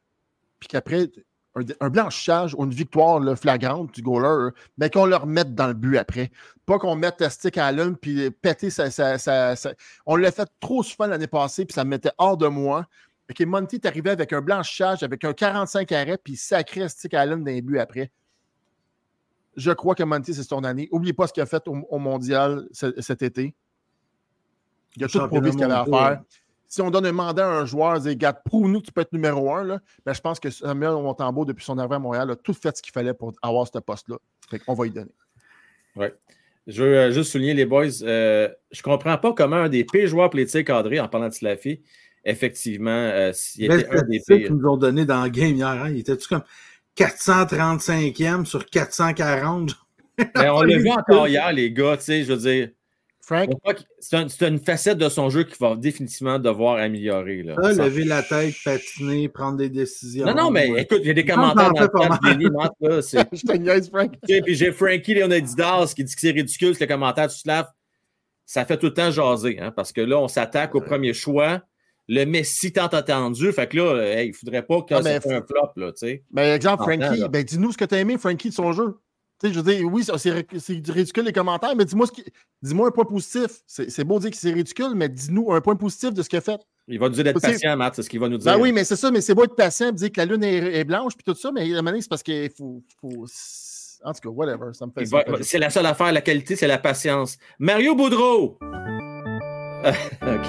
puis 0.59 0.69
qu'après, 0.69 1.11
un, 1.55 1.91
blanchissage 1.91 2.55
ou 2.55 2.65
une 2.65 2.71
victoire 2.71 3.21
flagrante 3.39 3.95
du 3.95 4.03
goaler, 4.03 4.51
mais 4.79 4.91
qu'on 4.91 5.07
le 5.07 5.17
remette 5.17 5.55
dans 5.55 5.67
le 5.69 5.75
but 5.75 5.99
après. 5.99 6.31
Pas 6.65 6.79
qu'on 6.79 6.95
mette 6.95 7.21
le 7.21 7.29
stick 7.29 7.59
à 7.59 7.73
l'une 7.73 7.97
puis 7.97 8.31
péter 8.31 8.71
ça. 8.71 8.89
On 10.07 10.17
l'a 10.17 10.33
fait 10.33 10.49
trop 10.61 10.83
souvent 10.83 11.07
l'année 11.07 11.27
passée, 11.27 11.65
puis 11.65 11.75
ça 11.75 11.85
me 11.85 11.91
mettait 11.91 12.13
hors 12.19 12.37
de 12.37 12.47
moi. 12.47 12.87
Ok, 13.31 13.41
Monty 13.47 13.77
est 13.77 13.87
arrivé 13.87 14.11
avec 14.11 14.33
un 14.33 14.41
blanchissage, 14.41 15.03
avec 15.03 15.25
un 15.25 15.33
45 15.33 15.91
arrêts, 15.93 16.19
puis 16.19 16.37
sacré 16.37 16.89
stick 16.89 17.15
à 17.15 17.25
l'une 17.27 17.45
d'un 17.45 17.61
but 17.61 17.79
après. 17.79 18.11
Je 19.57 19.71
crois 19.71 19.95
que 19.95 20.03
Monty, 20.03 20.35
c'est 20.35 20.43
son 20.43 20.65
année. 20.65 20.89
N'oubliez 20.93 21.13
pas 21.13 21.27
ce 21.27 21.33
qu'il 21.33 21.43
a 21.43 21.47
fait 21.47 21.63
au, 21.67 21.99
mondial 21.99 22.67
cet 22.73 23.23
été. 23.23 23.55
Il 24.97 25.05
a 25.05 25.09
tout 25.09 25.27
prouvé 25.27 25.53
ce 25.53 25.57
qu'il 25.57 25.65
avait 25.65 25.75
à 25.75 25.85
faire 25.85 26.23
si 26.73 26.81
on 26.81 26.91
donne 26.91 27.05
un 27.05 27.13
mandat 27.13 27.47
à 27.47 27.51
un 27.51 27.67
joueur, 27.67 28.01
dit 28.01 28.17
Gars, 28.17 28.33
prouve-nous 28.33 28.81
que 28.81 28.87
tu 28.87 28.93
peux 28.93 29.03
être 29.03 29.13
numéro 29.13 29.53
un, 29.55 29.63
là, 29.63 29.81
ben, 30.07 30.15
je 30.15 30.23
pense 30.23 30.41
que 30.41 30.49
Samuel 30.49 30.93
Montembeau, 30.93 31.45
depuis 31.45 31.63
son 31.63 31.77
arrivée 31.77 31.97
à 31.97 31.99
Montréal, 31.99 32.31
a 32.31 32.37
tout 32.37 32.55
fait 32.55 32.75
ce 32.75 32.81
qu'il 32.81 32.95
fallait 32.95 33.13
pour 33.13 33.35
avoir 33.43 33.69
ce 33.69 33.79
poste-là. 33.79 34.17
On 34.67 34.73
va 34.73 34.87
y 34.87 34.91
donner. 34.91 35.13
Oui. 35.97 36.07
Je 36.67 36.83
veux 36.83 36.97
euh, 36.97 37.11
juste 37.13 37.33
souligner 37.33 37.53
les 37.53 37.67
boys. 37.67 38.03
Euh, 38.05 38.49
je 38.71 38.81
ne 38.81 38.83
comprends 38.85 39.19
pas 39.19 39.35
comment 39.35 39.57
un 39.57 39.69
des 39.69 39.85
pires 39.85 40.07
joueurs 40.07 40.31
politiques 40.31 40.69
cadrés, 40.69 40.99
en 40.99 41.09
parlant 41.09 41.29
de 41.29 41.35
Slaffy, 41.35 41.83
effectivement, 42.25 42.91
euh, 42.91 43.35
s'il 43.35 43.65
était 43.65 43.87
un 43.91 44.03
des 44.05 44.23
pires. 44.27 44.47
qu'ils 44.47 44.57
nous 44.57 44.67
ont 44.67 44.79
donné 44.79 45.05
dans 45.05 45.25
le 45.25 45.29
game 45.29 45.55
hier, 45.55 45.67
hein? 45.67 45.91
il 45.91 45.99
était-tu 45.99 46.27
comme 46.27 46.45
435e 46.97 48.47
sur 48.47 48.65
440? 48.65 49.73
Ben, 50.17 50.51
on 50.53 50.63
l'a 50.63 50.79
vu 50.79 50.91
encore 50.91 51.29
hier, 51.29 51.53
les 51.53 51.71
gars, 51.71 51.99
tu 51.99 52.05
sais, 52.05 52.25
je 52.25 52.33
veux 52.33 52.39
dire. 52.39 52.71
Frank? 53.25 53.51
C'est 54.01 54.49
une 54.49 54.59
facette 54.59 54.99
de 54.99 55.09
son 55.09 55.31
jeu 55.31 55.45
qu'il 55.45 55.57
va 55.61 55.77
définitivement 55.77 56.41
devoir 56.41 56.79
améliorer. 56.79 57.43
Là. 57.43 57.55
lever 57.57 58.05
la 58.05 58.23
tête, 58.23 58.55
patiner, 58.65 59.29
prendre 59.29 59.59
des 59.59 59.71
décisions. 59.71 60.27
Non, 60.27 60.35
non, 60.35 60.51
mais 60.51 60.69
écoute, 60.77 60.99
il 61.03 61.07
y 61.07 61.11
a 61.11 61.15
des 61.15 61.25
commentaires 61.25 61.73
dans 61.73 61.81
le 61.81 61.89
chat 61.97 62.69
de 62.81 63.29
Je 63.37 63.47
te 63.47 63.57
niaise, 63.57 63.89
Frank. 63.91 64.13
Puis 64.27 64.55
j'ai 64.55 64.73
Frankie 64.73 65.15
Leonidas 65.15 65.93
qui 65.95 66.03
dit 66.03 66.15
que 66.15 66.21
c'est 66.21 66.33
ridicule, 66.33 66.77
que 66.77 66.83
le 66.83 66.89
commentaire 66.89 67.29
du 67.29 67.37
Slav. 67.37 67.67
Ça 68.45 68.65
fait 68.65 68.77
tout 68.77 68.87
le 68.87 68.95
temps 68.95 69.11
jaser, 69.11 69.59
hein, 69.61 69.73
parce 69.75 69.93
que 69.93 70.01
là, 70.01 70.19
on 70.19 70.29
s'attaque 70.29 70.75
au 70.75 70.81
premier 70.81 71.15
choix. 71.15 71.63
Le 72.09 72.25
Messi 72.25 72.73
tant 72.73 72.89
attendu. 72.89 73.53
Fait 73.53 73.69
que 73.69 73.77
là, 73.77 74.23
il 74.23 74.31
ne 74.31 74.33
faudrait 74.35 74.63
pas 74.63 74.83
que 74.83 74.95
ah, 74.95 75.03
ça 75.03 75.15
un 75.15 75.43
flop. 75.43 75.71
Là, 75.77 75.93
sais. 75.95 76.25
ben, 76.33 76.55
exemple, 76.55 76.83
Frankie, 76.83 77.23
ben, 77.31 77.45
dis-nous 77.45 77.73
ce 77.73 77.79
que 77.79 77.85
tu 77.85 77.95
as 77.95 78.01
aimé, 78.01 78.19
Frankie, 78.19 78.51
de 78.51 78.55
son 78.55 78.73
jeu 78.73 78.99
je 79.51 79.61
veux 79.61 79.75
dire, 79.75 79.85
oui, 79.87 80.05
c'est 80.17 80.31
ridicule 80.93 81.25
les 81.25 81.33
commentaires, 81.33 81.75
mais 81.77 81.85
dis-moi 81.85 82.07
dis 82.63 82.75
un 82.75 82.91
point 82.91 83.05
positif. 83.05 83.63
C'est 83.67 84.05
beau 84.05 84.19
dire 84.19 84.31
que 84.31 84.37
c'est 84.37 84.53
ridicule, 84.53 84.93
mais 84.95 85.09
dis-nous 85.09 85.53
un 85.53 85.61
point 85.61 85.77
positif 85.77 86.13
de 86.13 86.23
ce 86.23 86.29
qu'il 86.29 86.39
a 86.39 86.43
fait. 86.43 86.61
Il 86.89 86.99
va 86.99 87.09
nous 87.09 87.15
dire 87.15 87.25
d'être 87.25 87.41
patient, 87.41 87.77
Matt, 87.77 87.95
c'est 87.95 88.03
ce 88.03 88.11
qu'il 88.11 88.21
va 88.21 88.29
nous 88.29 88.39
dire. 88.39 88.53
Ben 88.53 88.61
oui, 88.61 88.73
mais 88.73 88.85
c'est 88.85 88.97
ça, 88.97 89.11
mais 89.11 89.21
c'est 89.21 89.35
beau 89.35 89.45
être 89.45 89.55
patient, 89.55 89.93
dire 89.93 90.11
que 90.11 90.21
la 90.21 90.27
lune 90.27 90.45
est, 90.45 90.85
blanche, 90.85 91.15
puis 91.15 91.25
tout 91.25 91.35
ça, 91.35 91.51
mais 91.53 91.73
à 91.75 91.79
un 91.79 91.83
moment 91.83 91.97
c'est 92.01 92.09
parce 92.09 92.23
qu'il 92.23 92.51
faut, 92.51 92.83
En 94.05 94.13
tout 94.13 94.21
cas, 94.21 94.29
whatever, 94.29 94.73
ça 94.73 94.87
me 94.87 94.93
fait 94.93 95.43
C'est 95.43 95.59
la 95.59 95.71
seule 95.71 95.87
affaire, 95.87 96.13
la 96.13 96.21
qualité, 96.21 96.57
c'est 96.57 96.67
la 96.67 96.79
patience. 96.79 97.39
Mario 97.59 97.95
Boudreau! 97.95 98.59
OK. 100.23 100.47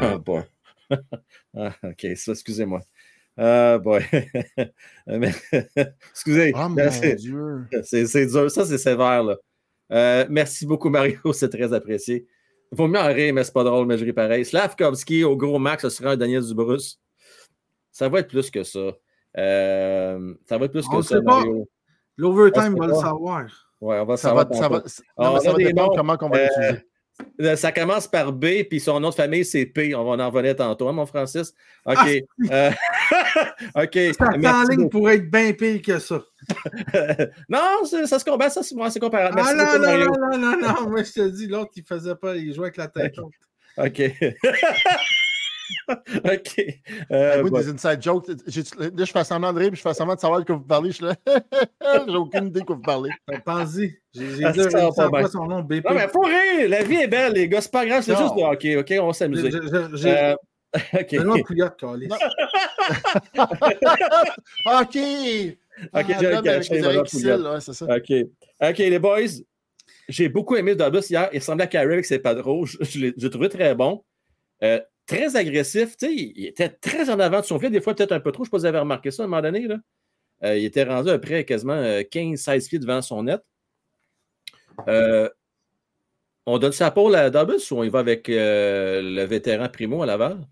Ah, 0.00 0.18
bon. 0.18 0.44
Ah, 1.58 1.72
OK, 1.82 2.06
ça, 2.16 2.32
excusez-moi. 2.32 2.80
Ah, 3.36 3.78
boy. 3.78 4.02
Excusez. 6.10 6.52
Oh, 6.56 6.68
c'est 6.90 7.16
dur. 7.16 7.66
Ça, 8.50 8.64
c'est 8.64 8.78
sévère, 8.78 9.22
là. 9.22 9.36
Euh, 9.92 10.26
merci 10.28 10.66
beaucoup, 10.66 10.88
Mario. 10.88 11.18
C'est 11.32 11.48
très 11.48 11.72
apprécié. 11.72 12.26
Il 12.72 12.76
faut 12.76 12.88
mieux 12.88 12.98
en 12.98 13.06
rire, 13.06 13.32
mais 13.32 13.44
c'est 13.44 13.52
pas 13.52 13.62
drôle, 13.62 13.86
mais 13.86 13.96
je 13.96 14.04
ris 14.04 14.12
pareil. 14.12 14.44
Slavkovski, 14.44 15.22
au 15.22 15.36
gros 15.36 15.60
max, 15.60 15.82
ce 15.82 15.88
sera 15.88 16.10
un 16.10 16.16
Daniel 16.16 16.44
Dubrus. 16.44 17.00
Ça 17.92 18.08
va 18.08 18.18
être 18.18 18.28
plus 18.28 18.50
que 18.50 18.64
ça. 18.64 18.90
Euh, 19.38 20.34
ça 20.48 20.58
va 20.58 20.64
être 20.64 20.72
plus 20.72 20.88
que 20.88 21.00
ça, 21.02 21.20
Mario. 21.20 21.68
L'overtime, 22.16 22.74
on 22.76 22.80
va 22.80 22.86
le 22.88 22.94
savoir. 22.94 23.44
Ouais, 23.80 24.00
on 24.00 24.04
va 24.04 24.16
savoir. 24.16 24.48
Ça 24.52 24.68
va, 24.68 24.82
ça 24.84 25.02
va, 25.16 25.40
ça 25.40 25.52
va 25.52 25.58
dépendre 25.58 25.94
comment 25.94 26.16
on 26.20 26.28
va 26.28 26.38
euh, 26.38 26.46
l'utiliser. 26.46 26.82
Euh, 27.40 27.56
ça 27.56 27.72
commence 27.72 28.06
par 28.08 28.32
B, 28.32 28.64
puis 28.68 28.80
son 28.80 29.00
nom 29.00 29.10
de 29.10 29.14
famille, 29.14 29.44
c'est 29.44 29.66
P. 29.66 29.94
On 29.94 30.04
va 30.04 30.24
en 30.24 30.30
revenir 30.30 30.56
tantôt, 30.56 30.88
hein, 30.88 30.92
mon 30.92 31.06
Francis? 31.06 31.52
OK. 31.84 31.96
Ah, 31.96 32.06
euh, 32.50 32.70
OK. 33.74 33.98
Ça 34.16 34.28
en 34.28 34.62
ligne 34.68 34.88
pour 34.88 35.10
être 35.10 35.30
bien 35.30 35.52
pire 35.52 35.82
que 35.82 35.98
ça. 35.98 36.22
non, 37.48 37.84
ça 37.84 38.18
se 38.18 38.24
combat, 38.24 38.50
ça, 38.50 38.62
c'est 38.62 39.00
comparable. 39.00 39.40
ah, 39.42 39.54
non, 39.54 39.78
non, 39.78 39.98
non, 39.98 40.38
non, 40.38 40.38
non, 40.38 40.60
non, 40.60 40.90
moi, 40.90 41.02
je 41.02 41.12
te 41.12 41.28
dis, 41.28 41.46
l'autre, 41.46 41.72
il 41.76 41.84
faisait 41.84 42.14
pas, 42.14 42.36
il 42.36 42.54
jouait 42.54 42.66
avec 42.66 42.76
la 42.76 42.88
tête 42.88 43.14
OK. 43.78 44.02
OK. 45.88 46.64
Euh, 47.10 47.42
oui, 47.42 47.50
des 47.50 47.68
inside 47.68 48.00
jokes. 48.00 48.28
Là, 48.28 48.34
je 49.04 49.04
fais 49.04 49.24
semblant 49.24 49.52
de 49.52 49.58
rire, 49.58 49.68
puis 49.70 49.76
je 49.76 49.82
fais 49.82 49.94
semblant 49.94 50.14
de 50.14 50.20
savoir 50.20 50.40
de 50.40 50.44
quoi 50.44 50.56
vous 50.56 50.62
parlez. 50.62 50.92
Je 50.92 51.12
J'ai 52.08 52.16
aucune 52.16 52.46
idée 52.46 52.60
de 52.60 52.64
quoi 52.64 52.76
vous 52.76 52.82
parlez. 52.82 53.10
Pense-y. 53.44 53.98
J'ai 54.14 54.44
ah, 54.44 54.52
pas 54.52 55.28
son 55.28 55.46
nom, 55.46 55.62
BP. 55.62 55.84
Non, 55.84 55.94
mais 55.94 56.08
faut 56.08 56.20
rire. 56.20 56.68
La 56.68 56.82
vie 56.82 56.96
est 56.96 57.08
belle, 57.08 57.34
les 57.34 57.48
gars. 57.48 57.60
C'est 57.60 57.72
pas 57.72 57.84
grave. 57.84 58.02
C'est 58.02 58.16
juste 58.16 58.34
de 58.34 58.42
OK, 58.42 58.80
OK, 58.80 58.94
on 59.00 59.06
va 59.08 59.12
s'amuser. 59.12 59.50
J'ai. 59.94 60.18
Euh, 60.18 60.34
OK. 60.94 61.08
Calis. 61.78 62.08
OK. 64.66 64.98
OK, 65.92 66.06
j'ai 66.20 66.32
un 66.32 66.42
caché. 66.42 66.82
OK. 66.82 68.12
OK, 68.60 68.78
les 68.78 68.98
boys. 68.98 69.42
J'ai 70.08 70.28
beaucoup 70.28 70.56
aimé 70.56 70.74
double 70.74 71.00
hier. 71.08 71.28
Il 71.32 71.38
ressemblait 71.38 71.64
à 71.64 71.68
Carrie 71.68 71.92
avec 71.92 72.04
ses 72.04 72.18
padros. 72.18 72.66
Je, 72.66 72.76
je 72.82 72.98
l'ai 72.98 73.30
trouvé 73.30 73.48
très 73.48 73.74
bon. 73.74 74.04
Euh, 74.62 74.80
très 75.06 75.36
agressif. 75.36 75.96
il 76.02 76.46
était 76.46 76.68
très 76.68 77.10
en 77.10 77.18
avant 77.20 77.40
de 77.40 77.44
son 77.44 77.58
filet, 77.58 77.70
des 77.70 77.80
fois 77.80 77.94
peut-être 77.94 78.12
un 78.12 78.20
peu 78.20 78.32
trop. 78.32 78.44
Je 78.44 78.48
ne 78.48 78.50
sais 78.50 78.50
pas 78.50 78.58
si 78.58 78.62
vous 78.62 78.66
avez 78.66 78.78
remarqué 78.78 79.10
ça 79.10 79.22
à 79.22 79.26
un 79.26 79.28
moment 79.28 79.42
donné. 79.42 79.66
Là. 79.66 79.76
Euh, 80.44 80.58
il 80.58 80.64
était 80.64 80.84
rendu 80.84 81.10
à 81.10 81.18
près 81.18 81.44
quasiment 81.44 81.80
15-16 81.80 82.64
euh, 82.64 82.68
pieds 82.68 82.78
devant 82.78 83.00
son 83.02 83.22
net. 83.22 83.40
Euh, 84.88 85.30
on 86.44 86.58
donne 86.58 86.72
sa 86.72 86.90
pole 86.90 87.14
à 87.14 87.30
Dobbs 87.30 87.70
ou 87.70 87.76
on 87.76 87.82
y 87.82 87.88
va 87.88 88.00
avec 88.00 88.28
le 88.28 89.24
vétéran 89.24 89.68
Primo 89.68 90.02
à 90.02 90.06
Laval? 90.06 90.46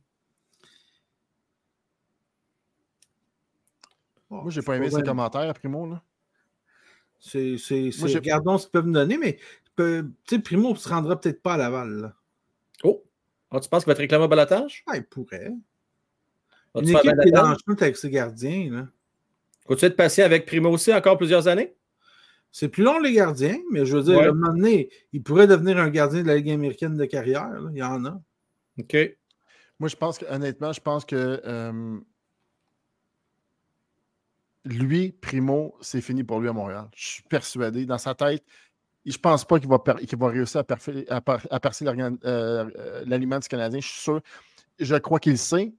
Moi, 4.42 4.50
j'ai 4.50 4.62
pas 4.62 4.76
aimé 4.76 4.90
ses 4.90 5.02
commentaires 5.02 5.48
à 5.48 5.54
Primo. 5.54 5.86
Là. 5.86 6.02
C'est, 7.18 7.56
regardons 8.02 8.58
ce 8.58 8.64
qu'ils 8.64 8.72
peuvent 8.72 8.86
me 8.86 8.92
donner, 8.92 9.18
mais 9.18 9.38
Primo 10.42 10.70
ne 10.70 10.76
se 10.76 10.88
rendra 10.88 11.20
peut-être 11.20 11.42
pas 11.42 11.54
à 11.54 11.56
Laval. 11.56 12.14
Oh! 12.82 13.02
Ah, 13.50 13.60
tu 13.60 13.68
penses 13.68 13.84
qu'il 13.84 13.88
va 13.88 13.92
être 13.92 13.98
réclamé 13.98 14.24
au 14.24 14.28
balotage? 14.28 14.82
Ah, 14.86 14.96
il 14.96 15.04
pourrait. 15.04 15.52
Une 16.74 16.88
équipe 16.88 17.12
qui 17.22 17.28
est 17.28 17.32
dans 17.32 17.50
le 17.50 17.82
avec 17.82 17.96
ses 17.96 18.10
gardiens. 18.10 18.72
Là. 18.72 18.88
Faut-tu 19.66 19.84
être 19.84 19.96
patient 19.96 20.24
avec 20.24 20.44
Primo 20.44 20.70
aussi 20.70 20.92
encore 20.92 21.16
plusieurs 21.16 21.46
années? 21.48 21.74
C'est 22.50 22.68
plus 22.68 22.84
long 22.84 23.00
les 23.00 23.12
gardiens, 23.12 23.58
mais 23.70 23.84
je 23.84 23.96
veux 23.96 24.02
dire, 24.04 24.18
à 24.20 24.24
un 24.24 24.32
moment 24.32 24.52
donné, 24.52 24.90
il 25.12 25.22
pourrait 25.22 25.46
devenir 25.46 25.78
un 25.78 25.88
gardien 25.88 26.22
de 26.22 26.28
la 26.28 26.36
Ligue 26.36 26.50
américaine 26.50 26.96
de 26.96 27.04
carrière. 27.04 27.50
Il 27.72 27.78
y 27.78 27.82
en 27.82 28.04
a. 28.04 28.20
OK. 28.78 28.96
Moi, 29.80 29.88
je 29.88 29.96
pense 29.96 30.18
que, 30.18 30.24
honnêtement, 30.26 30.72
je 30.72 30.80
pense 30.80 31.04
que 31.04 31.40
euh, 31.44 31.98
lui, 34.64 35.12
Primo, 35.12 35.76
c'est 35.80 36.00
fini 36.00 36.24
pour 36.24 36.40
lui 36.40 36.48
à 36.48 36.52
Montréal. 36.52 36.88
Je 36.94 37.06
suis 37.06 37.22
persuadé. 37.22 37.86
Dans 37.86 37.98
sa 37.98 38.14
tête, 38.14 38.44
je 39.04 39.16
ne 39.16 39.20
pense 39.20 39.44
pas 39.44 39.58
qu'il 39.58 39.68
va, 39.68 40.28
réussir 40.28 40.60
à, 40.60 40.64
percer 40.64 41.06
euh, 41.10 42.14
euh, 42.24 43.04
l'aliment 43.06 43.38
du 43.38 43.48
Canadien. 43.48 43.80
Je 43.80 43.86
suis 43.86 44.00
sûr. 44.00 44.20
Je 44.78 44.96
crois 44.96 45.20
qu'il 45.20 45.38
sait. 45.38 45.74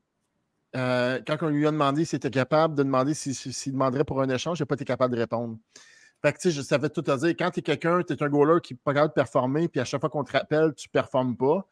Euh, 0.76 1.20
quand 1.26 1.38
on 1.42 1.50
lui 1.50 1.66
a 1.66 1.72
demandé 1.72 2.06
s'il 2.06 2.18
était 2.18 2.30
capable 2.30 2.76
de 2.76 2.84
demander 2.84 3.14
s'il 3.14 3.74
demanderait 3.74 4.04
pour 4.04 4.22
un 4.22 4.30
échange, 4.30 4.60
il 4.60 4.64
n'a 4.64 4.66
pas 4.66 4.76
été 4.76 4.86
capable 4.86 5.16
de 5.16 5.20
répondre. 5.20 5.58
Fait 6.22 6.34
que, 6.34 6.50
je 6.50 6.62
savais 6.62 6.90
tout 6.90 7.04
à 7.08 7.18
dire. 7.18 7.30
Quand 7.30 7.50
tu 7.52 7.60
es 7.60 7.64
quelqu'un, 7.64 8.02
tu 8.04 8.14
es 8.14 8.24
un 8.24 8.30
goaler 8.30 8.60
qui 8.62 8.74
n'est 8.74 8.80
pas 8.84 8.94
capable 8.94 9.12
de 9.12 9.16
performer, 9.16 9.68
puis 9.68 9.80
à 9.80 9.86
chaque 9.86 10.02
fois 10.02 10.10
qu'on 10.10 10.24
te 10.24 10.32
rappelle, 10.32 10.74
tu 10.76 10.88
ne 10.90 10.92
performes 10.92 11.36
pas. 11.36 11.68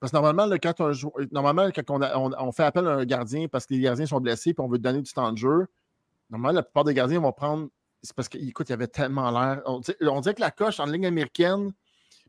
Parce 0.00 0.12
que 0.12 0.16
normalement, 0.16 0.56
quand, 0.62 0.80
on, 0.80 2.32
on, 2.38 2.52
fait 2.52 2.64
appel 2.64 2.86
à 2.86 2.92
un 2.92 3.04
gardien 3.04 3.48
parce 3.48 3.66
que 3.66 3.74
les 3.74 3.80
gardiens 3.80 4.06
sont 4.06 4.20
blessés 4.20 4.50
et 4.50 4.54
on 4.58 4.68
veut 4.68 4.78
donner 4.78 5.02
du 5.02 5.12
temps 5.12 5.30
de 5.30 5.36
jeu, 5.36 5.66
normalement, 6.30 6.56
la 6.56 6.62
plupart 6.62 6.84
des 6.84 6.94
gardiens 6.94 7.20
vont 7.20 7.32
prendre 7.32 7.68
c'est 8.02 8.14
parce 8.14 8.28
qu'écoute, 8.28 8.68
il 8.68 8.72
y 8.72 8.74
avait 8.74 8.86
tellement 8.86 9.30
l'air. 9.30 9.62
On, 9.66 9.80
dirait 10.20 10.34
que 10.34 10.40
la 10.40 10.50
coche 10.50 10.80
en 10.80 10.86
ligne 10.86 11.06
américaine 11.06 11.72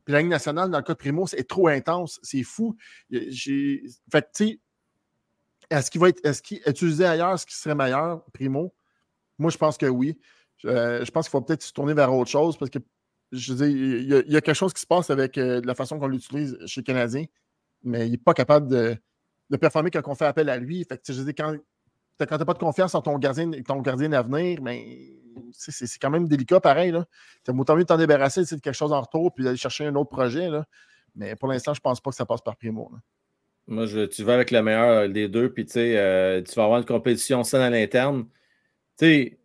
puis 0.04 0.12
la 0.12 0.20
ligne 0.20 0.30
nationale, 0.30 0.70
dans 0.70 0.78
le 0.78 0.84
cas 0.84 0.94
de 0.94 0.98
Primo, 0.98 1.26
c'est 1.26 1.44
trop 1.44 1.68
intense. 1.68 2.18
C'est 2.22 2.42
fou. 2.42 2.76
J'ai... 3.10 3.82
Fait 4.10 4.22
tu 4.34 4.44
sais, 4.44 4.60
est-ce 5.70 5.90
qu'il 5.90 6.00
va 6.00 6.08
être 6.08 6.24
est-ce 6.26 6.42
qu'il 6.42 6.60
utilisé 6.66 7.04
ailleurs, 7.04 7.38
ce 7.38 7.46
qui 7.46 7.54
serait 7.54 7.74
meilleur, 7.74 8.24
Primo? 8.32 8.74
Moi, 9.38 9.50
je 9.50 9.58
pense 9.58 9.78
que 9.78 9.86
oui. 9.86 10.18
je 10.64 11.10
pense 11.10 11.26
qu'il 11.26 11.30
faut 11.30 11.40
peut-être 11.40 11.62
se 11.62 11.72
tourner 11.72 11.94
vers 11.94 12.12
autre 12.12 12.30
chose 12.30 12.56
parce 12.56 12.70
que 12.70 12.80
je 13.30 13.54
veux 13.54 13.66
dire, 13.66 14.22
il 14.26 14.32
y, 14.32 14.36
a, 14.36 14.40
quelque 14.42 14.54
chose 14.54 14.74
qui 14.74 14.82
se 14.82 14.86
passe 14.86 15.08
avec 15.08 15.38
euh, 15.38 15.62
la 15.64 15.74
façon 15.74 15.98
qu'on 15.98 16.06
l'utilise 16.06 16.58
chez 16.66 16.82
les 16.82 16.84
Canadiens, 16.84 17.24
mais 17.82 18.06
il 18.06 18.10
n'est 18.10 18.18
pas 18.18 18.34
capable 18.34 18.68
de, 18.68 18.94
de, 19.48 19.56
performer 19.56 19.90
quand 19.90 20.02
on 20.06 20.14
fait 20.14 20.26
appel 20.26 20.50
à 20.50 20.58
lui. 20.58 20.84
Fait 20.84 20.98
que, 20.98 21.14
je 21.14 21.22
veux 21.22 21.32
quand, 21.32 21.56
quand 22.18 22.26
tu 22.26 22.34
n'as 22.34 22.44
pas 22.44 22.54
de 22.54 22.58
confiance 22.58 22.94
en 22.94 23.02
ton 23.02 23.18
gardien, 23.18 23.50
ton 23.66 23.80
gardien 23.80 24.08
d'avenir, 24.10 24.60
mais 24.62 24.84
c'est 25.52 25.98
quand 26.00 26.10
même 26.10 26.28
délicat 26.28 26.60
pareil. 26.60 26.92
Tu 27.44 27.50
autant 27.50 27.76
mieux 27.76 27.82
de 27.82 27.88
t'en 27.88 27.96
débarrasser 27.96 28.42
de 28.42 28.60
quelque 28.60 28.72
chose 28.72 28.92
en 28.92 29.00
retour 29.00 29.32
puis 29.34 29.44
d'aller 29.44 29.56
chercher 29.56 29.86
un 29.86 29.94
autre 29.94 30.10
projet. 30.10 30.48
Là. 30.48 30.66
Mais 31.14 31.36
pour 31.36 31.48
l'instant, 31.48 31.74
je 31.74 31.80
pense 31.80 32.00
pas 32.00 32.10
que 32.10 32.16
ça 32.16 32.26
passe 32.26 32.42
par 32.42 32.56
Primo. 32.56 32.90
Moi, 33.66 33.86
tu 34.08 34.24
vas 34.24 34.34
avec 34.34 34.50
le 34.50 34.62
meilleur 34.62 35.08
des 35.08 35.28
deux, 35.28 35.52
puis 35.52 35.66
euh, 35.76 36.42
tu 36.42 36.54
vas 36.54 36.64
avoir 36.64 36.80
une 36.80 36.84
compétition 36.84 37.44
saine 37.44 37.60
à 37.60 37.70
l'interne. 37.70 38.26
sais, 38.96 39.38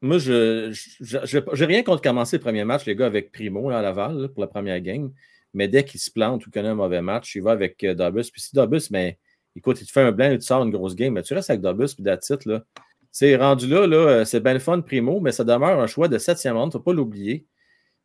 moi, 0.00 0.18
je 0.18 0.70
n'ai 1.00 1.66
rien 1.66 1.82
contre 1.82 2.02
commencer 2.02 2.36
le 2.36 2.42
premier 2.42 2.64
match, 2.64 2.86
les 2.86 2.94
gars, 2.94 3.06
avec 3.06 3.32
Primo 3.32 3.68
à 3.70 3.82
Laval 3.82 4.28
pour 4.28 4.40
la 4.40 4.46
première 4.46 4.80
game. 4.80 5.12
Mais 5.54 5.66
dès 5.66 5.84
qu'il 5.84 6.00
se 6.00 6.10
plante 6.10 6.46
ou 6.46 6.50
connaît 6.50 6.68
un 6.68 6.74
mauvais 6.74 7.02
match, 7.02 7.34
il 7.34 7.42
va 7.42 7.52
avec 7.52 7.82
euh. 7.82 8.30
Puis 8.32 8.40
si 8.40 8.54
Dobus, 8.54 8.90
mais 8.90 9.18
écoute, 9.58 9.80
il 9.80 9.86
te 9.86 9.92
fait 9.92 10.00
un 10.00 10.12
blanc 10.12 10.30
et 10.30 10.38
tu 10.38 10.46
sors 10.46 10.62
une 10.62 10.70
grosse 10.70 10.94
game, 10.94 11.14
mais 11.14 11.22
tu 11.22 11.34
restes 11.34 11.50
avec 11.50 11.60
Dobus 11.60 11.94
puis 11.94 12.02
d'attitude, 12.02 12.46
là. 12.46 12.64
C'est 13.10 13.36
rendu 13.36 13.66
là, 13.66 13.86
là 13.86 13.96
euh, 13.96 14.24
c'est 14.24 14.40
bien 14.40 14.52
le 14.52 14.58
fun 14.58 14.80
Primo, 14.80 15.20
mais 15.20 15.32
ça 15.32 15.42
demeure 15.42 15.80
un 15.80 15.86
choix 15.86 16.08
de 16.08 16.18
septième 16.18 16.56
ronde, 16.56 16.70
il 16.72 16.76
ne 16.76 16.78
faut 16.78 16.84
pas 16.84 16.92
l'oublier. 16.92 17.46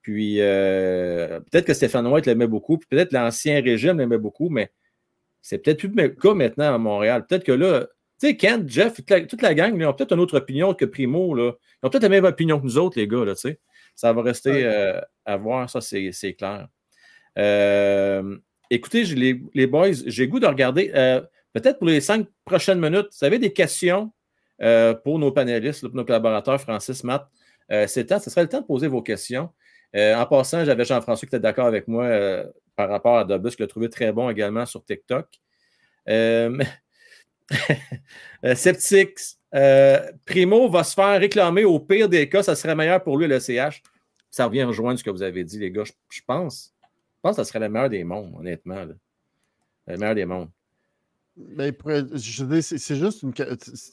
Puis 0.01 0.41
euh, 0.41 1.39
peut-être 1.51 1.65
que 1.65 1.73
Stéphane 1.73 2.07
White 2.07 2.25
l'aimait 2.25 2.47
beaucoup, 2.47 2.77
puis 2.77 2.87
peut-être 2.89 3.13
l'ancien 3.13 3.61
régime 3.61 3.97
l'aimait 3.97 4.17
beaucoup, 4.17 4.49
mais 4.49 4.71
c'est 5.41 5.59
peut-être 5.59 5.79
plus 5.79 5.91
le 5.95 6.09
cas 6.09 6.33
maintenant 6.33 6.73
à 6.73 6.77
Montréal. 6.77 7.25
Peut-être 7.27 7.43
que 7.43 7.51
là, 7.51 7.87
tu 8.19 8.27
sais, 8.27 8.37
Kent, 8.37 8.69
Jeff, 8.69 9.01
toute 9.27 9.41
la, 9.41 9.53
gang, 9.53 9.75
ils 9.75 9.85
ont 9.85 9.93
peut-être 9.93 10.13
une 10.13 10.19
autre 10.19 10.37
opinion 10.37 10.73
que 10.73 10.85
Primo. 10.85 11.33
Là. 11.35 11.53
Ils 11.81 11.87
ont 11.87 11.89
peut-être 11.89 12.03
la 12.03 12.09
même 12.09 12.25
opinion 12.25 12.59
que 12.59 12.65
nous 12.65 12.77
autres, 12.77 12.97
les 12.97 13.07
gars. 13.07 13.25
Là, 13.25 13.35
sais. 13.35 13.59
ça 13.95 14.13
va 14.13 14.21
rester 14.21 14.65
euh, 14.65 14.99
à 15.25 15.37
voir, 15.37 15.69
ça, 15.69 15.81
c'est 15.81 16.33
clair. 16.37 16.67
Euh, 17.37 18.37
écoutez, 18.69 19.03
les, 19.03 19.41
les, 19.53 19.67
boys, 19.67 19.91
j'ai 20.05 20.27
goût 20.27 20.39
de 20.39 20.47
regarder, 20.47 20.91
peut-être 21.53 21.79
pour 21.79 21.87
les 21.87 22.01
cinq 22.01 22.27
prochaines 22.45 22.79
minutes, 22.79 23.07
vous 23.19 23.25
avez 23.25 23.39
des 23.39 23.53
questions 23.53 24.11
pour 25.03 25.19
nos 25.19 25.31
panélistes, 25.31 25.81
pour 25.81 25.95
nos 25.95 26.05
collaborateurs, 26.05 26.59
Francis, 26.59 27.03
Matt. 27.03 27.27
c'est 27.87 28.05
temps, 28.05 28.19
ce 28.19 28.29
serait 28.29 28.43
le 28.43 28.49
temps 28.49 28.61
de 28.61 28.65
poser 28.65 28.87
vos 28.87 29.01
questions. 29.01 29.49
en 29.95 30.25
passant, 30.25 30.63
j'avais 30.63 30.85
Jean-François 30.85 31.27
qui 31.27 31.35
était 31.35 31.41
d'accord 31.41 31.65
avec 31.67 31.87
moi 31.87 32.07
par 32.75 32.89
rapport 32.89 33.17
à 33.17 33.25
Dobus, 33.25 33.55
que 33.55 33.63
je 33.63 33.69
trouvé 33.69 33.89
très 33.89 34.11
bon 34.11 34.29
également 34.29 34.65
sur 34.65 34.83
TikTok. 34.83 35.27
Euh, 38.45 38.55
Septix, 38.55 39.39
euh, 39.55 40.11
Primo 40.25 40.69
va 40.69 40.83
se 40.83 40.93
faire 40.93 41.19
réclamer 41.19 41.63
au 41.63 41.79
pire 41.79 42.09
des 42.09 42.27
cas, 42.27 42.43
ça 42.43 42.55
serait 42.55 42.75
meilleur 42.75 43.01
pour 43.03 43.17
lui 43.17 43.27
le 43.27 43.39
CH. 43.39 43.81
Ça 44.29 44.45
revient 44.45 44.63
rejoindre 44.63 44.99
ce 44.99 45.03
que 45.03 45.09
vous 45.09 45.21
avez 45.21 45.43
dit, 45.43 45.59
les 45.59 45.71
gars. 45.71 45.83
Je, 45.85 46.21
pense. 46.25 46.73
Je 46.81 46.89
pense 47.21 47.37
que 47.37 47.43
ça 47.43 47.45
serait 47.45 47.59
le 47.59 47.69
meilleur 47.69 47.89
des 47.89 48.03
mondes, 48.03 48.33
honnêtement. 48.37 48.85
Le 49.87 49.97
meilleur 49.97 50.15
des 50.15 50.25
mondes. 50.25 50.49
Mais 51.37 51.75
c'est 52.21 52.95
juste 52.95 53.23
une. 53.23 53.33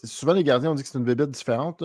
Souvent, 0.04 0.32
les 0.32 0.44
gardiens 0.44 0.72
ont 0.72 0.74
dit 0.74 0.82
que 0.82 0.88
c'est 0.88 0.98
une 0.98 1.04
bébête 1.04 1.30
différente. 1.30 1.84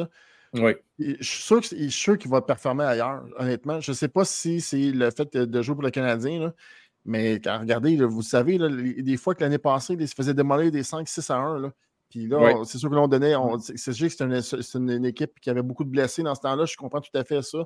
Oui. 0.54 0.74
Je 1.00 1.16
suis 1.22 1.92
sûr 1.92 2.18
qu'il 2.18 2.32
va 2.32 2.42
performer 2.42 2.86
ailleurs, 2.86 3.26
honnêtement. 3.38 3.80
Je 3.82 3.92
ne 3.92 3.96
sais 3.96 4.08
pas 4.08 4.26
si 4.26 4.62
c'est 4.62 4.92
le 4.92 5.12
fait 5.12 5.36
de 5.36 5.62
jouer 5.62 5.76
pour 5.76 5.84
le 5.84 5.92
Canadien. 5.92 6.40
Là. 6.40 6.54
Mais 7.06 7.40
regardez, 7.46 7.98
vous 7.98 8.22
savez, 8.22 8.58
des 8.58 9.18
fois 9.18 9.36
que 9.36 9.44
l'année 9.44 9.58
passée, 9.58 9.96
il 10.00 10.08
se 10.08 10.16
faisait 10.16 10.34
démolir 10.34 10.72
des 10.72 10.84
5-6 10.84 11.32
à 11.32 11.36
1. 11.36 11.60
Là. 11.60 11.72
Puis 12.10 12.28
là, 12.28 12.64
c'est 12.66 12.78
sûr 12.78 12.90
que 12.90 12.96
l'on 12.96 13.08
donnait. 13.08 13.34
C'est 13.60 13.94
sûr 13.94 14.08
que 14.08 14.42
c'est 14.42 14.78
une, 14.78 15.06
équipe 15.06 15.40
qui 15.40 15.50
avait 15.50 15.62
beaucoup 15.62 15.84
de 15.84 15.90
blessés 15.90 16.24
dans 16.24 16.36
ce 16.36 16.42
temps-là. 16.42 16.66
Je 16.66 16.76
comprends 16.76 17.02
tout 17.02 17.16
à 17.18 17.24
fait 17.24 17.42
ça. 17.42 17.60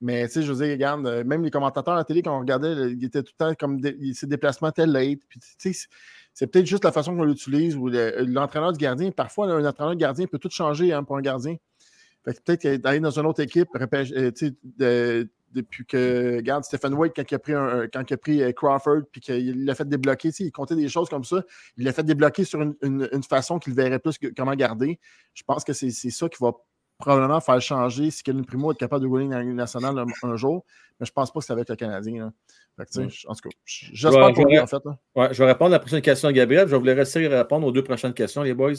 Mais 0.00 0.26
tu 0.28 0.34
sais, 0.34 0.42
je 0.42 0.52
veux 0.52 0.64
dire, 0.64 0.72
regarde, 0.72 1.04
euh, 1.08 1.24
même 1.24 1.42
les 1.42 1.50
commentateurs 1.50 1.94
à 1.94 1.96
la 1.96 2.04
télé, 2.04 2.22
quand 2.22 2.36
on 2.36 2.38
regardait, 2.38 2.92
ils 2.92 3.04
étaient 3.04 3.24
tout 3.24 3.32
le 3.36 3.46
temps 3.46 3.54
comme 3.54 3.80
ses 4.14 4.28
déplacements 4.28 4.68
étaient 4.68 4.86
late. 4.86 5.18
Puis 5.28 5.40
tu 5.40 5.72
sais, 5.72 5.88
c'est 6.38 6.46
peut-être 6.46 6.66
juste 6.66 6.84
la 6.84 6.92
façon 6.92 7.16
qu'on 7.16 7.24
l'utilise 7.24 7.74
ou 7.74 7.88
l'entraîneur 7.88 8.72
du 8.72 8.78
gardien. 8.78 9.10
Parfois, 9.10 9.48
un 9.48 9.64
entraîneur 9.64 9.96
du 9.96 10.00
gardien 10.00 10.28
peut 10.28 10.38
tout 10.38 10.48
changer 10.50 10.92
hein, 10.92 11.02
pour 11.02 11.16
un 11.16 11.20
gardien. 11.20 11.56
peut-être 12.22 12.64
d'aller 12.76 13.00
dans 13.00 13.10
une 13.10 13.26
autre 13.26 13.42
équipe, 13.42 13.66
euh, 13.74 14.30
de, 14.62 15.28
depuis 15.50 15.84
que, 15.84 16.36
regarde, 16.36 16.62
Stephen 16.62 16.94
White, 16.94 17.14
quand 17.16 17.24
il 17.28 17.34
a 17.34 17.38
pris, 17.40 17.52
quand 17.92 18.04
il 18.08 18.42
a 18.42 18.46
euh, 18.46 18.52
Crawford, 18.52 19.02
puis 19.10 19.20
qu'il 19.20 19.64
l'a 19.64 19.74
fait 19.74 19.88
débloquer, 19.88 20.28
il 20.38 20.52
comptait 20.52 20.76
des 20.76 20.88
choses 20.88 21.08
comme 21.08 21.24
ça. 21.24 21.42
Il 21.76 21.84
l'a 21.84 21.92
fait 21.92 22.04
débloquer 22.04 22.44
sur 22.44 22.62
une, 22.62 23.22
façon 23.28 23.58
qu'il 23.58 23.74
verrait 23.74 23.98
plus 23.98 24.16
comment 24.36 24.54
garder. 24.54 25.00
Je 25.34 25.42
pense 25.42 25.64
que 25.64 25.72
c'est 25.72 25.90
ça 25.90 26.28
qui 26.28 26.36
va 26.40 26.52
probablement 26.98 27.40
faire 27.40 27.60
changer 27.60 28.10
si 28.10 28.22
Kevin 28.22 28.44
Primo 28.44 28.72
est 28.72 28.76
capable 28.76 29.04
de 29.04 29.08
gagner 29.08 29.28
dans 29.28 29.38
la 29.38 29.44
nationale 29.44 30.04
un, 30.22 30.36
jour. 30.36 30.64
Mais 30.98 31.06
je 31.06 31.12
pense 31.12 31.32
pas 31.32 31.40
que 31.40 31.46
c'est 31.46 31.52
avec 31.52 31.68
le 31.68 31.76
Canadien. 31.76 32.32
en 32.78 32.84
tout 32.84 33.00
cas, 33.00 33.48
j'espère 33.64 34.32
pour 34.32 34.46
lui, 34.46 34.58
en 34.58 34.66
fait. 34.66 34.82
Ouais, 35.14 35.28
je 35.32 35.42
vais 35.42 35.50
répondre 35.50 35.74
à 35.74 35.76
la 35.76 35.78
prochaine 35.78 36.02
question 36.02 36.28
de 36.28 36.34
Gabriel. 36.34 36.66
Je 36.66 36.72
vais 36.72 36.78
vous 36.78 36.84
laisser 36.84 37.26
répondre 37.26 37.66
aux 37.66 37.72
deux 37.72 37.84
prochaines 37.84 38.14
questions, 38.14 38.42
les 38.42 38.54
boys. 38.54 38.72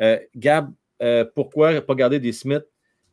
Euh, 0.00 0.18
Gab, 0.34 0.72
euh, 1.02 1.24
pourquoi 1.34 1.80
pas 1.82 1.94
garder 1.94 2.18
des 2.18 2.32
Smith 2.32 2.64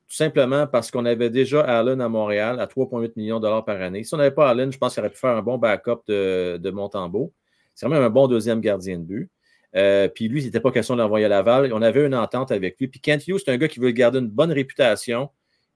tout 0.08 0.16
simplement 0.16 0.68
parce 0.68 0.92
qu'on 0.92 1.04
avait 1.06 1.32
déjà 1.32 1.62
Allen 1.62 2.00
à 2.00 2.08
Montréal 2.08 2.60
à 2.60 2.68
3,8 2.68 3.14
millions 3.16 3.38
de 3.38 3.42
dollars 3.42 3.66
par 3.66 3.82
année. 3.82 4.04
Si 4.04 4.14
on 4.14 4.18
n'avait 4.18 4.30
pas 4.30 4.50
Allen, 4.50 4.72
je 4.72 4.78
pense 4.78 4.94
qu'il 4.94 5.02
aurait 5.02 5.10
pu 5.10 5.18
faire 5.18 5.36
un 5.36 5.42
bon 5.42 5.58
backup 5.58 6.02
de, 6.08 6.58
de 6.62 6.70
Montembeau. 6.70 7.34
C'est 7.74 7.90
même 7.90 8.04
un 8.04 8.10
bon 8.12 8.28
deuxième 8.28 8.62
gardien 8.62 9.00
de 9.00 9.04
but. 9.04 9.32
Euh, 9.76 10.08
puis 10.08 10.28
lui, 10.28 10.42
il 10.42 10.46
n'était 10.46 10.60
pas 10.60 10.72
question 10.72 10.96
de 10.96 11.02
l'envoyer 11.02 11.26
à 11.26 11.30
Laval. 11.30 11.72
On 11.74 11.82
avait 11.82 12.06
une 12.06 12.16
entente 12.16 12.52
avec 12.52 12.80
lui. 12.80 12.88
Puis 12.88 13.00
Kent 13.00 13.28
Hughes, 13.28 13.40
c'est 13.44 13.52
un 13.52 13.58
gars 13.58 13.68
qui 13.68 13.80
veut 13.80 13.92
garder 13.92 14.20
une 14.20 14.30
bonne 14.30 14.52
réputation. 14.52 15.30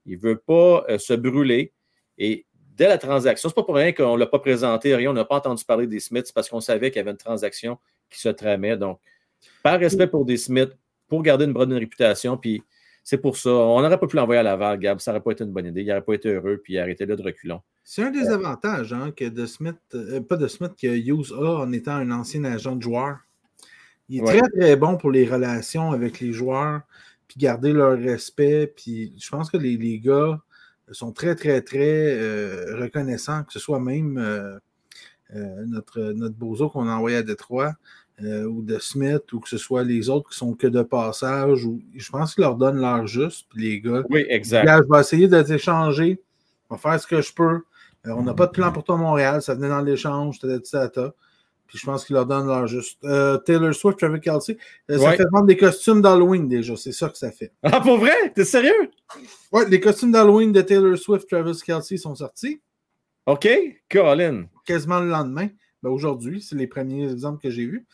Il 0.06 0.16
ne 0.16 0.22
veut 0.22 0.38
pas 0.38 0.84
euh, 0.88 0.98
se 0.98 1.12
brûler. 1.12 1.72
Et 2.16 2.46
dès 2.76 2.88
la 2.88 2.98
transaction, 2.98 3.48
ce 3.48 3.52
n'est 3.52 3.56
pas 3.56 3.64
pour 3.64 3.74
rien 3.74 3.92
qu'on 3.92 4.14
ne 4.14 4.20
l'a 4.20 4.26
pas 4.26 4.38
présenté, 4.38 4.94
rien, 4.94 5.10
on 5.10 5.14
n'a 5.14 5.24
pas 5.24 5.36
entendu 5.36 5.64
parler 5.64 5.86
des 5.86 6.00
Smiths 6.00 6.32
parce 6.34 6.48
qu'on 6.48 6.60
savait 6.60 6.90
qu'il 6.90 6.98
y 6.98 7.00
avait 7.00 7.10
une 7.10 7.16
transaction 7.18 7.78
qui 8.08 8.18
se 8.18 8.30
tramait. 8.30 8.76
Donc, 8.76 9.00
par 9.62 9.78
respect 9.78 10.06
pour 10.06 10.24
des 10.24 10.38
Smiths, 10.38 10.72
pour 11.08 11.22
garder 11.22 11.44
une 11.44 11.52
bonne 11.52 11.72
réputation, 11.72 12.36
puis 12.38 12.62
c'est 13.02 13.18
pour 13.18 13.36
ça. 13.36 13.50
On 13.50 13.80
n'aurait 13.82 13.98
pas 13.98 14.06
pu 14.06 14.16
l'envoyer 14.16 14.40
à 14.40 14.42
Laval, 14.42 14.78
Gab. 14.78 15.00
Ça 15.00 15.10
n'aurait 15.10 15.22
pas 15.22 15.32
été 15.32 15.44
une 15.44 15.52
bonne 15.52 15.66
idée. 15.66 15.82
Il 15.82 15.88
n'aurait 15.88 16.02
pas 16.02 16.14
été 16.14 16.28
heureux, 16.28 16.60
puis 16.62 16.74
il 16.74 16.78
arrêté 16.78 17.06
là 17.06 17.16
de 17.16 17.22
reculons. 17.22 17.60
C'est 17.82 18.02
un 18.02 18.10
des 18.10 18.28
avantages 18.28 18.92
hein, 18.92 19.10
que 19.14 19.24
de 19.24 19.46
Smith, 19.46 19.76
euh, 19.94 20.20
pas 20.20 20.36
de 20.36 20.46
Smith, 20.46 20.72
que 20.80 20.86
Hughes 20.86 21.32
a 21.32 21.62
en 21.62 21.72
étant 21.72 21.92
un 21.92 22.10
ancien 22.10 22.44
agent 22.44 22.76
de 22.76 22.82
joueur. 22.82 23.18
Il 24.10 24.20
est 24.20 24.24
très, 24.24 24.40
très 24.40 24.76
bon 24.76 24.96
pour 24.96 25.10
les 25.10 25.26
relations 25.26 25.92
avec 25.92 26.20
les 26.20 26.32
joueurs, 26.32 26.82
puis 27.26 27.38
garder 27.38 27.72
leur 27.72 27.98
respect. 27.98 28.72
Puis 28.76 29.14
je 29.18 29.30
pense 29.30 29.50
que 29.50 29.56
les, 29.56 29.76
les 29.76 29.98
gars 29.98 30.40
sont 30.90 31.12
très, 31.12 31.34
très, 31.34 31.62
très 31.62 32.18
euh, 32.18 32.76
reconnaissants, 32.76 33.44
que 33.44 33.52
ce 33.52 33.58
soit 33.58 33.80
même 33.80 34.18
euh, 34.18 34.58
notre, 35.66 36.00
notre 36.12 36.34
bozo 36.34 36.68
qu'on 36.68 36.88
a 36.88 36.92
envoyé 36.92 37.16
à 37.16 37.22
Détroit. 37.22 37.74
Euh, 38.22 38.44
ou 38.44 38.60
de 38.60 38.78
Smith, 38.78 39.32
ou 39.32 39.40
que 39.40 39.48
ce 39.48 39.56
soit 39.56 39.82
les 39.82 40.10
autres 40.10 40.28
qui 40.28 40.36
sont 40.36 40.52
que 40.52 40.66
de 40.66 40.82
passage, 40.82 41.64
ou 41.64 41.80
je 41.96 42.10
pense 42.10 42.34
qu'ils 42.34 42.42
leur 42.42 42.56
donnent 42.56 42.78
l'heure 42.78 43.06
juste, 43.06 43.46
puis 43.48 43.62
les 43.62 43.80
gars. 43.80 44.02
Oui, 44.10 44.26
exact. 44.28 44.68
je 44.68 44.92
vais 44.92 45.00
essayer 45.00 45.26
de 45.26 45.40
t'échanger, 45.40 46.20
je 46.68 46.74
vais 46.74 46.80
faire 46.80 47.00
ce 47.00 47.06
que 47.06 47.22
je 47.22 47.32
peux. 47.32 47.62
Euh, 48.06 48.10
on 48.10 48.22
n'a 48.22 48.34
pas 48.34 48.46
de 48.46 48.50
plan 48.50 48.72
pour 48.72 48.84
toi 48.84 48.98
Montréal, 48.98 49.40
ça 49.40 49.54
venait 49.54 49.70
dans 49.70 49.80
l'échange, 49.80 50.38
ça. 50.64 50.90
Puis 51.70 51.78
je 51.78 51.86
pense 51.86 52.04
qu'ils 52.04 52.14
leur 52.14 52.26
donnent 52.26 52.48
l'heure 52.48 52.66
juste. 52.66 52.98
Euh, 53.04 53.38
Taylor 53.38 53.72
Swift, 53.72 53.96
Travis 53.96 54.20
Kelsey, 54.20 54.58
ça 54.88 55.12
fait 55.12 55.24
vendre 55.30 55.46
des 55.46 55.56
costumes 55.56 56.02
d'Halloween 56.02 56.48
déjà, 56.48 56.74
c'est 56.76 56.90
ça 56.90 57.08
que 57.08 57.16
ça 57.16 57.30
fait. 57.30 57.52
Ah, 57.62 57.80
pour 57.80 57.98
vrai? 57.98 58.32
T'es 58.34 58.44
sérieux? 58.44 58.90
Ouais, 59.52 59.68
les 59.68 59.78
costumes 59.78 60.10
d'Halloween 60.10 60.50
de 60.50 60.62
Taylor 60.62 60.98
Swift, 60.98 61.28
Travis 61.28 61.60
Kelsey 61.64 61.96
sont 61.96 62.16
sortis. 62.16 62.60
OK, 63.26 63.48
Colin. 63.88 64.46
Quasiment 64.64 64.98
le 64.98 65.10
lendemain. 65.10 65.48
Ben, 65.84 65.90
aujourd'hui, 65.90 66.42
c'est 66.42 66.56
les 66.56 66.66
premiers 66.66 67.08
exemples 67.12 67.40
que 67.40 67.50
j'ai 67.50 67.66
vus. 67.66 67.86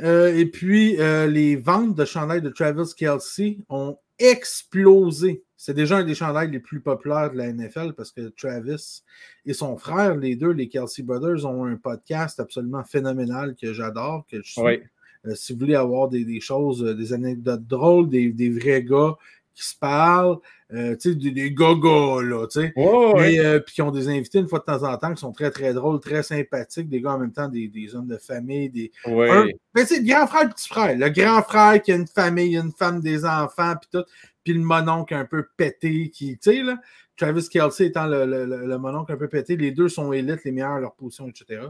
Euh, 0.00 0.34
et 0.34 0.46
puis, 0.46 1.00
euh, 1.00 1.28
les 1.28 1.54
ventes 1.54 1.94
de 1.94 2.04
chandails 2.04 2.42
de 2.42 2.50
Travis 2.50 2.92
Kelsey 2.96 3.58
ont 3.68 3.96
explosé. 4.18 5.44
C'est 5.60 5.74
déjà 5.74 5.96
un 5.96 6.04
des 6.04 6.14
chandails 6.14 6.52
les 6.52 6.60
plus 6.60 6.80
populaires 6.80 7.32
de 7.32 7.36
la 7.36 7.52
NFL 7.52 7.92
parce 7.94 8.12
que 8.12 8.28
Travis 8.28 9.02
et 9.44 9.52
son 9.52 9.76
frère, 9.76 10.14
les 10.16 10.36
deux, 10.36 10.52
les 10.52 10.68
Kelsey 10.68 11.02
Brothers, 11.02 11.44
ont 11.46 11.64
un 11.64 11.74
podcast 11.74 12.38
absolument 12.38 12.84
phénoménal 12.84 13.56
que 13.60 13.72
j'adore, 13.72 14.24
que 14.30 14.40
je 14.40 14.52
suis. 14.52 14.82
Euh, 15.26 15.34
si 15.34 15.52
vous 15.52 15.58
voulez 15.58 15.74
avoir 15.74 16.08
des, 16.08 16.40
choses, 16.40 16.80
des 16.96 17.12
anecdotes 17.12 17.66
drôles, 17.66 18.08
des, 18.08 18.30
des 18.30 18.50
vrais 18.50 18.84
gars 18.84 19.16
qui 19.52 19.64
se 19.64 19.76
parlent, 19.76 20.38
euh, 20.74 20.94
tu 20.96 21.10
sais, 21.10 21.14
des, 21.14 21.30
des 21.30 21.50
gogos, 21.50 22.20
là, 22.20 22.46
tu 22.46 22.60
sais. 22.60 22.72
Euh, 22.76 23.60
puis 23.60 23.74
qui 23.74 23.82
ont 23.82 23.90
des 23.90 24.08
invités 24.08 24.38
une 24.38 24.48
fois 24.48 24.58
de 24.58 24.64
temps 24.64 24.82
en 24.82 24.96
temps 24.98 25.14
qui 25.14 25.20
sont 25.20 25.32
très, 25.32 25.50
très 25.50 25.72
drôles, 25.72 25.98
très 25.98 26.22
sympathiques, 26.22 26.90
des 26.90 27.00
gars 27.00 27.12
en 27.14 27.18
même 27.18 27.32
temps, 27.32 27.48
des, 27.48 27.68
des 27.68 27.94
hommes 27.94 28.06
de 28.06 28.18
famille, 28.18 28.68
des. 28.68 28.92
Ouais. 29.06 29.56
mais 29.74 29.86
c'est 29.86 30.04
grand 30.04 30.26
frère, 30.26 30.48
petit 30.48 30.68
frère. 30.68 30.96
Le 30.96 31.08
grand 31.08 31.42
frère 31.42 31.80
qui 31.80 31.92
a 31.92 31.96
une 31.96 32.06
famille, 32.06 32.56
une 32.56 32.72
femme, 32.72 33.00
des 33.00 33.24
enfants, 33.24 33.74
puis 33.80 33.88
tout. 33.92 34.04
Puis 34.44 34.52
le 34.52 34.60
mononcle 34.60 35.14
un 35.14 35.24
peu 35.24 35.46
pété, 35.56 36.10
qui, 36.10 36.38
tu 36.38 36.50
sais, 36.50 36.62
là. 36.62 36.78
Travis 37.18 37.48
Kelsey 37.48 37.86
étant 37.86 38.06
le, 38.06 38.24
le, 38.24 38.46
le, 38.46 38.78
mononcle 38.78 39.12
un 39.12 39.16
peu 39.16 39.28
pété, 39.28 39.56
les 39.56 39.72
deux 39.72 39.88
sont 39.88 40.12
élites, 40.12 40.44
les 40.44 40.52
meilleurs 40.52 40.72
à 40.72 40.80
leur 40.80 40.94
position, 40.94 41.28
etc. 41.28 41.62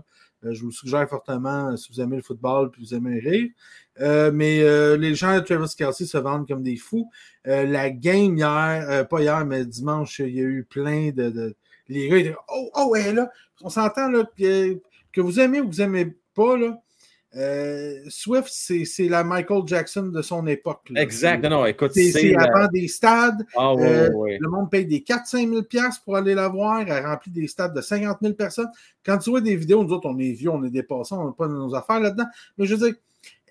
Euh, 0.45 0.53
je 0.53 0.63
vous 0.63 0.71
suggère 0.71 1.09
fortement, 1.09 1.75
si 1.77 1.91
vous 1.91 2.01
aimez 2.01 2.17
le 2.17 2.23
football 2.23 2.71
puis 2.71 2.83
vous 2.83 2.95
aimez 2.95 3.19
rire. 3.19 3.49
Euh, 4.01 4.31
mais 4.33 4.61
euh, 4.61 4.97
les 4.97 5.15
gens 5.15 5.35
de 5.35 5.41
Travis 5.41 5.75
Kelsey 5.77 6.07
se 6.07 6.19
vendent 6.19 6.47
comme 6.47 6.63
des 6.63 6.77
fous. 6.77 7.11
la 7.45 7.91
game 7.91 8.37
hier, 8.37 9.09
pas 9.09 9.21
hier, 9.21 9.45
mais 9.47 9.65
dimanche, 9.65 10.21
il 10.21 10.35
y 10.35 10.41
a 10.41 10.45
eu 10.45 10.65
plein 10.65 11.11
de. 11.11 11.57
Les 11.89 12.09
gars, 12.09 12.19
disent 12.19 12.35
Oh, 12.49 12.71
oh, 12.75 12.89
ouais, 12.91 13.13
là, 13.15 13.31
on 13.63 13.71
s'entend 13.71 14.11
là, 14.11 14.25
que, 14.39 14.79
que, 15.13 15.21
vous 15.23 15.41
aimez 15.41 15.61
ou 15.61 15.69
vous 15.69 15.81
aimez 15.81 16.15
pas, 16.35 16.59
là. 16.59 16.79
Euh, 17.39 18.01
Swift, 18.09 18.49
c'est 18.51 19.09
la 19.09 19.23
Michael 19.23 19.63
Jackson 19.67 20.07
de 20.07 20.23
son 20.23 20.47
époque. 20.49 20.91
Exact. 20.97 21.45
Non, 21.49 21.65
écoute, 21.67 21.93
c'est 21.95 22.35
avant 22.35 22.67
des 22.67 22.89
stades. 22.89 23.47
Ah, 23.57 23.75
euh, 23.79 24.09
le 24.41 24.49
monde 24.49 24.71
paye 24.71 24.87
des 24.87 25.01
4-5 25.01 25.49
000 25.49 25.63
pour 26.05 26.17
aller 26.17 26.35
la 26.35 26.49
voir. 26.49 26.81
Elle 26.81 27.07
remplit 27.07 27.31
des 27.31 27.47
stades 27.47 27.75
de 27.75 27.81
50 27.81 28.19
000 28.21 28.35
personnes. 28.35 28.71
Quand 29.07 29.19
tu 29.19 29.31
vois 29.31 29.41
des 29.41 29.55
vidéos, 29.55 29.85
nous 29.85 29.93
autres, 29.93 30.09
on 30.09 30.19
est 30.19 30.33
vieux, 30.33 30.51
on 30.51 30.65
est 30.65 30.71
dépassés, 30.71 31.15
on 31.15 31.27
n'a 31.27 31.33
pas 31.33 31.47
nos 31.47 31.75
affaires 31.77 32.01
là-dedans. 32.01 32.27
Mais 32.57 32.67
je 32.67 32.75
veux 32.75 32.87
dire, 32.87 32.97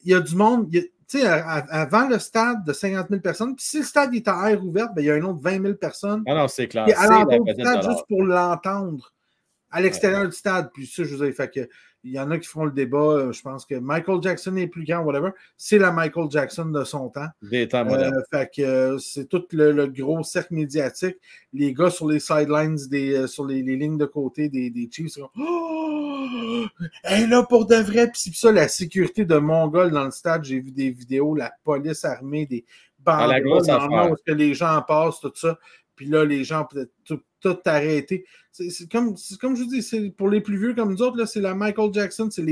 il 0.04 0.12
y 0.12 0.14
a 0.14 0.20
du 0.20 0.36
monde. 0.36 0.70
tu 0.70 0.82
sais, 1.08 1.26
avant 1.26 2.10
le 2.10 2.20
stade 2.20 2.66
de 2.66 2.74
50 2.74 3.08
000 3.10 3.22
personnes, 3.22 3.56
puis 3.56 3.66
si 3.66 3.78
le 3.78 3.86
stade 3.86 4.14
est 4.14 4.28
en 4.28 4.46
air 4.46 4.66
ouverte, 4.66 4.96
ben, 4.96 5.02
il 5.02 5.06
y 5.06 5.12
a 5.12 5.16
un 5.16 5.24
autre 5.24 5.40
20 5.42 5.62
000 5.62 5.74
personnes. 5.76 6.24
Ah 6.28 6.34
non, 6.34 6.50
c'est 6.50 6.68
clair. 6.68 6.84
Puis 6.86 6.94
à 6.94 7.08
l'entour 7.08 7.46
du 7.46 7.54
stade, 7.54 7.84
juste 7.84 8.06
pour 8.08 8.24
l'entendre. 8.24 9.14
À 9.70 9.82
l'extérieur 9.82 10.26
du 10.26 10.36
stade, 10.36 10.72
puis 10.74 10.88
ça, 10.88 11.04
je 11.04 11.14
vous 11.14 11.24
ai 11.24 11.32
fait 11.32 11.54
que. 11.54 11.70
Il 12.04 12.12
y 12.12 12.20
en 12.20 12.32
a 12.32 12.38
qui 12.38 12.48
feront 12.48 12.66
le 12.66 12.72
débat. 12.72 12.98
euh, 12.98 13.32
Je 13.34 13.42
pense 13.42 13.66
que 13.66 13.76
Michael 13.76 14.22
Jackson 14.22 14.56
est 14.56 14.68
plus 14.68 14.86
grand, 14.86 15.00
whatever. 15.04 15.32
C'est 15.58 15.78
la 15.78 15.92
Michael 15.92 16.30
Jackson 16.30 16.66
de 16.66 16.84
son 16.84 17.10
temps. 17.10 17.28
Des 17.42 17.68
temps 17.68 17.84
modernes. 17.84 18.16
Euh, 18.16 18.22
fait 18.32 18.50
que 18.56 18.62
euh, 18.62 18.98
c'est 18.98 19.28
tout 19.28 19.44
le, 19.52 19.72
le 19.72 19.88
gros 19.88 20.24
cercle 20.24 20.54
médiatique. 20.54 21.18
Les 21.54 21.74
gars 21.74 21.90
sur 21.90 22.08
les 22.08 22.20
sidelines, 22.20 22.78
des, 22.90 23.28
sur 23.28 23.46
les, 23.46 23.62
les 23.64 23.76
lignes 23.76 23.98
de 23.98 24.06
côté 24.06 24.48
des, 24.50 24.70
des 24.70 24.90
Chiefs, 24.92 25.10
sont 25.14 25.30
Oh! 25.38 26.66
Elle 27.04 27.24
est 27.24 27.28
là 27.28 27.44
pour 27.44 27.66
de 27.66 27.76
vrai. 27.76 28.10
Puis 28.12 28.32
ça, 28.34 28.52
la 28.52 28.68
sécurité 28.68 29.26
de 29.26 29.38
Mongol 29.38 29.92
dans 29.92 30.06
le 30.06 30.12
stade, 30.12 30.44
j'ai 30.46 30.60
vu 30.60 30.72
des 30.72 30.92
vidéos, 30.92 31.36
la 31.36 31.52
police 31.64 32.06
armée, 32.06 32.46
des 32.46 32.66
Ah, 33.06 33.28
la 33.28 33.40
grosse 33.42 33.68
dans 33.68 33.78
affaire. 33.78 34.12
où 34.12 34.16
que 34.26 34.32
les 34.34 34.54
gens 34.54 34.82
passent, 34.88 35.20
tout 35.20 35.32
ça. 35.36 35.58
Puis 35.98 36.06
là, 36.06 36.24
les 36.24 36.46
gens 36.46 36.64
peut-être 36.64 36.92
tout, 37.04 37.20
tout 37.42 37.58
arrêté. 37.66 38.24
C'est 38.54 38.90
comme, 38.90 39.16
comme 39.42 39.56
je 39.56 39.64
vous 39.64 39.70
dis, 39.70 39.84
c'est 39.84 40.10
pour 40.12 40.30
les 40.30 40.42
plus 40.42 40.58
vieux 40.58 40.74
comme 40.74 40.92
nous 40.92 41.02
autres, 41.02 41.18
là, 41.18 41.26
c'est 41.26 41.42
la 41.42 41.54
Michael 41.54 41.94
Jackson, 41.94 42.30
c'est 42.32 42.46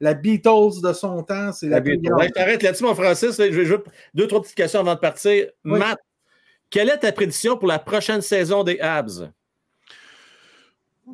la 0.00 0.14
Beatles 0.14 0.82
de 0.82 0.92
son 0.92 1.22
temps, 1.22 1.52
c'est 1.52 1.68
la, 1.68 1.76
La 1.76 1.80
Beatles. 1.80 2.12
Ouais, 2.12 2.28
là-dessus, 2.36 2.84
mon 2.84 2.94
Francis. 2.94 3.38
là, 3.38 3.50
Je 3.50 3.56
vais 3.56 3.64
jouer 3.64 3.78
deux, 4.14 4.26
trois 4.26 4.42
petites 4.42 4.56
questions 4.56 4.80
avant 4.80 4.94
de 4.94 5.00
partir. 5.00 5.46
Oui. 5.64 5.78
Matt, 5.78 5.98
quelle 6.70 6.90
est 6.90 6.98
ta 6.98 7.12
prédiction 7.12 7.56
pour 7.56 7.68
la 7.68 7.78
prochaine 7.78 8.20
saison 8.20 8.62
des 8.62 8.78
Habs? 8.78 9.30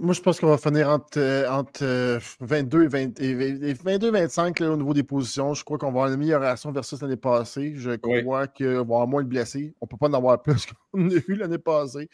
Moi, 0.00 0.12
je 0.12 0.20
pense 0.20 0.40
qu'on 0.40 0.48
va 0.48 0.58
finir 0.58 0.88
entre, 0.90 1.18
euh, 1.18 1.48
entre 1.48 1.84
euh, 1.84 2.18
22 2.40 2.84
et 2.84 2.88
20 2.88 3.20
et 3.20 3.34
20 3.34 3.44
et 3.66 3.72
22 3.74 4.10
25 4.10 4.60
là, 4.60 4.70
au 4.72 4.76
niveau 4.76 4.92
des 4.92 5.04
positions. 5.04 5.54
Je 5.54 5.64
crois 5.64 5.78
qu'on 5.78 5.86
va 5.86 5.90
avoir 5.90 6.06
une 6.08 6.14
amélioration 6.14 6.72
versus 6.72 7.00
l'année 7.00 7.16
passée. 7.16 7.74
Je 7.76 7.90
Oui. 8.02 8.22
crois 8.22 8.46
qu'on 8.48 8.64
va 8.74 8.80
avoir 8.80 9.06
moins 9.06 9.22
de 9.22 9.28
blessés. 9.28 9.74
On 9.80 9.86
ne 9.86 9.88
peut 9.88 9.96
pas 9.96 10.08
en 10.08 10.14
avoir 10.14 10.42
plus 10.42 10.66
qu'on 10.92 11.08
a 11.10 11.14
eu 11.28 11.34
l'année 11.36 11.58
passée. 11.58 12.08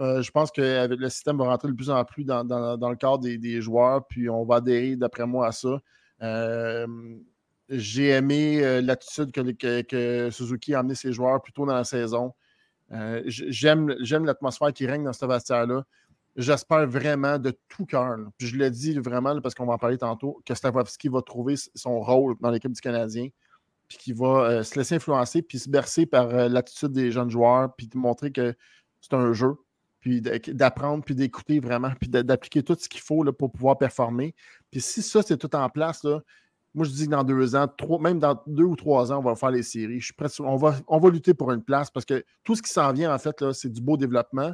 Euh, 0.00 0.22
je 0.22 0.30
pense 0.30 0.50
que 0.50 0.88
le 0.88 1.08
système 1.08 1.38
va 1.38 1.44
rentrer 1.44 1.68
de 1.68 1.74
plus 1.74 1.90
en 1.90 2.04
plus 2.04 2.24
dans, 2.24 2.42
dans- 2.42 2.76
dans 2.76 2.90
le 2.90 2.96
cadre 2.96 3.18
des, 3.18 3.38
des 3.38 3.60
joueurs, 3.60 4.06
puis 4.06 4.28
on 4.30 4.44
va 4.44 4.56
adhérer, 4.56 4.96
d'après 4.96 5.26
moi, 5.26 5.46
à 5.48 5.52
ça. 5.52 5.78
Euh, 6.22 6.86
J'ai 7.68 8.08
aimé 8.08 8.64
euh, 8.64 8.80
l'attitude 8.80 9.30
que, 9.30 9.40
que- 9.52 9.82
que 9.82 10.30
Suzuki 10.30 10.74
a 10.74 10.80
amené 10.80 10.94
ses 10.96 11.12
joueurs 11.12 11.40
plus 11.40 11.52
tôt 11.52 11.64
dans 11.66 11.74
la 11.74 11.84
saison. 11.84 12.32
Euh, 12.92 13.22
j'aime 13.26 13.88
l'atmosphère 14.24 14.72
qui 14.72 14.86
règne 14.86 15.04
dans 15.04 15.12
ce 15.12 15.24
vestiaire-là. 15.26 15.84
J'espère 16.40 16.88
vraiment 16.88 17.38
de 17.38 17.52
tout 17.68 17.84
cœur, 17.84 18.16
puis 18.38 18.46
je 18.46 18.56
le 18.56 18.70
dis 18.70 18.98
vraiment 18.98 19.38
parce 19.42 19.54
qu'on 19.54 19.66
va 19.66 19.74
en 19.74 19.78
parler 19.78 19.98
tantôt, 19.98 20.40
que 20.46 20.54
Stavrovski 20.54 21.08
va 21.08 21.20
trouver 21.20 21.54
son 21.74 22.00
rôle 22.00 22.34
dans 22.40 22.50
l'équipe 22.50 22.72
du 22.72 22.80
Canadien, 22.80 23.28
puis 23.88 23.98
qu'il 23.98 24.14
va 24.14 24.44
euh, 24.44 24.62
se 24.62 24.78
laisser 24.78 24.94
influencer, 24.94 25.42
puis 25.42 25.58
se 25.58 25.68
bercer 25.68 26.06
par 26.06 26.30
euh, 26.30 26.48
l'attitude 26.48 26.92
des 26.92 27.10
jeunes 27.12 27.28
joueurs, 27.28 27.74
puis 27.76 27.88
de 27.88 27.98
montrer 27.98 28.32
que 28.32 28.54
c'est 29.02 29.14
un 29.14 29.32
jeu, 29.34 29.54
puis 30.00 30.22
d'apprendre, 30.22 31.04
puis 31.04 31.14
d'écouter 31.14 31.60
vraiment, 31.60 31.90
puis 32.00 32.08
d'a- 32.08 32.22
d'appliquer 32.22 32.62
tout 32.62 32.76
ce 32.78 32.88
qu'il 32.88 33.02
faut 33.02 33.22
là, 33.22 33.32
pour 33.32 33.52
pouvoir 33.52 33.76
performer. 33.76 34.34
Puis 34.70 34.80
si 34.80 35.02
ça, 35.02 35.20
c'est 35.22 35.36
tout 35.36 35.54
en 35.54 35.68
place, 35.68 36.04
là, 36.04 36.20
moi, 36.72 36.86
je 36.86 36.90
dis 36.92 37.06
que 37.06 37.10
dans 37.10 37.24
deux 37.24 37.54
ans, 37.54 37.66
trois, 37.68 38.00
même 38.00 38.18
dans 38.18 38.40
deux 38.46 38.64
ou 38.64 38.76
trois 38.76 39.12
ans, 39.12 39.18
on 39.18 39.22
va 39.22 39.34
faire 39.34 39.50
les 39.50 39.64
séries. 39.64 40.00
Je 40.00 40.06
suis 40.06 40.14
prêt, 40.14 40.28
on, 40.38 40.56
va, 40.56 40.76
on 40.86 40.98
va 40.98 41.10
lutter 41.10 41.34
pour 41.34 41.52
une 41.52 41.62
place 41.62 41.90
parce 41.90 42.06
que 42.06 42.24
tout 42.44 42.54
ce 42.54 42.62
qui 42.62 42.70
s'en 42.70 42.92
vient, 42.92 43.12
en 43.12 43.18
fait, 43.18 43.44
c'est 43.52 43.70
du 43.70 43.80
beau 43.80 43.96
développement. 43.96 44.52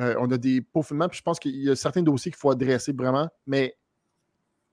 Euh, 0.00 0.14
on 0.18 0.30
a 0.30 0.38
des 0.38 0.60
peaufinements, 0.62 1.08
puis 1.08 1.18
je 1.18 1.22
pense 1.22 1.38
qu'il 1.38 1.54
y 1.56 1.68
a 1.70 1.76
certains 1.76 2.02
dossiers 2.02 2.30
qu'il 2.32 2.38
faut 2.38 2.50
adresser 2.50 2.92
vraiment, 2.92 3.28
mais 3.46 3.76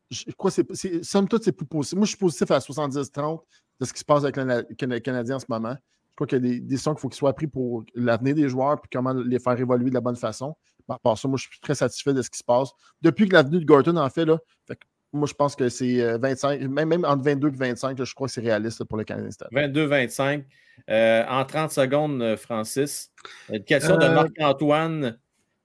je 0.10 0.24
que 0.32 0.50
c'est- 0.76 1.04
somme 1.04 1.28
toute, 1.28 1.44
c'est 1.44 1.52
plus 1.52 1.66
positif. 1.66 1.98
Moi, 1.98 2.06
je 2.06 2.10
suis 2.10 2.18
positif 2.18 2.50
à 2.52 2.60
70-30 2.60 3.44
de 3.80 3.86
ce 3.86 3.94
qui 3.94 4.00
se 4.00 4.06
passe 4.06 4.24
avec 4.24 4.38
le 4.38 4.44
Na- 4.46 4.62
le 4.64 5.00
Canadien 5.00 5.36
en 5.36 5.40
ce 5.40 5.46
moment. 5.50 5.76
Je 6.10 6.16
crois 6.16 6.28
qu'il 6.28 6.44
y 6.44 6.50
a 6.50 6.54
des 6.54 6.60
décisions 6.60 6.94
qu'il 6.94 7.02
faut 7.02 7.10
qu'ils 7.10 7.18
soient 7.18 7.34
prises 7.34 7.50
pour 7.52 7.84
l'avenir 7.96 8.34
des 8.36 8.50
joueurs 8.50 8.82
puis 8.82 8.90
comment 8.92 9.14
les 9.14 9.40
faire 9.40 9.58
évoluer 9.60 9.90
de 9.90 9.94
la 9.94 10.02
bonne 10.02 10.16
façon. 10.16 10.56
Par 10.88 10.96
rapport 10.96 11.18
ça, 11.18 11.28
moi, 11.28 11.38
je 11.38 11.48
suis 11.48 11.60
très 11.60 11.76
satisfait 11.76 12.14
de 12.14 12.22
ce 12.22 12.30
qui 12.30 12.40
se 12.40 12.44
passe. 12.44 12.70
Depuis 13.02 13.28
que 13.30 13.34
l'avenue 13.34 13.60
de 13.60 13.66
Gorton 13.66 13.96
en 13.98 14.10
fait, 14.10 14.26
là, 14.26 14.40
fait 14.66 14.80
moi, 15.12 15.28
je 15.28 15.34
pense 15.34 15.56
que 15.56 15.70
c'est 15.70 16.02
euh, 16.02 16.18
25, 16.18 16.62
même, 16.62 16.90
même 16.90 17.06
entre 17.06 17.24
22 17.24 17.48
et 17.50 17.52
25, 17.52 17.98
là, 17.98 18.06
je 18.06 18.14
crois 18.14 18.28
que 18.28 18.34
c'est 18.34 18.42
réaliste 18.42 18.84
pour 18.84 18.98
le 18.98 19.04
Canadien. 19.04 19.32
cette 19.32 19.44
année. 19.52 19.68
22-25. 19.68 20.44
Euh, 20.90 21.26
en 21.28 21.44
30 21.46 21.72
secondes, 21.72 22.22
euh, 22.22 22.38
Francis. 22.38 23.12
Une 23.52 23.64
question 23.64 23.98
de 23.98 24.06
Euh, 24.06 24.14
Marc-Antoine. 24.14 25.18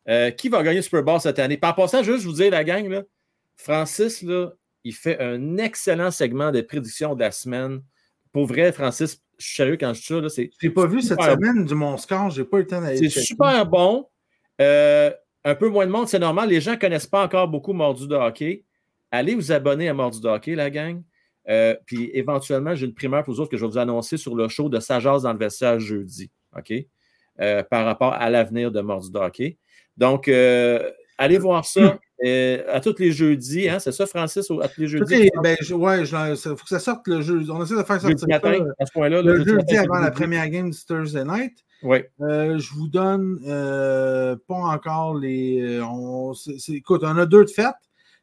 Euh, 0.07 0.30
qui 0.30 0.51
va 0.51 0.62
gagner 0.62 0.76
le 0.76 0.82
Super 0.82 1.03
Bowl 1.03 1.18
cette 1.20 1.38
année? 1.38 1.57
Par 1.57 1.72
en 1.72 1.74
passant, 1.82 2.03
juste 2.03 2.24
vous 2.24 2.32
dire, 2.32 2.51
la 2.51 2.62
gang, 2.62 2.86
là, 2.88 3.03
Francis, 3.57 4.22
là, 4.22 4.51
il 4.82 4.92
fait 4.92 5.18
un 5.20 5.57
excellent 5.57 6.11
segment 6.11 6.51
de 6.51 6.61
prédictions 6.61 7.14
de 7.14 7.20
la 7.20 7.30
semaine. 7.30 7.80
Pour 8.32 8.47
vrai, 8.47 8.70
Francis, 8.72 9.22
je 9.38 9.47
suis 9.47 9.57
sérieux 9.57 9.76
quand 9.78 9.95
je 9.95 10.01
dis 10.01 10.07
ça. 10.07 10.20
là, 10.20 10.28
C'est 10.28 10.51
J'ai 10.61 10.70
pas 10.70 10.86
vu 10.86 11.01
cette 11.01 11.22
semaine 11.22 11.64
du 11.64 11.74
mon 11.74 11.97
score, 11.97 12.30
j'ai 12.30 12.45
pas 12.45 12.59
eu 12.59 12.61
le 12.61 12.66
temps 12.66 12.80
d'aller. 12.82 13.09
c'est 13.09 13.20
super 13.20 13.64
bon. 13.64 14.07
Euh, 14.61 15.11
un 15.45 15.55
peu 15.55 15.68
moins 15.68 15.86
de 15.86 15.90
monde, 15.90 16.07
c'est 16.09 16.18
normal. 16.18 16.49
Les 16.51 16.61
gens 16.61 16.72
ne 16.72 16.76
connaissent 16.76 17.07
pas 17.07 17.24
encore 17.24 17.49
beaucoup 17.49 17.72
Mordu 17.72 18.07
de 18.07 18.14
hockey. 18.14 18.64
Allez 19.14 19.34
vous 19.36 19.52
abonner 19.52 19.88
à 19.88 19.94
Mordu 19.94 20.18
hockey, 20.26 20.54
la 20.54 20.70
gang. 20.70 21.02
Euh, 21.48 21.74
puis 21.86 22.10
éventuellement, 22.14 22.74
j'ai 22.74 22.86
une 22.86 22.94
primeur 22.94 23.22
pour 23.22 23.34
vous 23.34 23.40
autres 23.40 23.50
que 23.50 23.56
je 23.56 23.64
vais 23.64 23.70
vous 23.70 23.78
annoncer 23.78 24.16
sur 24.16 24.34
le 24.34 24.48
show 24.48 24.68
de 24.68 24.80
Sajas 24.80 25.20
dans 25.20 25.32
le 25.32 25.38
vestiaire 25.38 25.78
jeudi. 25.78 26.30
OK? 26.56 26.72
Euh, 27.40 27.62
par 27.64 27.84
rapport 27.84 28.12
à 28.14 28.28
l'avenir 28.30 28.70
de 28.72 28.80
Mordu 28.80 29.10
hockey. 29.14 29.58
Donc, 29.96 30.26
euh, 30.28 30.90
allez 31.18 31.38
voir 31.38 31.64
ça 31.64 31.96
euh, 32.24 32.62
à 32.72 32.80
tous 32.80 32.96
les 32.98 33.12
jeudis. 33.12 33.68
Hein, 33.68 33.78
c'est 33.78 33.92
ça, 33.92 34.06
Francis? 34.06 34.50
À 34.62 34.68
tous 34.68 34.80
les 34.80 34.86
jeudis? 34.88 35.14
les- 35.16 35.30
ben, 35.42 35.56
je- 35.60 35.74
ouais, 35.74 36.00
il 36.02 36.36
faut 36.36 36.54
que 36.56 36.68
ça 36.68 36.78
sorte 36.80 37.06
le 37.06 37.20
jeu. 37.20 37.42
On 37.50 37.62
essaie 37.62 37.76
de 37.76 37.82
faire 37.82 38.00
Jeudi 38.00 38.18
sortir 38.18 38.40
ça, 38.40 38.48
matin, 38.50 38.64
euh, 38.64 38.72
à 38.80 38.86
ce 38.86 38.92
point-là. 38.92 39.16
là, 39.22 39.32
le 39.32 39.36
jeudi 39.38 39.50
jeudi 39.50 39.76
avant 39.76 39.96
la 39.96 40.06
jeudi. 40.06 40.16
première 40.16 40.48
game 40.48 40.70
du 40.70 40.78
Thursday 40.84 41.24
night. 41.24 41.54
Oui. 41.82 41.98
Euh, 42.22 42.58
je 42.58 42.72
vous 42.72 42.88
donne 42.88 43.40
euh, 43.46 44.34
pas 44.48 44.54
encore 44.54 45.14
les. 45.18 45.78
on, 45.82 46.32
écoute, 46.68 47.02
on 47.04 47.16
a 47.18 47.26
deux 47.26 47.44
de 47.44 47.50
fête. 47.50 47.74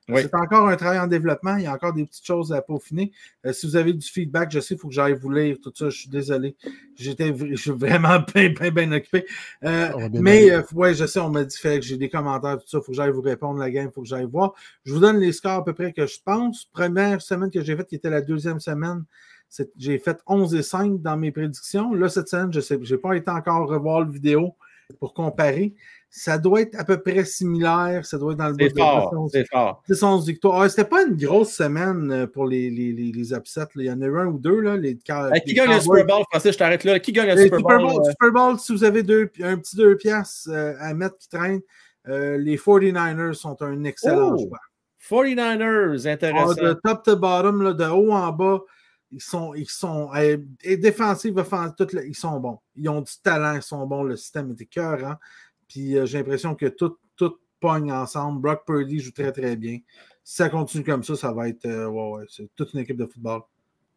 Oui. 0.09 0.21
C'est 0.21 0.35
encore 0.35 0.67
un 0.67 0.75
travail 0.75 0.99
en 0.99 1.07
développement. 1.07 1.55
Il 1.57 1.63
y 1.63 1.67
a 1.67 1.73
encore 1.73 1.93
des 1.93 2.05
petites 2.05 2.25
choses 2.25 2.51
à 2.51 2.61
peaufiner. 2.61 3.11
Euh, 3.45 3.53
si 3.53 3.67
vous 3.67 3.75
avez 3.75 3.93
du 3.93 4.05
feedback, 4.05 4.51
je 4.51 4.59
sais, 4.59 4.73
il 4.73 4.77
faut 4.77 4.87
que 4.87 4.93
j'aille 4.93 5.13
vous 5.13 5.29
lire 5.29 5.57
tout 5.61 5.71
ça. 5.75 5.89
Je 5.89 5.97
suis 5.97 6.09
désolé. 6.09 6.55
J'étais, 6.95 7.33
je 7.35 7.55
suis 7.55 7.71
vraiment 7.71 8.19
bien, 8.35 8.49
bien, 8.49 8.71
bien 8.71 8.91
occupé. 8.91 9.25
Euh, 9.63 10.09
mais, 10.13 10.51
euh, 10.51 10.63
ouais, 10.73 10.93
je 10.93 11.05
sais, 11.05 11.19
on 11.19 11.29
m'a 11.29 11.43
dit 11.43 11.57
fait 11.57 11.79
que 11.79 11.85
j'ai 11.85 11.97
des 11.97 12.09
commentaires, 12.09 12.57
tout 12.57 12.67
ça. 12.67 12.79
Il 12.79 12.83
faut 12.83 12.91
que 12.91 12.97
j'aille 12.97 13.11
vous 13.11 13.21
répondre, 13.21 13.59
la 13.59 13.69
game. 13.69 13.89
Il 13.89 13.93
faut 13.93 14.01
que 14.01 14.07
j'aille 14.07 14.27
voir. 14.29 14.53
Je 14.85 14.93
vous 14.93 14.99
donne 14.99 15.19
les 15.19 15.31
scores 15.31 15.59
à 15.59 15.63
peu 15.63 15.73
près 15.73 15.93
que 15.93 16.07
je 16.07 16.17
pense. 16.23 16.65
Première 16.65 17.21
semaine 17.21 17.51
que 17.51 17.61
j'ai 17.61 17.75
faite, 17.75 17.87
qui 17.87 17.95
était 17.95 18.09
la 18.09 18.21
deuxième 18.21 18.59
semaine, 18.59 19.03
j'ai 19.77 19.99
fait 19.99 20.17
11 20.27 20.55
et 20.55 20.63
5 20.63 21.01
dans 21.01 21.17
mes 21.17 21.31
prédictions. 21.31 21.93
Là, 21.93 22.09
cette 22.09 22.29
semaine, 22.29 22.51
je 22.51 22.59
sais, 22.59 22.79
j'ai 22.81 22.97
pas 22.97 23.15
été 23.15 23.29
encore 23.29 23.67
revoir 23.67 24.01
le 24.01 24.11
vidéo 24.11 24.55
pour 24.99 25.13
comparer. 25.13 25.73
Ça 26.13 26.37
doit 26.37 26.59
être 26.61 26.77
à 26.77 26.83
peu 26.83 27.01
près 27.01 27.23
similaire. 27.23 28.05
Ça 28.05 28.17
doit 28.17 28.33
être 28.33 28.39
dans 28.39 28.49
le 28.49 28.55
C'est 28.59 28.67
de 28.69 28.77
fort. 28.77 29.29
C'est 29.31 29.47
fort. 29.49 29.81
10, 29.87 30.03
11 30.03 30.25
victoires. 30.27 30.61
Ah, 30.61 30.67
C'était 30.69 30.83
pas 30.89 31.03
une 31.03 31.15
grosse 31.15 31.53
semaine 31.53 32.11
euh, 32.11 32.27
pour 32.27 32.45
les, 32.47 32.69
les, 32.69 32.91
les, 32.91 33.13
les 33.13 33.33
upsets. 33.33 33.61
là. 33.61 33.67
Il 33.77 33.85
y 33.85 33.91
en 33.91 34.01
a 34.01 34.05
eu 34.05 34.19
un 34.19 34.25
ou 34.25 34.37
deux. 34.37 34.59
Là, 34.59 34.75
les, 34.75 34.99
Euh, 35.09 35.31
qui 35.45 35.53
gagne 35.53 35.69
le. 35.73 35.79
Super 35.79 36.05
Bowl, 36.05 36.23
Francis? 36.29 36.51
Je 36.51 36.57
t'arrête 36.57 36.83
là. 36.83 36.99
Qui 36.99 37.13
gagne 37.13 37.29
le 37.33 37.37
Super 37.43 37.59
Super 37.59 37.77
Bowl? 37.79 38.01
Euh, 38.01 38.09
Super 38.09 38.31
Bowl, 38.33 38.59
si 38.59 38.73
vous 38.73 38.83
avez 38.83 39.03
deux, 39.03 39.31
un 39.41 39.57
petit 39.57 39.77
2 39.77 39.95
piastres 39.95 40.49
euh, 40.51 40.73
à 40.79 40.93
mettre 40.93 41.17
qui 41.17 41.29
traîne, 41.29 41.61
les 42.05 42.57
49ers 42.57 43.33
sont 43.33 43.61
un 43.61 43.83
excellent 43.85 44.35
Oh, 44.35 44.37
choix. 44.37 44.59
49ers, 45.09 46.07
Ah, 46.07 46.11
intéressant. 46.11 46.53
de 46.61 46.73
top 46.83 47.03
to 47.03 47.15
bottom, 47.15 47.61
là, 47.61 47.73
de 47.73 47.85
haut 47.85 48.11
en 48.11 48.31
bas, 48.31 48.59
ils 49.11 49.21
sont, 49.21 49.53
ils 49.53 49.69
sont 49.69 50.09
et 50.63 50.77
défensifs, 50.77 51.33
ils 52.05 52.15
sont 52.15 52.39
bons. 52.39 52.59
Ils 52.75 52.89
ont 52.89 53.01
du 53.01 53.11
talent, 53.23 53.55
ils 53.55 53.61
sont 53.61 53.85
bons. 53.85 54.03
Le 54.03 54.15
système 54.15 54.51
est 54.51 54.61
écœurant. 54.61 55.15
Puis 55.71 55.97
euh, 55.97 56.05
j'ai 56.05 56.17
l'impression 56.17 56.53
que 56.53 56.65
tout, 56.65 56.97
tout 57.15 57.37
pogne 57.61 57.93
ensemble. 57.93 58.41
Brock 58.41 58.65
Purdy 58.65 58.99
joue 58.99 59.11
très, 59.11 59.31
très 59.31 59.55
bien. 59.55 59.79
Si 60.21 60.35
ça 60.35 60.49
continue 60.49 60.83
comme 60.83 61.01
ça, 61.01 61.15
ça 61.15 61.31
va 61.31 61.47
être 61.47 61.65
euh, 61.65 61.87
ouais, 61.87 62.09
ouais, 62.09 62.25
c'est 62.29 62.49
toute 62.55 62.73
une 62.73 62.81
équipe 62.81 62.97
de 62.97 63.05
football. 63.05 63.41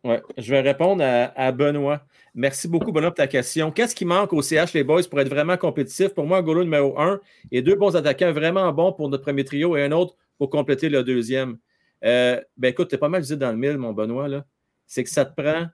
Ouais, 0.05 0.22
je 0.36 0.51
vais 0.51 0.60
répondre 0.60 1.02
à, 1.02 1.51
Benoît. 1.51 2.02
Merci 2.34 2.68
beaucoup, 2.68 2.92
Benoît, 2.92 3.10
pour 3.10 3.16
ta 3.16 3.26
question. 3.26 3.72
Qu'est-ce 3.72 3.94
qui 3.94 4.05
manque 4.05 4.32
au 4.34 4.42
CH, 4.42 4.72
les 4.74 4.84
boys, 4.84 5.02
pour 5.10 5.18
être 5.18 5.30
vraiment 5.30 5.56
compétitif? 5.56 6.10
Pour 6.10 6.26
moi, 6.26 6.38
un 6.38 6.42
goal 6.42 6.62
numéro 6.62 6.98
un 7.01 7.20
et 7.51 7.62
deux 7.62 7.74
bons 7.74 7.96
attaquants 7.96 8.32
vraiment 8.32 8.70
bons 8.72 8.92
pour 8.92 9.09
notre 9.09 9.22
premier 9.22 9.44
trio 9.44 9.76
et 9.76 9.82
un 9.82 9.92
autre 9.92 10.14
pour 10.38 10.51
compléter 10.51 10.90
le 10.90 11.02
deuxième. 11.02 11.56
Euh, 12.05 12.40
ben 12.56 12.68
écoute, 12.68 12.88
tu 12.90 12.94
es 12.94 12.98
pas 12.98 13.09
mal 13.09 13.22
visé 13.22 13.36
dans 13.36 13.51
le 13.51 13.56
mille, 13.56 13.78
mon 13.78 13.94
Benoît. 13.94 14.28
là. 14.28 14.44
C'est 14.86 15.02
que 15.02 15.10
ça 15.10 15.24
te 15.24 15.40
prend 15.40 15.66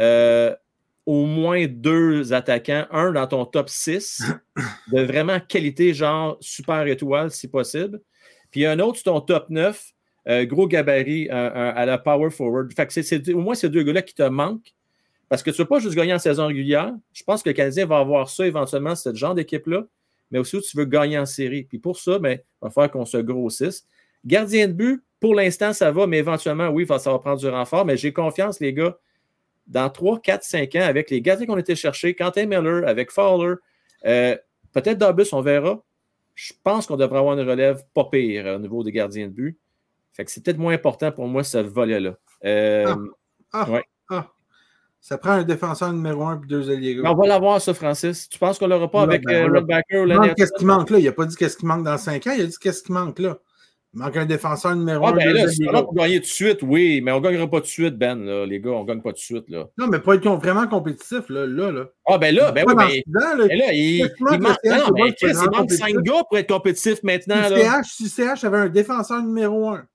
euh, 0.00 0.54
au 1.08 1.24
moins 1.24 1.66
deux 1.66 2.34
attaquants, 2.34 2.84
un 2.90 3.12
dans 3.12 3.26
ton 3.26 3.46
top 3.46 3.70
6, 3.70 4.24
de 4.92 5.00
vraiment 5.00 5.40
qualité, 5.40 5.94
genre 5.94 6.36
super 6.38 6.86
étoile, 6.86 7.30
si 7.30 7.48
possible. 7.48 8.02
Puis 8.50 8.66
un 8.66 8.78
autre 8.78 8.98
sur 8.98 9.14
ton 9.14 9.22
top 9.22 9.48
9, 9.48 9.82
euh, 10.28 10.44
gros 10.44 10.68
gabarit 10.68 11.30
euh, 11.30 11.32
euh, 11.32 11.72
à 11.74 11.86
la 11.86 11.96
power 11.96 12.28
forward. 12.28 12.70
Fait 12.74 12.86
que 12.86 13.32
au 13.32 13.40
moins 13.40 13.54
ces 13.54 13.70
deux 13.70 13.84
gars-là 13.84 14.02
qui 14.02 14.14
te 14.14 14.22
manquent. 14.22 14.74
Parce 15.30 15.42
que 15.42 15.48
tu 15.50 15.58
ne 15.58 15.64
veux 15.64 15.68
pas 15.68 15.78
juste 15.78 15.94
gagner 15.94 16.12
en 16.12 16.18
saison 16.18 16.46
régulière. 16.46 16.92
Je 17.14 17.22
pense 17.24 17.42
que 17.42 17.48
le 17.48 17.54
Canadien 17.54 17.86
va 17.86 18.00
avoir 18.00 18.28
ça 18.28 18.46
éventuellement, 18.46 18.94
ce 18.94 19.14
genre 19.14 19.34
d'équipe-là. 19.34 19.86
Mais 20.30 20.38
aussi, 20.38 20.60
tu 20.60 20.76
veux 20.76 20.84
gagner 20.84 21.18
en 21.18 21.24
série. 21.24 21.64
Puis 21.64 21.78
pour 21.78 21.98
ça, 21.98 22.18
ben, 22.18 22.38
il 22.38 22.44
va 22.60 22.68
falloir 22.68 22.90
qu'on 22.90 23.06
se 23.06 23.16
grossisse. 23.16 23.86
Gardien 24.26 24.68
de 24.68 24.74
but, 24.74 25.02
pour 25.20 25.34
l'instant, 25.34 25.72
ça 25.72 25.90
va, 25.90 26.06
mais 26.06 26.18
éventuellement, 26.18 26.68
oui, 26.68 26.86
ça 26.86 27.10
va 27.10 27.18
prendre 27.18 27.40
du 27.40 27.48
renfort. 27.48 27.86
Mais 27.86 27.96
j'ai 27.96 28.12
confiance, 28.12 28.60
les 28.60 28.74
gars. 28.74 28.98
Dans 29.68 29.90
3, 29.90 30.20
4, 30.20 30.42
5 30.42 30.74
ans, 30.76 30.82
avec 30.82 31.10
les 31.10 31.20
gardiens 31.20 31.46
qu'on 31.46 31.58
été 31.58 31.76
chercher, 31.76 32.14
Quentin 32.14 32.46
Miller, 32.46 32.88
avec 32.88 33.10
Fowler, 33.10 33.54
euh, 34.06 34.36
peut-être 34.72 34.98
Dobus, 34.98 35.32
on 35.32 35.42
verra. 35.42 35.82
Je 36.34 36.52
pense 36.62 36.86
qu'on 36.86 36.96
devrait 36.96 37.18
avoir 37.18 37.38
une 37.38 37.48
relève 37.48 37.82
pas 37.94 38.04
pire 38.04 38.46
au 38.46 38.58
niveau 38.58 38.82
des 38.82 38.92
gardiens 38.92 39.26
de 39.26 39.32
but. 39.32 39.58
Fait 40.12 40.24
que 40.24 40.30
c'est 40.30 40.42
peut-être 40.42 40.58
moins 40.58 40.74
important 40.74 41.12
pour 41.12 41.26
moi, 41.28 41.44
ce 41.44 41.58
volet-là. 41.58 42.14
Euh, 42.44 42.84
ah, 42.86 42.96
ah, 43.52 43.70
ouais. 43.70 43.84
ah. 44.10 44.28
Ça 45.00 45.16
prend 45.16 45.30
un 45.30 45.44
défenseur 45.44 45.92
numéro 45.92 46.24
1 46.24 46.42
et 46.42 46.46
deux 46.46 46.70
alliés 46.70 47.00
on 47.04 47.14
va 47.14 47.26
l'avoir, 47.26 47.60
ça, 47.60 47.72
Francis. 47.72 48.28
Tu 48.28 48.38
penses 48.38 48.58
qu'on 48.58 48.66
l'aura 48.66 48.90
pas 48.90 48.98
Non, 48.98 49.04
avec 49.04 49.24
ben, 49.24 49.48
euh, 49.48 49.54
Redbacker 49.54 49.98
ou 49.98 50.04
l'année 50.06 50.32
qu'est-ce 50.36 50.52
qui 50.58 50.64
manque 50.64 50.90
là. 50.90 50.98
Il 50.98 51.04
n'a 51.04 51.12
pas 51.12 51.24
dit 51.24 51.36
qu'est-ce 51.36 51.56
qui 51.56 51.66
manque 51.66 51.84
dans 51.84 51.98
5 51.98 52.26
ans, 52.26 52.32
il 52.36 52.42
a 52.42 52.46
dit 52.46 52.58
qu'est-ce 52.60 52.82
qui 52.82 52.92
manque 52.92 53.18
là. 53.18 53.38
Il 53.94 54.00
manque 54.00 54.16
un 54.18 54.26
défenseur 54.26 54.76
numéro 54.76 55.06
Ah, 55.06 55.10
1. 55.12 55.16
ben 55.16 55.28
deux 55.28 55.34
là, 55.34 55.48
si 55.48 55.66
on 55.66 55.74
a 55.74 55.82
pour 55.82 55.94
gagner 55.94 56.16
tout 56.20 56.26
de 56.26 56.30
suite, 56.30 56.58
oui, 56.62 57.00
mais 57.02 57.10
on 57.10 57.20
ne 57.20 57.24
gagnera 57.24 57.48
pas 57.48 57.56
tout 57.58 57.62
de 57.66 57.70
suite, 57.70 57.96
Ben, 57.96 58.16
là, 58.22 58.44
les 58.44 58.60
gars, 58.60 58.70
on 58.72 58.82
ne 58.82 58.86
gagne 58.86 59.00
pas 59.00 59.10
tout 59.10 59.14
de 59.16 59.20
suite. 59.20 59.48
Là. 59.48 59.66
Non, 59.78 59.86
mais 59.86 59.98
pour 59.98 60.12
être 60.12 60.28
vraiment 60.36 60.66
compétitif, 60.68 61.28
là, 61.30 61.46
là, 61.46 61.72
là. 61.72 61.86
Ah, 62.06 62.18
ben 62.18 62.34
là, 62.34 62.52
ben 62.52 62.66
Pas 62.66 62.74
oui, 62.74 63.02
mais, 63.06 63.20
là. 63.20 63.34
mais 63.48 63.56
là, 63.56 63.72
il, 63.72 64.02
manque, 64.02 64.10
il 64.34 64.40
manque, 64.40 64.56
le 64.62 64.68
CH, 64.70 64.78
non, 64.78 64.84
c'est 64.86 64.92
mais 64.92 65.00
bon, 65.00 65.06
Chris, 65.06 65.16
il 65.22 65.28
c'est 65.28 65.34
manque 65.46 65.54
vraiment 65.54 65.68
5 65.68 65.96
gars 66.02 66.22
pour 66.28 66.38
être 66.38 66.48
compétitif 66.48 67.02
maintenant. 67.02 67.44
Si 67.44 67.50
Là. 67.50 67.56
CH, 67.82 67.86
si 67.86 68.08
CH 68.10 68.44
avait 68.44 68.58
un 68.58 68.68
défenseur 68.68 69.22
numéro 69.22 69.70
1, 69.70 69.86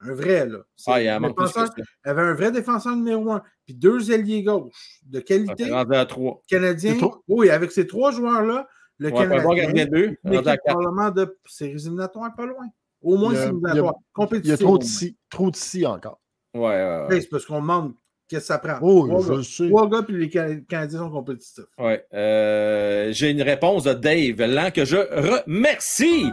un 0.00 0.14
vrai, 0.14 0.46
là. 0.46 0.58
Ah, 0.88 1.00
il 1.00 1.08
un 1.08 1.20
que 1.20 1.26
défenseur- 1.28 1.68
avait 2.04 2.22
un 2.22 2.34
vrai 2.34 2.50
défenseur 2.50 2.96
numéro 2.96 3.30
1, 3.32 3.42
puis 3.66 3.74
deux 3.74 4.10
ailiers 4.10 4.42
gauche 4.42 4.72
de 5.06 5.18
Ça 5.18 5.24
qualité 5.24 5.70
rendu 5.70 5.94
à 5.94 6.06
3. 6.06 6.42
canadien. 6.48 6.96
Oui, 7.28 7.50
avec 7.50 7.70
ces 7.70 7.86
trois 7.86 8.10
joueurs-là, 8.10 8.66
le 8.98 9.10
Ouais, 9.12 9.14
un 9.20 9.28
Canadien, 9.28 9.54
gardien 9.54 9.84
de 9.86 9.90
but, 9.90 10.18
une 10.24 10.36
rendu 10.36 10.48
à 10.48 10.54
équipe 10.54 10.62
4. 10.66 10.74
probablement 10.76 11.10
de 11.12 11.38
séries 11.46 11.72
éliminatoires 11.84 12.34
pas 12.36 12.46
loin. 12.46 12.66
Au 13.08 13.16
moins 13.18 13.32
Il 13.32 13.36
y 13.36 13.38
a- 13.38 13.42
séries 13.42 13.56
il 13.56 13.62
y 13.62 13.66
a- 13.66 13.70
éliminatoires. 13.70 13.94
Il 13.98 14.02
y 14.02 14.12
Compétitif. 14.14 14.52
a 14.54 14.56
trop 14.58 14.78
de 14.78 14.84
si, 14.84 15.16
trop 15.30 15.50
de 15.50 15.56
si 15.56 15.86
encore. 15.86 16.20
Ouais, 16.54 16.60
ouais, 16.62 16.68
ouais. 16.76 17.06
Oui, 17.10 17.22
C'est 17.22 17.28
parce 17.28 17.44
qu'on 17.46 17.60
demande 17.60 17.92
qu'est-ce 18.28 18.40
que 18.42 18.46
ça 18.46 18.58
prend? 18.58 18.78
Oh, 18.82 19.06
trois, 19.06 19.22
je 19.22 19.28
gars, 19.28 19.36
le 19.36 19.42
sais. 19.42 19.68
trois 19.68 19.88
gars, 19.88 20.02
puis 20.02 20.16
les 20.16 20.28
Can- 20.30 20.60
Canadiens 20.68 20.98
sont 21.00 21.10
compétitifs. 21.10 21.64
Ouais. 21.78 22.04
Euh, 22.14 23.12
J'ai 23.12 23.30
une 23.30 23.42
réponse 23.42 23.84
de 23.84 23.92
Dave 23.94 24.40
Lan 24.50 24.70
que 24.70 24.84
je 24.84 24.96
remercie. 25.56 26.30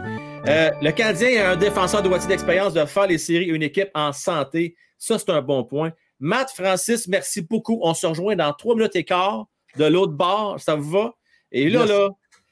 Euh, 0.48 0.70
le 0.82 0.90
Canadien 0.92 1.44
a 1.44 1.50
un 1.52 1.56
défenseur 1.56 2.02
de 2.02 2.08
moitié 2.08 2.28
d'expérience 2.28 2.72
de 2.74 2.84
faire 2.84 3.06
les 3.06 3.18
séries, 3.18 3.46
une 3.46 3.62
équipe 3.62 3.90
en 3.94 4.12
santé. 4.12 4.76
Ça, 4.98 5.18
c'est 5.18 5.30
un 5.30 5.42
bon 5.42 5.64
point. 5.64 5.92
Matt 6.20 6.50
Francis, 6.50 7.08
merci 7.08 7.42
beaucoup. 7.42 7.78
On 7.82 7.92
se 7.94 8.06
rejoint 8.06 8.36
dans 8.36 8.52
trois 8.52 8.74
minutes 8.74 8.96
et 8.96 9.04
quart 9.04 9.46
de 9.76 9.84
l'autre 9.84 10.12
bord. 10.12 10.58
Ça 10.60 10.74
vous 10.74 10.90
va? 10.90 11.14
Et 11.52 11.68
là, 11.68 11.84
là, 11.86 12.08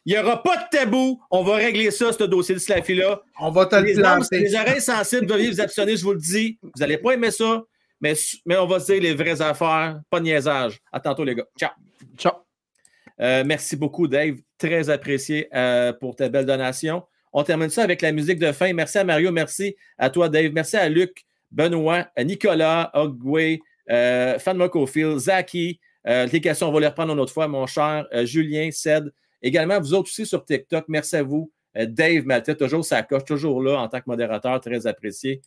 il 0.06 0.12
n'y 0.12 0.18
aura 0.18 0.43
pas 0.43 0.56
de 0.56 0.62
tabou. 0.70 1.20
On 1.31 1.43
va 1.43 1.56
régler 1.56 1.90
ça, 1.90 2.12
ce 2.12 2.24
dossier 2.24 2.55
de 2.55 2.60
Slaffy-là. 2.60 3.22
On 3.40 3.51
va 3.51 3.66
te 3.66 3.76
le 3.76 3.82
Les, 3.82 3.98
hommes, 3.98 4.05
planter. 4.18 4.39
les 4.40 4.55
oreilles 4.55 4.81
sensibles, 4.81 5.26
veuillez 5.26 5.51
vous 5.51 5.60
abstenir, 5.60 5.97
je 5.97 6.02
vous 6.02 6.12
le 6.12 6.18
dis. 6.20 6.59
Vous 6.62 6.70
n'allez 6.78 6.98
pas 6.98 7.12
aimer 7.12 7.31
ça, 7.31 7.62
mais, 8.01 8.14
mais 8.44 8.56
on 8.56 8.66
va 8.66 8.81
se 8.81 8.93
dire 8.93 9.02
les 9.02 9.14
vraies 9.14 9.40
affaires. 9.40 10.01
Pas 10.10 10.20
de 10.20 10.24
niaisage. 10.24 10.78
À 10.93 11.01
tantôt, 11.01 11.24
les 11.24 11.35
gars. 11.35 11.47
Ciao. 11.59 11.70
Ciao. 12.18 12.32
Euh, 13.20 13.44
merci 13.47 13.76
beaucoup, 13.76 14.09
Dave. 14.09 14.36
Très 14.59 14.90
apprécié 14.90 15.48
euh, 15.55 15.93
pour 15.93 16.16
ta 16.16 16.28
belle 16.28 16.47
donation. 16.47 17.02
On 17.32 17.43
termine 17.43 17.70
ça 17.70 17.82
avec 17.82 18.01
la 18.01 18.12
musique 18.12 18.39
de 18.39 18.52
fin. 18.52 18.72
Merci 18.72 18.98
à 18.98 19.05
Mario, 19.05 19.32
merci 19.32 19.74
à 19.98 20.09
toi, 20.09 20.28
Dave. 20.28 20.52
Merci 20.52 20.76
à 20.76 20.89
Luc, 20.89 21.24
Benoît, 21.51 22.06
Nicolas, 22.22 22.90
Ogway, 22.94 23.60
euh, 23.90 24.39
Fan 24.39 24.59
Zaki. 25.18 25.81
Euh, 26.06 26.26
les 26.26 26.40
questions, 26.40 26.68
on 26.68 26.72
va 26.72 26.81
les 26.81 26.86
reprendre 26.86 27.12
une 27.12 27.18
autre 27.20 27.32
fois, 27.32 27.48
mon 27.48 27.66
cher 27.66 28.06
euh, 28.12 28.24
Julien, 28.24 28.70
Ced. 28.70 29.12
Également, 29.45 29.79
vous 29.79 29.93
autres 29.93 30.09
aussi 30.09 30.25
sur 30.25 30.43
TikTok. 30.43 30.87
Merci 30.89 31.16
à 31.16 31.23
vous. 31.23 31.53
Euh, 31.77 31.85
Dave 31.85 32.25
Maltais, 32.25 32.57
toujours 32.57 32.83
sa 32.83 33.03
coche, 33.03 33.27
toujours 33.27 33.62
là 33.62 33.79
en 33.79 33.89
tant 33.89 34.01
que 34.01 34.07
modérateur, 34.07 34.59
très 34.59 34.87
apprécié. 34.87 35.43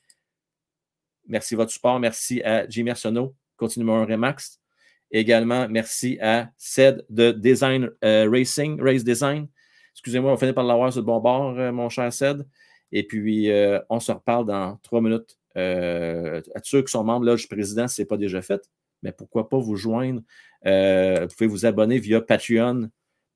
Merci 1.27 1.55
votre 1.55 1.71
support. 1.71 1.99
Merci 1.99 2.43
à 2.43 2.69
Jimmy 2.69 2.91
Arsenault, 2.91 3.35
continue 3.57 3.89
un 3.89 4.05
Remax. 4.05 4.61
Également, 5.09 5.67
merci 5.67 6.19
à 6.21 6.51
Ced 6.59 7.05
de 7.09 7.31
Design 7.31 7.89
euh, 8.05 8.29
Racing, 8.31 8.79
Race 8.79 9.03
Design. 9.03 9.47
Excusez-moi, 9.93 10.31
on 10.31 10.37
finit 10.37 10.53
par 10.53 10.63
l'avoir 10.63 10.93
sur 10.93 11.01
le 11.01 11.05
bon 11.05 11.19
bord, 11.19 11.57
euh, 11.57 11.71
mon 11.71 11.89
cher 11.89 12.13
Ced. 12.13 12.45
Et 12.91 13.01
puis, 13.01 13.51
on 13.89 13.99
se 13.99 14.13
reparle 14.13 14.45
dans 14.45 14.77
trois 14.77 15.01
minutes. 15.01 15.37
À 15.55 16.61
ceux 16.63 16.83
qui 16.83 16.91
sont 16.91 17.03
membres 17.03 17.25
là, 17.25 17.35
du 17.35 17.47
président, 17.47 17.85
ce 17.87 18.01
n'est 18.01 18.05
pas 18.05 18.15
déjà 18.15 18.41
fait, 18.41 18.61
mais 19.03 19.11
pourquoi 19.11 19.49
pas 19.49 19.57
vous 19.57 19.75
joindre? 19.75 20.21
Vous 20.63 21.35
pouvez 21.35 21.47
vous 21.47 21.65
abonner 21.65 21.99
via 21.99 22.21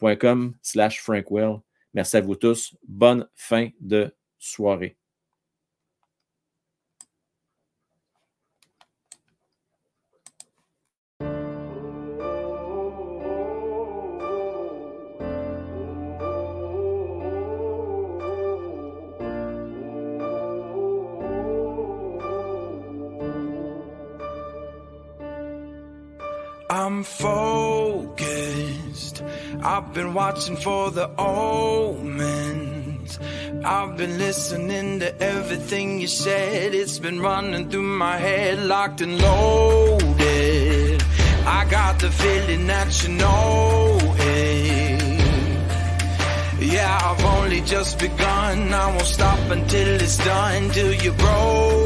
patreon.com 0.02 0.56
slash 0.62 1.00
frankwell. 1.02 1.62
Merci 1.94 2.18
à 2.18 2.22
vous 2.22 2.36
tous. 2.36 2.76
Bonne 2.88 3.28
fin 3.36 3.70
de 3.80 4.14
soirée. 4.40 4.98
I've 29.74 29.94
been 29.94 30.14
watching 30.14 30.58
for 30.58 30.92
the 30.92 31.10
omens. 31.18 33.18
I've 33.64 33.96
been 33.96 34.18
listening 34.18 35.00
to 35.00 35.24
everything 35.24 36.02
you 36.02 36.08
said. 36.08 36.76
It's 36.76 37.00
been 37.00 37.22
running 37.22 37.70
through 37.70 37.84
my 37.84 38.18
head, 38.18 38.66
locked 38.66 39.00
and 39.00 39.18
loaded. 39.18 41.02
I 41.46 41.66
got 41.70 42.00
the 42.00 42.12
feeling 42.12 42.68
that 42.68 43.02
you 43.02 43.14
know 43.14 43.98
it. 44.20 45.22
Yeah, 46.74 47.00
I've 47.02 47.24
only 47.38 47.62
just 47.62 47.98
begun. 47.98 48.74
I 48.74 48.88
won't 48.88 49.06
stop 49.06 49.40
until 49.52 50.02
it's 50.02 50.18
done, 50.18 50.70
till 50.72 50.94
you're 50.96 51.14
broken. 51.14 51.81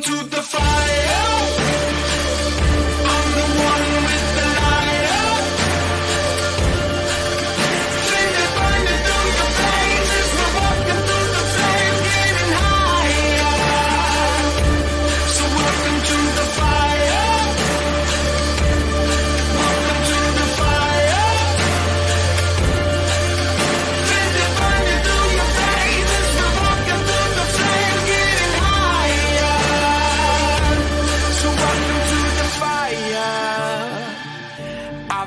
To 0.00 0.24
the 0.30 0.40
fire. 0.42 1.09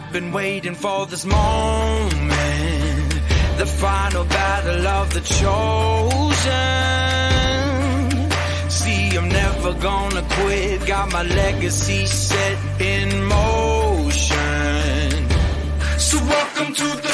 I've 0.06 0.12
been 0.12 0.32
waiting 0.32 0.76
for 0.76 1.06
this 1.08 1.26
moment, 1.26 2.30
the 3.58 3.66
final 3.66 4.26
battle 4.26 4.88
of 4.88 5.14
the 5.14 5.22
chosen. 5.22 6.30
See, 8.70 9.18
I'm 9.18 9.30
never 9.30 9.74
gonna 9.74 10.24
quit. 10.30 10.86
Got 10.86 11.12
my 11.14 11.24
legacy 11.24 12.06
set 12.06 12.58
in 12.82 13.24
motion. 13.24 14.30
So 15.98 16.18
welcome 16.20 16.74
to 16.76 16.88
the 17.02 17.13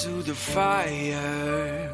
to 0.00 0.22
the 0.22 0.34
fire. 0.34 1.90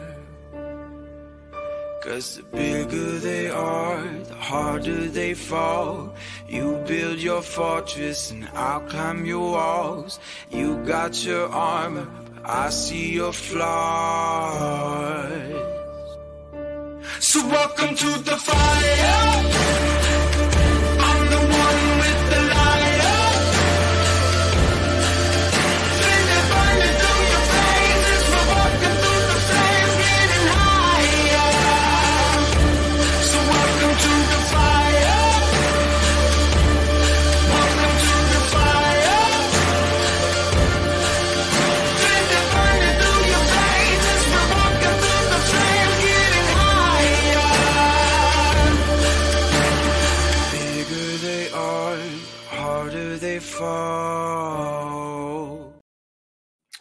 Cause 2.04 2.36
the 2.36 2.44
bigger 2.56 3.18
they 3.18 3.50
are, 3.50 4.04
the 4.28 4.34
harder 4.36 5.08
they 5.08 5.34
fall. 5.34 6.14
You 6.46 6.84
build 6.86 7.18
your 7.18 7.42
fortress 7.42 8.30
and 8.30 8.48
I'll 8.54 8.82
climb 8.82 9.26
your 9.26 9.50
walls. 9.50 10.20
You 10.50 10.76
got 10.84 11.24
your 11.24 11.48
armor, 11.48 12.06
but 12.34 12.48
I 12.48 12.70
see 12.70 13.12
your 13.14 13.32
flaws. 13.32 13.66
So 17.18 17.44
welcome 17.48 17.96
to 17.96 18.10
the 18.22 18.36
fire. 18.36 20.05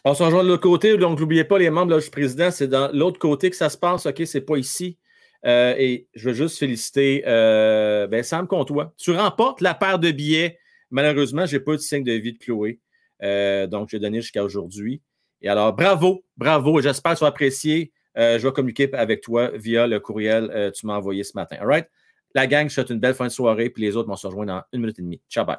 On 0.07 0.13
se 0.13 0.21
rejoint 0.21 0.43
de 0.43 0.49
l'autre 0.49 0.61
côté, 0.61 0.95
donc 0.97 1.19
n'oubliez 1.19 1.45
pas, 1.45 1.57
les 1.57 1.71
membres 1.71 1.99
du 1.99 2.09
président, 2.11 2.51
c'est 2.51 2.67
dans 2.67 2.91
l'autre 2.93 3.17
côté 3.17 3.49
que 3.49 3.55
ça 3.55 3.69
se 3.69 3.77
passe, 3.77 4.05
OK? 4.05 4.21
C'est 4.27 4.41
pas 4.41 4.57
ici. 4.57 4.99
Euh, 5.47 5.73
et 5.79 6.07
je 6.13 6.29
veux 6.29 6.35
juste 6.35 6.59
féliciter 6.59 7.23
euh, 7.25 8.05
ben, 8.05 8.21
Sam 8.21 8.45
Comtois. 8.47 8.93
Tu 8.97 9.09
remportes 9.11 9.61
la 9.61 9.73
paire 9.73 9.97
de 9.97 10.11
billets. 10.11 10.59
Malheureusement, 10.91 11.47
je 11.47 11.57
n'ai 11.57 11.63
pas 11.63 11.73
eu 11.73 11.77
de 11.77 11.81
signe 11.81 12.03
de 12.03 12.11
vie 12.11 12.33
de 12.33 12.37
Chloé. 12.37 12.79
Euh, 13.23 13.65
donc, 13.65 13.89
j'ai 13.89 13.97
donné 13.97 14.21
jusqu'à 14.21 14.43
aujourd'hui. 14.43 15.01
Et 15.41 15.49
alors, 15.49 15.73
bravo, 15.73 16.23
bravo. 16.37 16.81
J'espère 16.81 17.13
que 17.13 17.17
tu 17.17 17.23
vas 17.23 17.29
apprécier. 17.29 17.91
Euh, 18.15 18.37
je 18.37 18.47
vais 18.47 18.53
communiquer 18.53 18.93
avec 18.93 19.21
toi 19.21 19.49
via 19.55 19.87
le 19.87 19.99
courriel 19.99 20.49
que 20.49 20.69
tu 20.69 20.85
m'as 20.85 20.97
envoyé 20.97 21.23
ce 21.23 21.31
matin. 21.33 21.57
All 21.59 21.67
right? 21.67 21.87
La 22.35 22.45
gang, 22.45 22.65
je 22.65 22.67
te 22.67 22.73
souhaite 22.73 22.89
une 22.91 22.99
belle 22.99 23.15
fin 23.15 23.25
de 23.25 23.31
soirée. 23.31 23.71
Puis 23.71 23.81
les 23.81 23.95
autres 23.95 24.07
vont 24.07 24.15
se 24.15 24.27
rejoindre 24.27 24.53
dans 24.53 24.63
une 24.71 24.81
minute 24.81 24.99
et 24.99 25.01
demie. 25.01 25.21
Ciao, 25.27 25.45
bye. 25.45 25.57